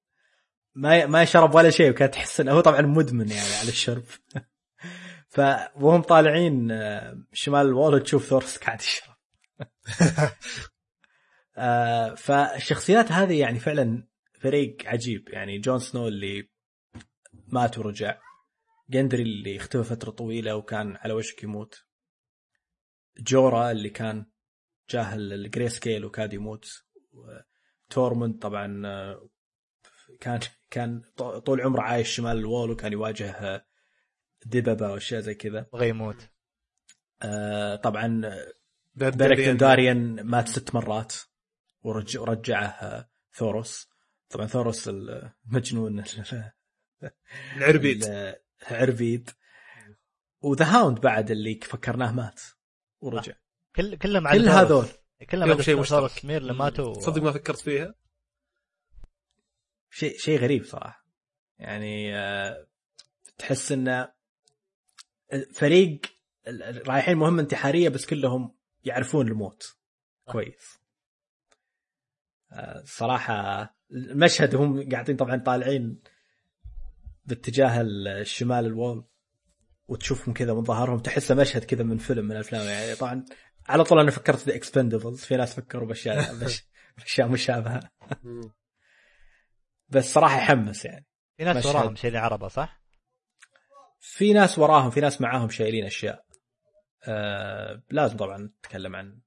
ما 0.74 1.06
ما 1.06 1.24
شرب 1.24 1.54
ولا 1.54 1.70
شيء 1.70 1.90
وكان 1.90 2.10
تحس 2.10 2.40
إنه 2.40 2.52
هو 2.52 2.60
طبعا 2.60 2.80
مدمن 2.80 3.30
يعني 3.30 3.54
على 3.60 3.68
الشرب. 3.68 4.04
ف 5.34 5.40
وهم 5.76 6.02
طالعين 6.02 6.70
آه، 6.70 7.22
شمال 7.32 7.66
ال 7.66 7.74
Wall 7.74 8.02
تشوف 8.02 8.24
ثورس 8.24 8.58
قاعد 8.58 8.80
يشرب. 8.80 9.14
آه، 11.60 12.14
فالشخصيات 12.14 13.12
هذه 13.12 13.40
يعني 13.40 13.58
فعلا 13.58 14.08
فريق 14.40 14.76
عجيب. 14.86 15.28
يعني 15.28 15.58
جون 15.58 15.78
سنو 15.78 16.08
اللي 16.08 16.48
مات 17.48 17.78
ورجع 17.78 18.18
جندري 18.90 19.22
اللي 19.22 19.56
اختفى 19.56 19.84
فترة 19.84 20.10
طويلة 20.10 20.56
وكان 20.56 20.96
على 20.96 21.12
وشك 21.12 21.42
يموت 21.42 21.84
جورا 23.18 23.70
اللي 23.70 23.90
كان 23.90 24.26
جاه 24.90 25.32
ال 25.32 25.68
greyscale 25.68 26.04
وكاد 26.04 26.32
يموت 26.32 26.84
تورموند 27.90 28.38
طبعا 28.38 28.82
آه، 28.86 29.28
كان 30.20 30.40
كان 30.70 31.02
طول 31.46 31.60
عمره 31.60 31.82
عايش 31.82 32.08
شمال 32.16 32.36
الوول 32.38 32.70
وكان 32.70 32.92
يواجه 32.92 33.30
آه، 33.30 33.66
دببه 34.46 34.92
وأشياء 34.92 35.20
زي 35.20 35.34
كذا. 35.34 35.66
بغى 35.72 35.88
يموت. 35.88 36.28
آه، 37.22 37.76
طبعا 37.76 38.20
داريان- 38.94 39.56
مات 40.26 40.48
ست 40.48 40.74
مرات. 40.74 41.14
ورجعه 41.82 42.66
آه، 42.66 43.10
ثوروس 43.32 43.88
طبعا 44.28 44.46
ثوروس 44.46 44.88
المجنون 44.88 46.04
العربيد. 47.56 48.04
عربيد 48.70 49.30
وذا 50.40 50.64
هاوند 50.64 51.00
بعد 51.00 51.30
اللي 51.30 51.60
فكرناه 51.62 52.12
مات 52.12 52.40
ورجع. 53.00 53.32
كل 53.76 53.98
كلهم 53.98 54.32
كل 54.32 54.48
هذول. 54.48 54.86
كلهم 55.30 55.50
عدا 55.50 55.62
شيء 55.62 55.80
مشترك. 55.80 56.24
مير 56.24 56.40
اللي 56.40 56.52
ماتوا 56.52 57.00
صدق 57.00 57.22
ما 57.22 57.32
فكرت 57.32 57.58
فيها. 57.58 57.94
شيء 59.90 60.18
شيء 60.18 60.38
غريب 60.38 60.64
صراحة. 60.64 61.06
يعني 61.58 62.16
آه، 62.16 62.66
تحس 63.38 63.72
انه 63.72 64.12
فريق 65.52 66.00
رايحين 66.86 67.16
مهمة 67.16 67.42
انتحارية 67.42 67.88
بس 67.88 68.06
كلهم 68.06 68.56
يعرفون 68.84 69.28
الموت. 69.28 69.76
كويس. 70.24 70.79
صراحة 72.84 73.74
المشهد 73.90 74.54
هم 74.54 74.90
قاعدين 74.90 75.16
طبعا 75.16 75.36
طالعين 75.36 76.00
باتجاه 77.24 77.80
الشمال 77.80 78.66
الوول 78.66 79.04
وتشوفهم 79.88 80.34
كذا 80.34 80.54
من 80.54 80.64
ظهرهم 80.64 80.98
تحسه 80.98 81.34
مشهد 81.34 81.64
كذا 81.64 81.82
من 81.82 81.98
فيلم 81.98 82.24
من 82.24 82.32
الأفلام. 82.32 82.66
يعني 82.66 82.94
طبعا 82.94 83.24
على 83.68 83.84
طول 83.84 83.98
أنا 83.98 84.10
فكرت 84.10 84.48
The 84.48 84.54
Expendables 84.54 85.24
في 85.24 85.36
ناس 85.36 85.54
فكروا 85.54 85.88
باشياء 85.88 86.34
بأشياء 86.98 87.28
مشابهة. 87.28 87.80
بس 89.88 90.12
صراحة 90.12 90.36
يحمس 90.38 90.84
يعني. 90.84 91.06
في 91.36 91.44
ناس 91.44 91.56
مشهد. 91.56 91.76
وراهم 91.76 91.96
شايلين 91.96 92.20
عربة 92.20 92.48
صح؟ 92.48 92.82
في 94.00 94.32
ناس 94.32 94.58
وراهم 94.58 94.90
في 94.90 95.00
ناس 95.00 95.20
معاهم 95.20 95.48
شايلين 95.48 95.84
أشياء. 95.84 96.24
آه 97.08 97.82
لازم 97.90 98.16
طبعا 98.16 98.38
نتكلم 98.38 98.96
عن 98.96 99.20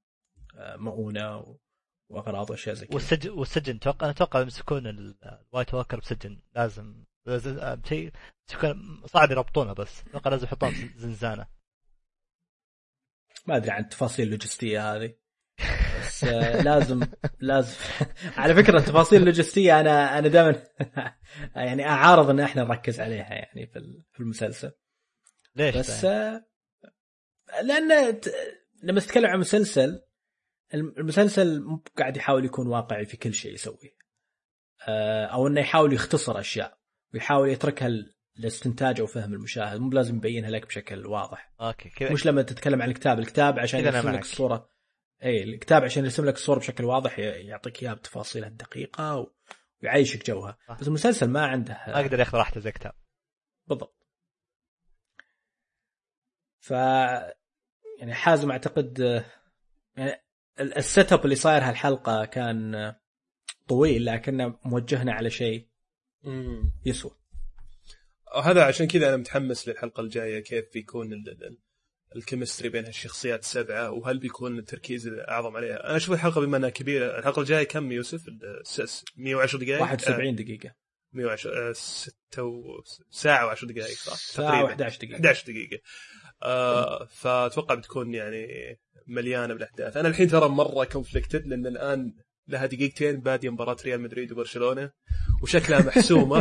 آه 0.58 0.76
مؤونة 0.76 1.36
و- 1.36 1.58
واغراض 2.14 2.50
واشياء 2.50 2.74
زي 2.74 2.86
كذا. 2.86 2.94
والسجن 2.94 3.30
والسجن 3.30 3.80
توقع 3.80 4.04
أنا 4.06 4.10
أتوقع 4.10 4.40
يمسكون 4.40 4.86
ال- 4.86 5.14
ال 5.52 5.56
White 5.56 5.74
Walker 5.74 6.00
بسجن. 6.00 6.40
لازم 6.54 7.04
شيء 7.88 8.12
صعب 9.06 9.30
يربطونه 9.30 9.72
بس. 9.72 10.00
أتوقع 10.00 10.30
لازم 10.30 10.44
يحطون 10.44 10.70
في 10.70 10.98
زنزانة. 10.98 11.46
ما 13.46 13.56
أدري 13.56 13.70
عن 13.70 13.82
التفاصيل 13.82 14.26
اللوجستية 14.26 14.94
هذه. 14.94 15.14
بس 16.00 16.24
آه، 16.24 16.62
لازم 16.62 17.00
لازم. 17.40 17.76
على 18.36 18.54
فكرة 18.54 18.78
التفاصيل 18.78 19.20
اللوجستية 19.20 19.80
أنا 19.80 20.18
أنا 20.18 20.28
دائما 20.28 20.62
يعني 21.66 21.86
أعارض 21.88 22.30
إن 22.30 22.40
إحنا 22.40 22.64
نركز 22.64 23.00
عليها 23.00 23.34
يعني 23.34 23.66
في 23.66 23.78
ال- 23.78 24.04
في 24.12 24.20
المسلسل. 24.20 24.72
ليش 25.56 25.76
بس 25.76 26.02
طيب؟ 26.02 26.10
آه، 26.12 26.44
لأن 27.62 28.20
لما 28.82 29.00
تتكلم 29.00 29.26
عن 29.26 29.38
مسلسل 29.38 30.03
المسلسل 30.74 31.62
مو 31.62 31.82
قاعد 31.98 32.16
يحاول 32.16 32.44
يكون 32.44 32.66
واقعي 32.66 33.06
في 33.06 33.16
كل 33.16 33.34
شيء 33.34 33.54
يسويه. 33.54 33.96
آه، 34.88 35.26
أو 35.26 35.46
إنه 35.46 35.60
يحاول 35.60 35.92
يختصر 35.92 36.40
أشياء 36.40 36.78
ويحاول 37.14 37.48
يتركها 37.48 37.88
لاستنتاج 38.36 39.00
أو 39.00 39.06
فهم 39.06 39.34
المشاهد. 39.34 39.80
مو 39.80 39.90
لازم 39.90 40.16
يبينها 40.16 40.50
لك 40.50 40.66
بشكل 40.66 41.06
واضح. 41.06 41.52
أوكي 41.60 41.88
كذا 41.88 42.12
مش 42.12 42.26
لما 42.26 42.42
تتكلم 42.42 42.82
عن 42.82 42.88
الكتاب 42.88 43.18
الكتاب 43.18 43.58
عشان 43.58 43.80
يرسم 43.80 44.10
لك. 44.10 44.20
الصورة. 44.20 44.68
اي 45.24 45.42
الكتاب 45.42 45.84
عشان 45.84 46.04
يرسم 46.04 46.24
لك 46.24 46.34
الصورة 46.34 46.58
بشكل 46.58 46.84
واضح 46.84 47.18
يعطيك 47.18 47.82
إياها 47.82 47.94
بتفاصيلها 47.94 48.48
الدقيقة 48.48 49.16
و- 49.16 49.30
ويعيشك 49.82 50.26
جوها. 50.26 50.58
صح. 50.68 50.80
بس 50.80 50.88
المسلسل 50.88 51.28
ما 51.30 51.46
عنده 51.46 51.74
ما 51.86 52.00
يقدر 52.00 52.18
ياخذ 52.18 52.38
راحته 52.38 52.60
زي 52.60 52.72
كتاب 52.72 52.92
بالضبط. 53.66 54.06
ف 56.60 56.70
يعني 57.98 58.14
حازم 58.14 58.50
أعتقد 58.50 59.00
آه، 59.00 59.24
يعني 59.96 60.24
ال 60.60 60.73
set 60.73 61.12
up 61.12 61.24
اللي 61.24 61.36
صاير 61.36 61.62
هالحلقة 61.62 62.24
كان 62.24 62.74
آه، 62.74 63.00
طويل 63.68 64.04
لكنه 64.04 64.58
موجهنا 64.64 65.12
على 65.12 65.30
شيء. 65.30 65.68
يسوى. 66.86 67.10
هذا 68.44 68.64
عشان 68.64 68.86
كذا 68.86 69.08
أنا 69.08 69.16
متحمس 69.16 69.68
للحلقة 69.68 70.00
الجاية 70.00 70.40
كيف 70.40 70.64
بيكون 70.74 71.12
ال- 71.12 71.28
ال- 71.44 71.58
ال 72.16 72.21
chemistry 72.21 72.68
بين 72.68 72.84
هالشخصيات 72.84 73.40
السبعة 73.42 73.90
وهل 73.90 74.18
بيكون 74.18 74.58
التركيز 74.58 75.06
الأعظم 75.06 75.56
عليها. 75.56 75.86
أنا 75.88 75.96
أشوف 75.96 76.14
الحلقة 76.14 76.40
بما 76.40 76.56
انها 76.56 76.68
كبيره 76.70 77.18
الحلقة 77.18 77.40
الجاية 77.40 77.64
كم 77.64 77.92
يوسف؟ 77.92 78.28
ال- 78.28 78.60
س- 78.66 78.80
س- 78.80 79.04
110 79.16 79.58
دقائق؟ 79.58 79.80
71 79.82 80.34
دقيقة. 80.34 80.74
110 81.12 81.72
6 81.72 82.42
و... 82.42 82.82
ساعة 83.10 83.54
و10 83.54 83.64
دقائق 83.64 83.96
صح؟ 83.96 84.14
ساعة 84.14 84.66
و11 84.76 84.98
دقيقة. 84.98 85.14
11 85.14 85.44
دقيقة. 85.52 85.82
آه 86.44 87.08
فأتوقع 87.10 87.74
بتكون 87.74 88.14
يعني 88.14 88.46
مليانة 89.06 89.54
بالأحداث، 89.54 89.96
أنا 89.96 90.08
الحين 90.08 90.28
ترى 90.28 90.48
مرة 90.48 90.84
conflicted 90.84 91.46
لأن 91.46 91.66
الآن 91.66 92.14
لها 92.48 92.66
دقيقتين 92.66 93.20
بادية 93.20 93.50
مباراة 93.50 93.76
ريال 93.84 94.00
مدريد 94.00 94.32
وبرشلونة 94.32 94.90
وشكلها 95.42 95.82
محسومة. 95.82 96.40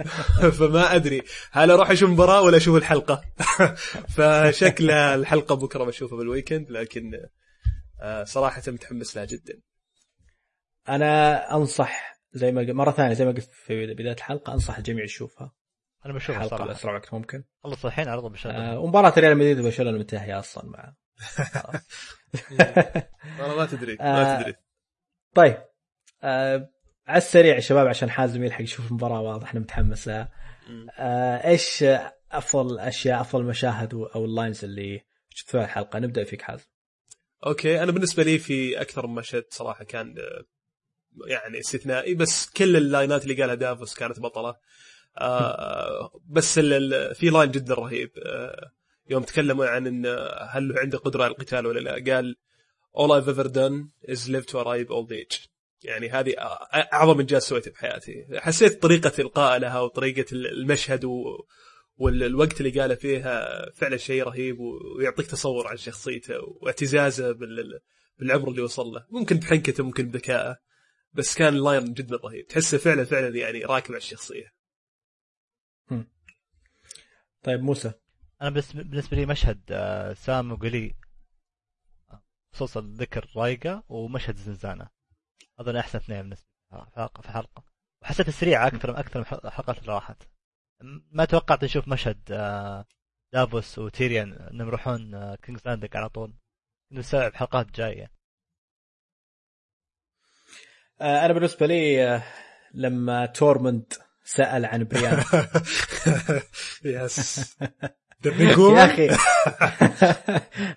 فما 0.58 0.94
أدري 0.94 1.22
هل 1.50 1.70
أروح 1.70 1.90
أشوف 1.90 2.10
مباراة 2.10 2.42
ولا 2.42 2.56
أشوف 2.56 2.76
الحلقة؟ 2.76 3.24
فشكلها 4.16 5.14
الحلقة 5.14 5.54
بكرة 5.54 5.84
بشوفها 5.84 6.18
بالويكند 6.18 6.70
لكن 6.70 7.12
آه 8.00 8.24
صراحة 8.24 8.62
متحمس 8.68 9.16
لها 9.16 9.24
جدا. 9.24 9.60
أنا 10.88 11.54
أنصح 11.56 12.18
زي 12.32 12.52
ما 12.52 12.72
مرة 12.72 12.90
ثانية 12.90 13.14
زي 13.14 13.24
ما 13.24 13.30
قلت 13.30 13.50
في 13.52 13.94
بداية 13.94 14.12
الحلقة 14.12 14.52
أنصح 14.52 14.78
الجميع 14.78 15.04
يشوفها. 15.04 15.52
أنا 16.06 16.12
بشوفها 16.14 16.36
الحلقة 16.36 16.56
صراحة. 16.56 16.66
باسرع 16.66 16.94
وقت 16.94 17.14
ممكن. 17.14 17.44
خلص 17.64 17.84
الحين 17.84 18.08
عرض 18.08 18.32
بشغله 18.32 18.72
آه 18.72 18.78
ومباراة 18.78 19.12
ريال 19.18 19.36
مدريد 19.36 19.60
وبرشلونة 19.60 19.98
منتهيه 19.98 20.38
أصلا 20.38 20.70
مع. 20.70 20.94
أنا 23.40 23.54
ما 23.56 23.66
تدري 23.66 23.96
آه. 24.00 24.12
ما 24.12 24.40
تدري. 24.40 24.54
طيب. 25.34 25.58
آه 26.22 26.70
على 27.06 27.18
السريع 27.18 27.54
يا 27.54 27.60
شباب 27.60 27.86
عشان 27.86 28.10
حازم 28.10 28.44
يلحق 28.44 28.62
يشوف 28.62 28.88
المباراة 28.88 29.20
واضح 29.20 29.52
إنه 29.52 29.60
متحمس 29.60 30.08
لها. 30.08 30.32
آه 30.98 31.48
إيش 31.48 31.84
أفضل 32.32 32.78
أشياء 32.78 33.20
أفضل 33.20 33.44
مشاهد 33.44 33.94
أو 33.94 34.24
ال 34.24 34.31
lines 34.31 34.64
اللي 34.64 35.00
شفتوها 35.30 35.64
الحلقة؟ 35.64 35.98
نبدأ 35.98 36.24
فيك 36.24 36.42
حازم. 36.42 36.66
okay 37.46 37.82
أنا 37.82 37.92
بالنسبة 37.92 38.22
لي 38.22 38.38
في 38.38 38.80
أكثر 38.80 39.06
من 39.06 39.14
مشهد 39.14 39.44
صراحة 39.50 39.84
كان 39.84 40.14
آه، 40.18 40.44
يعني 41.26 41.58
استثنائي 41.58 42.14
بس 42.14 42.50
كل 42.50 42.76
ال 42.76 42.84
line 42.84 43.14
ات 43.14 43.22
اللي 43.22 43.34
قالها 43.34 43.54
دافوس 43.54 43.94
كانت 43.94 44.20
بطلة. 44.20 44.48
آه 44.48 44.58
بس 46.28 46.58
ال- 46.58 46.72
ال- 46.94 47.14
في 47.14 47.30
line 47.30 47.50
جدا 47.50 47.74
رهيب. 47.74 48.10
آه 48.18 48.70
يوم 49.10 49.22
تكلموا 49.22 49.66
عن 49.66 49.86
إن 49.86 50.06
هل 50.50 50.78
عنده 50.78 50.98
قدرة 50.98 51.24
على 51.24 51.30
القتال 51.32 51.66
ولا 51.66 51.80
لا. 51.80 52.14
قال 52.14 52.36
all 52.96 53.10
I've 53.22 53.28
ever 53.28 53.48
done 53.48 54.10
is 54.12 54.28
live 54.28 54.46
to 54.46 54.58
a 54.58 54.64
ripe 54.64 54.90
old 54.90 55.12
age. 55.12 55.48
يعني 55.82 56.08
هذه 56.08 56.34
أعظم 56.92 57.20
إنجاز 57.20 57.42
سويته 57.42 57.70
بحياتي. 57.70 58.26
حسيت 58.32 58.82
طريقة 58.82 59.12
إلقاء 59.18 59.58
لها 59.58 59.80
وطريقة 59.80 60.26
المشهد 60.32 61.04
و... 61.04 61.24
والوقت 61.96 62.60
اللي 62.60 62.80
قاله 62.80 62.94
فيها 62.94 63.66
فعلا 63.74 63.96
شيء 63.96 64.22
رهيب 64.22 64.56
ويعطيك 64.60 65.26
تصور 65.26 65.66
عن 65.66 65.76
شخصيته 65.76 66.34
واعتزازه 66.60 67.32
بال... 67.32 67.80
بالعمر 68.18 68.48
اللي 68.50 68.62
وصل 68.62 68.86
له. 68.86 69.04
ممكن 69.10 69.36
بحنكته 69.36 69.84
ممكن 69.84 70.08
بذكائه 70.08 70.56
بس 71.12 71.34
كان 71.34 71.54
اللاين 71.54 71.92
جدا 71.92 72.16
رهيب. 72.16 72.46
تحسه 72.46 72.78
فعلا 72.78 73.04
فعلا 73.04 73.36
يعني 73.36 73.64
راكب 73.64 73.90
على 73.90 73.98
الشخصية. 73.98 74.57
طيب 77.42 77.60
موسى. 77.60 77.92
أنا 78.42 78.50
بالنسبة 78.74 79.16
لي 79.16 79.26
مشهد 79.26 79.62
آه، 79.70 80.12
سام 80.12 80.52
وجيلي 80.52 80.94
خصوصا 82.54 82.80
ذكر 82.80 83.30
ريقار 83.36 83.84
ومشهد 83.88 84.36
زنزانة. 84.36 84.88
هذول 85.60 85.76
أحسن 85.76 85.98
اثنين 85.98 86.20
بالنسبة 86.22 86.48
لي 86.72 87.08
في 87.22 87.28
حلقه 87.30 87.64
وحسيت 88.02 88.30
سريعه 88.30 88.66
أكثر 88.66 88.90
من 88.92 88.96
أكثر 88.98 89.18
من 89.20 89.26
حل- 89.26 89.40
الحلقات 89.44 89.78
اللي 89.78 89.92
راحت. 89.92 90.22
ما 91.10 91.24
توقعت 91.24 91.64
نشوف 91.64 91.88
مشهد 91.88 92.22
آه، 92.32 92.86
دافوس 93.32 93.78
وتيريان 93.78 94.32
انهم 94.32 94.68
يروحون 94.68 95.14
آه، 95.14 95.34
King's 95.34 95.62
Landing 95.66 95.96
على 95.96 96.08
طول. 96.08 96.38
نستوعب 96.92 97.34
حلقات 97.34 97.70
جاية. 97.70 98.10
آه 101.00 101.24
أنا 101.24 101.32
بالنسبة 101.32 101.66
لي 101.66 102.08
آه 102.14 102.22
لما 102.74 103.26
تورموند 103.26 103.92
سأل 104.28 104.64
عن 104.64 104.84
بريان. 104.84 105.24
yes 106.84 107.56
يا 108.24 108.84
أخي. 108.84 109.16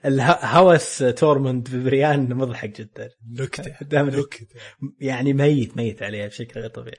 الهوس 0.05 0.97
تورموند 0.97 1.69
ببريان 1.71 2.33
مضحك 2.33 2.81
جدا. 2.81 3.09
نكته 3.31 3.75
نكته 3.91 4.47
يعني 4.99 5.33
ميت 5.33 5.77
ميت 5.77 6.03
عليها 6.03 6.27
بشكل 6.27 6.59
غير 6.59 6.69
طبيعي. 6.69 6.97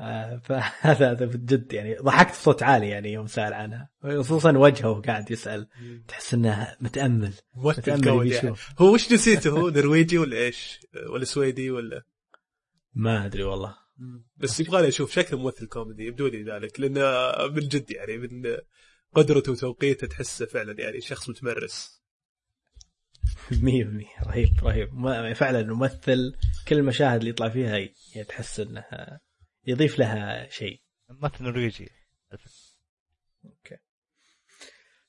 آه، 0.00 0.40
فهذا 0.44 1.10
هذا 1.10 1.26
بجد 1.26 1.72
يعني. 1.72 1.94
ضحكت 1.94 2.32
بصوت 2.32 2.62
عالي 2.62 2.88
يعني 2.88 3.12
يوم 3.12 3.26
سأل 3.26 3.54
عنها 3.54 3.90
خصوصا 4.02 4.58
وجهه 4.58 4.90
وهو 4.90 5.00
قاعد 5.00 5.30
يسأل. 5.30 5.68
تحس 6.08 6.34
إنه 6.34 6.76
متأمل. 6.80 7.32
متأمل 7.54 8.32
يعني. 8.32 8.54
هو 8.78 8.94
وش 8.94 9.10
جنسيته 9.10 9.50
هو 9.50 9.68
نرويجي 9.68 10.18
ولا 10.18 10.36
إيش؟ 10.36 10.80
ولا 11.10 11.24
سويدي 11.24 11.70
ولا؟ 11.70 12.02
ما 12.94 13.26
أدري 13.26 13.42
والله. 13.42 13.81
بس 14.36 14.60
يبغى 14.60 14.82
لي 14.82 14.88
أشوف 14.88 15.12
شكله 15.12 15.38
ممثل 15.38 15.66
كوميدي 15.66 16.06
يبدو 16.06 16.26
لي 16.26 16.42
ذلك 16.42 16.80
لأنه 16.80 17.32
من 17.48 17.68
جد 17.68 17.90
يعني 17.90 18.18
من 18.18 18.56
قدرته 19.14 19.52
وتوقيته 19.52 20.06
تحسه 20.06 20.46
فعلا 20.46 20.80
يعني 20.80 21.00
شخص 21.00 21.28
متمرس. 21.28 22.02
100% 23.50 24.26
رهيب 24.26 24.48
رهيب. 24.62 24.94
ما- 24.94 25.34
فعلا 25.34 25.62
ممثل 25.74 26.34
كل 26.68 26.78
المشاهد 26.78 27.18
اللي 27.18 27.30
يطلع 27.30 27.48
فيها 27.48 27.76
ي- 27.78 28.24
تحس 28.28 28.60
إنه 28.60 28.84
يضيف 29.66 29.98
لها 29.98 30.48
شيء. 30.50 30.80
ممثل 31.10 31.44
نرويجي 31.44 31.88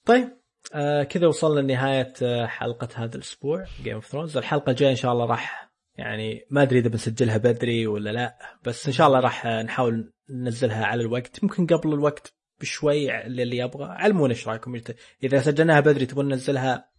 طيب 0.05 0.29
آه 0.73 1.03
كذا 1.03 1.27
وصلنا 1.27 1.59
لنهاية 1.59 2.13
آه، 2.21 2.45
حلقة 2.45 2.89
هذا 2.95 3.15
الأسبوع 3.15 3.65
Game 3.83 3.93
of 3.93 4.05
Thrones 4.07 4.37
الحلقة 4.37 4.69
الجاية 4.69 4.91
إن 4.91 4.95
شاء 4.95 5.11
الله 5.13 5.25
راح 5.25 5.72
يعني 5.95 6.45
ما 6.49 6.61
أدري 6.61 6.79
إذا 6.79 6.89
بنسجلها 6.89 7.37
بدري 7.37 7.87
ولا 7.87 8.09
لا 8.09 8.37
بس 8.63 8.87
إن 8.87 8.93
شاء 8.93 9.07
الله 9.07 9.19
راح 9.19 9.45
نحاول 9.47 10.13
ننزلها 10.29 10.85
على 10.85 11.01
الوقت. 11.01 11.43
ممكن 11.43 11.67
قبل 11.67 11.93
الوقت 11.93 12.33
بشوي 12.61 13.21
اللي 13.25 13.57
يبغى. 13.57 13.85
علمونا 13.85 14.33
إيش 14.33 14.47
رأيكم؟ 14.47 14.79
إذا- 14.79 14.93
إذا 15.23 15.39
سجلناها 15.41 15.79
بدري 15.79 16.05
تبون 16.05 16.27
ننزلها 16.27 16.89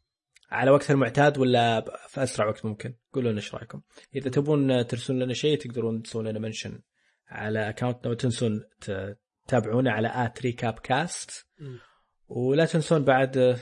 على 0.51 0.71
وقت 0.71 0.91
المعتاد 0.91 1.39
ولا 1.39 1.81
في 2.09 2.23
أسرع 2.23 2.47
وقت 2.47 2.65
ممكن؟ 2.65 2.95
قولوا 3.13 3.31
لنا 3.31 3.41
إيش 3.41 3.55
رأيكم. 3.55 3.81
إذا 4.15 4.31
تبون 4.31 4.87
ترسلون 4.87 5.23
لنا 5.23 5.35
شيء 5.35 5.59
تقدرون 5.59 6.03
تسوون 6.03 6.29
لنا 6.29 6.39
mention 6.39 6.81
على 7.29 7.69
account 7.69 8.05
نا 8.05 8.11
ولا 8.11 8.26
تنسون 8.26 8.63
تتابعونا 9.47 9.93
على 9.93 10.11
at 10.15 10.43
RecapCast 10.43 11.47
ولا 12.29 12.65
تنسون 12.65 13.05
بعد 13.05 13.59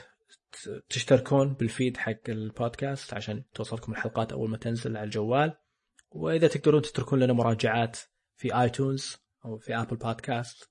تشتركون 0.89 1.55
بال 1.55 1.69
feed 1.69 1.97
حق 1.97 2.29
البودكاست 2.29 3.15
عشان 3.15 3.45
توصلكم 3.55 3.93
الحلقات 3.93 4.33
أول 4.33 4.51
ما 4.51 4.57
تنزل 4.57 4.97
على 4.97 5.05
الجوال. 5.05 5.55
وإذا 6.11 6.49
تقدرون 6.49 6.83
تتركون 6.83 7.21
لنا 7.21 7.33
مراجعات 7.33 7.99
في 8.37 8.61
ايتونز 8.61 9.17
أو 9.45 9.59
في 9.59 9.75
ابل 9.77 9.97
بودكاست 9.97 10.71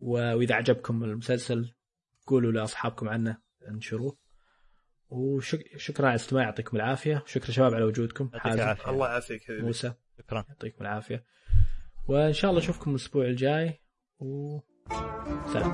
و- 0.00 0.34
وإذا 0.34 0.54
عجبكم 0.54 1.04
المسلسل 1.04 1.74
قولوا 2.26 2.52
لأصحابكم 2.52 3.08
عنه 3.08 3.38
انشروه. 3.68 4.16
وشكرا 5.08 6.06
على 6.06 6.14
الاستماع 6.16 6.42
يعطيكم 6.44 6.76
العافية. 6.76 7.22
شكرا 7.26 7.50
شباب 7.50 7.74
على 7.74 7.84
وجودكم. 7.84 8.30
الله 8.88 9.08
يعافيك 9.08 9.50
موسى 9.50 9.92
شكرا. 10.18 10.44
يعطيكم 10.48 10.84
العافية. 10.84 11.24
وإن 12.08 12.32
شاء 12.32 12.50
الله 12.50 12.62
أشوفكم 12.62 12.90
الأسبوع 12.90 13.24
الجاي. 13.24 13.80
و 14.18 14.58
سلام. 15.52 15.72